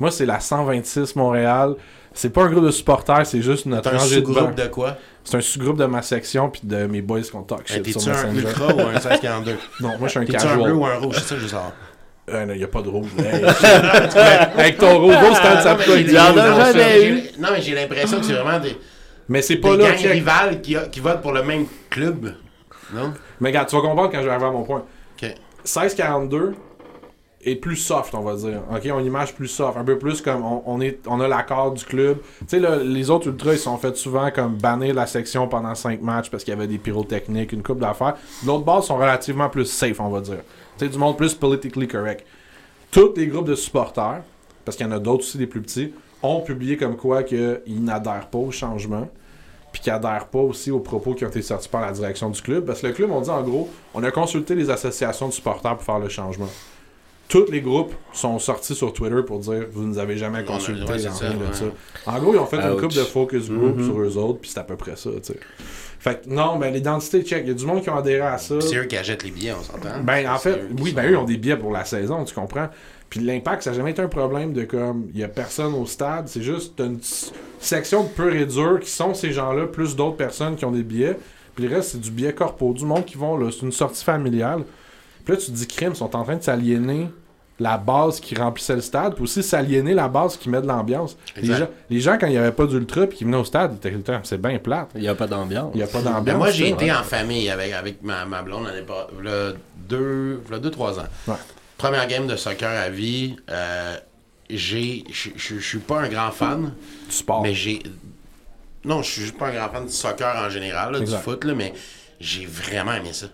Moi, 0.00 0.12
c'est 0.12 0.26
la 0.26 0.38
126 0.38 1.16
Montréal. 1.16 1.74
C'est 2.14 2.30
pas 2.30 2.42
un 2.42 2.50
groupe 2.50 2.64
de 2.64 2.70
supporters, 2.70 3.26
c'est 3.26 3.42
juste 3.42 3.66
notre 3.66 3.90
un 3.90 3.92
de 3.94 3.98
sous-groupe 3.98 4.54
de 4.54 4.66
quoi? 4.66 4.96
C'est 5.24 5.36
un 5.36 5.40
sous-groupe 5.40 5.76
de 5.76 5.84
ma 5.84 6.02
section, 6.02 6.48
puis 6.48 6.62
de 6.64 6.86
mes 6.86 7.02
boys 7.02 7.20
qu'on 7.30 7.42
talk 7.42 7.66
shit 7.66 7.86
sur 7.86 8.00
T'es-tu 8.00 8.16
un 8.16 8.34
ultra 8.34 8.74
ou 8.74 8.80
un 8.80 8.92
1642? 8.92 9.56
Non, 9.80 9.98
moi, 9.98 10.08
je 10.08 10.08
suis 10.08 10.18
un 10.18 10.24
T'es-tu 10.24 10.46
un 10.46 10.54
bleu 10.54 10.64
casual. 10.64 10.72
ou 10.72 10.86
un 10.86 10.96
rouge? 10.96 11.14
C'est 11.16 11.28
ça 11.28 11.34
que 11.34 11.40
je 11.42 11.46
savoir. 11.46 11.72
Euh, 12.30 12.44
non, 12.44 12.54
y 12.54 12.64
a 12.64 12.68
pas 12.68 12.82
de 12.82 12.88
rouge. 12.88 13.10
Hey, 13.18 13.44
Avec 14.56 14.78
ton 14.78 14.98
rouge, 15.00 15.14
c'est 15.34 15.48
un 15.48 15.56
de 15.56 15.82
sa 15.84 15.96
Il 15.96 16.10
y 16.10 16.18
en 16.18 16.36
a 16.36 16.50
non, 16.50 16.64
jamais 16.64 17.04
eu. 17.04 17.22
Non, 17.38 17.48
mais 17.52 17.62
j'ai 17.62 17.74
l'impression 17.74 18.18
que 18.18 18.24
c'est 18.24 18.32
vraiment 18.32 18.58
des, 18.58 18.76
Mais 19.28 19.42
c'est 19.42 19.56
des 19.56 19.60
pas 19.60 19.76
là, 19.76 19.92
gangs 19.92 20.10
rivales 20.10 20.60
qui, 20.62 20.76
qui 20.90 21.00
votent 21.00 21.22
pour 21.22 21.32
le 21.32 21.42
même 21.42 21.66
club. 21.90 22.34
Non? 22.92 23.12
Mais 23.40 23.50
regarde, 23.50 23.68
tu 23.68 23.76
vas 23.76 23.82
comprendre 23.82 24.10
quand 24.10 24.18
je 24.18 24.24
vais 24.24 24.30
arriver 24.30 24.46
à 24.46 24.50
mon 24.50 24.62
point. 24.62 24.84
Ok. 25.16 25.34
1642 25.64 26.54
est 27.44 27.56
plus 27.56 27.76
soft, 27.76 28.14
on 28.14 28.22
va 28.22 28.34
dire. 28.34 28.62
Ok, 28.70 28.88
on 28.92 29.00
image 29.00 29.34
plus 29.34 29.48
soft, 29.48 29.76
un 29.76 29.84
peu 29.84 29.98
plus 29.98 30.20
comme 30.20 30.44
on, 30.44 30.62
on 30.66 30.80
est, 30.80 30.98
on 31.06 31.20
a 31.20 31.28
l'accord 31.28 31.72
du 31.72 31.84
club. 31.84 32.18
Tu 32.48 32.58
sais, 32.60 32.84
les 32.84 33.10
autres 33.10 33.28
ultras, 33.28 33.52
ils 33.52 33.58
sont 33.58 33.76
faits 33.76 33.96
souvent 33.96 34.30
comme 34.30 34.56
bannir 34.56 34.94
la 34.94 35.06
section 35.06 35.46
pendant 35.46 35.74
5 35.74 36.00
matchs 36.00 36.30
parce 36.30 36.42
qu'il 36.42 36.52
y 36.52 36.56
avait 36.56 36.66
des 36.66 36.78
pyrotechniques, 36.78 37.52
une 37.52 37.62
coupe 37.62 37.78
d'affaires. 37.80 38.16
L'autre 38.44 38.64
base 38.64 38.86
sont 38.86 38.96
relativement 38.96 39.48
plus 39.48 39.66
safe, 39.66 40.00
on 40.00 40.08
va 40.08 40.20
dire. 40.20 40.40
Tu 40.78 40.84
sais, 40.84 40.90
du 40.90 40.98
monde 40.98 41.16
plus 41.16 41.34
politically 41.34 41.86
correct. 41.86 42.26
Tous 42.90 43.12
les 43.16 43.26
groupes 43.26 43.48
de 43.48 43.54
supporters, 43.54 44.22
parce 44.64 44.76
qu'il 44.76 44.86
y 44.86 44.88
en 44.88 44.92
a 44.92 44.98
d'autres 44.98 45.20
aussi 45.24 45.38
des 45.38 45.46
plus 45.46 45.60
petits, 45.60 45.92
ont 46.22 46.40
publié 46.40 46.76
comme 46.76 46.96
quoi 46.96 47.22
qu'ils 47.22 47.60
n'adhèrent 47.68 48.28
pas 48.28 48.38
au 48.38 48.50
changement 48.50 49.08
puis 49.78 49.84
qui 49.84 49.90
adhèrent 49.90 50.26
pas 50.26 50.40
aussi 50.40 50.72
aux 50.72 50.80
propos 50.80 51.14
qui 51.14 51.24
ont 51.24 51.28
été 51.28 51.40
sortis 51.40 51.68
par 51.68 51.82
la 51.82 51.92
direction 51.92 52.30
du 52.30 52.42
club. 52.42 52.64
Parce 52.66 52.80
que 52.80 52.88
le 52.88 52.92
club, 52.92 53.10
on 53.12 53.20
dit 53.20 53.30
en 53.30 53.42
gros, 53.42 53.68
on 53.94 54.02
a 54.02 54.10
consulté 54.10 54.56
les 54.56 54.70
associations 54.70 55.28
de 55.28 55.32
supporters 55.32 55.76
pour 55.76 55.84
faire 55.84 56.00
le 56.00 56.08
changement. 56.08 56.48
Tous 57.28 57.44
les 57.50 57.60
groupes 57.60 57.94
sont 58.12 58.38
sortis 58.38 58.74
sur 58.74 58.92
Twitter 58.92 59.20
pour 59.26 59.38
dire 59.38 59.66
vous 59.70 59.82
nous 59.84 59.98
avez 59.98 60.16
jamais 60.16 60.38
On 60.38 60.50
a- 60.50 60.54
consulté, 60.54 60.90
ouais, 60.92 60.98
ça, 60.98 61.10
de 61.28 61.36
ouais. 61.36 61.42
ça. 61.52 61.64
En 62.06 62.18
gros, 62.18 62.32
ils 62.34 62.38
ont 62.38 62.46
fait 62.46 62.56
une 62.56 62.80
coupe 62.80 62.92
de 62.94 63.02
focus 63.04 63.50
group 63.50 63.76
Mhm. 63.76 63.84
sur 63.84 64.00
eux 64.00 64.16
autres, 64.16 64.40
puis 64.40 64.50
c'est 64.50 64.60
à 64.60 64.64
peu 64.64 64.76
près 64.76 64.96
ça, 64.96 65.10
tu 65.10 65.34
sais. 65.34 65.40
Fait 66.00 66.22
que 66.24 66.30
non, 66.30 66.56
ben 66.56 66.72
l'identité 66.72 67.22
check, 67.22 67.42
il 67.44 67.48
y 67.48 67.50
a 67.50 67.54
du 67.54 67.66
monde 67.66 67.82
qui 67.82 67.90
ont 67.90 67.96
adhéré 67.98 68.22
à 68.26 68.38
ça. 68.38 68.60
C'est 68.60 68.76
eux 68.76 68.84
qui 68.84 68.96
achètent 68.96 69.24
les 69.24 69.30
billets, 69.30 69.52
on 69.52 69.62
s'entend? 69.62 70.00
Ben, 70.02 70.28
en 70.30 70.38
fait, 70.38 70.62
oui, 70.80 70.90
sont- 70.90 70.96
ben 70.96 71.10
eux 71.12 71.18
ont 71.18 71.24
des 71.24 71.36
billets 71.36 71.56
pour 71.56 71.72
la 71.72 71.84
saison, 71.84 72.24
tu 72.24 72.34
comprends? 72.34 72.68
Puis 73.10 73.20
l'impact, 73.20 73.62
ça 73.62 73.70
n'a 73.70 73.76
jamais 73.76 73.92
été 73.92 74.02
un 74.02 74.08
problème 74.08 74.52
de 74.52 74.64
comme, 74.64 75.06
il 75.14 75.20
y 75.20 75.24
a 75.24 75.28
personne 75.28 75.74
au 75.74 75.86
stade, 75.86 76.28
c'est 76.28 76.42
juste 76.42 76.78
une 76.80 76.98
section 77.58 78.02
de 78.04 78.08
pur 78.08 78.34
et 78.34 78.44
dur 78.44 78.80
qui 78.80 78.90
sont 78.90 79.14
ces 79.14 79.32
gens-là, 79.32 79.66
plus 79.66 79.96
d'autres 79.96 80.16
personnes 80.16 80.56
qui 80.56 80.64
ont 80.64 80.70
des 80.72 80.82
billets. 80.82 81.18
Puis 81.54 81.66
le 81.66 81.74
reste, 81.74 81.90
c'est 81.92 82.00
du 82.00 82.10
billet 82.10 82.32
corpo, 82.34 82.72
du 82.74 82.84
monde 82.84 83.04
qui 83.04 83.16
vont, 83.16 83.36
là, 83.36 83.50
c'est 83.50 83.62
une 83.64 83.72
sortie 83.72 84.04
familiale. 84.04 84.62
Puis 85.24 85.34
là, 85.34 85.40
tu 85.40 85.46
te 85.46 85.50
dis, 85.52 85.66
crime, 85.66 85.92
ils 85.92 85.96
sont 85.96 86.14
en 86.14 86.22
train 86.22 86.36
de 86.36 86.42
s'aliéner 86.42 87.08
la 87.60 87.76
base 87.76 88.20
qui 88.20 88.36
remplissait 88.36 88.76
le 88.76 88.80
stade, 88.80 89.14
puis 89.14 89.24
aussi 89.24 89.42
s'aliéner 89.42 89.92
la 89.92 90.06
base 90.06 90.36
qui 90.36 90.48
met 90.48 90.60
de 90.62 90.66
l'ambiance. 90.68 91.16
Les 91.36 91.46
gens, 91.54 91.66
les 91.90 91.98
gens, 92.00 92.16
quand 92.16 92.28
il 92.28 92.32
n'y 92.32 92.38
avait 92.38 92.52
pas 92.52 92.66
d'ultra, 92.66 93.06
puis 93.08 93.18
qui 93.18 93.24
venaient 93.24 93.36
au 93.38 93.44
stade, 93.44 93.72
ils 93.72 93.76
étaient 93.78 93.90
tout 93.90 93.96
le 93.96 94.02
temps, 94.04 94.20
c'est 94.22 94.40
bien 94.40 94.58
plate. 94.58 94.90
Il 94.94 95.00
n'y 95.00 95.08
a 95.08 95.14
pas 95.16 95.26
d'ambiance. 95.26 95.72
Il 95.74 95.78
n'y 95.78 95.82
a 95.82 95.88
pas 95.88 96.00
Ben, 96.00 96.12
d'ambiance. 96.12 96.36
moi, 96.38 96.50
j'ai 96.52 96.68
été 96.68 96.92
en 96.92 97.02
famille 97.02 97.50
avec, 97.50 97.72
avec 97.72 98.02
ma, 98.02 98.24
ma 98.26 98.42
blonde 98.42 98.66
l'année 98.66 98.82
pas 98.86 99.08
le 99.20 99.56
deux, 99.88 100.40
le 100.48 100.58
deux, 100.60 100.70
trois 100.70 101.00
ans. 101.00 101.06
Ouais. 101.26 101.34
Première 101.78 102.06
game 102.06 102.26
de 102.26 102.36
soccer 102.36 102.68
à 102.70 102.90
vie. 102.90 103.36
euh, 103.50 103.96
j'ai, 104.50 105.04
je 105.12 105.58
suis 105.58 105.78
pas 105.78 106.00
un 106.00 106.08
grand 106.08 106.30
fan, 106.30 106.72
du 107.08 107.14
sport. 107.14 107.42
mais 107.42 107.54
j'ai. 107.54 107.82
Non, 108.84 109.02
je 109.02 109.10
suis 109.22 109.32
pas 109.32 109.48
un 109.48 109.52
grand 109.52 109.68
fan 109.70 109.86
du 109.86 109.92
soccer 109.92 110.34
en 110.36 110.48
général, 110.50 110.92
là, 110.92 111.00
du 111.00 111.12
foot, 111.16 111.44
là, 111.44 111.54
mais 111.54 111.72
j'ai 112.20 112.46
vraiment 112.46 112.92
aimé 112.94 113.10
ça. 113.12 113.26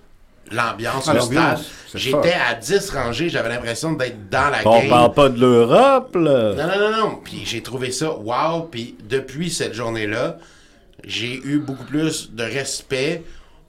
L'ambiance, 0.51 1.09
Ah, 1.09 1.21
stade. 1.21 1.59
J'étais 1.95 2.35
à 2.35 2.55
10 2.55 2.91
rangées, 2.91 3.29
j'avais 3.31 3.49
l'impression 3.49 3.93
d'être 3.93 4.29
dans 4.29 4.51
la 4.51 4.59
On 4.67 4.79
game. 4.81 4.89
parle 4.91 5.13
pas 5.15 5.29
de 5.31 5.41
l'Europe, 5.41 6.15
là. 6.17 6.53
Non, 6.55 6.67
non, 6.67 6.91
non, 6.91 6.97
non. 7.11 7.21
Puis 7.25 7.43
j'ai 7.47 7.63
trouvé 7.63 7.91
ça 7.93 8.13
wow. 8.15 8.65
Puis 8.65 8.95
depuis 9.09 9.51
cette 9.51 9.73
journée-là, 9.73 10.37
j'ai 11.05 11.37
eu 11.45 11.59
beaucoup 11.61 11.85
plus 11.85 12.31
de 12.33 12.43
respect 12.43 13.23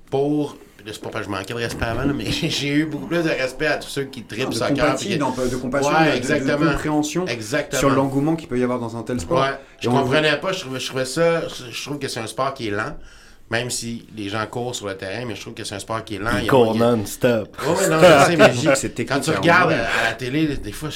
pour. 0.09 0.57
Là, 0.86 0.91
C'est 0.93 1.01
pas 1.01 1.09
parce 1.09 1.25
que 1.25 1.31
je 1.31 1.36
manquais 1.38 1.53
de 1.53 1.59
respect 1.59 1.86
avant, 1.86 2.03
là, 2.03 2.13
mais 2.15 2.25
j'ai 2.31 2.69
eu 2.73 2.86
beaucoup 2.86 3.07
plus 3.07 3.23
de 3.23 3.29
respect 3.29 3.67
à 3.67 3.77
tous 3.77 3.89
ceux 3.89 4.03
qui 4.05 4.21
de 4.21 4.51
soccer. 4.53 4.95
puis 4.95 5.07
qui- 5.07 5.17
d'en- 5.17 5.31
de 5.31 5.55
compassion, 5.55 5.91
Ouais, 5.91 6.19
de- 6.19 6.27
de, 6.27 6.63
de 6.65 6.71
compréhension 6.71 7.25
Exactement. 7.27 7.79
sur 7.79 7.89
l'engouement 7.89 8.36
qu'il 8.36 8.47
peut 8.47 8.59
y 8.59 8.63
avoir 8.63 8.79
dans 8.79 8.95
un 8.95 9.03
tel 9.03 9.19
sport. 9.19 9.41
Ouais, 9.41 9.57
je 9.79 9.89
comprenais 9.89 10.38
pas, 10.39 10.51
je 10.51 10.59
trouvais, 10.61 10.79
je 10.79 10.88
trouvais 10.88 11.05
ça, 11.05 11.41
je 11.71 11.83
trouve 11.83 11.99
que 11.99 12.07
c'est 12.07 12.19
un 12.19 12.27
sport 12.27 12.53
qui 12.53 12.67
est 12.67 12.71
lent, 12.71 12.95
même 13.51 13.69
si 13.69 14.07
les 14.17 14.27
gens 14.27 14.43
courent 14.49 14.73
sur 14.73 14.87
le 14.87 14.97
terrain, 14.97 15.23
mais 15.27 15.35
je 15.35 15.41
trouve 15.41 15.53
que 15.53 15.63
c'est 15.63 15.75
un 15.75 15.79
sport 15.79 16.03
qui 16.03 16.15
est 16.15 16.19
lent. 16.19 16.31
Il 16.33 16.39
Il 16.39 16.45
y 16.45 16.47
a- 16.47 16.49
court 16.49 16.71
il 16.73 16.79
y 16.79 16.83
a- 16.83 16.91
non-stop. 16.95 17.55
Ouais, 17.61 17.87
non, 17.89 17.99
je 17.99 18.25
sais, 18.25 18.35
mais 18.37 18.49
Dis 18.53 18.65
que 18.65 18.75
c'est 18.75 18.89
technique, 18.89 19.09
quand 19.09 19.19
tu 19.31 19.37
regardes 19.37 19.71
à, 19.73 19.77
la 20.09 20.13
télé, 20.17 20.47
des 20.57 20.71
fois, 20.71 20.89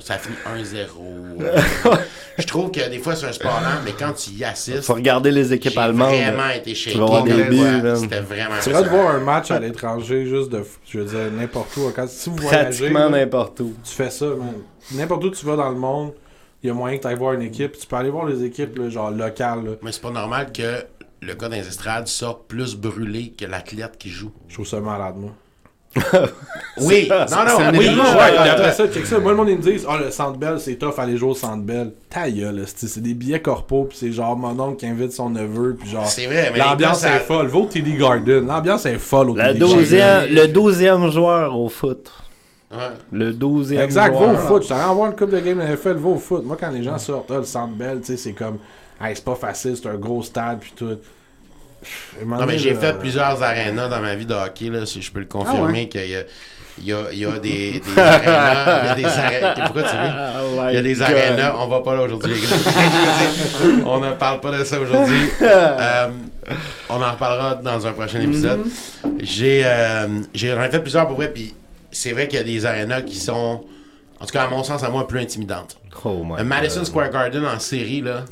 ça 0.00 0.16
finit 0.18 0.36
1-0. 0.46 0.86
je 2.38 2.46
trouve 2.46 2.70
que 2.70 2.88
des 2.88 2.98
fois, 2.98 3.16
c'est 3.16 3.26
un 3.26 3.32
sport 3.32 3.60
lent, 3.60 3.82
mais 3.84 3.92
quand 3.98 4.12
tu 4.12 4.30
y 4.30 4.44
assistes, 4.44 4.82
Faut 4.84 4.94
regarder 4.94 5.30
les 5.30 5.52
équipes 5.52 5.72
j'ai 5.72 5.80
allemandes. 5.80 6.14
vraiment 6.14 6.48
été 6.50 6.74
shaké. 6.74 6.96
C'était 7.96 8.20
vraiment 8.20 8.54
C'est 8.60 8.70
vrai 8.70 8.82
de 8.84 8.88
voir 8.88 9.14
un 9.14 9.20
match 9.20 9.50
à 9.50 9.58
l'étranger, 9.58 10.26
juste 10.26 10.50
de, 10.50 10.62
je 10.88 10.98
veux 11.00 11.04
dire, 11.06 11.30
n'importe 11.36 11.76
où. 11.76 11.90
Quand, 11.94 12.08
si 12.08 12.30
vous 12.30 12.36
voyagez, 12.36 12.66
Pratiquement 12.78 13.10
n'importe 13.10 13.60
où. 13.60 13.74
tu 13.82 13.92
fais 13.92 14.10
ça, 14.10 14.26
man. 14.26 14.54
N'importe 14.92 15.24
où 15.24 15.30
tu 15.30 15.44
vas 15.44 15.56
dans 15.56 15.70
le 15.70 15.76
monde, 15.76 16.12
il 16.62 16.68
y 16.68 16.70
a 16.70 16.74
moyen 16.74 16.96
que 16.98 17.02
tu 17.02 17.08
ailles 17.08 17.16
voir 17.16 17.32
une 17.32 17.42
équipe. 17.42 17.76
Tu 17.78 17.86
peux 17.86 17.96
aller 17.96 18.10
voir 18.10 18.26
les 18.26 18.44
équipes, 18.44 18.78
là, 18.78 18.88
genre 18.88 19.10
locales. 19.10 19.64
là. 19.64 19.70
Mais 19.82 19.90
c'est 19.92 20.02
pas 20.02 20.10
normal 20.10 20.52
que 20.52 20.84
le 21.22 21.34
gars 21.34 21.48
dans 21.48 21.56
les 21.56 21.66
estrades 21.66 22.06
sorte 22.08 22.46
plus 22.46 22.76
brûlé 22.76 23.32
que 23.38 23.44
l'athlète 23.46 23.96
qui 23.98 24.10
joue. 24.10 24.32
Je 24.48 24.54
trouve 24.54 24.66
ça 24.66 24.80
malade, 24.80 25.16
moi. 25.16 25.30
Oui, 26.78 27.08
non, 27.08 27.16
non, 27.30 27.70
oui, 27.72 27.86
événement, 27.86 28.02
ouais, 28.02 28.36
après 28.50 28.72
ça, 28.72 28.86
check 28.86 29.06
ça. 29.06 29.18
Moi, 29.18 29.30
le 29.30 29.36
monde, 29.38 29.48
ils 29.48 29.56
me 29.56 29.62
disent, 29.62 29.86
ah, 29.88 29.96
le 29.96 30.10
Centre 30.10 30.36
Bell, 30.36 30.60
c'est 30.60 30.76
tough 30.76 30.92
aller 30.98 31.16
jouer 31.16 31.30
au 31.30 31.34
Centre 31.34 31.62
Bell. 31.62 31.92
Ta 32.10 32.30
gueule, 32.30 32.64
c'est 32.66 33.00
des 33.00 33.14
billets 33.14 33.40
corpo, 33.40 33.84
puis 33.84 33.96
c'est 33.98 34.12
genre 34.12 34.36
mon 34.36 34.60
oncle 34.60 34.76
qui 34.76 34.86
invite 34.86 35.12
son 35.12 35.30
neveu, 35.30 35.74
puis 35.74 35.88
genre. 35.88 36.06
C'est 36.06 36.26
vrai, 36.26 36.50
mais 36.52 36.58
L'ambiance 36.58 37.02
est 37.02 37.20
folle. 37.20 37.46
Va 37.46 37.58
au 37.58 37.64
TD 37.66 37.94
Garden. 37.96 38.46
L'ambiance 38.46 38.84
est 38.84 38.98
folle 38.98 39.30
au 39.30 39.34
TD 39.34 39.42
Garden. 39.42 39.58
douzième, 39.58 40.26
le 40.28 40.46
douzième 40.48 41.10
joueur 41.10 41.58
au 41.58 41.70
foot. 41.70 42.10
Ouais. 42.70 42.78
Le 43.12 43.32
douzième 43.32 43.80
Exact, 43.80 44.12
va 44.12 44.18
joueur. 44.18 44.34
au 44.34 44.36
foot. 44.36 44.64
Je 44.64 44.68
t'allais 44.68 44.84
en 44.84 44.94
voir 44.94 45.10
une 45.10 45.16
coupe 45.16 45.30
de 45.30 45.40
game 45.40 45.58
de 45.58 45.62
NFL, 45.62 45.94
va 45.94 46.08
au 46.10 46.18
foot. 46.18 46.44
Moi, 46.44 46.58
quand 46.60 46.70
les 46.70 46.82
gens 46.82 46.98
sortent, 46.98 47.30
ah, 47.30 47.38
le 47.38 47.44
Centre 47.44 47.74
Bell, 47.74 48.00
tu 48.00 48.08
sais, 48.08 48.16
c'est 48.18 48.32
comme, 48.32 48.58
hey, 49.00 49.14
c'est 49.14 49.24
pas 49.24 49.34
facile, 49.34 49.76
c'est 49.76 49.88
un 49.88 49.96
gros 49.96 50.22
stade, 50.22 50.60
puis 50.60 50.72
tout. 50.76 50.98
Non, 52.24 52.46
mais 52.46 52.58
j'ai 52.58 52.74
fait 52.74 52.98
plusieurs 52.98 53.42
arénas 53.42 53.88
dans 53.88 54.00
ma 54.00 54.14
vie 54.14 54.26
de 54.26 54.34
hockey, 54.34 54.70
là, 54.70 54.86
si 54.86 55.02
je 55.02 55.12
peux 55.12 55.20
le 55.20 55.26
confirmer, 55.26 55.84
Ah 55.88 55.98
qu'il 55.98 56.10
y 56.10 56.16
a, 56.16 56.22
il 56.78 56.84
y 56.84 56.92
a, 56.92 56.98
il 57.12 57.18
y 57.18 57.24
a 57.24 57.38
des, 57.38 57.80
des 57.80 57.98
arénas. 57.98 58.82
Il 58.82 58.86
y 58.86 58.90
a 58.90 58.94
des 58.94 59.18
arénas. 59.18 59.54
Pourquoi 59.64 59.82
tu 59.82 59.88
ris? 59.88 59.96
Ah, 59.96 60.42
Il 60.70 60.74
y 60.74 60.78
a 60.78 60.82
des 60.82 61.02
arénas. 61.02 61.54
On 61.58 61.68
va 61.68 61.80
pas 61.80 61.94
là 61.94 62.02
aujourd'hui, 62.02 62.34
les 62.34 62.40
gars. 62.40 63.84
on 63.86 64.00
ne 64.00 64.12
parle 64.12 64.40
pas 64.40 64.58
de 64.58 64.64
ça 64.64 64.80
aujourd'hui. 64.80 65.28
Euh, 65.42 66.08
on 66.88 67.02
en 67.02 67.12
reparlera 67.12 67.56
dans 67.56 67.86
un 67.86 67.92
prochain 67.92 68.20
épisode. 68.20 68.60
J'ai, 69.20 69.62
euh, 69.64 70.06
j'ai 70.34 70.54
j'en 70.54 70.62
ai 70.62 70.70
fait 70.70 70.80
plusieurs 70.80 71.06
pour 71.06 71.16
vrai, 71.16 71.32
puis 71.32 71.54
c'est 71.90 72.12
vrai 72.12 72.28
qu'il 72.28 72.38
y 72.38 72.42
a 72.42 72.44
des 72.44 72.64
arénas 72.66 73.02
qui 73.02 73.16
sont, 73.16 73.64
en 74.20 74.26
tout 74.26 74.32
cas 74.32 74.44
à 74.44 74.48
mon 74.48 74.62
sens, 74.62 74.82
à 74.82 74.88
moi, 74.90 75.06
plus 75.06 75.20
intimidantes. 75.20 75.76
Oh 76.04 76.24
Madison 76.44 76.84
Square 76.84 77.10
Garden 77.10 77.44
en 77.46 77.58
série, 77.58 78.00
là, 78.00 78.24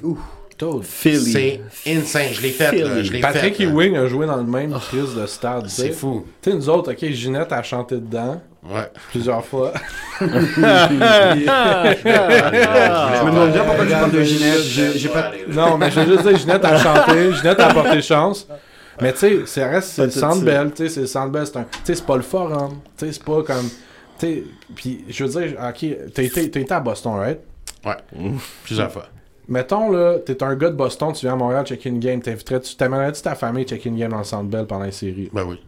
Philly. 0.82 1.32
c'est 1.32 1.60
insane. 1.96 2.28
Je 2.32 2.40
l'ai 2.42 2.50
fait, 2.50 2.72
là. 2.72 3.02
Je 3.02 3.12
l'ai 3.12 3.20
Patrick 3.20 3.56
fait. 3.56 3.64
là. 3.64 3.70
Ewing 3.72 3.96
a 3.96 4.06
joué 4.06 4.26
dans 4.26 4.36
le 4.36 4.44
même 4.44 4.72
crise 4.78 5.14
de 5.14 5.26
stade. 5.26 5.68
C'est 5.68 5.90
fou. 5.92 6.24
Tu 6.42 6.50
sais, 6.50 6.56
nous 6.56 6.68
autres, 6.68 6.92
ok, 6.92 7.04
Ginette 7.10 7.52
a 7.52 7.62
chanté 7.62 7.96
dedans 7.96 8.40
Ouais. 8.66 8.90
plusieurs 9.10 9.44
fois. 9.44 9.72
Je 10.20 10.24
me 13.24 13.30
demande 13.30 13.52
bien 13.52 13.64
pourquoi 13.64 13.84
tu 13.84 13.90
parles 13.92 14.10
de 14.12 14.22
Ginette. 14.22 14.62
J'ai 14.62 15.08
pas. 15.08 15.32
non, 15.48 15.76
mais 15.78 15.90
je 15.90 16.00
veux 16.00 16.12
juste 16.14 16.26
dire, 16.28 16.36
Ginette 16.38 16.64
a 16.64 16.78
chanté, 16.82 17.32
Ginette 17.34 17.60
a 17.60 17.68
apporté 17.68 18.00
chance. 18.02 18.46
Mais 19.00 19.12
tu 19.12 19.18
sais, 19.18 19.38
c'est 19.46 19.64
reste 19.68 19.88
c'est 19.90 20.04
le 20.04 20.10
Centre 20.10 20.36
ça. 20.38 20.44
Bell, 20.44 20.70
tu 20.74 20.84
sais, 20.84 20.88
c'est 20.88 21.00
le 21.00 21.06
Centre 21.06 21.32
Bell, 21.32 21.46
c'est 21.46 21.56
un, 21.58 21.64
tu 21.64 21.68
sais, 21.82 21.94
c'est 21.96 22.06
pas 22.06 22.16
le 22.16 22.22
forum, 22.22 22.78
tu 22.96 23.06
sais, 23.06 23.12
c'est 23.12 23.24
pas 23.24 23.42
comme, 23.42 23.68
tu 24.18 24.26
sais, 24.26 24.44
puis 24.76 25.04
je 25.08 25.24
veux 25.24 25.30
dire, 25.42 25.58
ok, 25.60 25.86
t'as 26.14 26.22
été, 26.22 26.44
été 26.44 26.72
à 26.72 26.78
Boston, 26.78 27.14
right? 27.16 27.40
Ouais. 27.84 27.96
Plusieurs 28.64 28.92
fois. 28.92 29.06
Mettons 29.48 29.90
là, 29.90 30.18
t'es 30.24 30.42
un 30.42 30.54
gars 30.54 30.70
de 30.70 30.74
Boston, 30.76 31.12
tu 31.12 31.26
viens 31.26 31.34
à 31.34 31.36
Montréal 31.36 31.66
checker 31.66 31.88
une 31.90 31.98
game, 32.00 32.20
t'inviterais-tu, 32.20 32.76
t'amènerais-tu 32.76 33.20
ta 33.22 33.34
famille 33.34 33.64
checker 33.64 33.88
une 33.90 33.96
game 33.98 34.10
dans 34.10 34.18
le 34.18 34.24
Centre 34.24 34.44
Bell 34.44 34.66
pendant 34.66 34.84
les 34.84 34.92
séries? 34.92 35.28
Ben 35.32 35.44
oui. 35.46 35.60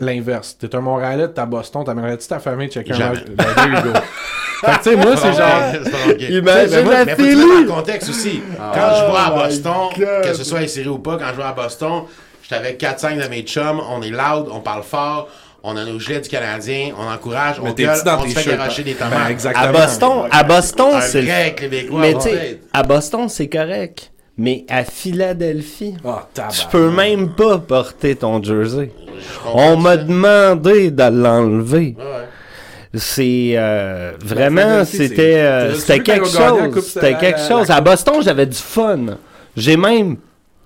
L'inverse, 0.00 0.56
t'es 0.58 0.74
un 0.74 0.80
Montréalais, 0.80 1.28
t'es 1.28 1.40
à 1.40 1.46
Boston, 1.46 1.84
t'amènerais-tu 1.84 2.26
ta 2.26 2.38
famille 2.38 2.68
checker 2.70 2.94
Jamais. 2.94 3.18
un 3.18 3.20
match? 3.20 3.24
Ben, 3.36 3.44
there 3.54 3.68
you 3.68 3.92
go. 3.92 3.98
fait 4.64 4.72
que 4.72 4.76
tu 4.78 4.82
sais, 4.90 4.96
moi, 4.96 5.16
c'est 5.16 5.32
genre. 5.34 6.20
Imagine 6.30 6.70
Mais 6.76 6.82
moi- 6.82 6.92
la 6.94 7.04
mais 7.04 7.14
faut 7.16 7.22
le 7.22 7.66
contexte 7.66 8.08
aussi. 8.08 8.42
Quand 8.56 8.94
je 8.98 9.10
vois 9.10 9.20
à 9.20 9.32
Oh 9.34 9.38
Boston, 9.44 9.72
God. 9.98 10.22
que 10.22 10.32
ce 10.34 10.44
soit 10.44 10.60
les 10.60 10.68
séries 10.68 10.88
ou 10.88 10.98
pas, 10.98 11.18
quand 11.18 11.28
je 11.28 11.34
vois 11.34 11.48
à 11.48 11.52
Boston, 11.52 12.04
j'étais 12.42 12.54
avec 12.54 12.80
4-5 12.80 13.22
de 13.22 13.28
mes 13.28 13.42
chums, 13.42 13.80
on 13.90 14.00
est 14.00 14.08
loud, 14.10 14.48
on 14.50 14.60
parle 14.60 14.84
fort, 14.84 15.28
on 15.62 15.76
a 15.76 15.84
nos 15.84 15.98
gilets 15.98 16.20
du 16.20 16.28
Canadien, 16.28 16.92
on 16.98 17.06
encourage, 17.12 17.56
on 17.60 17.72
gueule, 17.72 17.90
on 18.06 18.28
se 18.28 18.38
fait 18.38 18.50
garocher 18.56 18.82
des 18.82 18.94
Ben, 18.94 19.10
tomates. 19.10 19.30
exactement. 19.30 19.64
À 19.66 19.72
Boston, 19.72 20.28
à 20.30 20.42
Boston, 20.44 20.92
c'est. 21.00 21.22
Mais 21.92 22.14
tu 22.14 22.20
sais, 22.20 22.60
à 22.72 22.82
Boston, 22.82 23.28
c'est 23.28 23.48
correct. 23.48 24.10
Mais 24.38 24.64
à 24.70 24.84
Philadelphie, 24.84 25.96
Ah, 26.04 26.26
tu 26.50 26.66
peux 26.70 26.90
même 26.90 27.34
pas 27.34 27.58
porter 27.58 28.16
ton 28.16 28.42
jersey. 28.42 28.90
On 29.54 29.76
m'a 29.76 29.98
demandé 29.98 30.90
de 30.90 31.02
l'enlever. 31.02 31.94
Ouais, 31.98 32.04
ouais. 32.04 32.28
C'est 32.94 33.52
euh, 33.54 34.12
vraiment, 34.24 34.84
c'était 34.84 35.36
euh, 35.40 35.74
c'était 35.74 36.00
quelque 36.00 36.26
chose. 36.26 36.82
C'était 36.84 37.12
la- 37.12 37.18
quelque 37.18 37.38
la- 37.38 37.48
chose. 37.48 37.68
la- 37.68 37.76
À 37.76 37.80
Boston, 37.82 38.14
j'avais 38.22 38.46
du 38.46 38.56
fun. 38.56 38.98
J'ai 39.56 39.76
même, 39.76 40.16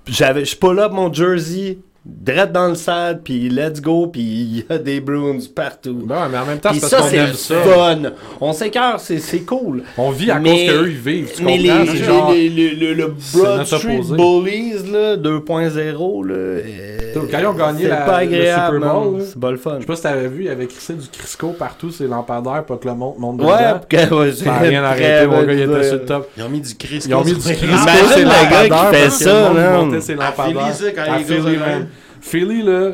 j'avais, 0.06 0.44
je 0.44 0.56
pull 0.56 0.78
up 0.78 0.92
mon 0.92 1.12
jersey, 1.12 1.78
direct 2.06 2.52
dans 2.52 2.68
le 2.68 2.74
stade, 2.74 3.22
puis 3.24 3.48
let's 3.48 3.80
go, 3.80 4.08
puis 4.08 4.20
il 4.22 4.56
y 4.58 4.64
a 4.68 4.76
des 4.78 5.00
Bruins 5.00 5.38
partout. 5.54 6.02
Ben 6.04 6.14
ouais, 6.16 6.28
mais 6.30 6.38
en 6.38 6.44
même 6.44 6.58
temps, 6.58 6.70
c'est 6.74 6.80
ça, 6.80 6.98
parce 6.98 7.10
qu'on 7.10 7.16
c'est 7.16 7.16
aime 7.16 7.32
ça. 7.34 7.54
fun. 7.62 7.98
On 8.40 8.52
s'écœure, 8.52 9.00
c'est 9.00 9.18
c'est 9.18 9.40
cool. 9.40 9.82
On 9.96 10.10
vit 10.10 10.30
à 10.30 10.38
Mais- 10.38 10.66
cause 10.66 10.74
qu'eux, 10.76 10.88
ils 10.90 10.96
vivent. 10.98 11.32
Tu 11.34 11.42
Mais 11.44 11.56
les, 11.56 11.68
comprends? 11.70 11.92
les- 11.92 11.98
genre- 12.04 12.32
les- 12.32 12.48
les- 12.50 12.74
le, 12.74 12.92
le 12.94 13.14
Broad 13.32 13.64
Street 13.64 13.98
opposé. 14.00 14.16
Bullies 14.16 14.92
là, 14.92 15.16
2.0, 15.16 16.22
là, 16.24 16.34
euh, 16.34 16.98
Quand 17.30 17.38
ils 17.38 17.46
ont 17.46 17.52
gagné 17.54 17.82
c'est 17.84 17.88
la- 17.88 17.96
pas 18.02 18.20
le 18.22 18.26
agréable, 18.28 18.76
Super 18.76 18.94
Bowl, 18.94 19.18
là. 19.18 19.24
c'est 19.26 19.40
pas 19.40 19.50
le 19.50 19.56
fun. 19.56 19.74
Je 19.76 19.80
sais 19.80 19.86
pas 19.86 19.96
si 19.96 20.02
t'avais 20.02 20.28
vu, 20.28 20.44
il 20.44 20.48
avait 20.50 20.66
crissé 20.66 20.92
du 20.94 21.08
Crisco 21.08 21.48
partout, 21.58 21.90
c'est 21.90 22.06
lampadaires, 22.06 22.64
pas 22.66 22.76
que 22.76 22.86
le 22.88 22.94
monde 22.94 23.14
monte 23.18 23.40
Ouais, 23.40 23.46
dedans. 23.46 23.80
que- 23.88 24.14
ouais, 24.14 24.32
c'est 24.32 24.44
Ça 24.44 24.54
a 24.54 24.58
rien 24.58 24.84
arrêté, 24.84 25.26
mon 25.26 25.42
gars, 25.42 25.52
il 25.54 25.60
était 25.60 25.84
sur 25.84 25.94
le 25.94 26.04
top. 26.04 26.28
Ils 26.36 26.42
ont 26.42 26.48
mis 26.50 26.60
du 26.60 26.74
Chris. 26.74 27.02
Ils 27.06 27.14
ont 27.14 27.24
mis 27.24 27.32
du 27.32 27.40
Crisco, 27.40 27.64
Imagine 27.64 28.24
le 28.28 28.68
gars 28.68 28.90
qui 28.90 28.94
fait 28.96 29.10
ça, 29.10 29.32
le 29.32 29.44
monde 29.48 29.54
man. 29.56 29.84
montait 29.86 30.00
ses 30.02 30.14
lampadaires. 30.16 30.74
Philly, 32.30 32.62
les 32.62 32.62
man. 32.64 32.90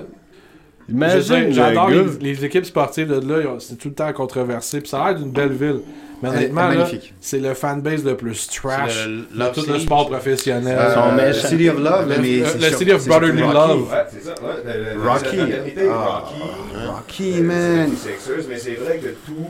Là, 0.89 1.15
Imagine 1.17 1.53
j'adore 1.53 1.91
les, 1.91 2.05
les 2.33 2.45
équipes 2.45 2.65
sportives 2.65 3.09
de 3.09 3.21
là, 3.33 3.57
c'est 3.61 3.77
tout 3.79 3.89
le 3.89 3.95
temps 3.95 4.13
controversé, 4.13 4.81
puis 4.81 4.89
ça 4.89 5.03
a 5.05 5.11
l'air 5.13 5.21
d'une 5.21 5.31
belle 5.31 5.53
ville. 5.53 5.81
Mais 6.23 6.29
honnêtement, 6.31 6.69
là, 6.69 6.75
magnifique. 6.75 7.15
c'est 7.21 7.39
le 7.39 7.55
fanbase 7.55 8.05
le 8.05 8.15
plus 8.17 8.47
trash 8.49 9.07
le 9.07 9.23
de 9.39 9.55
tout 9.55 9.65
le 9.71 9.79
sport 9.79 10.11
professionnel. 10.11 10.77
Euh. 10.79 11.33
City 11.33 11.69
of 11.71 11.77
Love, 11.79 12.09
là, 12.09 12.17
Le- 12.17 12.21
mais 12.23 12.39
le- 12.39 12.77
City 12.77 12.93
of 12.93 13.07
Brotherly 13.07 13.43
Rocky. 13.43 13.55
Love. 13.55 13.91
Ouais, 13.91 13.97
c'est 14.13 14.25
ça. 14.25 14.35
Ouais, 14.43 14.55
le- 14.67 14.95
le- 15.01 15.09
Rocky. 15.09 15.37
la 15.37 15.47
fraternité, 15.47 15.89
Ah. 15.91 16.25
Rocky. 16.25 16.87
Rocky, 16.87 17.41
man. 17.41 17.91
Les 17.91 17.97
Sixers, 17.97 18.45
mais 18.51 18.59
c'est 18.59 18.75
vrai 18.75 18.99
que 18.99 19.09
tout, 19.25 19.47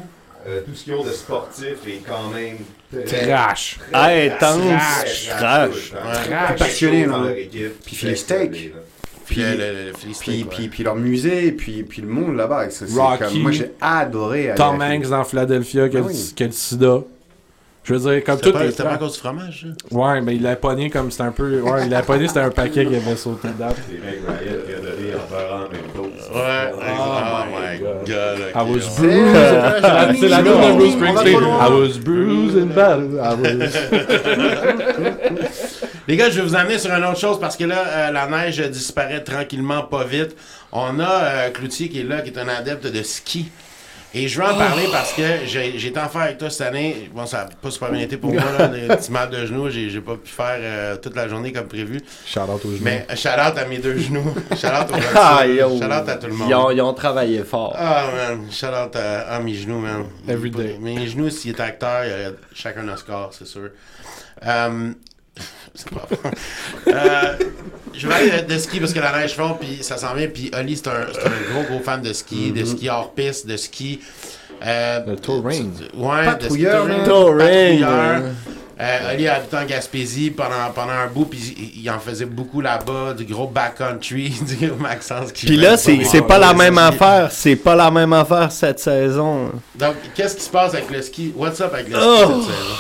euh, 0.47 0.61
tout 0.64 0.74
ce 0.74 0.85
qu'ils 0.85 0.95
ont 0.95 1.03
de 1.05 1.11
sportif 1.11 1.76
est 1.89 2.03
quand 2.07 2.28
même 2.33 2.59
très 3.09 3.26
Trash. 3.26 3.78
Intense, 3.93 4.61
trash, 4.62 5.28
trash. 5.28 5.93
trash. 5.93 6.57
Passionné, 6.59 7.07
dans 7.07 7.18
là. 7.22 7.28
leur 7.31 7.37
équipe. 7.37 7.83
Puis 7.85 7.97
Philly 7.97 8.16
Steak. 8.16 8.72
Puis 9.31 9.41
le, 9.43 9.93
ouais. 10.78 10.85
leur 10.85 10.97
musée, 10.97 11.47
et 11.47 11.53
puis, 11.53 11.83
puis 11.85 12.03
le 12.03 12.09
monde 12.09 12.35
là-bas. 12.37 12.66
moi, 13.37 13.53
j'ai 13.53 13.70
adoré. 13.81 14.49
aller 14.51 14.57
Tom. 14.57 14.83
Hanks 14.83 15.09
dans 15.09 15.22
Philadelphia, 15.24 15.89
quel, 15.89 16.03
Ah 16.03 16.07
oui. 16.09 16.33
quel 16.35 16.53
sida. 16.53 16.99
Je 17.83 17.95
veux 17.95 18.01
dire, 18.12 18.22
comme 18.24 18.39
tout 18.41 18.53
c'était 18.53 18.83
pas 18.83 18.91
à 18.91 18.97
trash. 18.97 18.99
cause 18.99 19.12
du 19.14 19.20
fromage, 19.20 19.66
ça? 19.91 19.97
Ouais, 19.97 20.20
mais 20.20 20.37
il 20.37 20.43
l'a 20.43 20.55
pogné 20.57 20.91
comme 20.91 21.11
c'était 21.11 21.22
un 21.22 21.33
peu. 21.33 21.61
Ouais, 21.61 21.87
il 21.87 21.91
l'a 21.91 22.03
pogné, 22.03 22.28
c'était 22.28 22.41
un 22.41 22.51
paquet 22.51 22.85
qui 22.85 22.95
avait 22.95 23.16
sauté 23.16 23.49
dedans. 23.49 23.72
C'est 23.89 23.99
Meg 24.05 24.20
Ryan 24.26 24.59
qui 24.66 24.74
a 24.74 24.81
donné 24.81 25.14
en 25.14 25.24
beurrant 25.31 25.64
en 25.64 25.68
même 25.70 25.89
dose. 25.95 26.28
Ouais. 26.35 26.72
Oh 26.74 26.76
Oh 26.76 26.81
my 27.49 27.78
God. 27.78 28.05
god. 28.07 28.39
I 28.55 28.62
was 28.70 28.85
bruised. 28.99 29.35
C'est- 30.20 30.28
la 30.28 30.43
note 30.43 30.61
de 30.61 30.72
Bruce 30.76 30.93
Springsteen. 30.93 31.43
I 31.43 31.68
was 31.70 31.97
bruised. 31.99 32.59
I 32.59 32.61
was. 33.41 33.72
Les 36.11 36.16
gars, 36.16 36.28
je 36.28 36.40
vais 36.40 36.42
vous 36.48 36.56
amener 36.56 36.76
sur 36.76 36.92
une 36.92 37.04
autre 37.04 37.20
chose 37.20 37.38
parce 37.38 37.56
que 37.56 37.62
là, 37.62 37.84
euh, 37.86 38.11
la 38.11 38.26
neige 38.26 38.58
disparaît 38.68 39.22
tranquillement, 39.22 39.82
pas 39.84 40.02
vite. 40.02 40.34
On 40.72 40.98
a 40.98 41.08
euh, 41.08 41.50
Cloutier 41.50 41.88
qui 41.88 42.00
est 42.00 42.02
là, 42.02 42.20
qui 42.20 42.30
est 42.30 42.38
un 42.40 42.48
adepte 42.48 42.84
de 42.88 43.00
ski. 43.04 43.48
Et 44.12 44.26
je 44.26 44.40
veux 44.40 44.44
en 44.44 44.56
parler 44.56 44.88
parce 44.90 45.12
que 45.12 45.22
j'ai 45.46 45.68
été 45.86 46.00
en 46.00 46.08
faire 46.08 46.22
avec 46.22 46.38
toi 46.38 46.50
cette 46.50 46.66
année. 46.66 47.08
Bon, 47.14 47.26
ça 47.26 47.44
n'a 47.44 47.50
pas 47.62 47.70
super 47.70 47.92
bien 47.92 48.00
été 48.00 48.16
pour 48.16 48.32
moi, 48.32 48.42
là, 48.58 48.66
des 48.66 48.88
petits 48.88 49.12
mal 49.12 49.30
de 49.30 49.46
genoux. 49.46 49.70
J'ai 49.70 50.00
pas 50.00 50.16
pu 50.16 50.28
faire 50.32 50.56
euh, 50.58 50.96
toute 50.96 51.14
la 51.14 51.28
journée 51.28 51.52
comme 51.52 51.68
prévu. 51.68 52.00
Shout 52.26 52.40
out 52.40 52.48
aux 52.64 52.70
genoux. 52.72 52.78
Mais 52.82 53.06
shout 53.14 53.28
out 53.28 53.56
à 53.56 53.64
mes 53.68 53.78
deux 53.78 53.96
genoux. 53.96 54.34
Shout 54.56 54.66
out 54.66 54.90
aux 54.90 54.94
Ah, 55.14 55.42
gars. 55.42 55.46
yo. 55.46 55.78
Shout 55.78 55.84
out 55.84 56.08
à 56.08 56.16
tout 56.16 56.26
le 56.26 56.32
monde. 56.32 56.48
Ils 56.50 56.54
ont, 56.56 56.70
ils 56.72 56.80
ont 56.82 56.92
travaillé 56.92 57.44
fort. 57.44 57.72
Ah, 57.78 58.06
man. 58.12 58.50
Shout 58.50 58.66
out 58.66 58.96
à, 58.96 59.36
à 59.36 59.38
mes 59.38 59.54
genoux, 59.54 59.78
man. 59.78 60.06
Every 60.26 60.50
day. 60.50 60.76
Mes 60.80 61.06
genoux, 61.06 61.30
s'il 61.30 61.52
était 61.52 61.62
acteur, 61.62 62.02
il 62.04 62.11
y 62.11 62.12
aurait 62.12 62.34
chacun 62.52 62.88
un 62.88 62.96
score, 62.96 63.30
c'est 63.32 63.46
sûr. 63.46 63.70
C'est 65.75 65.91
pas. 65.91 66.07
Euh, 66.89 67.37
je 67.93 68.09
vais 68.09 68.14
aller 68.14 68.43
de 68.43 68.59
ski 68.59 68.81
parce 68.81 68.93
que 68.93 69.01
la 69.01 69.16
neige 69.18 69.35
fond, 69.35 69.57
puis 69.61 69.79
ça 69.83 69.97
s'en 69.97 70.14
vient. 70.14 70.29
Puis 70.29 70.51
Oli, 70.59 70.77
c'est 70.77 70.89
un, 70.89 71.07
c'est 71.12 71.27
un 71.27 71.53
gros, 71.53 71.62
gros 71.68 71.81
fan 71.81 72.01
de 72.03 72.12
ski, 72.12 72.51
de 72.53 72.64
ski 72.64 72.89
hors 72.89 73.12
piste, 73.12 73.47
de 73.47 73.57
ski. 73.57 74.01
Euh, 74.66 75.01
Le 75.07 75.16
touring. 75.16 75.73
Ouais, 75.95 76.25
Patrouilleur, 76.25 76.87
de 76.87 76.93
ski. 76.93 77.05
Touring, 77.05 77.81
patrouilleur. 77.81 78.21
ouais. 78.23 78.29
Euh, 78.81 79.12
Oli 79.14 79.29
a 79.29 79.35
habité 79.37 79.57
en 79.59 79.64
Gaspésie 79.66 80.31
pendant, 80.31 80.71
pendant 80.75 80.93
un 80.93 81.07
bout, 81.07 81.27
puis 81.27 81.39
il, 81.59 81.83
il 81.83 81.91
en 81.91 81.99
faisait 82.01 82.25
beaucoup 82.25 82.62
là-bas, 82.62 83.12
du 83.12 83.25
gros 83.27 83.47
backcountry, 83.47 84.31
du 84.59 84.66
gros 84.66 84.77
Maxence 84.79 85.33
qui 85.33 85.47
Puis 85.47 85.57
là, 85.57 85.77
c'est 85.77 85.99
ouais, 85.99 86.23
pas 86.23 86.39
la 86.39 86.55
même 86.55 86.79
affaire. 86.79 87.29
C'est 87.31 87.57
pas 87.57 87.75
la 87.77 87.91
même 87.91 88.12
affaire 88.14 88.51
cette 88.51 88.81
saison. 88.81 89.51
Donc, 89.75 89.97
qu'est-ce 90.14 90.37
qui 90.37 90.43
se 90.45 90.51
passe 90.51 90.73
avec 90.73 90.91
le 90.91 91.03
ski? 91.03 91.33
What's 91.37 91.61
up 91.61 91.75
avec 91.75 91.89
le 91.91 91.95
ski 92.01 92.03
Oh! 92.07 92.18
cette 92.27 92.55
saison? 92.55 92.75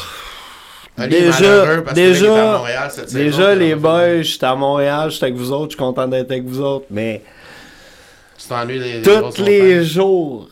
Déjà- 0.98 1.82
déjà- 1.94 2.52
Montréal 2.58 2.90
Déjà, 3.12 3.54
les 3.54 3.74
boys, 3.74 4.22
j'étais 4.22 4.46
à 4.46 4.54
Montréal, 4.54 5.10
j'étais 5.10 5.24
avec 5.26 5.36
vous 5.36 5.52
autres, 5.52 5.70
je 5.72 5.76
suis 5.76 5.78
content 5.78 6.06
d'être 6.06 6.30
avec 6.30 6.44
vous 6.44 6.60
autres, 6.60 6.86
mais 6.90 7.22
tous 9.02 9.42
les 9.42 9.60
montagnes. 9.60 9.82
jours, 9.82 10.48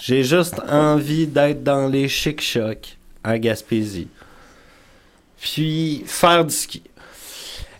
j'ai 0.00 0.22
juste 0.22 0.60
envie 0.68 1.26
d'être 1.26 1.62
dans 1.64 1.88
les 1.88 2.08
chic-chocs 2.08 2.96
à 3.24 3.38
Gaspésie. 3.38 4.08
Puis 5.40 6.04
faire 6.06 6.44
du 6.44 6.54
ski. 6.54 6.82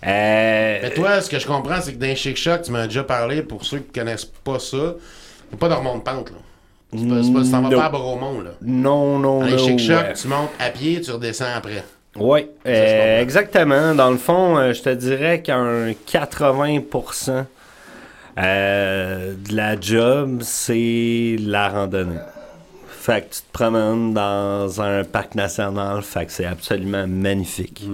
Euh, 0.07 0.79
Mais 0.83 0.91
toi, 0.95 1.21
ce 1.21 1.29
que 1.29 1.39
je 1.39 1.47
comprends, 1.47 1.81
c'est 1.81 1.95
que 1.95 1.99
dans 1.99 2.07
les 2.07 2.15
Chic 2.17 2.37
Shock, 2.37 2.63
tu 2.63 2.71
m'as 2.71 2.87
déjà 2.87 3.03
parlé, 3.03 3.43
pour 3.43 3.65
ceux 3.65 3.79
qui 3.79 3.99
connaissent 3.99 4.25
pas 4.25 4.59
ça, 4.59 4.95
c'est 5.51 5.59
pas 5.59 5.69
de 5.69 5.75
remonte 5.75 6.05
pente, 6.05 6.31
là. 6.31 6.37
C'est 6.93 7.09
pas, 7.09 7.61
pas, 7.61 7.61
Non. 7.61 7.71
pas 7.71 7.85
à 7.87 7.89
Bromont, 7.91 8.41
là. 8.41 8.51
non, 8.63 9.19
non, 9.19 9.45
non. 9.45 9.59
Shock, 9.59 9.79
ouais. 10.07 10.13
tu 10.15 10.29
montes 10.29 10.51
à 10.59 10.71
pied, 10.71 11.01
tu 11.01 11.11
redescends 11.11 11.45
après. 11.57 11.85
Oui, 12.19 12.47
comprends. 12.65 13.21
exactement. 13.21 13.95
Dans 13.95 14.11
le 14.11 14.17
fond, 14.17 14.57
euh, 14.57 14.73
je 14.73 14.83
te 14.83 14.89
dirais 14.91 15.43
qu'un 15.43 15.91
80% 15.91 17.45
euh, 18.39 19.35
de 19.49 19.55
la 19.57 19.81
job, 19.81 20.41
c'est 20.43 21.37
la 21.41 21.69
randonnée. 21.69 22.19
Fait 22.89 23.23
que 23.29 23.35
tu 23.35 23.41
te 23.43 23.53
promènes 23.53 24.15
dans 24.15 24.81
un 24.81 25.05
parc 25.05 25.35
national, 25.35 26.03
fait 26.03 26.27
que 26.27 26.33
c'est 26.33 26.45
absolument 26.47 27.07
magnifique. 27.07 27.85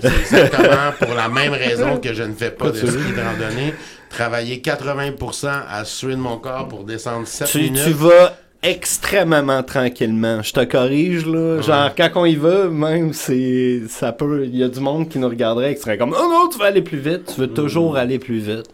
C'est 0.00 0.20
exactement 0.20 0.92
pour 1.00 1.14
la 1.14 1.28
même 1.28 1.52
raison 1.52 1.98
que 1.98 2.12
je 2.12 2.22
ne 2.22 2.32
fais 2.34 2.50
pas 2.50 2.70
de 2.70 2.76
ski 2.76 2.86
de 2.86 3.20
randonnée. 3.20 3.74
Travailler 4.08 4.58
80% 4.58 5.48
à 5.68 5.84
suer 5.84 6.12
de 6.14 6.20
mon 6.20 6.38
corps 6.38 6.68
pour 6.68 6.84
descendre 6.84 7.26
7 7.26 7.48
Tu, 7.48 7.58
minutes. 7.58 7.84
tu 7.84 7.90
vas 7.92 8.36
extrêmement 8.62 9.62
tranquillement. 9.62 10.42
Je 10.42 10.52
te 10.52 10.64
corrige, 10.64 11.26
là. 11.26 11.60
Genre, 11.60 11.94
quand 11.96 12.10
on 12.16 12.24
y 12.24 12.34
va, 12.36 12.66
même, 12.68 13.12
c'est. 13.12 13.82
Ça 13.88 14.12
peut. 14.12 14.44
Il 14.46 14.56
y 14.56 14.64
a 14.64 14.68
du 14.68 14.80
monde 14.80 15.08
qui 15.08 15.18
nous 15.18 15.28
regarderait 15.28 15.72
et 15.72 15.74
qui 15.76 15.82
serait 15.82 15.98
comme 15.98 16.14
Oh 16.18 16.28
non, 16.28 16.48
tu 16.48 16.58
veux 16.58 16.64
aller 16.64 16.82
plus 16.82 16.98
vite. 16.98 17.32
Tu 17.34 17.40
veux 17.40 17.48
toujours 17.48 17.96
aller 17.96 18.18
plus 18.18 18.38
vite. 18.40 18.66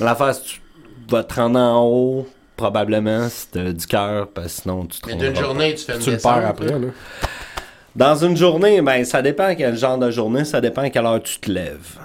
L'affaire, 0.00 0.32
que 0.32 0.46
tu 0.46 0.60
vas 1.08 1.24
te 1.24 1.34
rendre 1.34 1.58
en 1.58 1.84
haut, 1.84 2.28
probablement, 2.56 3.28
si 3.28 3.46
du 3.72 3.86
cœur, 3.86 4.28
parce 4.28 4.56
que 4.56 4.62
sinon, 4.62 4.86
tu 4.86 5.00
te 5.00 5.06
Mais 5.06 5.16
d'une 5.16 5.36
journée, 5.36 5.74
tu 5.74 5.84
fais 5.84 5.94
une 5.94 6.00
Tu 6.00 6.10
le 6.10 6.16
perds 6.18 6.46
après, 6.46 6.66
là. 6.78 6.88
Dans 7.94 8.16
une 8.16 8.36
journée, 8.36 8.80
ben, 8.80 9.04
ça 9.04 9.20
dépend 9.20 9.54
quel 9.54 9.76
genre 9.76 9.98
de 9.98 10.10
journée, 10.10 10.44
ça 10.44 10.60
dépend 10.60 10.82
à 10.82 10.90
quelle 10.90 11.04
heure 11.04 11.22
tu 11.22 11.38
te 11.38 11.50
lèves. 11.50 11.98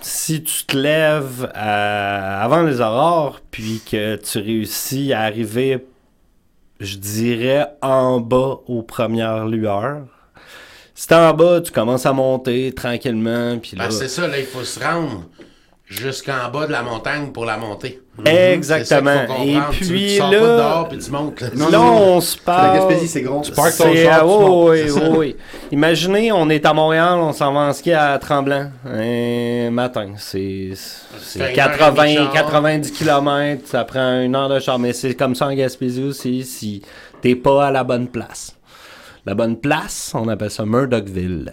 Si 0.00 0.42
tu 0.42 0.64
te 0.64 0.76
lèves 0.76 1.50
euh, 1.56 2.42
avant 2.42 2.62
les 2.62 2.80
aurores, 2.80 3.40
puis 3.50 3.80
que 3.88 4.16
tu 4.16 4.38
réussis 4.38 5.12
à 5.12 5.22
arriver, 5.22 5.84
je 6.78 6.96
dirais, 6.96 7.66
en 7.82 8.20
bas 8.20 8.60
aux 8.66 8.82
premières 8.82 9.46
lueurs. 9.46 10.04
Si 10.94 11.08
t'es 11.08 11.14
en 11.14 11.34
bas, 11.34 11.60
tu 11.60 11.72
commences 11.72 12.06
à 12.06 12.12
monter 12.12 12.72
tranquillement, 12.72 13.58
puis 13.58 13.76
là... 13.76 13.84
Parce 13.84 13.98
que 13.98 14.06
c'est 14.06 14.20
ça, 14.20 14.28
là, 14.28 14.38
il 14.38 14.46
faut 14.46 14.64
se 14.64 14.78
rendre 14.78 15.24
jusqu'en 15.92 16.48
bas 16.52 16.66
de 16.66 16.72
la 16.72 16.82
montagne 16.82 17.30
pour 17.32 17.44
la. 17.44 17.58
Exactement. 18.24 19.10
Ça 19.14 19.26
qu'il 19.26 19.60
faut 19.60 19.72
Et 19.72 19.76
puis 19.76 19.86
tu, 19.86 20.16
sors 20.18 20.30
pas 20.30 20.36
là- 20.36 20.40
dehors 20.56 20.88
puis 20.88 20.98
tu 20.98 21.10
montes. 21.10 21.40
là. 21.40 21.48
Non, 21.54 21.68
là, 21.68 21.78
non, 21.78 22.02
on 22.16 22.20
se 22.20 22.36
parle... 22.36 22.66
La 22.74 22.78
Gaspésie, 22.80 23.08
c'est 23.08 23.22
grand. 23.22 23.40
Tu 23.40 23.52
parques 23.52 23.76
ton 23.76 23.94
char, 23.94 24.20
tu 24.20 24.26
oui, 24.26 24.32
montes. 24.32 24.70
oui, 24.70 24.90
oui, 24.94 25.08
oui. 25.18 25.36
Imaginez, 25.70 26.32
on 26.32 26.48
est 26.50 26.64
à 26.66 26.72
Montréal, 26.74 27.14
on 27.18 27.32
s'en 27.32 27.52
va 27.52 27.60
en 27.60 27.72
ski 27.72 27.92
à 27.92 28.18
Tremblant 28.18 28.70
un 28.84 29.70
matin. 29.70 30.12
C'est 30.18 30.70
c'est 31.20 31.38
fait 31.38 31.54
une 31.54 31.60
heure 31.60 31.70
et 31.72 32.14
demie 32.14 32.14
de 32.16 32.32
80, 32.32 32.32
char. 32.32 32.32
90 32.32 32.92
km, 32.92 33.62
ça 33.66 33.84
prend 33.84 34.20
une 34.20 34.34
heure 34.36 34.48
de 34.48 34.60
char. 34.60 34.78
Mais 34.78 34.92
c'est 34.92 35.14
comme 35.14 35.34
ça 35.34 35.46
en 35.46 35.54
Gaspésie 35.54 36.02
aussi, 36.02 36.44
si 36.44 36.82
t'es 37.20 37.34
pas 37.34 37.66
à 37.66 37.70
la 37.70 37.84
bonne 37.84 38.08
place. 38.08 38.56
La 39.24 39.34
bonne 39.34 39.56
place, 39.56 40.12
on 40.14 40.28
appelle 40.28 40.50
ça 40.50 40.64
Murdochville. 40.66 41.52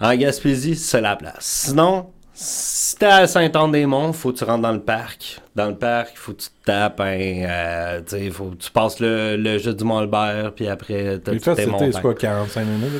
En 0.00 0.14
Gaspésie, 0.14 0.76
c'est 0.76 1.00
la 1.00 1.16
place. 1.16 1.36
Sinon, 1.40 2.06
si 2.42 2.96
t'es 2.96 3.04
à 3.06 3.26
Saint-Anne-des-Monts, 3.26 4.14
faut 4.14 4.32
que 4.32 4.38
tu 4.38 4.44
rentres 4.44 4.62
dans 4.62 4.72
le 4.72 4.80
parc. 4.80 5.40
Dans 5.54 5.66
le 5.66 5.74
parc, 5.76 6.10
il 6.14 6.18
faut 6.18 6.32
que 6.32 6.40
tu 6.40 6.48
te 6.48 6.64
tapes 6.66 7.00
un. 7.00 7.04
euh, 7.44 8.00
tu 8.00 8.16
sais, 8.16 8.30
faut 8.30 8.46
que 8.46 8.56
tu 8.56 8.70
passes 8.70 8.98
le, 8.98 9.36
le 9.36 9.58
jeu 9.58 9.74
du 9.74 9.84
Mont-Albert, 9.84 10.52
puis 10.56 10.66
après, 10.66 11.18
t'as 11.22 11.32
fêtes, 11.32 11.42
tes 11.56 11.64
c'était, 11.66 11.92
c'est 11.92 12.00
quoi, 12.00 12.14
45 12.14 12.64
minutes? 12.64 12.90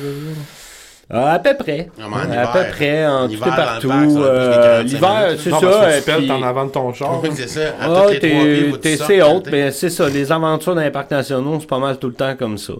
Ah, 1.09 1.33
à 1.33 1.39
peu 1.39 1.55
près. 1.57 1.89
En 1.99 2.13
à 2.13 2.47
peu 2.53 2.63
près, 2.71 3.05
en 3.05 3.27
tout 3.27 3.33
et 3.33 3.37
partout. 3.37 3.89
euh, 3.91 4.83
45 4.83 4.83
L'hiver, 4.83 5.35
c'est 5.39 5.49
ça. 5.49 6.01
tu 6.13 6.21
puis- 6.21 6.31
en 6.31 6.43
avant 6.43 6.65
de 6.65 6.71
ton 6.71 6.93
char. 6.93 7.21
Oui, 7.21 7.29
c'est 7.35 7.47
ça. 7.49 7.73
Ah, 7.81 8.05
t'es, 8.19 9.21
haute, 9.23 9.47
mais 9.51 9.71
c'est 9.71 9.89
ça. 9.89 10.07
Les 10.07 10.31
aventures 10.31 10.75
dans 10.75 10.81
les 10.81 10.91
parcs 10.91 11.11
nationaux, 11.11 11.57
c'est 11.59 11.67
pas 11.67 11.79
mal 11.79 11.97
tout 11.97 12.07
le 12.07 12.13
temps 12.13 12.35
comme 12.37 12.57
ça. 12.57 12.73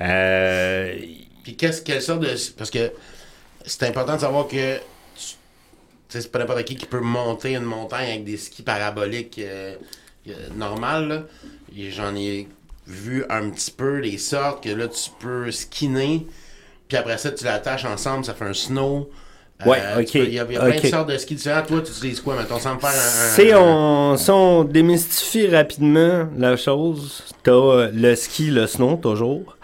Euh, 0.00 0.94
Puis 1.44 1.56
qu'est-ce 1.56 1.82
quelle 1.82 2.00
sorte 2.02 2.20
de 2.20 2.28
parce 2.56 2.70
que 2.70 2.90
c'est 3.66 3.86
important 3.86 4.14
de 4.14 4.20
savoir 4.20 4.46
que 4.48 4.78
c'est 6.10 6.30
pas 6.32 6.38
n'importe 6.40 6.64
qui 6.64 6.76
qui 6.76 6.86
peut 6.86 7.00
monter 7.00 7.54
une 7.54 7.62
montagne 7.64 8.08
avec 8.10 8.24
des 8.24 8.36
skis 8.36 8.62
paraboliques 8.62 9.38
euh, 9.38 9.74
euh. 10.28 11.20
Et 11.76 11.90
J'en 11.90 12.14
ai 12.16 12.48
vu 12.86 13.24
un 13.30 13.50
petit 13.50 13.70
peu 13.70 13.98
les 13.98 14.18
sortes 14.18 14.64
que 14.64 14.70
là 14.70 14.88
tu 14.88 15.10
peux 15.20 15.50
skiner. 15.50 16.26
Puis 16.88 16.96
après 16.98 17.18
ça 17.18 17.30
tu 17.30 17.44
l'attaches 17.44 17.84
ensemble, 17.84 18.24
ça 18.24 18.34
fait 18.34 18.44
un 18.46 18.52
snow. 18.54 19.08
Ouais, 19.66 19.78
tu 20.06 20.18
ok, 20.18 20.26
Il 20.26 20.32
y 20.34 20.38
a, 20.38 20.46
il 20.48 20.52
y 20.54 20.56
a 20.56 20.60
plein 20.60 20.80
de 20.80 20.86
sortes 20.86 21.08
de 21.10 21.18
skis 21.18 21.34
différents. 21.34 21.62
Toi, 21.62 21.82
tu 21.82 21.90
utilises 21.92 22.20
quoi, 22.22 22.34
mettons, 22.34 22.58
sans 22.58 22.76
me 22.76 22.80
faire 22.80 22.88
un. 22.88 22.94
un- 22.94 23.34
Si 23.36 23.52
un- 23.52 23.58
on, 23.60 24.16
si 24.16 24.30
on 24.30 24.64
démystifie 24.64 25.48
rapidement 25.48 26.28
la 26.36 26.56
chose, 26.56 27.22
t'as 27.42 27.52
euh, 27.52 27.90
le 27.92 28.14
ski, 28.16 28.50
le 28.50 28.66
snow 28.66 28.96
toujours. 28.96 29.58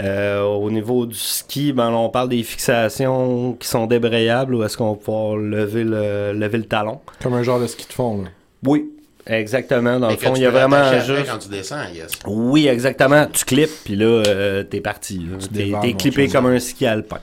Euh, 0.00 0.42
au 0.42 0.70
niveau 0.70 1.06
du 1.06 1.16
ski, 1.16 1.72
ben, 1.72 1.90
là, 1.90 1.96
on 1.96 2.08
parle 2.08 2.30
des 2.30 2.42
fixations 2.42 3.54
qui 3.54 3.68
sont 3.68 3.86
débrayables 3.86 4.54
ou 4.54 4.64
est-ce 4.64 4.76
qu'on 4.76 4.92
va 4.92 4.96
pouvoir 4.96 5.36
lever 5.36 5.84
le, 5.84 6.32
lever 6.32 6.58
le 6.58 6.64
talon? 6.64 7.00
Comme 7.22 7.34
un 7.34 7.42
genre 7.42 7.60
de 7.60 7.66
ski 7.66 7.86
de 7.86 7.92
fond. 7.92 8.22
Là. 8.22 8.28
Oui, 8.66 8.90
exactement. 9.26 10.00
Dans 10.00 10.08
Mais 10.08 10.14
le 10.14 10.20
fond, 10.20 10.34
il 10.34 10.42
y 10.42 10.46
a 10.46 10.50
vraiment 10.50 10.92
juste... 11.00 11.26
quand 11.30 11.38
tu 11.38 11.48
descends, 11.48 11.84
yes. 11.94 12.12
Oui, 12.26 12.68
exactement. 12.68 13.26
Tu 13.26 13.44
clips, 13.44 13.84
puis 13.84 13.96
là, 13.96 14.22
euh, 14.26 14.62
t'es 14.62 14.80
parti. 14.80 15.18
là. 15.18 15.36
T'es, 15.82 15.92
clippé 15.92 16.28
comme 16.28 16.46
un 16.46 16.58
ski 16.58 16.86
alpin. 16.86 17.18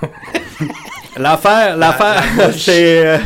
L'affaire, 1.16 1.76
l'affaire, 1.76 2.24
c'est, 2.56 3.06
euh, 3.06 3.18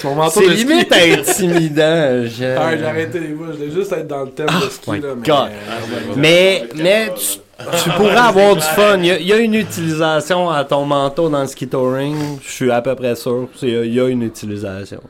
Ton 0.00 0.14
manteau 0.14 0.40
c'est 0.40 0.48
de 0.48 0.54
ski. 0.56 0.64
limite 0.64 0.90
intimidant. 0.92 2.24
je- 2.24 2.56
Ah, 2.56 2.74
j'ai 2.76 2.84
arrêté 2.86 3.20
les 3.20 3.34
voix. 3.34 3.48
Je 3.52 3.58
voulais 3.58 3.70
juste 3.70 3.92
être 3.92 4.06
dans 4.08 4.22
le 4.24 4.30
thème 4.30 4.46
de 4.46 4.70
ski. 4.70 4.90
my 4.90 5.00
là, 5.00 5.08
mais, 5.16 5.26
God. 5.26 5.36
euh, 5.36 6.12
Mais, 6.16 6.64
mais 6.76 7.12
tu, 7.14 7.38
tu 7.84 7.90
pourrais 7.90 8.16
avoir 8.16 8.56
du 8.56 8.62
fun. 8.62 8.96
Il 9.00 9.04
y, 9.06 9.10
a, 9.10 9.18
il 9.18 9.26
y 9.26 9.32
a 9.34 9.36
une 9.36 9.52
utilisation 9.54 10.48
à 10.48 10.64
ton 10.64 10.86
manteau 10.86 11.28
dans 11.28 11.42
le 11.42 11.46
ski 11.46 11.68
touring. 11.68 12.38
Je 12.42 12.50
suis 12.50 12.70
à 12.70 12.80
peu 12.80 12.94
près 12.94 13.14
sûr. 13.14 13.48
Il 13.60 13.92
y 13.92 14.00
a 14.00 14.08
une 14.08 14.22
utilisation. 14.22 15.00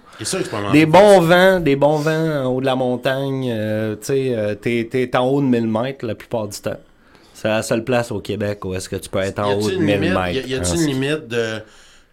Des 0.73 0.87
bons 0.87 1.21
vents, 1.21 1.61
des 1.61 1.77
bons 1.77 1.99
vents 1.99 2.45
en 2.45 2.47
haut 2.47 2.61
de 2.61 2.67
la 2.67 2.75
montagne. 2.75 3.49
euh, 3.55 3.95
tu 3.95 4.07
sais, 4.07 4.33
euh, 4.35 4.55
t'es, 4.57 4.89
t'es 4.91 5.17
en 5.17 5.27
haut 5.29 5.41
de 5.41 5.47
1000 5.47 5.69
mètres 5.69 6.05
la 6.05 6.17
plupart 6.17 6.49
du 6.49 6.59
temps. 6.59 6.81
C'est 7.37 7.49
la 7.49 7.63
seule 7.63 7.85
place 7.85 8.11
au 8.13 8.21
Québec 8.21 8.65
où 8.65 8.75
est-ce 8.75 8.89
que 8.89 8.97
tu 8.97 9.11
peux 9.11 9.19
être 9.19 9.39
en 9.41 9.53
haut 9.61 9.71
de 9.71 9.75
une 9.75 9.83
1000 9.83 10.01
limite, 10.01 10.15
mètres. 10.15 10.49
y 10.49 10.55
a-t-il 10.55 10.57
une 10.57 10.65
ski. 10.65 10.87
limite 10.87 11.29
de, 11.29 11.61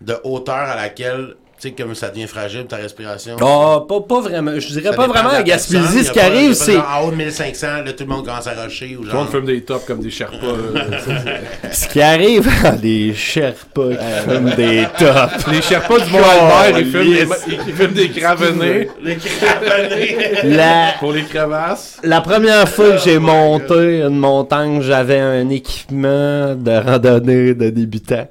de 0.02 0.16
hauteur 0.26 0.56
à 0.56 0.76
laquelle, 0.76 1.36
sais, 1.64 1.72
comme 1.72 1.94
ça 1.96 2.10
devient 2.10 2.28
fragile, 2.28 2.66
ta 2.66 2.78
respiration? 2.78 3.36
Ah, 3.42 3.82
pas, 3.88 4.02
pas 4.02 4.22
vraiment. 4.22 4.52
Je 4.60 4.68
dirais 4.68 4.92
Ça 4.92 4.94
pas 4.96 5.08
vraiment 5.08 5.30
à 5.30 5.44
Gaspésie. 5.44 6.04
Ce 6.06 6.12
qui 6.12 6.20
arrive, 6.20 6.54
c'est. 6.54 6.78
En 6.78 7.06
haut 7.08 7.12
de 7.12 7.16
1500, 7.16 7.68
là, 7.86 7.94
tout 7.94 8.04
le 8.04 8.10
monde 8.10 8.26
commence 8.26 8.48
à 8.48 8.54
rusher 8.64 8.96
ou 8.96 9.00
Tout 9.00 9.04
le 9.06 9.10
genre. 9.12 9.22
monde 9.24 9.30
fume 9.32 9.46
des 9.46 9.62
tops 9.64 9.86
comme 9.86 10.00
des 10.00 10.10
Sherpas. 10.12 10.38
là. 10.74 11.00
Ça, 11.00 11.12
c'est- 11.72 11.74
Ce 11.74 11.88
qui 11.90 12.02
arrive 12.02 12.48
à 12.64 12.72
des 12.88 13.14
Sherpas 13.14 13.90
qui 13.90 14.30
fument 14.32 14.56
des 14.56 14.86
tops. 15.00 15.48
les 15.52 15.62
Sherpas 15.62 16.00
du 16.00 16.12
Mont-Albert, 16.12 16.80
ils 16.80 16.86
fument 16.92 17.04
des, 17.04 17.28
ils 17.68 17.74
fument 17.74 17.94
des 17.94 18.10
cravenés 18.10 18.90
Les 19.04 19.16
cravenés. 19.16 20.18
La, 20.44 20.94
pour 21.00 21.12
les 21.14 21.24
crevasses. 21.24 21.98
La 22.04 22.22
première 22.22 22.68
fois 22.70 22.92
que 22.92 22.98
j'ai 22.98 23.18
Oh 23.18 23.20
my 23.22 23.26
monté 23.26 24.00
une 24.02 24.18
montagne, 24.18 24.82
j'avais 24.82 25.20
un 25.20 25.50
équipement 25.50 26.56
de 26.56 26.72
randonnée 26.86 27.54
de 27.54 27.70
débutant 27.70 28.28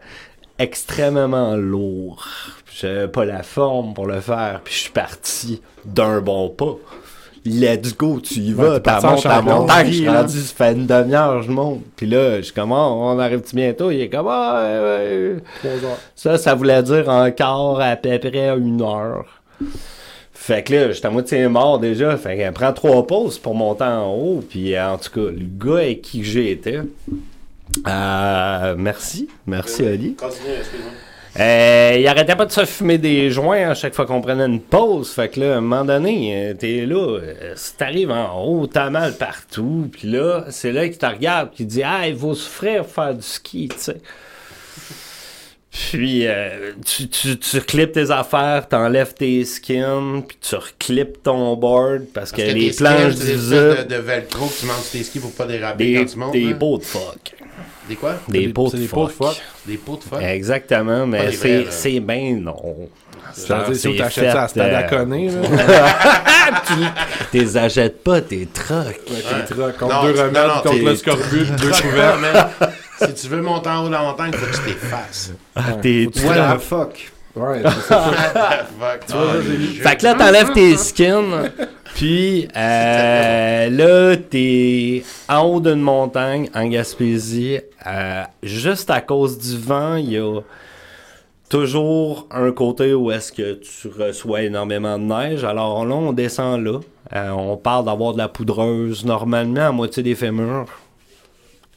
extrêmement 0.59 1.57
lourd. 1.57 2.27
J'avais 2.83 3.07
pas 3.07 3.25
la 3.25 3.45
forme 3.45 3.95
pour 3.95 4.09
le 4.09 4.21
faire, 4.21 4.61
puis 4.65 4.75
je 4.75 4.79
suis 4.81 4.91
parti 4.91 5.63
d'un 5.85 6.21
bon 6.21 6.49
pas. 6.49 6.75
Let's 7.45 7.97
go, 7.97 8.19
tu 8.21 8.41
y 8.41 8.53
vas, 8.53 8.81
t'as 8.81 9.01
monté 9.01 9.29
la 9.29 9.35
champion, 9.37 9.55
montagne, 9.61 9.87
je 9.87 9.93
suis 9.93 10.05
là. 10.05 10.23
rendu, 10.23 10.41
ça 10.41 10.55
fait 10.57 10.73
une 10.73 10.87
demi-heure, 10.87 11.43
je 11.43 11.51
monte. 11.53 11.83
Puis 11.95 12.07
là, 12.07 12.39
je 12.39 12.43
suis 12.43 12.53
comme, 12.53 12.73
Ah, 12.73 12.89
on 12.89 13.21
arrive-tu 13.21 13.55
bientôt? 13.55 13.93
Il 13.93 14.01
est 14.01 14.09
comme, 14.09 14.27
ah. 14.29 14.65
Trois 15.61 15.71
heures. 15.71 15.99
Ça, 16.17 16.39
ça 16.39 16.55
voulait 16.57 16.83
dire 16.83 17.09
encore 17.09 17.81
à 17.81 17.95
peu 17.95 18.19
près 18.19 18.49
une 18.59 18.83
heure. 18.83 19.27
Fait 20.33 20.65
que 20.65 20.75
là, 20.75 20.91
j'étais 20.91 21.07
à 21.07 21.11
moitié 21.11 21.47
mort 21.47 21.79
déjà. 21.79 22.17
Fait 22.17 22.37
qu'elle 22.37 22.53
prend 22.53 22.73
trois 22.73 23.07
pauses 23.07 23.39
pour 23.39 23.55
monter 23.55 23.85
en 23.85 24.13
haut. 24.13 24.43
Puis 24.49 24.77
en 24.77 24.99
tout 24.99 25.11
cas, 25.11 25.31
le 25.31 25.47
gars 25.57 25.83
avec 25.83 26.03
qui 26.03 26.25
j'étais. 26.25 26.81
Euh, 27.87 28.75
merci. 28.77 29.29
Merci, 29.47 29.87
Ali. 29.87 30.17
Continue, 30.17 30.55
excuse-moi. 30.59 30.91
Euh, 31.41 31.97
il 31.99 32.07
arrêtait 32.07 32.37
pas 32.37 32.45
de 32.45 32.53
se 32.53 32.67
fumer 32.67 32.99
des 32.99 33.31
joints 33.31 33.71
à 33.71 33.75
chaque 33.75 33.95
fois 33.95 34.05
qu'on 34.05 34.21
prenait 34.21 34.45
une 34.45 34.61
pause. 34.61 35.13
Fait 35.13 35.31
que 35.31 35.41
là, 35.41 35.55
à 35.55 35.57
un 35.59 35.61
moment 35.63 35.85
donné, 35.85 36.51
euh, 36.51 36.55
t'es 36.55 36.85
là, 36.85 37.19
euh, 37.21 37.53
si 37.57 37.75
t'arrives 37.75 38.11
en 38.11 38.39
haut, 38.45 38.67
t'as 38.67 38.91
mal 38.91 39.17
partout. 39.17 39.89
Puis 39.91 40.09
là, 40.09 40.45
c'est 40.51 40.73
là 40.73 40.87
qu'il 40.89 40.99
te 40.99 41.07
regarde, 41.07 41.51
qui 41.53 41.65
dit 41.65 41.83
Ah, 41.83 42.07
il 42.07 42.17
faut 42.17 42.35
souffrir 42.35 42.85
faire 42.85 43.15
du 43.15 43.23
ski, 43.23 43.69
tu 43.69 43.79
sais. 43.79 43.97
Puis 45.71 46.27
euh, 46.27 46.73
tu, 46.85 47.09
tu, 47.09 47.39
tu 47.39 47.61
clips 47.63 47.93
tes 47.93 48.11
affaires, 48.11 48.69
t'enlèves 48.69 49.15
tes 49.15 49.43
skins, 49.47 50.23
puis 50.29 50.37
tu 50.39 50.55
reclips 50.55 51.23
ton 51.23 51.57
board 51.57 52.05
parce, 52.13 52.31
Parce 52.31 52.33
que, 52.33 52.47
que 52.47 52.55
les 52.55 52.73
planches 52.73 53.15
de, 53.15 53.89
de 53.89 53.95
velcro 53.97 54.49
que 54.49 54.61
tu 54.61 54.67
manges 54.67 54.91
tes 54.93 55.03
skis 55.03 55.19
pour 55.19 55.33
pas 55.33 55.47
déraper 55.47 55.85
des, 55.85 55.95
quand 55.95 56.05
tu 56.05 56.19
montes. 56.19 56.33
des 56.33 56.53
pots 56.53 56.77
de 56.77 56.85
fuck. 56.85 57.35
Des 57.89 57.97
quoi? 57.97 58.15
Des, 58.29 58.47
des- 58.47 58.53
pots 58.53 58.69
c'est 58.71 58.77
de 58.77 58.83
des 58.83 58.89
pots 58.89 59.07
de 59.07 59.13
fuck. 59.13 59.29
fuck. 59.35 59.43
Des 59.67 59.77
pots 59.77 59.97
de 59.97 60.03
fuck. 60.05 60.23
Exactement, 60.23 61.07
mais 61.07 61.27
les 61.27 61.33
c'est 61.33 61.55
vrais, 61.57 61.65
là. 61.65 61.71
c'est 61.71 62.01
bien 62.01 62.37
non. 62.41 62.75
Dire, 63.47 63.65
si 63.75 63.95
tu 63.97 64.03
achètes 64.03 64.33
ça 64.33 64.43
à 64.43 64.49
Stade 64.49 64.73
euh, 64.73 64.79
à 64.79 64.83
Conner, 64.85 65.31
là, 65.31 65.41
T'es 67.33 67.57
achètes 67.57 68.03
pas 68.05 68.21
tes 68.21 68.47
trucks. 68.47 69.01
avec 69.11 69.47
tes 69.49 69.55
trucks, 69.55 69.77
contre 69.79 69.95
Non, 69.95 70.03
deux 70.05 70.15
tu- 70.15 70.21
remèdes, 70.21 70.51
contre 70.63 70.71
t'es- 70.71 70.83
le 70.83 70.97
scorbut, 70.97 71.45
deux 71.61 71.71
couverts. 71.71 72.49
Si 73.03 73.15
tu 73.15 73.29
veux 73.29 73.41
monter 73.43 73.69
en 73.71 73.85
haut 73.85 73.89
de 73.89 73.93
la 73.93 74.01
montagne, 74.03 74.31
il 74.35 74.39
faut 74.39 74.47
que 74.47 74.57
tu 74.69 74.75
t'effaces. 74.75 75.33
Tes 75.83 76.07
What 76.07 76.35
trucks. 76.35 76.59
the 76.59 76.61
fuck? 76.63 77.13
Ouais, 77.35 77.63
c'est 77.65 77.89
ça. 77.89 78.11
Fait 79.83 79.97
que 79.97 80.05
là, 80.05 80.15
t'enlèves 80.15 80.53
tes 80.53 80.77
skins, 80.77 81.51
puis 81.95 82.49
euh, 82.57 83.71
là, 83.71 84.17
t'es 84.17 85.03
en 85.29 85.41
haut 85.43 85.61
d'une 85.61 85.81
montagne, 85.81 86.49
en 86.55 86.67
Gaspésie. 86.67 87.59
euh, 87.87 88.23
juste 88.43 88.91
à 88.91 89.01
cause 89.01 89.39
du 89.39 89.57
vent, 89.59 89.97
il 89.97 90.13
y 90.13 90.19
a 90.19 90.41
toujours 91.49 92.27
un 92.31 92.51
côté 92.53 92.95
où 92.95 93.11
est-ce 93.11 93.31
que 93.33 93.55
tu 93.55 93.89
reçois 93.89 94.43
énormément 94.43 94.99
de 94.99 95.05
neige. 95.05 95.45
Alors 95.45 95.85
là, 95.85 95.95
on 95.95 96.13
descend 96.13 96.63
là. 96.65 96.81
Euh, 97.15 97.31
on 97.31 97.57
parle 97.59 97.85
d'avoir 97.85 98.15
de 98.15 98.19
la 98.19 98.29
poudreuse 98.29 99.05
normalement 99.05 99.69
à 99.69 99.73
moitié 99.73 100.03
des 100.03 100.15
fémurs. 100.15 100.67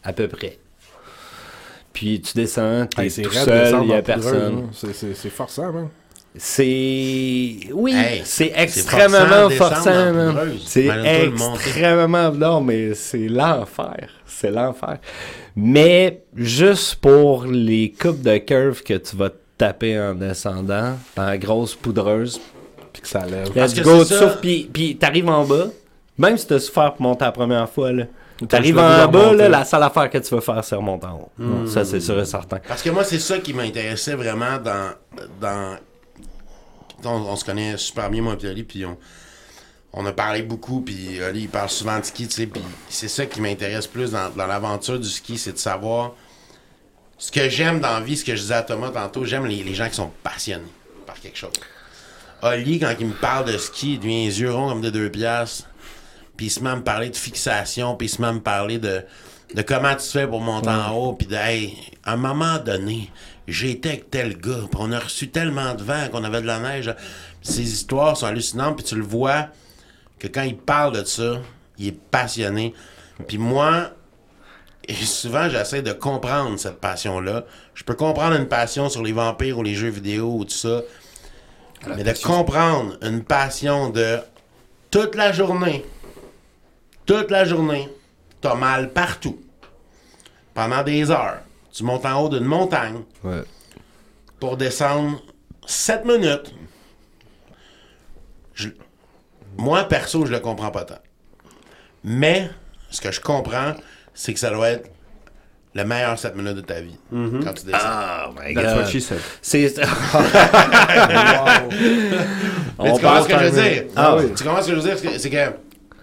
À 0.03 0.13
peu 0.13 0.27
près. 0.27 0.59
Puis 1.91 2.21
tu 2.21 2.33
descends, 2.35 2.85
t'es 2.87 3.03
Hey, 3.03 3.09
tout 3.23 3.31
seul, 3.31 3.83
il 3.83 3.89
y 3.89 3.93
a 3.93 4.01
personne. 4.01 4.65
hein. 4.69 4.89
C'est- 4.93 5.29
forçant, 5.29 5.71
man. 5.73 5.89
C'est. 6.37 7.55
Oui, 7.73 7.93
Hey, 7.95 8.21
c'est 8.25 8.51
extrêmement 8.55 9.49
forçant. 9.51 10.33
C'est 10.65 10.87
extrêmement. 10.87 12.31
Non, 12.31 12.61
mais 12.61 12.93
c'est 12.93 13.27
l'enfer. 13.27 14.09
C'est 14.25 14.51
l'enfer. 14.51 14.97
Mais 15.55 16.23
juste 16.35 16.95
pour 16.95 17.45
les 17.45 17.91
coupes 17.91 18.21
de 18.21 18.37
curve 18.37 18.83
que 18.83 18.95
tu 18.95 19.15
vas 19.15 19.29
taper 19.57 19.97
en 19.99 20.13
descendant, 20.13 20.97
dans 21.15 21.25
la 21.25 21.37
grosse 21.37 21.75
poudreuse, 21.75 22.39
Puis 22.91 23.01
que 23.01 23.07
ça 23.07 23.25
lève. 23.25 23.51
Parce 23.53 23.73
let's 23.73 23.79
que 23.79 23.85
go, 23.85 24.03
tu 24.03 24.13
ça. 24.13 24.19
souffles, 24.19 24.39
puis, 24.41 24.69
puis 24.71 24.97
t'arrives 24.97 25.29
en 25.29 25.45
bas. 25.45 25.67
Même 26.17 26.37
si 26.37 26.47
t'as 26.47 26.59
souffert 26.59 26.93
pour 26.93 27.01
monter 27.03 27.25
la 27.25 27.31
première 27.31 27.69
fois, 27.69 27.91
là. 27.91 28.05
T'arrives 28.49 28.77
en 28.77 29.07
bas, 29.07 29.33
là, 29.33 29.47
la 29.47 29.63
seule 29.63 29.83
affaire 29.83 30.09
que 30.09 30.17
tu 30.17 30.35
veux 30.35 30.41
faire, 30.41 30.61
c'est 30.63 30.75
remonter 30.75 31.07
en 31.07 31.13
haut. 31.15 31.29
Hmm. 31.37 31.67
Ça, 31.67 31.85
c'est 31.85 32.01
sûr 32.01 32.19
et 32.19 32.25
certain. 32.25 32.59
Parce 32.67 32.81
que 32.81 32.89
moi, 32.89 33.05
c'est 33.05 33.19
ça 33.19 33.37
qui 33.39 33.53
m'intéressait 33.53 34.15
vraiment 34.15 34.57
dans. 34.63 34.89
dans... 35.39 35.77
On, 37.05 37.15
on 37.15 37.35
se 37.35 37.45
connaît 37.45 37.77
super 37.77 38.09
bien, 38.09 38.21
moi 38.21 38.35
et 38.41 38.47
Oli, 38.47 38.63
puis 38.63 38.85
on, 38.85 38.97
on 39.93 40.05
a 40.05 40.11
parlé 40.11 40.41
beaucoup, 40.41 40.81
puis 40.81 41.21
Oli, 41.21 41.43
il 41.43 41.49
parle 41.49 41.69
souvent 41.69 41.99
de 41.99 42.05
ski, 42.05 42.27
tu 42.27 42.35
sais, 42.35 42.47
puis 42.47 42.61
c'est 42.89 43.07
ça 43.07 43.25
qui 43.25 43.39
m'intéresse 43.39 43.87
plus 43.87 44.11
dans, 44.11 44.29
dans 44.29 44.45
l'aventure 44.45 44.99
du 44.99 45.09
ski, 45.09 45.37
c'est 45.37 45.53
de 45.53 45.57
savoir 45.57 46.13
ce 47.17 47.31
que 47.31 47.47
j'aime 47.47 47.79
dans 47.79 47.93
la 47.93 48.01
vie, 48.01 48.17
ce 48.17 48.25
que 48.25 48.35
je 48.35 48.41
disais 48.41 48.55
à 48.55 48.63
Thomas 48.63 48.89
tantôt, 48.89 49.23
j'aime 49.23 49.45
les, 49.45 49.63
les 49.63 49.73
gens 49.73 49.87
qui 49.87 49.95
sont 49.95 50.11
passionnés 50.21 50.65
par 51.05 51.19
quelque 51.19 51.37
chose. 51.37 51.53
Oli, 52.41 52.79
quand 52.79 52.93
il 52.99 53.07
me 53.07 53.13
parle 53.13 53.51
de 53.51 53.57
ski, 53.57 53.93
il 53.93 53.99
devient 53.99 54.25
les 54.25 54.41
yeux 54.41 54.53
ronds 54.53 54.67
comme 54.67 54.81
de 54.81 54.89
deux 54.89 55.09
piastres, 55.09 55.69
puis 56.35 56.47
il 56.47 56.49
se 56.49 56.59
met 56.59 56.71
à 56.71 56.75
me 56.75 56.83
parler 56.83 57.09
de 57.09 57.15
fixation, 57.15 57.95
puis 57.95 58.07
il 58.07 58.09
se 58.09 58.21
met 58.21 58.27
à 58.27 58.33
me 58.33 58.41
parler 58.41 58.77
de, 58.77 59.01
de 59.53 59.61
comment 59.61 59.95
tu 59.95 60.09
fais 60.09 60.27
pour 60.27 60.41
monter 60.41 60.69
en 60.69 60.91
haut, 60.93 61.13
puis 61.13 61.27
de, 61.27 61.35
hey, 61.35 61.77
à 62.03 62.13
un 62.13 62.17
moment 62.17 62.59
donné, 62.59 63.09
j'étais 63.47 63.89
avec 63.89 64.09
tel 64.09 64.37
gars, 64.37 64.67
puis 64.69 64.79
on 64.79 64.91
a 64.91 64.99
reçu 64.99 65.29
tellement 65.29 65.73
de 65.75 65.83
vent 65.83 66.09
qu'on 66.11 66.23
avait 66.23 66.41
de 66.41 66.47
la 66.47 66.59
neige. 66.59 66.93
Ces 67.41 67.61
histoires 67.61 68.17
sont 68.17 68.25
hallucinantes, 68.25 68.77
puis 68.77 68.85
tu 68.85 68.95
le 68.95 69.03
vois 69.03 69.47
que 70.19 70.27
quand 70.27 70.43
il 70.43 70.57
parle 70.57 70.97
de 70.99 71.03
ça, 71.03 71.41
il 71.77 71.87
est 71.87 71.99
passionné. 72.11 72.73
Puis 73.27 73.37
moi, 73.37 73.91
Et 74.87 74.93
souvent, 74.93 75.49
j'essaie 75.49 75.81
de 75.81 75.93
comprendre 75.93 76.59
cette 76.59 76.79
passion-là. 76.79 77.45
Je 77.73 77.83
peux 77.83 77.95
comprendre 77.95 78.35
une 78.35 78.47
passion 78.47 78.87
sur 78.89 79.01
les 79.01 79.13
vampires 79.13 79.57
ou 79.57 79.63
les 79.63 79.73
jeux 79.73 79.89
vidéo 79.89 80.35
ou 80.37 80.45
tout 80.45 80.51
ça. 80.51 80.81
Mais 81.87 82.03
de 82.03 82.13
comprendre 82.23 82.97
une 83.01 83.23
passion 83.23 83.89
de 83.89 84.19
toute 84.91 85.15
la 85.15 85.31
journée, 85.31 85.83
toute 87.05 87.31
la 87.31 87.45
journée, 87.45 87.89
t'as 88.41 88.55
mal 88.55 88.91
partout. 88.93 89.39
Pendant 90.53 90.83
des 90.83 91.11
heures. 91.11 91.39
Tu 91.75 91.83
montes 91.83 92.05
en 92.05 92.21
haut 92.21 92.29
d'une 92.29 92.45
montagne 92.45 93.01
Ouais. 93.23 93.43
pour 94.39 94.55
descendre 94.55 95.21
7 95.65 96.05
minutes. 96.05 96.53
Je- 98.53 98.69
Moi, 99.57 99.83
perso, 99.85 100.25
je 100.25 100.31
le 100.31 100.39
comprends 100.39 100.71
pas 100.71 100.83
tant. 100.85 100.99
Mais, 102.03 102.49
ce 102.89 103.01
que 103.01 103.11
je 103.11 103.19
comprends, 103.19 103.73
c'est 104.13 104.33
que 104.33 104.39
ça 104.39 104.49
doit 104.51 104.69
être 104.69 104.89
le 105.73 105.83
meilleur 105.83 106.17
7 106.17 106.35
minutes 106.35 106.55
de 106.55 106.61
ta 106.61 106.79
vie. 106.79 106.95
Quand 107.11 107.53
tu 107.53 107.65
descends. 107.65 108.29
Oh 108.29 108.33
my 108.41 108.53
That's 108.53 108.73
what 108.75 108.83
god. 108.83 108.89
she 108.91 108.99
said. 109.01 109.19
C'est. 109.41 109.75
Mais 109.77 109.85
On 112.79 112.95
tu 112.95 113.01
comprends 113.01 113.23
ce 113.23 113.27
que 113.27 113.39
je 113.39 113.43
veux 113.45 113.61
dire? 113.61 113.83
Ah 113.95 114.15
oui. 114.15 114.31
Tu 114.35 114.43
comprends 114.43 114.61
ce 114.61 114.67
que 114.71 114.75
je 114.75 114.79
veux 114.79 114.95
dire? 114.95 115.19
C'est 115.19 115.29
que-. 115.29 115.53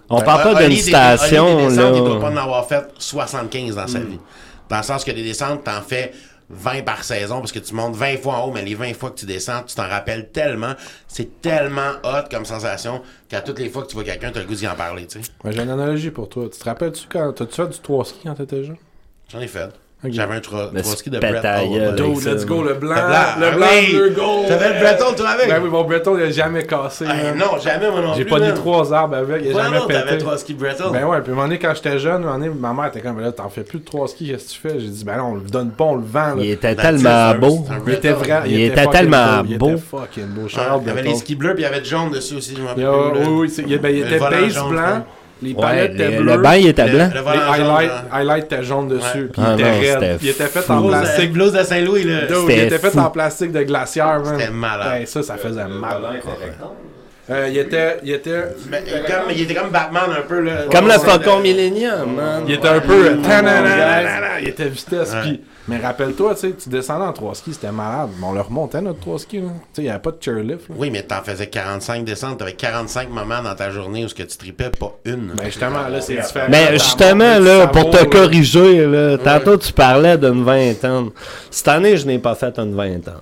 On 0.09 0.21
parle 0.21 0.43
pas 0.43 0.55
Oli, 0.63 0.75
d'une 0.75 0.83
station, 0.83 1.69
des 1.69 1.75
là. 1.75 1.91
Il 1.95 2.03
doit 2.03 2.19
pas 2.19 2.29
en 2.29 2.37
avoir 2.37 2.67
fait 2.67 2.83
75 2.99 3.75
dans 3.75 3.87
sa 3.87 3.99
vie. 3.99 4.19
Dans 4.73 4.79
le 4.79 4.83
sens 4.83 5.05
que 5.05 5.11
des 5.11 5.21
descentes, 5.21 5.65
t'en 5.65 5.83
fais 5.83 6.11
20 6.49 6.81
par 6.81 7.03
saison 7.03 7.41
parce 7.41 7.51
que 7.51 7.59
tu 7.59 7.75
montes 7.75 7.95
20 7.95 8.17
fois 8.17 8.37
en 8.37 8.47
haut, 8.47 8.51
mais 8.51 8.63
les 8.63 8.73
20 8.73 8.95
fois 8.95 9.11
que 9.11 9.19
tu 9.19 9.27
descends, 9.27 9.61
tu 9.61 9.75
t'en 9.75 9.87
rappelles 9.87 10.31
tellement. 10.31 10.73
C'est 11.07 11.41
tellement 11.41 11.91
hot 12.03 12.27
comme 12.31 12.43
sensation 12.43 13.03
qu'à 13.29 13.41
toutes 13.41 13.59
les 13.59 13.69
fois 13.69 13.83
que 13.83 13.89
tu 13.89 13.93
vois 13.93 14.03
quelqu'un, 14.03 14.31
t'as 14.31 14.39
le 14.39 14.47
goût 14.47 14.55
d'y 14.55 14.67
en 14.67 14.73
parler, 14.73 15.05
tu 15.05 15.21
sais. 15.21 15.29
Ouais, 15.43 15.51
J'ai 15.51 15.61
une 15.61 15.69
analogie 15.69 16.09
pour 16.09 16.27
toi. 16.27 16.49
Tu 16.51 16.57
te 16.57 16.63
rappelles-tu 16.63 17.05
quand. 17.07 17.33
T'as-tu 17.33 17.53
fait 17.53 17.67
du 17.67 17.77
3 17.77 18.05
ski 18.05 18.19
quand 18.23 18.33
t'étais 18.33 18.63
jeune? 18.63 18.77
J'en 19.31 19.41
ai 19.41 19.47
fait. 19.47 19.69
J'avais 20.09 20.35
un 20.35 20.41
skis 20.83 21.09
de 21.09 21.17
à 21.17 21.21
ça, 21.21 22.31
let's 22.33 22.45
go, 22.45 22.61
le 22.63 22.73
blanc. 22.73 22.93
blanc. 22.93 23.03
Le 23.39 23.45
Ah 23.47 23.51
blanc, 23.55 23.67
oui. 23.71 23.93
le 23.93 24.09
gold. 24.09 24.47
T'avais 24.47 24.73
le 24.73 24.79
Breton, 24.81 25.13
toi, 25.15 25.29
avec? 25.29 25.47
Ben 25.47 25.61
oui, 25.63 25.69
mon 25.69 25.83
Breton, 25.83 26.17
il 26.17 26.23
a 26.23 26.31
jamais 26.31 26.65
cassé. 26.65 27.05
Hey, 27.05 27.23
man. 27.23 27.37
non, 27.37 27.57
jamais, 27.59 27.89
moi 27.89 28.01
non 28.01 28.13
J'ai 28.15 28.25
pas 28.25 28.39
dit 28.39 28.47
man. 28.47 28.53
trois 28.55 28.93
arbres 28.93 29.15
avec, 29.15 29.43
il 29.45 29.51
a 29.57 29.63
jamais 29.63 29.79
non, 29.79 29.85
t'avais 29.87 30.03
pété. 30.03 30.17
trois 30.17 30.37
skis 30.37 30.53
Breton. 30.53 30.91
Ben 30.91 31.05
ouais, 31.05 31.21
puis 31.21 31.31
un 31.31 31.35
moment 31.35 31.47
donné, 31.47 31.59
quand 31.59 31.73
j'étais 31.75 31.99
jeune, 31.99 32.15
un 32.15 32.19
moment 32.19 32.33
donné, 32.37 32.49
ma 32.49 32.73
mère 32.73 32.85
était 32.87 32.99
comme, 33.01 33.15
ben 33.15 33.21
là, 33.23 33.31
t'en 33.31 33.47
fais 33.49 33.63
plus 33.63 33.79
de 33.79 33.85
trois 33.85 34.07
skis, 34.07 34.27
qu'est-ce 34.29 34.45
que 34.47 34.51
tu 34.51 34.59
fais? 34.59 34.79
J'ai 34.79 34.87
dit, 34.87 35.03
ben 35.05 35.17
non, 35.17 35.23
on 35.31 35.35
le 35.35 35.41
donne 35.41 35.71
pas, 35.71 35.83
on 35.85 35.95
le 35.95 36.03
vend. 36.05 36.35
Là. 36.35 36.43
Il 36.43 36.49
était 36.51 36.75
Ben, 36.75 36.81
tellement 36.81 37.35
beau. 37.35 37.65
Il 37.87 37.93
était 37.93 38.11
Breton. 38.11 38.25
vrai, 38.25 38.41
Il 38.47 38.61
était 38.61 38.87
tellement 38.87 39.43
Il 39.47 39.57
beau. 39.57 39.69
était 39.71 39.77
fucking 39.77 40.27
beau. 40.27 40.47
Il 40.81 40.87
y 40.87 40.89
avait 40.91 41.03
les 41.03 41.15
skis 41.15 41.35
bleus, 41.35 41.53
puis 41.53 41.63
il 41.63 41.65
y 41.65 41.69
avait 41.73 41.83
jaune 41.83 42.11
dessus 42.11 42.35
aussi, 42.35 42.55
je 42.57 42.61
m'en 42.61 42.75
Il, 42.75 42.85
rappelle 42.85 43.21
oui, 43.27 43.27
oui, 43.41 43.49
c'est- 43.49 43.63
il, 43.65 43.77
ben, 43.79 43.95
il 43.95 44.01
était 44.01 44.49
jaune, 44.49 44.69
blanc, 44.71 45.05
les 45.43 45.53
palettes 45.53 45.93
étaient 45.95 46.11
le 46.11 46.21
bleues. 46.23 46.37
bain 46.37 46.55
il 46.55 46.67
était 46.67 46.85
Le- 46.85 46.91
blanc. 46.91 47.09
le 47.09 47.13
Les 47.13 47.21
volant 47.21 47.53
jaune, 47.53 47.65
highlights, 47.65 47.89
là. 47.89 48.03
highlights 48.13 48.43
étaient 48.45 48.63
jaunes 48.63 48.87
dessus, 48.87 49.29
puis 49.31 49.41
Ah 49.45 49.55
il 49.57 49.61
était 49.61 49.93
raide. 49.95 50.19
Il 50.21 50.29
était 50.29 50.45
fait 50.45 50.61
fou. 50.61 50.71
en 50.73 50.87
plastique. 50.87 51.33
Blouse 51.33 51.51
de 51.53 51.63
Saint-Louis, 51.63 52.03
là. 52.03 52.19
Il 52.49 52.51
était 52.59 52.77
fait 52.79 52.89
fou. 52.91 52.99
en 52.99 53.09
plastique 53.09 53.51
de 53.51 53.63
glacière, 53.63 54.19
man. 54.23 54.35
C'était 54.39 54.51
malade. 54.51 54.99
Ouais, 54.99 55.05
ça, 55.05 55.23
ça 55.23 55.35
faisait 55.37 55.63
Le 55.63 55.69
mal. 55.69 55.97
était. 56.17 56.29
Euh, 57.29 57.47
il 57.49 57.57
était, 57.57 57.97
il 58.03 58.11
était, 58.11 58.43
Mais, 58.69 58.83
comme, 59.07 59.31
il 59.33 59.41
était 59.43 59.53
comme 59.53 59.69
Batman 59.69 60.03
un 60.17 60.21
peu, 60.27 60.41
là. 60.41 60.51
Comme 60.69 60.87
Ouais, 60.87 60.93
le 60.93 60.99
c'est 60.99 61.09
Faucon 61.09 61.39
Millennium, 61.39 62.15
man. 62.17 62.43
il 62.45 62.53
était 62.55 62.67
un 62.67 62.79
peu, 62.81 63.11
il 64.41 64.47
était 64.49 64.65
vitesse. 64.67 65.13
Ouais. 65.13 65.21
puis- 65.21 65.41
mais 65.67 65.77
rappelle-toi, 65.77 66.35
tu 66.35 66.41
sais, 66.41 66.53
tu 66.53 66.69
descendais 66.69 67.05
en 67.05 67.13
trois 67.13 67.35
skis, 67.35 67.53
c'était 67.53 67.71
malade. 67.71 68.09
Mais 68.19 68.25
on 68.27 68.33
le 68.33 68.41
remontait 68.41 68.81
notre 68.81 68.99
trois 68.99 69.17
skis, 69.19 69.39
là. 69.39 69.47
Tu 69.47 69.53
sais, 69.73 69.81
il 69.81 69.85
n'y 69.85 69.89
avait 69.89 69.99
pas 69.99 70.11
de 70.11 70.17
chairlift. 70.19 70.67
là. 70.69 70.75
Oui, 70.77 70.89
mais 70.91 71.03
t'en 71.03 71.21
faisais 71.23 71.47
45 71.47 72.03
descentes, 72.03 72.39
t'avais 72.39 72.53
45 72.53 73.09
moments 73.09 73.41
dans 73.41 73.55
ta 73.55 73.69
journée 73.71 74.03
où 74.03 74.07
ce 74.09 74.15
que 74.15 74.23
tu 74.23 74.37
tripais, 74.37 74.69
pas 74.69 74.93
une. 75.05 75.33
Ben 75.35 75.45
justement, 75.45 75.87
là, 75.87 76.01
c'est 76.01 76.15
différent. 76.17 76.47
Mais 76.49 76.73
justement, 76.73 77.39
là, 77.39 77.67
pour 77.67 77.89
te 77.89 78.03
corriger, 78.05 78.85
là, 78.85 79.17
tantôt 79.17 79.57
tu 79.57 79.71
parlais 79.71 80.17
d'une 80.17 80.43
vingtaine. 80.43 81.09
Cette 81.49 81.67
année, 81.69 81.95
je 81.97 82.05
n'ai 82.07 82.19
pas 82.19 82.35
fait 82.35 82.57
une 82.59 82.75
vingtaine. 82.75 83.21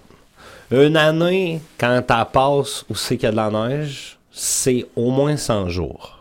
Une 0.71 0.95
année, 0.95 1.61
quand 1.77 2.01
t'as 2.07 2.23
passe 2.25 2.85
où 2.89 2.95
c'est 2.95 3.17
qu'il 3.17 3.25
y 3.25 3.27
a 3.27 3.31
de 3.31 3.35
la 3.35 3.49
neige, 3.49 4.17
c'est 4.31 4.85
au 4.95 5.11
moins 5.11 5.35
100 5.35 5.67
jours. 5.69 6.20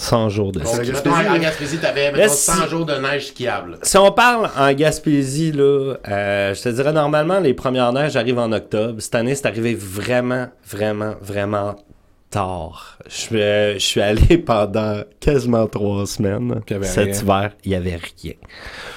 100 0.00 0.28
jours 0.28 0.52
de 0.52 0.60
ski. 0.64 0.78
en 1.08 1.38
Gaspésie, 1.38 1.78
t'avais, 1.78 2.06
mettons, 2.12 2.18
Laisse- 2.18 2.44
100 2.44 2.68
jours 2.68 2.86
de 2.86 2.94
neige 2.94 3.26
skiable. 3.28 3.78
Si 3.82 3.96
on 3.98 4.12
parle 4.12 4.48
en 4.56 4.72
Gaspésie, 4.72 5.50
là, 5.52 5.94
euh, 6.08 6.54
je 6.54 6.62
te 6.62 6.68
dirais 6.68 6.92
normalement, 6.92 7.40
les 7.40 7.52
premières 7.52 7.92
neiges 7.92 8.14
arrivent 8.16 8.38
en 8.38 8.52
octobre. 8.52 9.00
Cette 9.00 9.16
année, 9.16 9.34
c'est 9.34 9.46
arrivé 9.46 9.74
vraiment, 9.74 10.46
vraiment, 10.64 11.14
vraiment 11.20 11.74
tard. 12.30 12.98
Je, 13.08 13.14
suis- 13.16 13.42
euh, 13.42 13.74
je 13.74 13.78
suis 13.84 14.00
allé 14.00 14.38
pendant 14.46 15.02
quasiment 15.18 15.66
trois 15.66 16.06
semaines. 16.06 16.60
Cet 16.82 17.04
rien. 17.06 17.14
hiver, 17.14 17.50
il 17.64 17.70
n'y 17.70 17.76
avait 17.76 17.98
rien. 18.22 18.34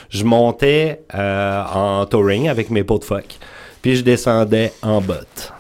Je 0.10 0.24
montais 0.24 1.02
euh, 1.16 1.64
en 1.74 2.06
touring 2.06 2.48
avec 2.48 2.70
mes 2.70 2.84
pots 2.84 3.00
de 3.00 3.06
phoque, 3.06 3.38
puis 3.82 3.96
je 3.96 4.04
descendais 4.04 4.72
en 4.84 5.02
botte. 5.02 5.52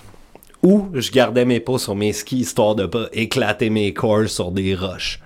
Ou 0.61 0.89
je 0.93 1.09
gardais 1.11 1.45
mes 1.45 1.59
pots 1.59 1.79
sur 1.79 1.95
mes 1.95 2.13
skis 2.13 2.37
histoire 2.41 2.75
de 2.75 2.85
pas 2.85 3.05
éclater 3.13 3.71
mes 3.71 3.91
corps 3.93 4.27
sur 4.27 4.51
des 4.51 4.75
roches. 4.75 5.19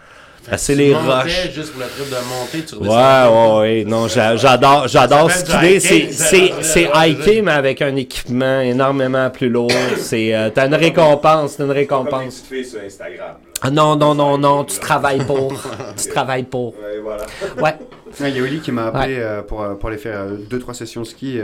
Tu 0.66 0.76
les 0.76 0.94
roches. 0.94 1.50
juste 1.54 1.72
pour 1.74 1.82
le 1.82 1.88
trip 1.88 2.10
de 2.10 2.16
monter, 2.30 2.66
tu 2.66 2.76
Ouais, 2.76 2.88
ouais, 2.88 3.60
ouais. 3.60 3.84
Non, 3.86 4.08
j'a- 4.08 4.36
j'adore, 4.36 4.88
j'adore 4.88 5.28
du 5.28 5.34
C'est, 5.34 5.76
hiking, 5.78 6.12
c'est, 6.12 6.52
c'est 6.62 6.90
hiker, 6.94 7.44
mais 7.44 7.52
avec 7.52 7.82
un 7.82 7.96
équipement 7.96 8.60
énormément 8.62 9.30
plus 9.32 9.50
lourd. 9.50 9.72
C'est, 9.98 10.36
euh, 10.36 10.50
t'as 10.54 10.68
une 10.68 10.76
récompense, 10.76 11.58
t'as 11.58 11.64
une 11.64 11.68
Comme 11.70 11.76
les 11.76 11.82
récompense. 11.82 12.36
petites 12.42 12.46
filles 12.48 12.66
sur 12.66 12.80
Instagram. 12.86 13.36
Ah 13.62 13.72
non, 13.72 13.96
non, 13.96 14.14
non, 14.14 14.38
non, 14.38 14.64
tu 14.66 14.78
travailles 14.80 15.24
pour. 15.26 15.54
Tu 15.98 16.10
travailles 16.10 16.44
pour. 16.44 16.76
Ouais, 16.76 17.00
voilà. 17.02 17.24
Ouais. 17.62 17.76
Il 18.20 18.36
y 18.36 18.40
a 18.40 18.44
Oli 18.44 18.60
qui 18.60 18.72
m'a 18.72 18.88
appelé 18.88 19.16
euh, 19.18 19.42
pour, 19.42 19.62
euh, 19.64 19.74
pour 19.76 19.90
aller 19.90 19.98
faire 19.98 20.26
2-3 20.50 20.74
sessions 20.74 21.02
de 21.02 21.08
ski. 21.08 21.40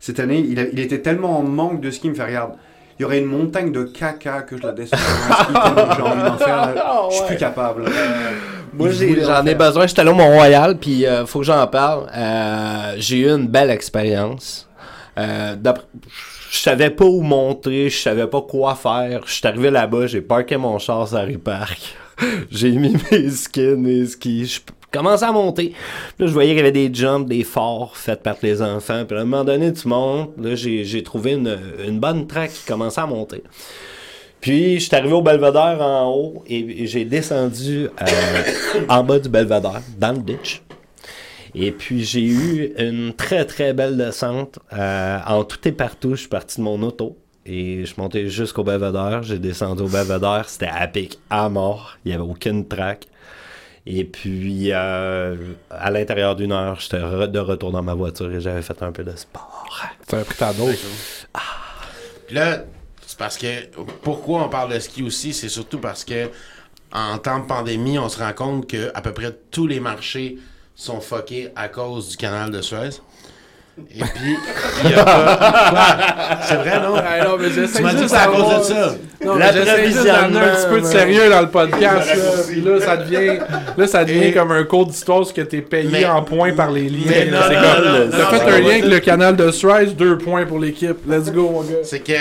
cette 0.00 0.18
année, 0.20 0.44
il, 0.46 0.58
a- 0.58 0.64
il 0.72 0.80
était 0.80 1.00
tellement 1.00 1.38
en 1.38 1.42
manque 1.42 1.80
de 1.80 1.90
ski, 1.90 2.08
il 2.08 2.10
me 2.10 2.14
fait 2.16 2.24
regarde. 2.24 2.52
Il 2.98 3.02
y 3.02 3.04
aurait 3.04 3.18
une 3.18 3.26
montagne 3.26 3.72
de 3.72 3.82
caca 3.84 4.42
que 4.42 4.56
je 4.56 4.62
la 4.62 4.72
descends 4.72 4.96
j'ai 4.96 6.02
envie 6.02 6.22
d'en 6.22 6.38
faire. 6.38 6.74
là. 6.74 7.02
Je 7.10 7.16
suis 7.16 7.24
plus 7.26 7.36
capable. 7.36 7.86
Euh, 7.86 8.30
Moi, 8.72 8.90
j'en 8.90 9.44
ai 9.46 9.54
besoin. 9.54 9.86
J'étais 9.86 10.00
allé 10.02 10.10
au 10.10 10.14
Mont-Royal, 10.14 10.78
puis 10.78 11.04
euh, 11.06 11.26
faut 11.26 11.40
que 11.40 11.44
j'en 11.46 11.66
parle. 11.66 12.06
Euh, 12.14 12.94
j'ai 12.98 13.18
eu 13.18 13.28
une 13.30 13.48
belle 13.48 13.70
expérience. 13.70 14.68
Euh, 15.18 15.56
je 16.50 16.58
savais 16.58 16.90
pas 16.90 17.04
où 17.04 17.20
monter, 17.20 17.90
je 17.90 17.98
savais 17.98 18.26
pas 18.28 18.42
quoi 18.42 18.74
faire. 18.76 19.22
Je 19.26 19.32
suis 19.32 19.46
arrivé 19.46 19.70
là-bas, 19.70 20.06
j'ai 20.06 20.20
parké 20.20 20.56
mon 20.56 20.78
char 20.78 21.12
à 21.14 21.18
Harry 21.18 21.36
Park. 21.38 21.96
j'ai 22.50 22.70
mis 22.70 22.96
mes 23.10 23.28
skis, 23.30 23.74
mes 23.76 24.06
skis. 24.06 24.60
Commençais 24.94 25.24
à 25.24 25.32
monter. 25.32 25.72
Là, 26.20 26.28
je 26.28 26.32
voyais 26.32 26.50
qu'il 26.50 26.58
y 26.58 26.60
avait 26.60 26.70
des 26.70 26.94
jumps, 26.94 27.26
des 27.26 27.42
forts 27.42 27.96
faits 27.96 28.22
par 28.22 28.36
les 28.42 28.62
enfants. 28.62 29.04
Puis 29.04 29.16
à 29.16 29.22
un 29.22 29.24
moment 29.24 29.42
donné, 29.42 29.72
tu 29.72 29.88
montes. 29.88 30.30
Là, 30.40 30.54
j'ai 30.54 31.02
trouvé 31.02 31.32
une, 31.32 31.58
une 31.84 31.98
bonne 31.98 32.28
track 32.28 32.52
qui 32.52 32.64
commençait 32.64 33.00
à 33.00 33.06
monter. 33.06 33.42
Puis, 34.40 34.74
je 34.74 34.86
suis 34.86 34.94
arrivé 34.94 35.12
au 35.12 35.22
belvédère 35.22 35.78
en 35.80 36.14
haut 36.14 36.44
et, 36.46 36.86
j'ai 36.86 37.04
descendu 37.04 37.88
euh, 37.88 38.84
en 38.88 39.02
bas 39.02 39.18
du 39.18 39.28
belvédère, 39.28 39.80
dans 39.98 40.12
le 40.12 40.18
ditch. 40.18 40.62
Et 41.56 41.72
puis, 41.72 42.04
j'ai 42.04 42.22
eu 42.22 42.72
une 42.78 43.14
très, 43.14 43.44
très 43.46 43.72
belle 43.72 43.96
descente. 43.96 44.60
euh, 44.74 45.18
en 45.26 45.42
tout 45.42 45.66
et 45.66 45.72
partout, 45.72 46.10
je 46.10 46.20
suis 46.20 46.28
parti 46.28 46.58
de 46.58 46.62
mon 46.62 46.80
auto. 46.82 47.16
Et 47.46 47.84
je 47.84 47.94
monté 47.98 48.28
jusqu'au 48.28 48.62
belvédère. 48.62 49.24
J'ai 49.24 49.40
descendu 49.40 49.82
au 49.82 49.88
belvédère. 49.88 50.48
C'était 50.48 50.70
à 50.72 50.86
pic 50.86 51.18
à 51.30 51.48
mort. 51.48 51.96
Il 52.04 52.10
n'y 52.10 52.14
avait 52.14 52.22
aucune 52.22 52.68
traque. 52.68 53.08
Et 53.86 54.04
puis, 54.04 54.70
euh, 54.72 55.36
à 55.70 55.90
l'intérieur 55.90 56.36
d'une 56.36 56.52
heure, 56.52 56.80
j'étais 56.80 56.98
re- 56.98 57.26
de 57.30 57.38
retour 57.38 57.70
dans 57.70 57.82
ma 57.82 57.92
voiture 57.94 58.32
et 58.32 58.40
j'avais 58.40 58.62
fait 58.62 58.82
un 58.82 58.92
peu 58.92 59.04
de 59.04 59.14
sport. 59.14 59.66
Tu 60.08 60.14
avais 60.14 60.24
pris 60.24 60.36
ta 60.38 60.52
dose. 60.54 60.78
Puis 62.26 62.34
là, 62.36 62.64
c'est 63.06 63.18
parce 63.18 63.36
que 63.36 63.66
pourquoi 64.02 64.44
on 64.44 64.48
parle 64.48 64.72
de 64.72 64.78
ski 64.78 65.02
aussi, 65.02 65.34
c'est 65.34 65.50
surtout 65.50 65.78
parce 65.78 66.04
que 66.04 66.30
en 66.92 67.18
temps 67.18 67.40
de 67.40 67.44
pandémie, 67.46 67.98
on 67.98 68.08
se 68.08 68.18
rend 68.18 68.32
compte 68.32 68.66
que 68.70 68.90
à 68.94 69.02
peu 69.02 69.12
près 69.12 69.36
tous 69.50 69.66
les 69.66 69.80
marchés 69.80 70.38
sont 70.74 71.00
fuckés 71.00 71.50
à 71.54 71.68
cause 71.68 72.08
du 72.08 72.16
canal 72.16 72.50
de 72.50 72.62
Suez. 72.62 72.90
Et 73.76 74.04
puis, 74.04 74.36
il 74.84 74.90
y 74.90 74.94
a 74.94 75.04
pas. 75.04 76.38
C'est 76.42 76.54
vrai, 76.54 76.78
non? 76.80 76.94
Ah, 76.96 77.24
non, 77.24 77.36
mais 77.38 77.48
Tu 77.50 77.82
m'as 77.82 77.90
dit 77.90 77.96
que 77.96 78.02
juste 78.02 78.08
c'est 78.14 78.16
à 78.16 78.26
cause 78.26 78.58
de 78.58 78.62
ça. 78.62 78.94
Non, 79.24 79.34
mais 79.34 79.52
j'essaie 79.52 79.86
juste 79.86 80.04
d'amener 80.04 80.38
un 80.38 80.54
petit 80.54 80.66
peu 80.68 80.80
de 80.80 80.86
sérieux 80.86 81.28
dans 81.30 81.40
le 81.40 81.48
podcast. 81.48 82.08
Là, 82.14 82.22
Puis 82.46 82.60
là, 82.60 82.80
ça 82.80 82.96
devient, 82.98 83.38
là, 83.76 83.86
ça 83.88 84.04
devient 84.04 84.24
Et- 84.26 84.32
comme 84.32 84.52
un 84.52 84.62
cours 84.64 84.86
d'histoire 84.86 85.26
ce 85.26 85.32
que 85.32 85.40
t'es 85.40 85.60
payé 85.60 85.88
Mais- 85.90 86.06
en 86.06 86.22
points 86.22 86.52
par 86.54 86.70
les 86.70 86.88
liens. 86.88 87.02
Mais 87.08 87.24
là. 87.26 87.38
non, 87.40 87.46
C'est 87.48 87.54
comme, 87.54 88.10
t'as 88.10 88.38
fait 88.38 88.50
un 88.52 88.60
lien 88.60 88.68
avec 88.70 88.84
le 88.86 88.98
canal 89.00 89.34
de 89.36 89.50
Suez, 89.50 89.86
deux 89.86 90.18
points 90.18 90.46
pour 90.46 90.60
l'équipe. 90.60 90.96
Let's 91.08 91.32
go, 91.32 91.50
mon 91.50 91.62
gars. 91.62 91.78
C'est 91.82 92.00
que. 92.00 92.12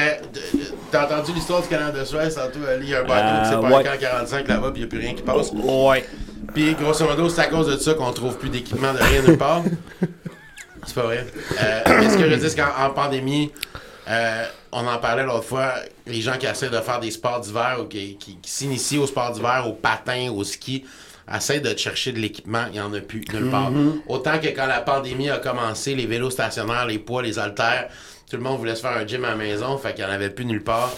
T'as 0.92 1.06
entendu 1.06 1.34
l'histoire 1.34 1.62
du 1.62 1.68
canal 1.68 1.92
de 1.94 2.04
Suez, 2.04 2.30
tantôt, 2.36 2.60
il 2.82 2.90
y 2.90 2.96
a 2.96 3.00
un 3.00 3.04
bateau 3.04 3.44
qui 3.44 3.50
s'est 3.50 3.56
ouais. 3.56 3.84
parqué 3.84 3.90
en 3.90 4.10
45 4.12 4.48
là-bas, 4.48 4.72
puis 4.72 4.82
il 4.82 4.82
n'y 4.82 4.84
a 4.86 4.88
plus 4.90 5.00
rien 5.00 5.14
qui 5.14 5.22
passe. 5.24 5.52
Ouais. 5.54 6.04
Puis, 6.54 6.76
grosso 6.80 7.06
modo, 7.06 7.30
c'est 7.30 7.42
à 7.42 7.46
cause 7.46 7.68
de 7.68 7.78
ça 7.78 7.94
qu'on 7.96 8.12
trouve 8.12 8.38
plus 8.38 8.50
d'équipement 8.50 8.94
de 8.94 8.98
rien 9.00 9.22
nulle 9.28 9.38
part. 9.38 9.62
C'est 10.86 10.96
pas 10.96 11.04
vrai. 11.04 11.26
Euh, 11.62 12.10
ce 12.10 12.18
que 12.18 12.30
je 12.30 12.36
dis, 12.36 12.50
c'est 12.50 12.56
qu'en 12.60 12.86
en 12.86 12.90
pandémie, 12.92 13.52
euh, 14.10 14.44
on 14.72 14.86
en 14.88 14.98
parlait 14.98 15.24
l'autre 15.24 15.44
fois, 15.46 15.74
les 16.08 16.22
gens 16.22 16.38
qui 16.38 16.46
essaient 16.46 16.70
de 16.70 16.80
faire 16.80 17.00
des 17.00 17.12
sports 17.12 17.40
d'hiver 17.40 17.78
ou 17.82 17.86
qui, 17.86 18.16
qui- 18.18 18.38
qui 18.42 18.52
s'initient 18.52 18.98
au 19.00 19.08
sport 19.08 19.32
d'hiver, 19.32 19.64
au 19.68 19.74
patin, 19.74 20.30
au 20.36 20.44
ski, 20.44 20.84
essaie 21.34 21.60
de 21.62 21.78
chercher 21.78 22.12
de 22.12 22.20
l'équipement, 22.20 22.66
il 22.68 22.74
n'y 22.74 22.82
en 22.82 22.94
a 22.94 23.00
plus 23.00 23.22
nulle 23.34 23.50
part. 23.50 23.72
Autant 24.10 24.40
que 24.40 24.48
quand 24.48 24.66
la 24.68 24.82
pandémie 24.82 25.30
a 25.30 25.38
commencé, 25.38 25.96
les 25.96 26.06
vélos 26.06 26.32
stationnaires, 26.32 26.86
les 26.86 27.00
poids, 27.00 27.22
les 27.22 27.40
haltères, 27.40 27.88
tout 28.30 28.36
le 28.38 28.44
monde 28.44 28.58
voulait 28.60 28.76
se 28.76 28.82
faire 28.82 28.98
un 28.98 29.06
gym 29.08 29.24
à 29.24 29.30
la 29.30 29.36
maison, 29.36 29.78
fait 29.78 29.94
qu'il 29.94 30.04
n'y 30.04 30.12
en 30.12 30.14
avait 30.14 30.30
plus 30.32 30.44
nulle 30.46 30.64
part. 30.64 30.92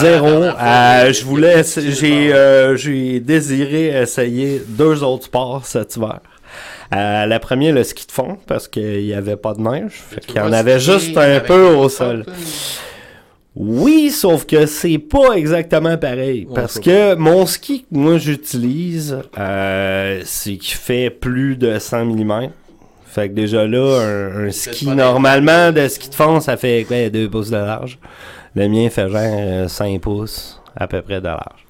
Zéro. 0.00 0.26
Euh, 0.44 1.12
je 1.12 1.24
voulais, 1.24 1.62
j'ai, 1.64 2.32
euh, 2.32 2.76
j'ai 2.76 3.20
désiré 3.20 3.86
essayer 4.02 4.62
deux 4.66 5.02
autres 5.02 5.24
sports 5.24 5.66
cet 5.66 5.96
hiver. 5.96 6.20
Euh, 6.94 7.26
la 7.26 7.38
première, 7.38 7.74
le 7.74 7.84
ski 7.84 8.06
de 8.06 8.12
fond, 8.12 8.38
parce 8.46 8.66
qu'il 8.66 9.04
n'y 9.04 9.14
avait 9.14 9.36
pas 9.36 9.54
de 9.54 9.60
neige. 9.60 9.92
Fait 9.92 10.20
qu'il 10.20 10.36
y 10.36 10.40
en 10.40 10.52
avait 10.52 10.80
juste 10.80 11.16
un 11.16 11.40
peu 11.40 11.74
au 11.74 11.88
sol. 11.88 12.24
là. 12.26 12.32
Oui, 13.56 14.10
sauf 14.10 14.46
que 14.46 14.64
c'est 14.66 14.98
pas 14.98 15.32
exactement 15.32 15.98
pareil. 15.98 16.46
Ouais, 16.46 16.54
parce 16.54 16.78
que 16.78 17.14
mon 17.16 17.46
ski 17.46 17.80
que 17.80 17.98
moi 17.98 18.16
j'utilise, 18.18 19.18
euh, 19.38 20.22
c'est 20.24 20.56
qui 20.56 20.72
fait 20.72 21.10
plus 21.10 21.56
de 21.56 21.78
100 21.78 22.06
mm. 22.06 22.50
Fait 23.06 23.28
que 23.28 23.34
déjà 23.34 23.66
là, 23.66 24.00
un, 24.36 24.50
ski 24.52 24.86
normalement 24.86 25.72
de 25.72 25.88
ski 25.88 26.08
de 26.10 26.14
fond, 26.14 26.38
ça 26.38 26.56
fait 26.56 26.84
quoi, 26.86 27.08
2 27.08 27.28
pouces 27.28 27.50
de 27.50 27.56
large. 27.56 27.98
Le 28.54 28.68
mien 28.68 28.88
fait 28.88 29.08
genre 29.08 29.20
euh, 29.20 29.68
5 29.68 30.00
pouces 30.00 30.60
à 30.76 30.86
peu 30.86 31.02
près 31.02 31.20
de 31.20 31.26
large. 31.26 31.66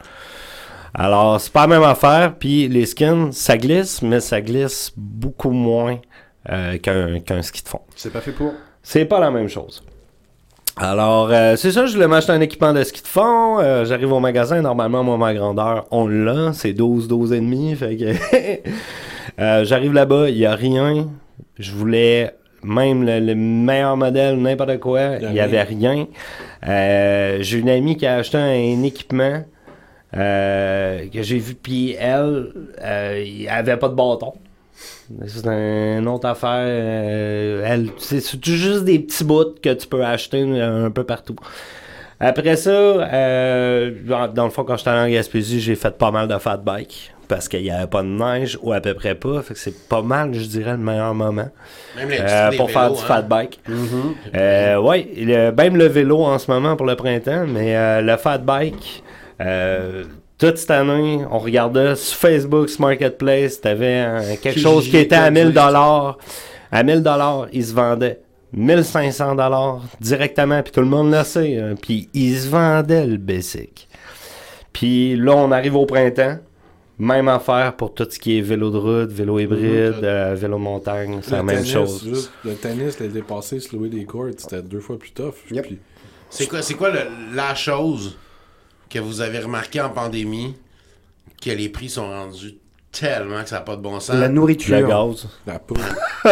Alors, 0.94 1.40
c'est 1.40 1.52
pas 1.52 1.62
la 1.62 1.66
même 1.68 1.82
affaire. 1.82 2.34
Puis 2.38 2.68
les 2.68 2.86
skins, 2.86 3.30
ça 3.32 3.56
glisse, 3.56 4.02
mais 4.02 4.20
ça 4.20 4.40
glisse 4.40 4.92
beaucoup 4.96 5.50
moins 5.50 5.98
euh, 6.50 6.78
qu'un 6.78 7.42
ski 7.42 7.62
de 7.62 7.68
fond. 7.68 7.80
C'est 7.96 8.12
pas 8.12 8.20
fait 8.20 8.32
pour? 8.32 8.52
C'est 8.82 9.04
pas 9.04 9.20
la 9.20 9.30
même 9.30 9.48
chose. 9.48 9.82
Alors, 10.76 11.28
euh, 11.30 11.56
c'est 11.56 11.72
ça, 11.72 11.84
je 11.86 11.92
voulais 11.94 12.08
m'acheter 12.08 12.32
un 12.32 12.40
équipement 12.40 12.72
de 12.72 12.82
ski 12.82 13.02
de 13.02 13.06
fond. 13.08 13.58
euh, 13.60 13.84
J'arrive 13.84 14.12
au 14.12 14.20
magasin, 14.20 14.62
normalement, 14.62 15.04
moi, 15.04 15.16
ma 15.18 15.34
grandeur, 15.34 15.86
on 15.90 16.06
l'a. 16.06 16.52
C'est 16.54 16.72
12, 16.72 17.06
12 17.08 17.32
et 17.34 17.40
demi. 17.40 17.74
Fait 17.76 17.96
que 17.96 18.14
j'arrive 19.64 19.92
là-bas, 19.92 20.28
il 20.30 20.38
y 20.38 20.46
a 20.46 20.54
rien. 20.54 21.08
Je 21.58 21.72
voulais 21.72 22.34
même 22.62 23.04
le, 23.04 23.20
le 23.20 23.34
meilleur 23.34 23.96
modèle, 23.96 24.36
n'importe 24.40 24.78
quoi. 24.80 25.16
Il 25.20 25.32
y 25.32 25.40
avait 25.40 25.62
rien. 25.62 26.06
J'ai 26.62 27.58
une 27.58 27.68
amie 27.68 27.96
qui 27.96 28.06
a 28.06 28.16
acheté 28.16 28.38
un 28.38 28.82
équipement 28.82 29.44
euh, 30.16 31.06
que 31.12 31.22
j'ai 31.22 31.38
vu, 31.38 31.54
puis 31.54 31.94
elle, 31.98 32.52
euh, 32.82 33.24
il 33.24 33.48
avait 33.48 33.76
pas 33.76 33.88
de 33.88 33.94
bâton. 33.94 34.32
C'est 35.26 35.46
une 35.46 36.08
autre 36.08 36.26
affaire. 36.28 36.50
euh, 36.64 37.64
elle, 37.66 37.90
c'est 37.98 38.20
c'est 38.20 38.42
juste 38.44 38.84
des 38.84 38.98
petits 39.00 39.24
bouts 39.24 39.54
que 39.62 39.74
tu 39.74 39.86
peux 39.86 40.04
acheter 40.04 40.42
euh, 40.42 40.86
un 40.86 40.90
peu 40.90 41.04
partout. 41.04 41.36
Après 42.18 42.56
ça, 42.56 42.70
euh, 42.70 43.90
dans, 44.34 44.44
le 44.44 44.50
fond, 44.50 44.64
quand 44.64 44.76
j'étais 44.76 44.90
allé 44.90 45.10
en 45.10 45.14
Gaspésie, 45.16 45.60
j'ai 45.60 45.74
fait 45.74 45.96
pas 45.96 46.10
mal 46.10 46.28
de 46.28 46.36
fat 46.38 46.58
bike 46.58 47.12
parce 47.28 47.48
qu'il 47.48 47.62
n'y 47.62 47.70
avait 47.70 47.86
pas 47.86 48.02
de 48.02 48.08
neige 48.08 48.58
ou 48.62 48.72
à 48.72 48.80
peu 48.80 48.92
près 48.94 49.14
pas. 49.14 49.40
Fait 49.42 49.54
que 49.54 49.60
c'est 49.60 49.88
pas 49.88 50.02
mal, 50.02 50.34
je 50.34 50.44
dirais, 50.46 50.72
le 50.72 50.78
meilleur 50.78 51.14
moment 51.14 51.48
Même 51.96 52.10
euh, 52.10 52.50
pour 52.56 52.70
faire 52.70 52.84
vélos, 52.88 52.96
du 52.96 53.00
hein. 53.02 53.06
fat 53.06 53.22
bike. 53.22 53.60
Euh, 54.34 54.76
ouais, 54.80 55.08
le- 55.16 55.50
même 55.52 55.76
le 55.76 55.86
vélo 55.86 56.18
en 56.24 56.38
ce 56.38 56.50
moment 56.50 56.76
pour 56.76 56.86
le 56.86 56.96
printemps, 56.96 57.46
mais 57.48 57.76
euh, 57.76 58.00
le 58.02 58.16
fat 58.16 58.38
bike, 58.38 59.02
euh, 59.40 60.04
toute 60.38 60.56
cette 60.58 60.70
année, 60.70 61.20
on 61.30 61.38
regardait 61.38 61.94
sur 61.96 62.16
Facebook, 62.18 62.68
sur 62.68 62.80
Marketplace, 62.82 63.60
t'avais 63.60 64.38
quelque 64.42 64.54
Qui- 64.54 64.60
chose 64.60 64.88
qui 64.88 64.96
était 64.96 65.14
à 65.16 65.28
qui- 65.28 65.34
1000 65.34 65.52
dollars. 65.52 66.18
À 66.72 66.82
1000 66.82 67.02
dollars, 67.02 67.46
ils 67.52 67.64
se 67.64 67.74
vendaient 67.74 68.20
1500 68.52 69.34
dollars 69.34 69.82
directement, 70.00 70.62
puis 70.62 70.72
tout 70.72 70.80
le 70.80 70.86
monde 70.86 71.12
le 71.12 71.22
sait. 71.24 71.56
hein, 71.58 71.74
puis 71.80 72.08
ils 72.14 72.38
se 72.38 72.48
vendaient 72.48 73.06
le 73.06 73.16
basic. 73.16 73.88
Puis 74.72 75.16
là, 75.16 75.34
on 75.36 75.50
arrive 75.52 75.76
au 75.76 75.86
printemps. 75.86 76.38
Même 76.98 77.28
affaire 77.28 77.74
pour 77.76 77.94
tout 77.94 78.06
ce 78.10 78.18
qui 78.18 78.36
est 78.38 78.42
vélo 78.42 78.68
de 78.70 78.76
route, 78.76 79.10
vélo 79.10 79.38
hybride, 79.38 80.04
euh, 80.04 80.34
vélo 80.38 80.58
montagne, 80.58 81.20
c'est 81.22 81.30
la 81.30 81.38
Le 81.38 81.42
même 81.44 81.56
tennis, 81.56 81.72
chose. 81.72 82.04
juste, 82.04 82.30
le 82.44 82.52
tennis, 82.54 83.00
l'été 83.00 83.22
passé, 83.22 83.58
se 83.58 83.74
louer 83.74 83.88
des 83.88 84.04
courts, 84.04 84.26
c'était 84.36 84.60
deux 84.60 84.80
fois 84.80 84.98
plus 84.98 85.10
tough. 85.12 85.32
Yep. 85.50 85.64
Puis- 85.66 85.78
C'est 86.28 86.46
quoi, 86.46 86.60
c'est 86.60 86.74
quoi 86.74 86.90
le- 86.90 87.34
la 87.34 87.54
chose 87.54 88.18
que 88.90 88.98
vous 88.98 89.20
avez 89.20 89.38
remarqué 89.38 89.80
en 89.80 89.90
pandémie 89.90 90.54
que 91.42 91.50
les 91.50 91.68
prix 91.68 91.88
sont 91.88 92.08
rendus 92.10 92.56
tellement 92.92 93.42
que 93.42 93.48
ça 93.48 93.56
n'a 93.56 93.60
pas 93.62 93.76
de 93.76 93.80
bon 93.82 93.98
sens? 94.00 94.16
La 94.16 94.26
Le 94.28 94.34
nourriture. 94.34 94.86
gaz. 94.86 95.26
La 95.46 95.58
poudre. 95.58 95.80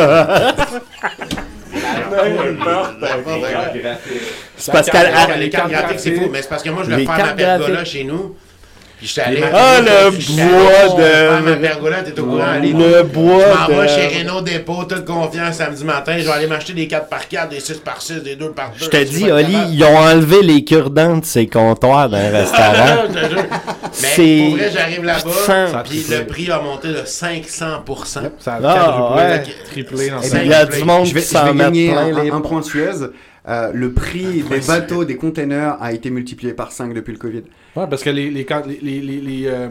C'est 4.56 4.72
parce 4.72 4.90
qu'elle. 4.90 5.12
Elle- 5.32 5.40
les 5.40 5.50
cartes 5.50 5.70
graphiques, 5.70 6.00
c'est 6.00 6.14
fou, 6.14 6.28
mais 6.30 6.42
c'est 6.42 6.48
parce 6.48 6.62
que 6.62 6.70
moi, 6.70 6.82
je 6.84 6.90
vais 6.90 7.04
faire 7.04 7.26
ma 7.26 7.32
pergola 7.32 7.84
chez 7.84 8.04
nous. 8.04 8.36
Puis 8.98 9.06
j'étais 9.06 9.20
allé. 9.28 9.42
Ah, 9.54 9.76
le 9.80 10.10
bois 10.10 10.96
de- 10.98 11.02
faire 11.02 11.42
ma 11.42 11.54
pergola, 11.56 11.96
t'es 12.02 12.20
au 12.20 12.24
courant? 12.26 12.42
allez, 12.54 12.72
Le 12.72 13.02
bois 13.04 13.44
Je 13.68 13.72
m'en 13.72 13.78
vais 13.80 13.86
de- 13.86 13.88
chez 13.88 14.18
Renault 14.18 14.40
Dépôt, 14.40 14.84
toute 14.88 15.04
confiance, 15.04 15.54
samedi 15.56 15.84
matin. 15.84 16.16
Je 16.18 16.24
vais 16.24 16.32
aller 16.32 16.46
m'acheter 16.48 16.72
des 16.72 16.88
4 16.88 17.08
par 17.08 17.28
4 17.28 17.50
des 17.50 17.60
6 17.60 17.74
par 17.78 18.02
6 18.02 18.22
des 18.24 18.34
2 18.34 18.50
par 18.50 18.70
2 18.76 18.84
Je 18.84 18.90
te 18.90 18.96
dis, 19.04 19.30
Oli, 19.30 19.56
ils 19.70 19.84
ont 19.84 19.96
enlevé 19.96 20.42
les 20.42 20.64
cure-dents 20.64 21.18
de 21.18 21.24
ces 21.24 21.46
comptoirs 21.46 22.08
d'un 22.08 22.28
restaurant. 22.32 23.04
Mais 23.12 23.20
C'est 23.92 24.46
pour 24.48 24.56
vrai, 24.58 24.70
j'arrive 24.72 25.04
là-bas, 25.04 25.82
puis 25.88 26.04
le 26.10 26.24
prix 26.26 26.50
a 26.50 26.60
monté 26.60 26.88
de 26.88 27.02
500%. 27.04 28.20
Ça 28.38 28.54
a 28.54 28.58
Ah, 28.64 28.74
quadruplé, 28.74 29.22
ouais. 29.22 29.42
triplé 29.70 30.10
dans 30.10 30.20
Il 30.42 30.48
y 30.48 30.54
a 30.54 30.64
du 30.64 30.84
monde 30.84 31.06
Je 31.06 31.14
vais, 31.14 31.20
qui 31.20 31.26
s'en 31.28 31.54
met 31.54 31.70
plein 31.70 31.98
un, 31.98 32.22
les 32.22 32.30
Euh, 33.48 33.70
le 33.72 33.92
prix 33.92 34.42
des 34.42 34.60
bateaux, 34.66 35.04
des 35.04 35.16
containers 35.16 35.76
a 35.80 35.92
été 35.92 36.10
multiplié 36.10 36.52
par 36.52 36.70
5 36.70 36.92
depuis 36.92 37.12
le 37.12 37.18
Covid. 37.18 37.42
Ouais, 37.76 37.86
parce 37.88 38.02
que 38.02 38.10
les, 38.10 38.28
les, 38.30 38.46
les, 38.66 38.78
les, 38.82 39.00
les, 39.00 39.20
les, 39.20 39.46
euh, 39.46 39.68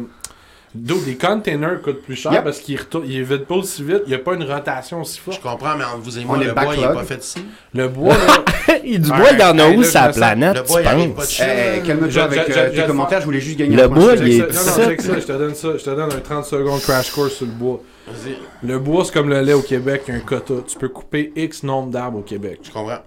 les 1.06 1.16
containers 1.16 1.82
coûtent 1.84 2.02
plus 2.02 2.16
cher 2.16 2.32
Yep. 2.34 2.44
parce 2.44 2.60
qu'ils 2.60 2.80
ils 3.06 3.24
vident 3.24 3.46
pas 3.46 3.56
aussi 3.56 3.84
vite, 3.84 4.02
il 4.06 4.10
n'y 4.10 4.16
a 4.16 4.20
pas 4.20 4.34
une 4.34 4.44
rotation 4.44 5.02
aussi 5.02 5.18
Je 5.18 5.22
forte. 5.22 5.42
comprends, 5.42 5.76
mais 5.78 5.84
entre 5.84 5.98
vous 6.02 6.18
et 6.18 6.24
On 6.24 6.28
moi, 6.28 6.38
est 6.40 6.46
le 6.46 6.54
bois, 6.54 6.64
il 6.76 6.80
est 6.80 6.82
backlog. 6.88 6.94
pas 6.96 7.04
fait 7.04 7.24
ici. 7.24 7.46
Le 7.74 7.88
bois, 7.88 8.16
là, 8.16 8.80
du 8.84 9.00
bois, 9.00 9.30
il 9.32 9.40
y 9.40 9.44
en 9.44 9.60
a 9.60 9.70
où 9.70 9.84
je 9.84 9.88
sens- 9.88 10.16
planète, 10.16 10.56
Le 10.56 10.62
tu 10.64 10.68
bois, 10.68 10.82
il 10.82 10.86
pas 10.86 10.96
de 10.96 11.08
penses? 11.14 11.30
chez 11.32 11.44
Eh, 11.78 11.82
calme-toi 11.86 12.10
Je- 12.10 12.20
avec 12.20 12.40
je- 12.48 12.52
euh, 12.60 12.66
je- 12.66 12.70
tes 12.72 12.82
je- 12.82 12.88
commentaires, 12.88 13.20
je 13.22 13.26
voulais 13.26 13.40
juste 13.42 13.58
gagner 13.60 13.76
Le 13.76 13.84
un 13.84 13.88
point 13.90 13.98
bois, 14.00 14.16
de 14.16 14.26
il 14.28 14.34
est- 14.34 14.40
non, 14.40 14.46
non, 14.48 14.54
ça. 14.54 14.86
check 14.88 15.02
ça, 15.02 15.20
je 15.20 15.26
te 15.26 15.32
donne 15.34 15.56
ça, 15.56 15.68
je 15.78 15.84
te 15.84 15.90
donne 15.92 16.12
un 16.12 16.20
30 16.20 16.46
secondes 16.46 16.82
crash 16.82 17.12
course 17.12 17.34
sur 17.34 17.46
le 17.46 17.52
bois. 17.52 17.82
Vas-y, 18.08 18.38
Le 18.68 18.80
bois, 18.80 19.04
c'est 19.06 19.14
comme 19.14 19.30
le 19.30 19.42
lait 19.42 19.54
au 19.54 19.62
Québec, 19.62 20.04
il 20.08 20.12
y 20.12 20.18
a 20.18 20.20
un 20.20 20.24
quota. 20.24 20.54
Tu 20.68 20.78
peux 20.78 20.90
couper 20.90 21.32
X 21.36 21.62
nombre 21.64 21.92
d'arbres 21.92 22.20
au 22.20 22.24
Québec. 22.24 22.60
je 22.64 22.72
comprends. 22.72 23.00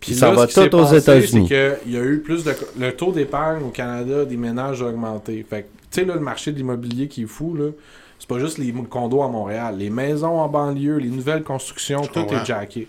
Puis 0.00 0.14
Ça 0.14 0.30
là, 0.30 0.36
va 0.36 0.46
tout 0.46 0.74
aux 0.76 0.86
États-Unis. 0.86 1.48
C'est 1.48 1.78
qu'il 1.84 1.92
y 1.92 1.96
a 1.96 2.04
eu 2.04 2.18
plus 2.18 2.44
de. 2.44 2.54
Le 2.78 2.92
taux 2.92 3.12
d'épargne 3.12 3.64
au 3.64 3.70
Canada 3.70 4.24
des 4.24 4.36
ménages 4.36 4.82
a 4.82 4.86
augmenté. 4.86 5.44
Fait 5.48 5.68
tu 5.90 6.00
sais, 6.00 6.04
là, 6.04 6.14
le 6.14 6.20
marché 6.20 6.52
de 6.52 6.58
l'immobilier 6.58 7.08
qui 7.08 7.22
est 7.22 7.26
fou, 7.26 7.54
là, 7.54 7.70
c'est 8.18 8.28
pas 8.28 8.38
juste 8.38 8.58
les 8.58 8.72
condos 8.72 9.22
à 9.22 9.28
Montréal. 9.28 9.76
Les 9.78 9.90
maisons 9.90 10.38
en 10.40 10.48
banlieue, 10.48 10.98
les 10.98 11.08
nouvelles 11.08 11.42
constructions, 11.42 12.02
tout 12.02 12.26
est 12.30 12.44
jacké. 12.44 12.88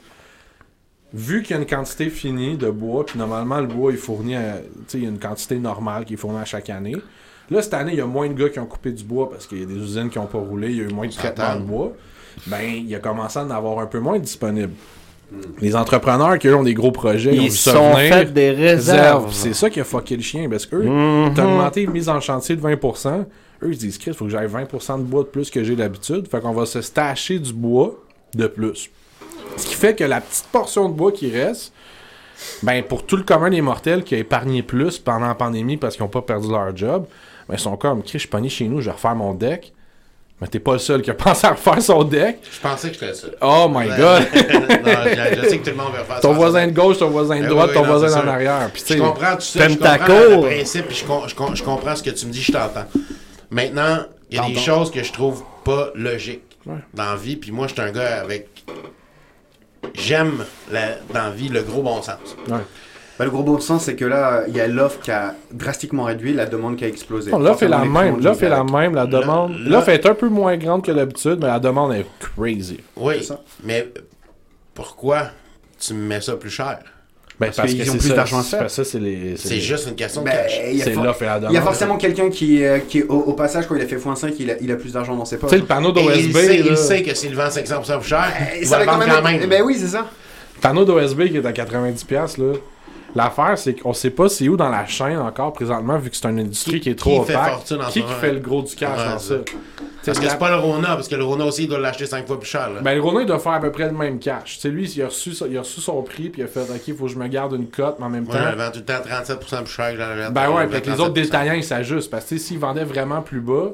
Vu 1.14 1.42
qu'il 1.42 1.56
y 1.56 1.60
a 1.60 1.62
une 1.62 1.68
quantité 1.68 2.10
finie 2.10 2.56
de 2.58 2.70
bois, 2.70 3.06
puis 3.06 3.18
normalement, 3.18 3.60
le 3.60 3.68
bois 3.68 3.92
est 3.92 3.98
fourni 3.98 4.36
à. 4.36 4.58
Tu 4.58 4.68
sais, 4.88 4.98
il 5.00 5.04
y 5.06 5.08
a 5.08 5.10
une 5.10 5.20
quantité 5.20 5.58
normale 5.58 6.06
qui 6.06 6.14
est 6.14 6.18
fournie 6.18 6.40
à 6.40 6.46
chaque 6.46 6.70
année. 6.70 6.96
Là, 7.50 7.62
cette 7.64 7.74
année, 7.74 7.94
il 7.94 7.98
y 7.98 8.02
a 8.02 8.06
moins 8.06 8.28
de 8.28 8.34
gars 8.34 8.50
qui 8.50 8.60
ont 8.60 8.66
coupé 8.66 8.92
du 8.92 9.04
bois 9.04 9.30
parce 9.30 9.48
qu'il 9.48 9.60
y 9.60 9.64
a 9.64 9.66
des 9.66 9.78
usines 9.78 10.10
qui 10.10 10.20
n'ont 10.20 10.28
pas 10.28 10.38
roulé, 10.38 10.70
il 10.70 10.78
y 10.78 10.82
a 10.82 10.84
eu 10.84 10.94
moins 10.94 11.08
de 11.08 11.14
traitement 11.14 11.56
de 11.56 11.64
bois. 11.64 11.94
Ben, 12.46 12.62
il 12.62 12.94
a 12.94 13.00
commencé 13.00 13.40
à 13.40 13.44
en 13.44 13.50
avoir 13.50 13.80
un 13.80 13.88
peu 13.88 14.00
moins 14.00 14.20
disponible. 14.20 14.74
Les 15.62 15.76
entrepreneurs 15.76 16.40
qui 16.40 16.48
eux, 16.48 16.56
ont 16.56 16.64
des 16.64 16.74
gros 16.74 16.92
projets, 16.92 17.36
ils, 17.36 17.48
ont 17.48 17.74
sont 17.74 17.96
fait 17.96 18.32
des 18.34 18.52
réserves. 18.52 19.26
réserves. 19.26 19.34
C'est 19.34 19.54
ça 19.54 19.70
qui 19.70 19.80
a 19.80 19.84
fucké 19.84 20.16
le 20.16 20.22
chien 20.24 20.50
parce 20.50 20.66
que 20.66 20.76
eux, 20.78 20.84
Mhm. 20.90 21.34
t'as 21.36 21.46
augmenté 21.46 21.84
une 21.84 21.92
mise 21.92 22.10
en 22.10 22.20
chantier 22.20 22.56
de 22.56 22.62
20%. 22.62 23.26
Eux, 23.62 23.68
ils 23.70 23.76
se 23.76 23.80
disent, 23.82 23.98
Chris, 23.98 24.14
faut 24.14 24.26
que 24.26 24.32
j'aille 24.32 24.48
20% 24.48 24.98
de 24.98 25.04
bois 25.04 25.24
de 25.24 25.28
plus 25.28 25.50
que 25.52 25.64
j'ai 25.64 25.76
d'habitude. 25.76 26.28
Fait 26.30 26.40
qu'on 26.40 26.54
va 26.54 26.66
se 26.66 26.82
stacher 26.82 27.40
du 27.40 27.54
bois 27.54 27.96
de 28.34 28.48
plus. 28.48 28.90
Ce 29.58 29.66
qui 29.68 29.76
fait 29.76 29.96
que 29.96 30.04
la 30.06 30.22
petite 30.22 30.46
portion 30.52 30.88
de 30.90 30.94
bois 30.94 31.12
qui 31.12 31.30
reste, 31.30 31.74
ben, 32.64 32.82
pour 32.84 33.06
tout 33.06 33.18
le 33.18 33.24
commun 33.24 33.50
des 33.50 33.62
mortels 33.62 34.04
qui 34.04 34.16
a 34.16 34.18
épargné 34.18 34.64
plus 34.64 34.98
pendant 34.98 35.28
la 35.28 35.36
pandémie 35.36 35.76
parce 35.78 35.96
qu'ils 35.96 36.04
n'ont 36.04 36.10
pas 36.10 36.22
perdu 36.22 36.50
leur 36.50 36.76
job, 36.76 37.06
ben, 37.50 37.56
ils 37.56 37.60
sont 37.60 37.76
comme, 37.76 38.02
Chris, 38.02 38.12
je 38.14 38.18
suis 38.20 38.28
pogné 38.30 38.48
chez 38.50 38.68
nous, 38.70 38.80
je 38.80 38.86
vais 38.86 38.92
refaire 38.94 39.16
mon 39.16 39.34
deck. 39.34 39.74
Mais 40.42 40.48
t'es 40.48 40.60
pas 40.60 40.74
le 40.74 40.80
seul 40.80 41.02
qui 41.02 41.12
a 41.12 41.14
pensé 41.16 41.46
à 41.48 41.52
refaire 41.52 41.82
son 41.82 42.04
deck. 42.04 42.38
Je 42.50 42.60
pensais 42.60 42.90
que 42.90 42.94
j'étais 42.94 43.14
ça. 43.14 43.28
Oh 43.42 43.68
my 43.70 43.88
god! 43.90 43.98
non, 44.34 45.04
je, 45.06 45.42
je 45.44 45.50
sais 45.50 45.58
que 45.58 45.70
tout 45.70 45.76
le 45.78 45.84
monde 45.84 45.94
veut 45.94 46.04
faire 46.06 46.20
ton 46.22 46.32
ça. 46.32 46.38
voisin 46.38 46.68
de 46.68 46.72
gauche, 46.72 46.98
ton 46.98 47.10
voisin 47.10 47.38
de 47.38 47.42
Ben 47.42 47.50
droite, 47.50 47.74
ton 47.74 47.86
non, 47.86 47.98
voisin 47.98 48.22
en 48.24 48.28
arrière. 48.28 48.70
Puis, 48.74 48.84
Je 48.88 48.94
comprends 48.96 49.36
tout 49.36 49.42
ça. 49.42 49.68
Je 49.68 49.76
comprends 49.76 50.08
le 50.08 50.42
principe, 50.42 50.88
puis 50.88 50.96
je, 50.96 51.06
je 51.06 51.56
je 51.56 51.64
comprends 51.64 51.96
ce 51.96 52.04
que 52.04 52.10
tu 52.12 52.26
me 52.26 52.32
dis, 52.32 52.42
je 52.42 52.52
t'entends. 52.54 52.86
Maintenant, 53.52 54.00
il 54.32 54.38
y 54.38 54.40
a 54.40 54.48
des 54.48 54.56
choses 54.56 54.92
que 54.92 55.04
je 55.04 55.12
trouve 55.12 55.44
pas 55.66 55.90
logiques 55.96 56.44
dans 56.94 57.12
la 57.12 57.16
vie, 57.16 57.36
puis 57.36 57.52
moi, 57.52 57.68
je 57.68 57.74
suis 57.74 57.82
un 57.82 57.92
gars 57.92 58.22
avec... 58.22 58.48
J'aime 59.96 60.46
dans 60.72 60.98
la 61.14 61.30
vie 61.32 61.50
le 61.50 61.64
gros 61.64 61.82
bon 61.82 62.02
sens. 62.02 62.18
ouais. 62.50 62.58
Bah, 63.20 63.26
le 63.26 63.32
gros 63.32 63.44
bon 63.44 63.60
sens, 63.60 63.84
c'est 63.84 63.96
que 63.96 64.06
là, 64.06 64.44
il 64.48 64.56
y 64.56 64.62
a 64.62 64.68
l'offre 64.68 65.00
qui 65.02 65.12
a 65.12 65.36
drastiquement 65.52 66.06
réduit, 66.06 66.34
la 66.34 66.46
demande 66.46 66.78
qui 66.78 66.86
a 66.86 66.88
explosé. 66.88 67.30
Non, 67.32 67.40
L'offre 67.40 67.64
est 67.64 67.68
la 67.68 67.84
même. 67.84 68.22
L'offre 68.22 68.44
est 68.44 68.50
la 68.50 68.64
même. 68.64 68.96
La 68.96 69.06
demande. 69.06 69.58
L'offre 69.66 69.90
est 69.90 70.06
un 70.06 70.14
peu 70.16 70.30
moins 70.30 70.56
grande 70.56 70.86
que 70.86 70.92
d'habitude, 70.94 71.38
mais 71.42 71.48
la 71.48 71.60
demande 71.60 71.94
est 71.94 72.06
crazy. 72.38 72.80
Oui, 72.96 73.16
C'est 73.20 73.26
ça. 73.26 73.42
mais 73.64 73.92
pourquoi 74.74 75.28
tu 75.80 75.94
me 75.94 76.08
mets 76.08 76.22
ça 76.22 76.36
plus 76.38 76.50
cher? 76.50 76.80
Ben, 77.40 77.52
parce 77.56 77.72
qu'ils 77.72 77.90
ont 77.90 77.96
plus 77.98 78.10
d'argent 78.14 78.40
à 78.40 78.44
c'est- 78.44 78.50
faire. 78.50 78.60
parce 78.60 78.76
que 78.76 78.84
ça, 78.84 78.92
c'est 78.92 79.00
les. 79.00 79.36
juste 79.62 79.88
une 79.88 79.96
question 79.96 80.22
de 80.22 80.26
Ben, 80.26 80.34
cash. 80.44 80.60
il 80.72 80.76
y 80.78 80.82
a 80.82 80.86
C'est 80.86 80.92
for- 80.94 81.04
l'offre 81.06 81.24
et 81.24 81.26
la 81.26 81.40
demande. 81.40 81.52
Il 81.52 81.56
y 81.56 81.58
a 81.58 81.62
forcément 81.62 81.98
quelqu'un 81.98 82.30
qui, 82.30 82.66
euh, 82.66 82.80
qui 82.80 83.04
au, 83.04 83.14
au 83.16 83.34
passage, 83.34 83.66
quand 83.66 83.76
il 83.76 83.82
a 83.82 83.86
fait 83.88 83.96
x5, 83.96 84.34
il 84.40 84.52
a, 84.52 84.56
il 84.60 84.70
a 84.72 84.76
plus 84.76 84.92
d'argent 84.92 85.16
dans 85.16 85.24
ses 85.24 85.38
poches. 85.38 85.50
Tu 85.50 85.56
sais, 85.56 85.62
le 85.62 85.66
panneau 85.68 85.94
il, 85.96 86.04
d'OSB. 86.06 86.34
sait, 86.38 86.60
il 86.60 86.78
sait 86.78 87.02
que 87.02 87.16
s'il 87.16 87.34
vend 87.36 87.48
500% 87.50 88.00
plus 88.00 88.08
cher, 88.10 88.26
Eh, 88.56 88.60
il 88.62 88.68
ça 88.68 88.76
va 88.78 88.80
le 88.84 88.86
va 88.92 88.98
vendre 88.98 89.16
quand 89.22 89.30
même. 89.30 89.40
Eh 89.42 89.48
Ben 89.48 89.62
oui, 89.64 89.76
c'est 89.80 89.88
ça. 89.88 90.06
Le 90.58 90.62
panneau 90.62 90.84
d'OSB 90.84 91.30
qui 91.30 91.38
est 91.38 91.46
à 91.46 91.54
90$, 91.54 92.38
là. 92.38 92.54
L'affaire, 93.16 93.58
c'est 93.58 93.74
qu'on 93.74 93.94
sait 93.94 94.10
pas 94.12 94.30
c'est 94.30 94.48
où 94.48 94.56
dans 94.58 94.70
la 94.70 94.86
chaîne 94.86 95.18
encore 95.18 95.54
présentement, 95.54 95.98
vu 95.98 96.10
que 96.10 96.16
c'est 96.16 96.28
une 96.28 96.40
industrie 96.40 96.74
Qui- 96.74 96.80
qui, 96.82 96.90
est 96.92 96.96
trop 96.96 97.22
qui 97.22 97.28
fait 97.32 97.36
opaque. 97.36 97.50
fortune 97.54 97.82
en 97.82 97.88
Qui 97.90 98.02
qui 98.04 98.14
fait 98.14 98.34
le 98.34 98.40
gros 98.40 98.62
du 98.62 98.76
cash 98.76 98.98
Ouais, 98.98 99.06
dans 99.10 99.20
ça? 99.20 99.36
Parce 100.06 100.18
que 100.20 100.26
la- 100.26 100.32
c'est 100.32 100.40
pas 100.40 100.50
le 100.50 100.56
Rona, 100.58 100.96
parce 100.96 101.08
que 101.08 101.16
le 101.16 101.24
Rona 101.24 101.46
aussi, 101.46 101.64
il 101.64 101.68
doit 101.70 101.78
l'acheter 101.80 102.06
5 102.06 102.26
fois 102.26 102.40
plus 102.40 102.48
cher. 102.50 102.70
Là. 102.70 102.82
Ben, 102.82 102.96
le 102.96 103.02
Rona, 103.02 103.22
il 103.22 103.28
doit 103.28 103.38
faire 103.40 103.52
à 103.52 103.60
peu 103.60 103.72
près 103.72 103.86
le 103.86 103.92
même 103.92 104.18
cash. 104.20 104.56
Tu 104.56 104.60
sais, 104.62 104.70
lui, 104.70 104.90
il 104.90 105.02
a, 105.04 105.08
reçu, 105.08 105.32
il 105.50 105.58
a 105.58 105.62
reçu 105.62 105.82
son 105.82 106.02
prix, 106.04 106.30
puis 106.30 106.42
il 106.42 106.46
a 106.46 106.48
fait, 106.48 106.62
OK, 106.62 106.88
il 106.88 106.96
faut 106.96 107.06
que 107.06 107.12
je 107.12 107.18
me 107.18 107.28
garde 107.28 107.54
une 107.54 107.68
cote, 107.68 107.98
mais 108.00 108.06
en 108.06 108.10
même 108.10 108.24
Moi, 108.26 108.34
temps. 108.36 108.42
je 108.46 108.50
le 108.50 108.56
vends 108.64 108.72
tout 108.72 108.80
le 108.80 108.86
temps 108.86 109.02
37% 109.04 109.64
plus 109.64 109.74
cher 109.74 109.92
que 109.92 109.98
j'en 109.98 110.32
Ben 110.32 110.50
ouais, 110.52 110.68
peut-être 110.68 110.88
les 110.88 111.00
autres 111.00 111.14
détaillants, 111.14 111.54
ils 111.54 111.64
s'ajustent. 111.64 112.10
Parce 112.10 112.26
que 112.26 112.38
s'ils 112.38 112.58
vendaient 112.60 112.86
vraiment 112.86 113.22
plus 113.22 113.42
bas, 113.42 113.72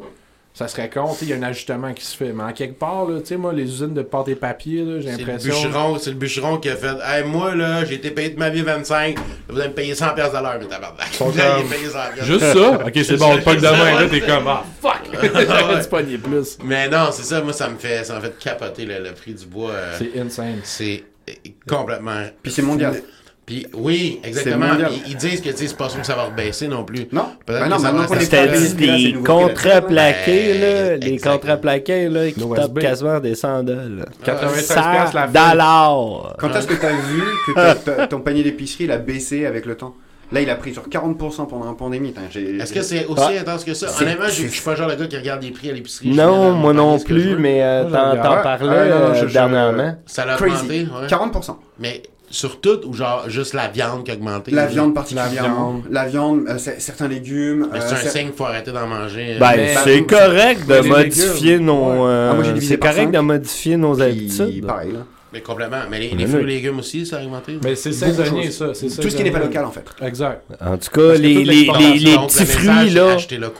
ça 0.55 0.67
serait 0.69 0.89
con. 0.89 1.09
Tu 1.11 1.17
sais, 1.19 1.25
Il 1.25 1.29
y 1.29 1.33
a 1.33 1.35
un 1.35 1.43
ajustement 1.43 1.93
qui 1.93 2.03
se 2.05 2.15
fait. 2.15 2.31
Mais 2.33 2.43
en 2.43 2.51
quelque 2.53 2.79
part, 2.79 3.05
là, 3.05 3.19
tu 3.19 3.27
sais, 3.27 3.37
moi, 3.37 3.51
les 3.53 3.63
usines 3.63 3.93
de 3.93 4.01
pâte 4.01 4.29
et 4.29 4.35
papier, 4.35 4.83
là, 4.85 5.01
j'ai 5.01 5.11
C'est 5.11 5.17
le, 5.21 5.25
l'impression. 5.27 5.53
bûcheron, 5.69 5.97
c'est 5.99 6.09
le 6.11 6.15
bûcheron 6.15 6.57
qui 6.57 6.69
a 6.69 6.75
fait 6.77 6.95
Hey, 7.05 7.23
moi, 7.25 7.53
là, 7.53 7.83
j'ai 7.85 7.95
été 7.95 8.09
payé 8.09 8.29
de 8.29 8.39
ma 8.39 8.49
vie 8.49 8.61
25, 8.61 9.17
vous 9.49 9.59
allez 9.59 9.69
me 9.69 9.73
payer 9.73 9.93
100$ 9.93 10.15
piastres 10.15 10.35
à 10.37 10.41
l'heure, 10.41 10.55
mais 10.59 10.65
tabarnak. 10.67 11.17
Comme- 11.17 11.31
payé 11.33 11.87
100$. 11.89 12.13
piastres. 12.13 12.23
Juste 12.23 12.53
ça? 12.53 12.71
Ok, 12.85 12.91
c'est 12.95 13.17
bon, 13.17 13.37
pas 13.41 13.55
que 13.55 13.59
demain, 13.59 13.99
là, 14.01 14.07
t'es 14.09 14.21
comme, 14.21 14.47
ah, 14.47 14.63
fuck! 14.81 15.01
J'aurais 15.21 15.81
dû 15.83 15.87
pogner 15.89 16.17
plus. 16.17 16.57
Mais 16.63 16.87
non, 16.87 17.09
c'est 17.11 17.23
ça, 17.23 17.41
moi, 17.41 17.51
ça 17.53 17.67
me 17.69 17.77
fait, 17.77 18.03
ça 18.05 18.15
me 18.15 18.21
fait 18.21 18.37
capoter 18.39 18.85
le, 18.85 18.99
le 19.03 19.11
prix 19.11 19.33
du 19.33 19.45
bois. 19.45 19.71
euh, 19.71 19.95
C'est 19.99 20.19
insane. 20.19 20.59
c'est 20.63 21.03
euh, 21.29 21.33
complètement. 21.67 22.23
Puis 22.41 22.51
c'est 22.53 22.61
mondial. 22.61 23.01
Puis 23.45 23.67
oui, 23.75 24.19
exactement. 24.23 24.65
Ils, 25.05 25.11
ils 25.11 25.15
disent 25.17 25.39
que 25.41 25.49
c'est 25.55 25.77
pas 25.77 25.87
sûr 25.87 26.01
que 26.01 26.07
ça 26.07 26.15
va 26.15 26.23
rebaisser 26.23 26.67
non 26.67 26.83
plus. 26.83 27.07
Non. 27.11 27.27
Peut-être 27.45 27.61
Ben 27.61 27.69
non, 27.69 27.77
là. 27.77 27.91
Là, 27.91 28.07
c'est 28.19 28.75
des 28.75 29.11
nouveau 29.13 29.23
contrats 29.23 29.69
Québec, 29.81 29.85
plaqués, 29.87 30.53
Ben, 30.53 30.61
là. 30.61 30.95
Les 30.97 31.07
exactement. 31.13 31.33
contrats 31.33 31.57
plaqués, 31.57 32.09
là, 32.09 32.31
qui 32.31 32.49
tapent 32.49 32.79
quasiment 32.79 33.19
des 33.19 33.35
100 33.35 33.63
dollars. 33.63 34.05
93 34.23 34.65
100 34.65 34.73
piastres 34.73 35.15
la 35.15 35.27
feuille. 35.27 35.33
dollars. 35.51 36.35
Quand 36.39 36.55
est-ce 36.55 36.67
que 36.67 36.73
tu 36.73 36.85
as 36.85 36.91
vu 36.91 37.23
que 37.45 38.05
ton 38.07 38.21
panier 38.21 38.41
d'épicerie 38.43 38.85
il 38.85 38.91
a 38.91 38.97
baissé 38.97 39.45
avec 39.45 39.65
le 39.67 39.75
temps? 39.75 39.95
Là, 40.31 40.41
il 40.41 40.49
a 40.49 40.55
pris 40.55 40.73
sur 40.73 40.89
40% 40.89 41.47
pendant 41.47 41.65
la 41.67 41.73
pandémie. 41.73 42.11
Est-ce 42.59 42.73
que 42.73 42.81
c'est 42.81 43.05
aussi 43.05 43.21
Ah. 43.37 43.41
intense 43.41 43.63
que 43.63 43.75
ça? 43.75 43.89
Honnêtement, 44.01 44.25
je 44.27 44.47
suis 44.47 44.61
pas 44.63 44.71
le 44.71 44.77
genre 44.77 44.89
de 44.89 44.95
gars 44.95 45.05
qui 45.05 45.17
regarde 45.17 45.43
les 45.43 45.51
prix 45.51 45.69
à 45.69 45.73
l'épicerie. 45.73 46.09
Non, 46.09 46.51
moi 46.53 46.73
non 46.73 46.97
plus, 46.97 47.35
mais 47.37 47.61
euh, 47.61 47.83
t'en 47.83 48.41
parlais 48.41 48.89
non, 48.89 48.99
non, 49.09 49.15
euh, 49.15 49.25
dernièrement. 49.27 49.95
Ça 50.07 50.25
l'a 50.25 50.33
Crazy. 50.35 50.55
augmenté, 50.55 50.87
ouais. 51.01 51.07
40%. 51.07 51.57
Mais 51.79 52.01
sur 52.35 52.59
tout 52.59 52.81
ou 52.85 52.93
genre 52.93 53.23
juste 53.29 53.53
la 53.53 53.69
viande 53.69 54.03
qui 54.03 54.11
a 54.11 54.15
augmenté? 54.15 54.51
La 54.51 54.65
viande 54.65 54.93
particulièrement. 54.93 55.71
viande. 55.71 55.81
La 55.89 56.05
viande, 56.05 56.41
euh, 56.49 56.57
c'est- 56.57 56.79
certains 56.81 57.07
légumes. 57.07 57.69
Euh, 57.73 57.79
C'est 57.79 57.93
un 58.07 58.09
signe 58.09 58.25
qu'il 58.27 58.33
faut 58.33 58.43
arrêter 58.43 58.71
d'en 58.71 58.87
manger. 58.87 59.37
Ben, 59.39 59.51
Mais- 59.55 59.75
c'est 59.83 60.03
correct 60.03 60.67
de 60.67 60.79
modifier 60.81 61.51
légumes. 61.53 61.65
nos. 61.65 61.91
Ouais. 61.91 61.97
euh, 62.09 62.33
Ah, 62.33 62.59
c'est 62.61 62.77
correct 62.77 63.11
de 63.11 63.19
modifier 63.19 63.77
nos 63.77 64.01
habitudes. 64.01 64.65
pareil, 64.65 64.91
là. 64.91 64.99
Mais 65.35 65.41
complètement. 65.41 65.79
Mais 65.91 65.99
les, 65.99 66.25
fruits 66.27 66.43
et 66.43 66.45
légumes 66.45 66.79
aussi, 66.79 67.05
ça 67.05 67.17
a 67.17 67.23
augmenté. 67.23 67.57
Mais 67.61 67.75
c'est 67.75 67.91
saisonnier, 67.91 68.51
ça. 68.51 68.67
c'est 68.73 68.87
Tout 69.01 69.09
ce 69.09 69.17
qui 69.17 69.23
n'est 69.23 69.31
pas 69.31 69.39
local, 69.39 69.65
en 69.65 69.71
fait. 69.71 69.83
Exact. 70.01 70.43
En 70.61 70.77
tout 70.77 70.89
cas, 70.91 71.15
les, 71.15 71.43
les, 71.43 71.65
les, 71.65 71.65
petits 71.65 72.45
fruits, 72.45 72.89
là. 72.91 73.17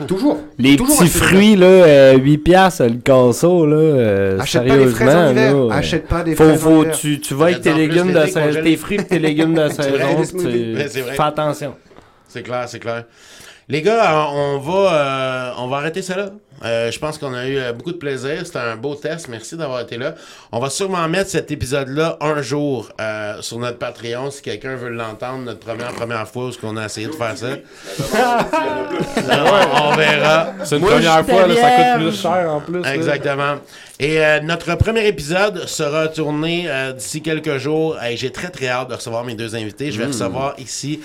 Toujours. 0.07 0.39
Les 0.57 0.77
Toujours 0.77 0.97
petits 0.99 1.10
fruits, 1.10 1.56
là, 1.57 1.65
euh, 1.68 2.18
8 2.18 2.38
piastres 2.38 2.84
le 2.85 2.95
casseau, 3.03 3.65
là. 3.65 3.76
euh, 3.76 4.39
Achète 4.39 4.65
pas 4.68 4.77
des 4.77 4.88
fraises 4.88 5.10
en 5.10 5.11
sérieusement, 5.11 5.31
hiver. 5.31 5.53
là. 5.53 5.60
euh, 5.60 5.69
Achète 5.69 6.07
pas 6.07 6.23
des 6.23 6.35
Faut, 6.35 6.43
fraises 6.45 6.60
faut, 6.61 6.85
tu, 6.97 7.19
tu 7.19 7.34
vas 7.34 7.45
avec 7.47 7.61
tes 7.61 7.73
légumes 7.73 8.14
de 8.14 8.26
saison, 8.26 8.61
tes 8.64 8.77
fruits 8.77 8.97
et 9.02 9.03
tes 9.03 9.19
légumes 9.19 9.53
de 9.53 9.68
saison, 9.68 10.23
fais 10.93 11.22
attention. 11.23 11.76
C'est 12.30 12.41
clair, 12.43 12.65
c'est 12.68 12.80
clair. 12.80 13.03
Les 13.68 13.82
gars, 13.82 14.28
on 14.30 14.60
va, 14.60 14.94
euh, 14.94 15.52
on 15.58 15.68
va 15.68 15.78
arrêter 15.78 16.02
ça 16.04 16.16
là. 16.16 16.30
Euh, 16.64 16.90
je 16.90 17.00
pense 17.00 17.18
qu'on 17.18 17.34
a 17.34 17.48
eu 17.48 17.58
euh, 17.58 17.74
beaucoup 17.74 17.92
de 17.92 17.98
plaisir. 17.98 18.46
C'était 18.46 18.60
un 18.60 18.76
beau 18.76 18.96
test. 18.96 19.28
Merci 19.28 19.58
d'avoir 19.58 19.82
été 19.82 19.98
là. 19.98 20.16
On 20.52 20.60
va 20.60 20.70
sûrement 20.70 21.08
mettre 21.10 21.30
cet 21.30 21.52
épisode-là 21.52 22.18
un 22.22 22.42
jour 22.42 22.90
euh, 23.02 23.42
sur 23.42 23.60
notre 23.60 23.78
Patreon 23.78 24.32
si 24.32 24.42
quelqu'un 24.42 24.76
veut 24.76 24.90
l'entendre. 24.90 25.44
Notre 25.44 25.60
première 25.60 25.92
première 25.94 26.28
fois 26.28 26.46
où 26.48 26.52
on 26.64 26.78
a 26.78 26.86
essayé 26.86 27.08
de 27.08 27.12
faire 27.12 27.38
ça. 27.38 27.48
on, 29.84 29.96
verra. 29.96 30.54
C'est 30.64 30.76
une 30.76 30.82
Moi, 30.82 30.92
première 30.92 31.26
fois, 31.26 31.48
là, 31.48 31.56
ça 31.56 31.94
coûte 31.94 32.08
plus 32.08 32.22
cher 32.22 32.50
en 32.50 32.62
plus. 32.62 32.86
Exactement. 32.86 33.56
Et 34.00 34.24
euh, 34.24 34.40
notre 34.42 34.76
premier 34.76 35.08
épisode 35.08 35.68
sera 35.68 36.08
tourné 36.08 36.66
euh, 36.68 36.94
d'ici 36.94 37.22
quelques 37.22 37.58
jours. 37.58 38.02
Hey, 38.02 38.16
J'ai 38.16 38.32
très 38.32 38.50
très 38.50 38.68
hâte 38.68 38.90
de 38.90 38.96
recevoir 38.96 39.24
mes 39.24 39.36
deux 39.36 39.56
invités. 39.56 39.92
Je 39.92 40.00
vais 40.00 40.08
recevoir 40.08 40.54
ici 40.60 41.02